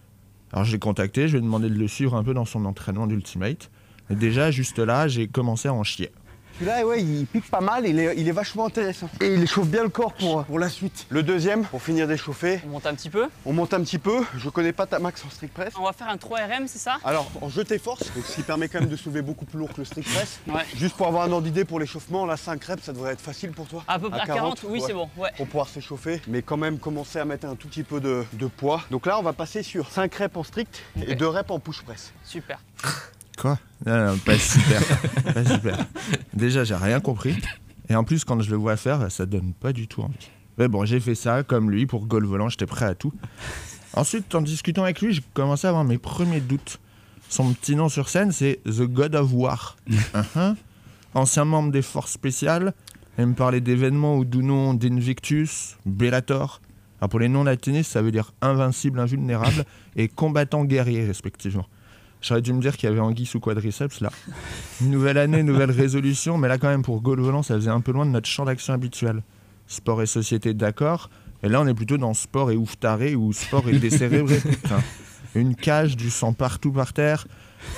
Alors 0.53 0.65
je 0.65 0.73
l'ai 0.73 0.79
contacté, 0.79 1.29
je 1.29 1.33
lui 1.33 1.39
ai 1.39 1.43
demandé 1.43 1.71
de 1.71 1.79
le 1.79 1.89
suivre 1.89 2.17
un 2.17 2.25
peu 2.25 2.35
dans 2.35 2.45
son 2.45 2.65
entraînement 2.65 3.07
d'Ultimate. 3.07 3.71
Déjà, 4.11 4.51
juste 4.51 4.79
là, 4.79 5.07
j'ai 5.09 5.29
commencé 5.29 5.69
à 5.69 5.73
en 5.73 5.85
chier. 5.85 6.11
Celui-là, 6.61 6.85
ouais, 6.87 7.01
il 7.03 7.27
pique 7.27 7.51
pas 7.51 7.63
mal, 7.63 7.87
il 7.87 7.99
est, 7.99 8.15
il 8.19 8.29
est 8.29 8.33
vachement 8.33 8.67
intéressant. 8.67 9.09
Et 9.23 9.33
il 9.33 9.49
chauffe 9.49 9.69
bien 9.69 9.83
le 9.83 9.89
corps 9.89 10.13
pour, 10.13 10.45
pour 10.45 10.59
la 10.59 10.69
suite. 10.69 11.07
Le 11.09 11.23
deuxième, 11.23 11.65
pour 11.65 11.81
finir 11.81 12.07
d'échauffer. 12.07 12.61
On 12.67 12.69
monte 12.69 12.85
un 12.85 12.95
petit 12.95 13.09
peu 13.09 13.29
On 13.47 13.55
monte 13.55 13.73
un 13.73 13.81
petit 13.81 13.97
peu. 13.97 14.23
Je 14.37 14.51
connais 14.51 14.73
pas 14.75 14.85
ta 14.85 14.99
max 14.99 15.25
en 15.25 15.31
strict 15.31 15.55
press. 15.55 15.73
On 15.79 15.85
va 15.85 15.95
faire 15.95 16.11
un 16.11 16.19
3 16.19 16.39
RM, 16.41 16.69
c'est 16.69 16.79
ça? 16.79 16.99
Alors, 17.03 17.31
en 17.41 17.49
jeté 17.49 17.79
force, 17.79 18.13
donc 18.15 18.27
ce 18.27 18.35
qui 18.35 18.43
permet 18.43 18.69
quand 18.69 18.81
même 18.81 18.91
de 18.91 18.97
soulever 18.97 19.23
beaucoup 19.23 19.47
plus 19.47 19.59
lourd 19.59 19.73
que 19.73 19.79
le 19.79 19.87
strict 19.87 20.13
press. 20.13 20.41
Ouais. 20.49 20.67
Juste 20.77 20.97
pour 20.99 21.07
avoir 21.07 21.23
un 21.23 21.33
ordre 21.33 21.45
d'idée 21.47 21.65
pour 21.65 21.81
l'échauffement, 21.81 22.27
là, 22.27 22.37
5 22.37 22.63
reps, 22.63 22.83
ça 22.83 22.93
devrait 22.93 23.13
être 23.13 23.23
facile 23.23 23.53
pour 23.53 23.67
toi. 23.67 23.83
À 23.89 23.99
peu 23.99 24.11
près 24.11 24.21
à 24.21 24.27
40, 24.27 24.63
oui, 24.69 24.83
c'est 24.87 24.93
bon, 24.93 25.09
ouais. 25.17 25.31
Pour 25.39 25.47
pouvoir 25.47 25.69
s'échauffer, 25.69 26.21
mais 26.29 26.43
quand 26.43 26.59
même 26.59 26.79
commencer 26.79 27.19
à 27.21 27.25
mettre 27.25 27.47
un 27.47 27.55
tout 27.55 27.69
petit 27.69 27.85
peu 27.85 28.01
de, 28.01 28.25
de 28.35 28.47
poids. 28.49 28.83
Donc 28.91 29.07
là, 29.07 29.19
on 29.19 29.23
va 29.23 29.33
passer 29.33 29.63
sur 29.63 29.91
5 29.91 30.15
reps 30.15 30.37
en 30.37 30.45
strict 30.45 30.83
et 31.07 31.15
2 31.15 31.27
reps 31.27 31.51
en 31.51 31.59
push 31.59 31.81
press. 31.81 32.13
Super. 32.23 32.59
Quoi 33.41 33.59
non, 33.87 34.07
non, 34.07 34.19
pas 34.19 34.39
super. 34.39 34.83
pas 35.35 35.45
super. 35.45 35.87
Déjà, 36.35 36.65
j'ai 36.65 36.75
rien 36.75 37.01
compris. 37.01 37.35
Et 37.89 37.97
en 37.97 38.05
plus, 38.05 38.25
quand 38.25 38.39
je 38.43 38.51
le 38.51 38.57
vois 38.57 38.77
faire, 38.77 39.11
ça 39.11 39.25
donne 39.25 39.55
pas 39.55 39.73
du 39.73 39.89
tout 39.89 40.03
envie. 40.03 40.31
Mais 40.59 40.69
bon, 40.69 40.85
j'ai 40.85 41.01
fait 41.01 41.15
ça 41.15 41.43
comme 41.43 41.71
lui 41.71 41.87
pour 41.87 42.07
goal 42.07 42.27
volant, 42.27 42.51
j'étais 42.51 42.67
prêt 42.67 42.85
à 42.85 42.95
tout. 42.95 43.15
Ensuite, 43.95 44.35
en 44.35 44.43
discutant 44.43 44.83
avec 44.85 45.01
lui, 45.01 45.15
j'ai 45.15 45.23
commencé 45.33 45.67
à 45.67 45.71
avoir 45.71 45.85
mes 45.85 45.97
premiers 45.97 46.43
doutes. 46.43 46.79
Son 47.31 47.55
petit 47.55 47.77
nom 47.77 47.89
sur 47.89 48.11
scène, 48.11 48.31
c'est 48.31 48.61
The 48.65 48.83
God 48.83 49.15
of 49.15 49.33
War. 49.33 49.77
Uh-huh. 49.89 50.55
Ancien 51.15 51.47
membre 51.47 51.73
des 51.73 51.83
forces 51.83 52.13
spéciales, 52.13 52.75
aime 53.17 53.35
parler 53.35 53.63
d'événements 53.63 54.19
ou 54.19 54.25
du 54.27 54.45
nom 54.45 54.75
d'Invictus, 54.75 55.77
Bellator. 55.87 56.61
Alors 57.01 57.09
pour 57.09 57.19
les 57.19 57.29
non-latinistes, 57.29 57.91
ça 57.91 58.03
veut 58.03 58.13
dire 58.13 58.33
invincible, 58.43 59.01
invulnérable 59.01 59.65
et 59.97 60.09
combattant 60.09 60.65
guerrier, 60.65 61.07
respectivement. 61.07 61.67
J'aurais 62.23 62.43
dû 62.43 62.53
me 62.53 62.61
dire 62.61 62.77
qu'il 62.77 62.89
y 62.89 62.93
avait 62.93 63.01
anguille 63.01 63.27
sous 63.27 63.41
quadriceps 63.41 64.01
là. 64.01 64.11
Nouvelle 64.83 65.19
année, 65.19 65.43
nouvelle 65.43 65.71
résolution, 65.71 66.37
mais 66.37 66.49
là 66.49 66.59
quand 66.59 66.69
même 66.69 66.83
pour 66.83 67.01
Gaulle 67.01 67.21
Volant, 67.21 67.43
ça 67.43 67.55
faisait 67.55 67.71
un 67.71 67.81
peu 67.81 67.93
loin 67.93 68.05
de 68.05 68.11
notre 68.11 68.29
champ 68.29 68.45
d'action 68.45 68.75
habituel. 68.75 69.23
Sport 69.67 70.03
et 70.03 70.07
société, 70.07 70.53
d'accord. 70.53 71.11
Et 71.43 71.49
là, 71.49 71.61
on 71.61 71.67
est 71.67 71.75
plutôt 71.75 71.97
dans 71.97 72.13
sport 72.13 72.51
et 72.51 72.57
ouf 72.57 72.79
taré 72.79 73.15
ou 73.15 73.33
sport 73.33 73.69
et 73.69 73.79
décérébré. 73.79 74.39
putain. 74.41 74.83
Une 75.35 75.55
cage, 75.55 75.97
du 75.97 76.11
sang 76.11 76.33
partout 76.33 76.73
par 76.73 76.93
terre. 76.93 77.27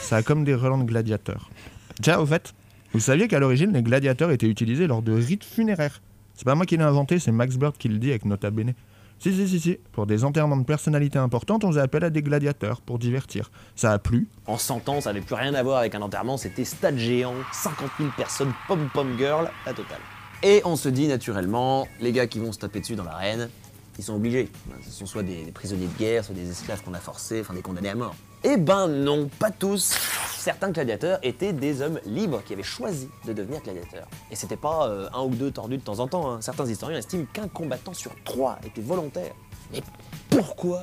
Ça 0.01 0.17
a 0.17 0.23
comme 0.23 0.45
des 0.45 0.55
relents 0.55 0.79
de 0.79 0.85
gladiateurs. 0.85 1.51
Déjà, 1.99 2.21
au 2.21 2.27
fait, 2.27 2.55
vous 2.93 3.01
saviez 3.01 3.29
qu'à 3.29 3.39
l'origine, 3.39 3.73
les 3.73 3.83
gladiateurs 3.83 4.31
étaient 4.31 4.49
utilisés 4.49 4.87
lors 4.87 5.03
de 5.03 5.13
rites 5.13 5.45
funéraires. 5.45 6.01
C'est 6.35 6.45
pas 6.45 6.55
moi 6.55 6.67
qui 6.67 6.77
l'ai 6.77 6.83
inventé, 6.83 7.19
c'est 7.19 7.31
Max 7.31 7.57
Bird 7.57 7.77
qui 7.77 7.89
le 7.89 7.99
dit 7.99 8.11
avec 8.11 8.25
Nota 8.25 8.51
Bene. 8.51 8.75
Si, 9.23 9.33
si, 9.33 9.47
si, 9.47 9.61
si. 9.61 9.79
Pour 9.93 10.07
des 10.07 10.25
enterrements 10.25 10.57
de 10.57 10.65
personnalités 10.65 11.21
importantes, 11.21 11.63
on 11.63 11.69
faisait 11.69 11.81
appel 11.81 12.03
à 12.03 12.11
des 12.11 12.23
gladiateurs 12.23 12.81
pour 12.81 12.99
divertir. 12.99 13.53
Ça 13.77 13.93
a 13.93 14.01
plu. 14.01 14.27
En 14.49 14.59
100 14.59 14.89
ans, 14.89 15.01
ça 15.01 15.13
n'avait 15.13 15.25
plus 15.25 15.37
rien 15.37 15.55
à 15.55 15.63
voir 15.63 15.79
avec 15.79 15.95
un 15.95 16.03
enterrement, 16.03 16.37
c'était 16.37 16.65
stade 16.65 16.99
géant, 16.99 17.37
50 17.53 17.89
000 17.99 18.11
personnes, 18.17 18.53
pom-pom 18.67 19.17
girl, 19.17 19.49
la 19.65 19.75
totale. 19.75 20.01
Et 20.43 20.61
on 20.65 20.75
se 20.75 20.89
dit 20.89 21.07
naturellement, 21.07 21.87
les 22.01 22.11
gars 22.11 22.27
qui 22.27 22.41
vont 22.41 22.51
se 22.51 22.59
taper 22.59 22.81
dessus 22.81 22.97
dans 22.97 23.05
l'arène, 23.05 23.49
ils 23.97 24.03
sont 24.03 24.17
obligés. 24.17 24.49
Ce 24.85 24.91
sont 24.91 25.07
soit 25.07 25.23
des, 25.23 25.45
des 25.45 25.53
prisonniers 25.53 25.87
de 25.87 25.99
guerre, 26.01 26.25
soit 26.25 26.35
des 26.35 26.51
esclaves 26.51 26.83
qu'on 26.83 26.95
a 26.95 26.99
forcés, 26.99 27.43
enfin 27.43 27.55
des 27.55 27.63
condamnés 27.63 27.91
à 27.91 27.95
mort. 27.95 28.17
Eh 28.45 28.57
ben 28.57 28.89
non, 28.89 29.29
pas 29.39 29.51
tous. 29.51 29.95
Certains 30.37 30.71
gladiateurs 30.71 31.19
étaient 31.23 31.53
des 31.53 31.81
hommes 31.81 32.01
libres 32.05 32.43
qui 32.45 32.53
avaient 32.55 32.63
choisi 32.65 33.09
de 33.27 33.33
devenir 33.33 33.61
gladiateurs. 33.63 34.09
Et 34.33 34.37
c'était 34.37 34.57
pas 34.57 34.89
euh, 34.89 35.09
un 35.15 35.23
ou 35.23 35.31
deux 35.31 35.53
tordus 35.53 35.77
de 35.77 35.83
temps 35.83 36.01
en 36.01 36.09
temps. 36.09 36.29
hein. 36.33 36.41
Certains 36.41 36.67
historiens 36.67 36.99
estiment 36.99 37.27
qu'un 37.33 37.47
combattant 37.47 37.95
sur 37.95 38.11
trois 38.25 38.59
était 38.67 38.81
volontaire. 38.81 39.33
Mais 39.73 39.81
pourquoi 40.29 40.83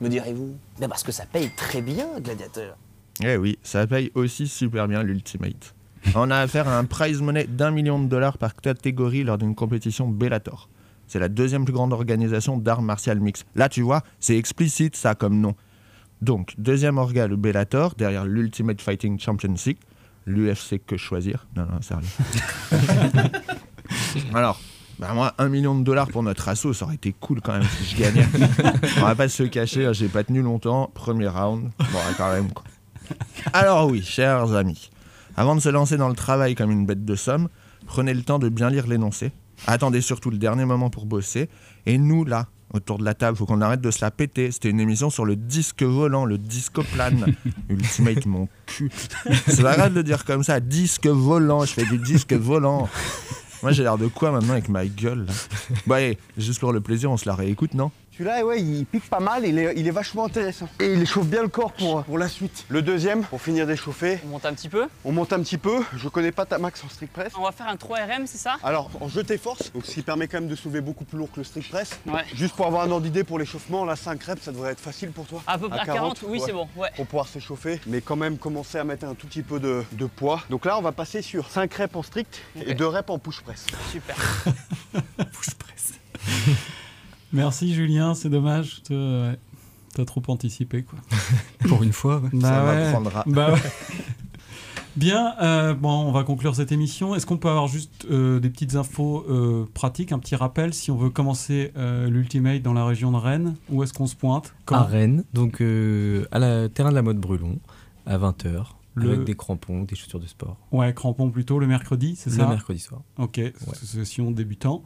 Me 0.00 0.08
direz-vous? 0.08 0.56
Ben 0.80 0.88
parce 0.88 1.04
que 1.04 1.12
ça 1.12 1.24
paye 1.24 1.50
très 1.56 1.80
bien, 1.82 2.08
gladiateur. 2.18 2.76
Eh 3.22 3.36
oui, 3.36 3.58
ça 3.62 3.86
paye 3.86 4.10
aussi 4.16 4.48
super 4.48 4.88
bien 4.88 5.04
l'Ultimate. 5.04 5.74
On 6.16 6.32
a 6.32 6.38
affaire 6.38 6.66
à 6.66 6.76
un 6.76 6.84
prize 6.84 7.20
money 7.20 7.44
d'un 7.44 7.70
million 7.70 8.00
de 8.02 8.08
dollars 8.08 8.38
par 8.38 8.56
catégorie 8.56 9.22
lors 9.22 9.38
d'une 9.38 9.54
compétition 9.54 10.08
Bellator. 10.08 10.68
C'est 11.06 11.20
la 11.20 11.28
deuxième 11.28 11.64
plus 11.64 11.74
grande 11.74 11.92
organisation 11.92 12.56
d'arts 12.56 12.82
martial 12.82 13.20
mix. 13.20 13.44
Là, 13.54 13.68
tu 13.68 13.82
vois, 13.82 14.02
c'est 14.18 14.36
explicite 14.36 14.96
ça 14.96 15.14
comme 15.14 15.38
nom. 15.38 15.54
Donc, 16.22 16.54
deuxième 16.56 16.98
orga, 16.98 17.26
le 17.26 17.34
Bellator, 17.34 17.96
derrière 17.96 18.24
l'Ultimate 18.24 18.80
Fighting 18.80 19.18
Championship, 19.18 19.80
l'UFC 20.24 20.80
que 20.86 20.96
choisir? 20.96 21.48
Non, 21.56 21.66
non, 21.66 21.82
sérieux. 21.82 22.06
Alors, 24.32 24.60
bah 25.00 25.14
moi, 25.14 25.34
un 25.38 25.48
million 25.48 25.76
de 25.76 25.82
dollars 25.82 26.06
pour 26.06 26.22
notre 26.22 26.48
assaut, 26.48 26.72
ça 26.72 26.84
aurait 26.84 26.94
été 26.94 27.12
cool 27.12 27.40
quand 27.40 27.54
même 27.54 27.64
si 27.64 27.96
je 27.96 28.00
gagnais. 28.00 28.26
On 28.98 29.00
va 29.00 29.16
pas 29.16 29.28
se 29.28 29.42
cacher, 29.42 29.92
j'ai 29.94 30.06
pas 30.06 30.22
tenu 30.22 30.42
longtemps. 30.42 30.92
Premier 30.94 31.26
round, 31.26 31.72
bon, 31.76 31.98
quand 32.16 32.32
même 32.32 32.52
quoi. 32.52 32.64
Alors 33.52 33.90
oui, 33.90 34.00
chers 34.00 34.54
amis, 34.54 34.90
avant 35.36 35.56
de 35.56 35.60
se 35.60 35.70
lancer 35.70 35.96
dans 35.96 36.08
le 36.08 36.14
travail 36.14 36.54
comme 36.54 36.70
une 36.70 36.86
bête 36.86 37.04
de 37.04 37.16
somme, 37.16 37.48
prenez 37.86 38.14
le 38.14 38.22
temps 38.22 38.38
de 38.38 38.48
bien 38.48 38.70
lire 38.70 38.86
l'énoncé. 38.86 39.32
Attendez 39.66 40.00
surtout 40.00 40.30
le 40.30 40.38
dernier 40.38 40.66
moment 40.66 40.88
pour 40.88 41.04
bosser. 41.04 41.48
Et 41.84 41.98
nous, 41.98 42.24
là, 42.24 42.46
autour 42.72 42.98
de 42.98 43.04
la 43.04 43.14
table, 43.14 43.36
faut 43.36 43.46
qu'on 43.46 43.60
arrête 43.60 43.80
de 43.80 43.90
se 43.90 44.04
la 44.04 44.10
péter. 44.10 44.50
C'était 44.50 44.70
une 44.70 44.80
émission 44.80 45.10
sur 45.10 45.24
le 45.24 45.36
disque 45.36 45.82
volant, 45.82 46.24
le 46.24 46.38
discoplane. 46.38 47.34
Ultimate, 47.68 48.26
mon 48.26 48.48
cul. 48.66 48.90
C'est 49.46 49.62
pas 49.62 49.76
grave 49.76 49.90
de 49.90 49.96
le 49.96 50.02
dire 50.02 50.24
comme 50.24 50.42
ça, 50.42 50.60
disque 50.60 51.06
volant. 51.06 51.64
Je 51.64 51.72
fais 51.72 51.84
du 51.84 51.98
disque 51.98 52.32
volant. 52.32 52.88
Moi, 53.62 53.72
j'ai 53.72 53.84
l'air 53.84 53.98
de 53.98 54.08
quoi 54.08 54.32
maintenant 54.32 54.54
avec 54.54 54.68
ma 54.68 54.84
gueule 54.86 55.26
là? 55.26 55.32
Bah, 55.86 55.96
allez, 55.96 56.18
juste 56.36 56.58
pour 56.60 56.72
le 56.72 56.80
plaisir, 56.80 57.10
on 57.10 57.16
se 57.16 57.28
la 57.28 57.34
réécoute, 57.34 57.74
non? 57.74 57.92
Celui-là, 58.12 58.44
ouais, 58.44 58.60
il 58.60 58.84
pique 58.84 59.08
pas 59.08 59.20
mal, 59.20 59.46
il 59.46 59.58
est, 59.58 59.72
il 59.74 59.88
est 59.88 59.92
vachement 59.92 60.26
intéressant. 60.26 60.68
Et 60.80 60.92
il 60.92 61.06
chauffe 61.06 61.26
bien 61.26 61.40
le 61.40 61.48
corps 61.48 61.72
pour, 61.72 62.04
pour 62.04 62.18
la 62.18 62.28
suite. 62.28 62.66
Le 62.68 62.82
deuxième, 62.82 63.24
pour 63.24 63.40
finir 63.40 63.66
d'échauffer. 63.66 64.18
On 64.26 64.28
monte 64.28 64.44
un 64.44 64.52
petit 64.52 64.68
peu 64.68 64.86
On 65.06 65.12
monte 65.12 65.32
un 65.32 65.40
petit 65.40 65.56
peu. 65.56 65.82
Je 65.96 66.08
connais 66.10 66.30
pas 66.30 66.44
ta 66.44 66.58
max 66.58 66.84
en 66.84 66.90
strict 66.90 67.10
press. 67.10 67.32
On 67.38 67.42
va 67.42 67.52
faire 67.52 67.68
un 67.68 67.76
3 67.78 68.00
RM, 68.00 68.26
c'est 68.26 68.36
ça? 68.36 68.58
Alors, 68.62 68.90
en 69.00 69.08
jeté 69.08 69.38
force, 69.38 69.72
donc 69.72 69.86
ce 69.86 69.94
qui 69.94 70.02
permet 70.02 70.28
quand 70.28 70.40
même 70.40 70.48
de 70.48 70.54
soulever 70.54 70.82
beaucoup 70.82 71.04
plus 71.04 71.16
lourd 71.16 71.30
que 71.32 71.40
le 71.40 71.44
strict 71.44 71.70
press. 71.70 71.98
Ouais. 72.06 72.20
Juste 72.34 72.54
pour 72.54 72.66
avoir 72.66 72.82
un 72.82 72.90
ordre 72.90 73.04
d'idée 73.04 73.24
pour 73.24 73.38
l'échauffement, 73.38 73.86
là, 73.86 73.96
5 73.96 74.22
reps, 74.22 74.42
ça 74.42 74.52
devrait 74.52 74.72
être 74.72 74.80
facile 74.80 75.10
pour 75.10 75.24
toi. 75.24 75.42
À 75.46 75.56
peu 75.56 75.70
près 75.70 75.80
à 75.80 75.86
40, 75.86 76.22
oui, 76.28 76.38
c'est 76.44 76.52
bon, 76.52 76.68
ouais. 76.76 76.90
Pour 76.96 77.06
pouvoir 77.06 77.28
s'échauffer, 77.28 77.80
mais 77.86 78.02
quand 78.02 78.16
même 78.16 78.36
commencer 78.36 78.76
à 78.76 78.84
mettre 78.84 79.06
un 79.06 79.14
tout 79.14 79.26
petit 79.26 79.42
peu 79.42 79.58
de, 79.58 79.84
de 79.92 80.04
poids. 80.04 80.42
Donc 80.50 80.66
là, 80.66 80.76
on 80.76 80.82
va 80.82 80.92
passer 80.92 81.22
sur 81.22 81.48
5 81.48 81.72
reps 81.72 81.96
en 81.96 82.02
strict 82.02 82.42
et 82.56 82.74
2 82.74 82.86
reps 82.86 83.08
en 83.08 83.18
push 83.18 83.40
press. 83.40 83.64
Super. 83.90 84.16
Merci 87.32 87.72
Julien, 87.74 88.14
c'est 88.14 88.28
dommage. 88.28 88.82
te- 88.82 89.30
ouais, 89.30 89.38
T'as 89.94 90.04
trop 90.06 90.22
anticipé 90.28 90.82
quoi. 90.84 90.98
Pour 91.68 91.82
une 91.82 91.92
fois, 91.92 92.18
ouais. 92.20 92.30
Bah 92.32 92.48
Ça 92.48 92.64
ouais. 92.64 92.84
m'apprendra. 92.84 93.24
Bah 93.26 93.52
ouais. 93.52 93.60
Bien, 94.96 95.34
euh, 95.40 95.72
bon, 95.72 95.90
on 95.90 96.12
va 96.12 96.22
conclure 96.22 96.54
cette 96.54 96.70
émission. 96.70 97.14
Est-ce 97.14 97.24
qu'on 97.24 97.38
peut 97.38 97.48
avoir 97.48 97.66
juste 97.66 98.06
euh, 98.10 98.40
des 98.40 98.50
petites 98.50 98.74
infos 98.76 99.24
euh, 99.28 99.64
pratiques, 99.72 100.12
un 100.12 100.18
petit 100.18 100.36
rappel 100.36 100.74
si 100.74 100.90
on 100.90 100.96
veut 100.98 101.08
commencer 101.08 101.72
euh, 101.78 102.10
l'Ultimate 102.10 102.60
dans 102.60 102.74
la 102.74 102.84
région 102.84 103.10
de 103.10 103.16
Rennes 103.16 103.54
Où 103.70 103.82
est-ce 103.82 103.94
qu'on 103.94 104.06
se 104.06 104.14
pointe? 104.16 104.52
Quand? 104.66 104.76
À 104.76 104.82
Rennes, 104.84 105.24
donc 105.32 105.62
euh, 105.62 106.26
à 106.30 106.38
la 106.38 106.68
terrain 106.68 106.90
de 106.90 106.94
la 106.94 107.00
mode 107.00 107.16
Brulon, 107.16 107.58
à 108.04 108.18
20h, 108.18 108.64
Le- 108.96 109.12
avec 109.12 109.24
des 109.24 109.34
crampons, 109.34 109.84
des 109.84 109.94
chaussures 109.96 110.20
de 110.20 110.26
sport. 110.26 110.58
Ouais, 110.72 110.92
crampon 110.92 111.30
plutôt 111.30 111.58
le 111.58 111.66
mercredi, 111.66 112.14
c'est 112.14 112.28
Le 112.28 112.36
ça? 112.36 112.46
mercredi 112.46 112.78
soir. 112.80 113.00
Ok, 113.16 113.40
session 113.82 114.30
débutant. 114.30 114.82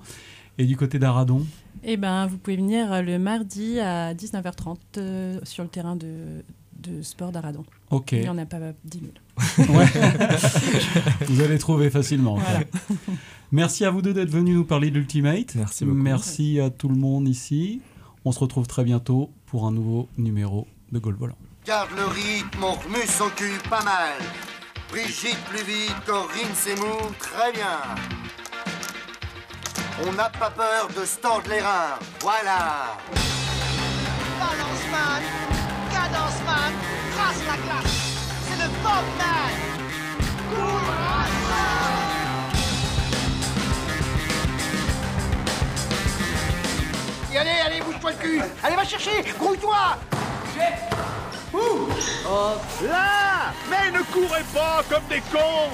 Et 0.58 0.64
du 0.64 0.76
côté 0.76 0.98
d'Aradon 0.98 1.46
Eh 1.84 1.96
ben, 1.96 2.26
vous 2.26 2.38
pouvez 2.38 2.56
venir 2.56 3.02
le 3.02 3.18
mardi 3.18 3.78
à 3.80 4.14
19h30 4.14 4.76
euh, 4.98 5.38
sur 5.42 5.62
le 5.64 5.68
terrain 5.68 5.96
de, 5.96 6.42
de 6.78 7.02
sport 7.02 7.32
d'Aradon. 7.32 7.64
Ok. 7.90 8.12
Il 8.12 8.20
n'y 8.20 8.28
en 8.28 8.38
a 8.38 8.46
pas 8.46 8.58
10 8.84 9.00
000. 9.58 9.76
Ouais. 9.76 9.86
vous 11.28 11.40
allez 11.42 11.58
trouver 11.58 11.90
facilement. 11.90 12.36
Voilà. 12.36 12.60
Merci 13.52 13.84
à 13.84 13.90
vous 13.90 14.02
deux 14.02 14.14
d'être 14.14 14.30
venus 14.30 14.54
nous 14.54 14.64
parler 14.64 14.90
de 14.90 14.96
l'Ultimate. 14.96 15.54
Merci 15.54 15.84
beaucoup. 15.84 15.96
Merci 15.96 16.60
à 16.60 16.70
tout 16.70 16.88
le 16.88 16.96
monde 16.96 17.28
ici. 17.28 17.80
On 18.24 18.32
se 18.32 18.40
retrouve 18.40 18.66
très 18.66 18.82
bientôt 18.82 19.30
pour 19.46 19.66
un 19.66 19.72
nouveau 19.72 20.08
numéro 20.16 20.66
de 20.90 20.98
Goal 20.98 21.14
Volant. 21.14 21.38
Garde 21.66 21.90
le 21.96 22.06
rythme, 22.06 22.62
on 22.62 22.72
remue 22.72 23.06
son 23.06 23.28
cul 23.36 23.58
pas 23.68 23.82
mal. 23.84 24.14
Brigitte 24.90 25.38
plus 25.48 25.64
vite, 25.64 25.94
Corinne 26.06 26.54
c'est 26.54 26.76
mou, 26.76 27.10
très 27.18 27.52
bien. 27.52 27.80
On 29.98 30.12
n'a 30.12 30.28
pas 30.28 30.50
peur 30.50 30.88
de 30.94 31.06
se 31.06 31.16
tordre 31.16 31.48
les 31.48 31.60
reins, 31.60 31.98
voilà. 32.20 32.98
Balance 34.38 34.84
man, 34.90 35.22
cadence 35.90 36.40
man, 36.44 36.72
trace 37.16 37.40
la 37.46 37.56
classe. 37.64 37.94
C'est 38.46 38.62
le 38.62 38.68
Bob 38.82 39.06
man. 39.18 39.76
Et 47.32 47.38
allez, 47.38 47.50
allez, 47.64 47.80
bouge-toi 47.80 48.10
le 48.12 48.16
cul. 48.16 48.42
Allez, 48.62 48.76
va 48.76 48.84
chercher. 48.84 49.22
Grouille-toi 49.38 49.76
Ouh. 51.52 51.88
Hop 52.26 52.62
Là. 52.82 53.52
Mais 53.70 53.90
ne 53.90 54.02
courez 54.04 54.44
pas 54.54 54.82
comme 54.88 55.04
des 55.08 55.20
cons 55.32 55.70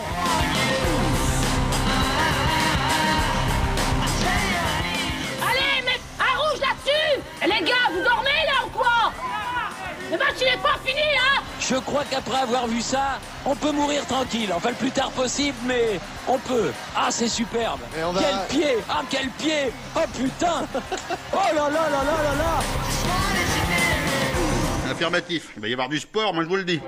Et 7.45 7.49
Les 7.49 7.65
gars, 7.67 7.89
vous 7.93 8.03
dormez 8.03 8.31
là 8.47 8.67
ou 8.67 8.71
quoi? 8.71 9.13
Le 10.11 10.19
match 10.19 10.35
il 10.41 10.47
est 10.47 10.63
pas 10.63 10.77
fini, 10.85 11.01
hein 11.01 11.41
Je 11.59 11.77
crois 11.77 12.05
qu'après 12.11 12.41
avoir 12.43 12.67
vu 12.67 12.83
ça, 12.83 13.19
on 13.47 13.57
peut 13.57 13.73
mourir 13.73 14.05
tranquille. 14.07 14.53
Enfin, 14.55 14.69
le 14.71 14.75
plus 14.75 14.91
tard 14.91 15.11
possible, 15.13 15.57
mais 15.65 15.99
on 16.29 16.39
peut. 16.39 16.71
Ah, 16.95 17.09
c'est 17.11 17.29
superbe. 17.29 17.81
on 18.05 18.13
va- 18.13 18.21
Quel 18.21 18.59
pied 18.59 18.77
Ah, 18.91 19.01
quel 19.09 19.29
pied 19.31 19.73
Oh 19.97 20.01
putain 20.15 20.67
Oh 21.33 21.37
là 21.55 21.65
là 21.71 21.71
là 21.71 21.89
là 21.91 22.23
là 22.23 22.35
là 22.39 22.63
Affirmatif. 24.91 25.49
Il 25.57 25.63
va 25.63 25.69
y 25.69 25.73
avoir 25.73 25.89
du 25.89 25.99
sport, 25.99 26.35
moi 26.35 26.45
je 26.45 26.49
vous 26.49 26.57
le 26.57 26.65
dis. 26.65 26.81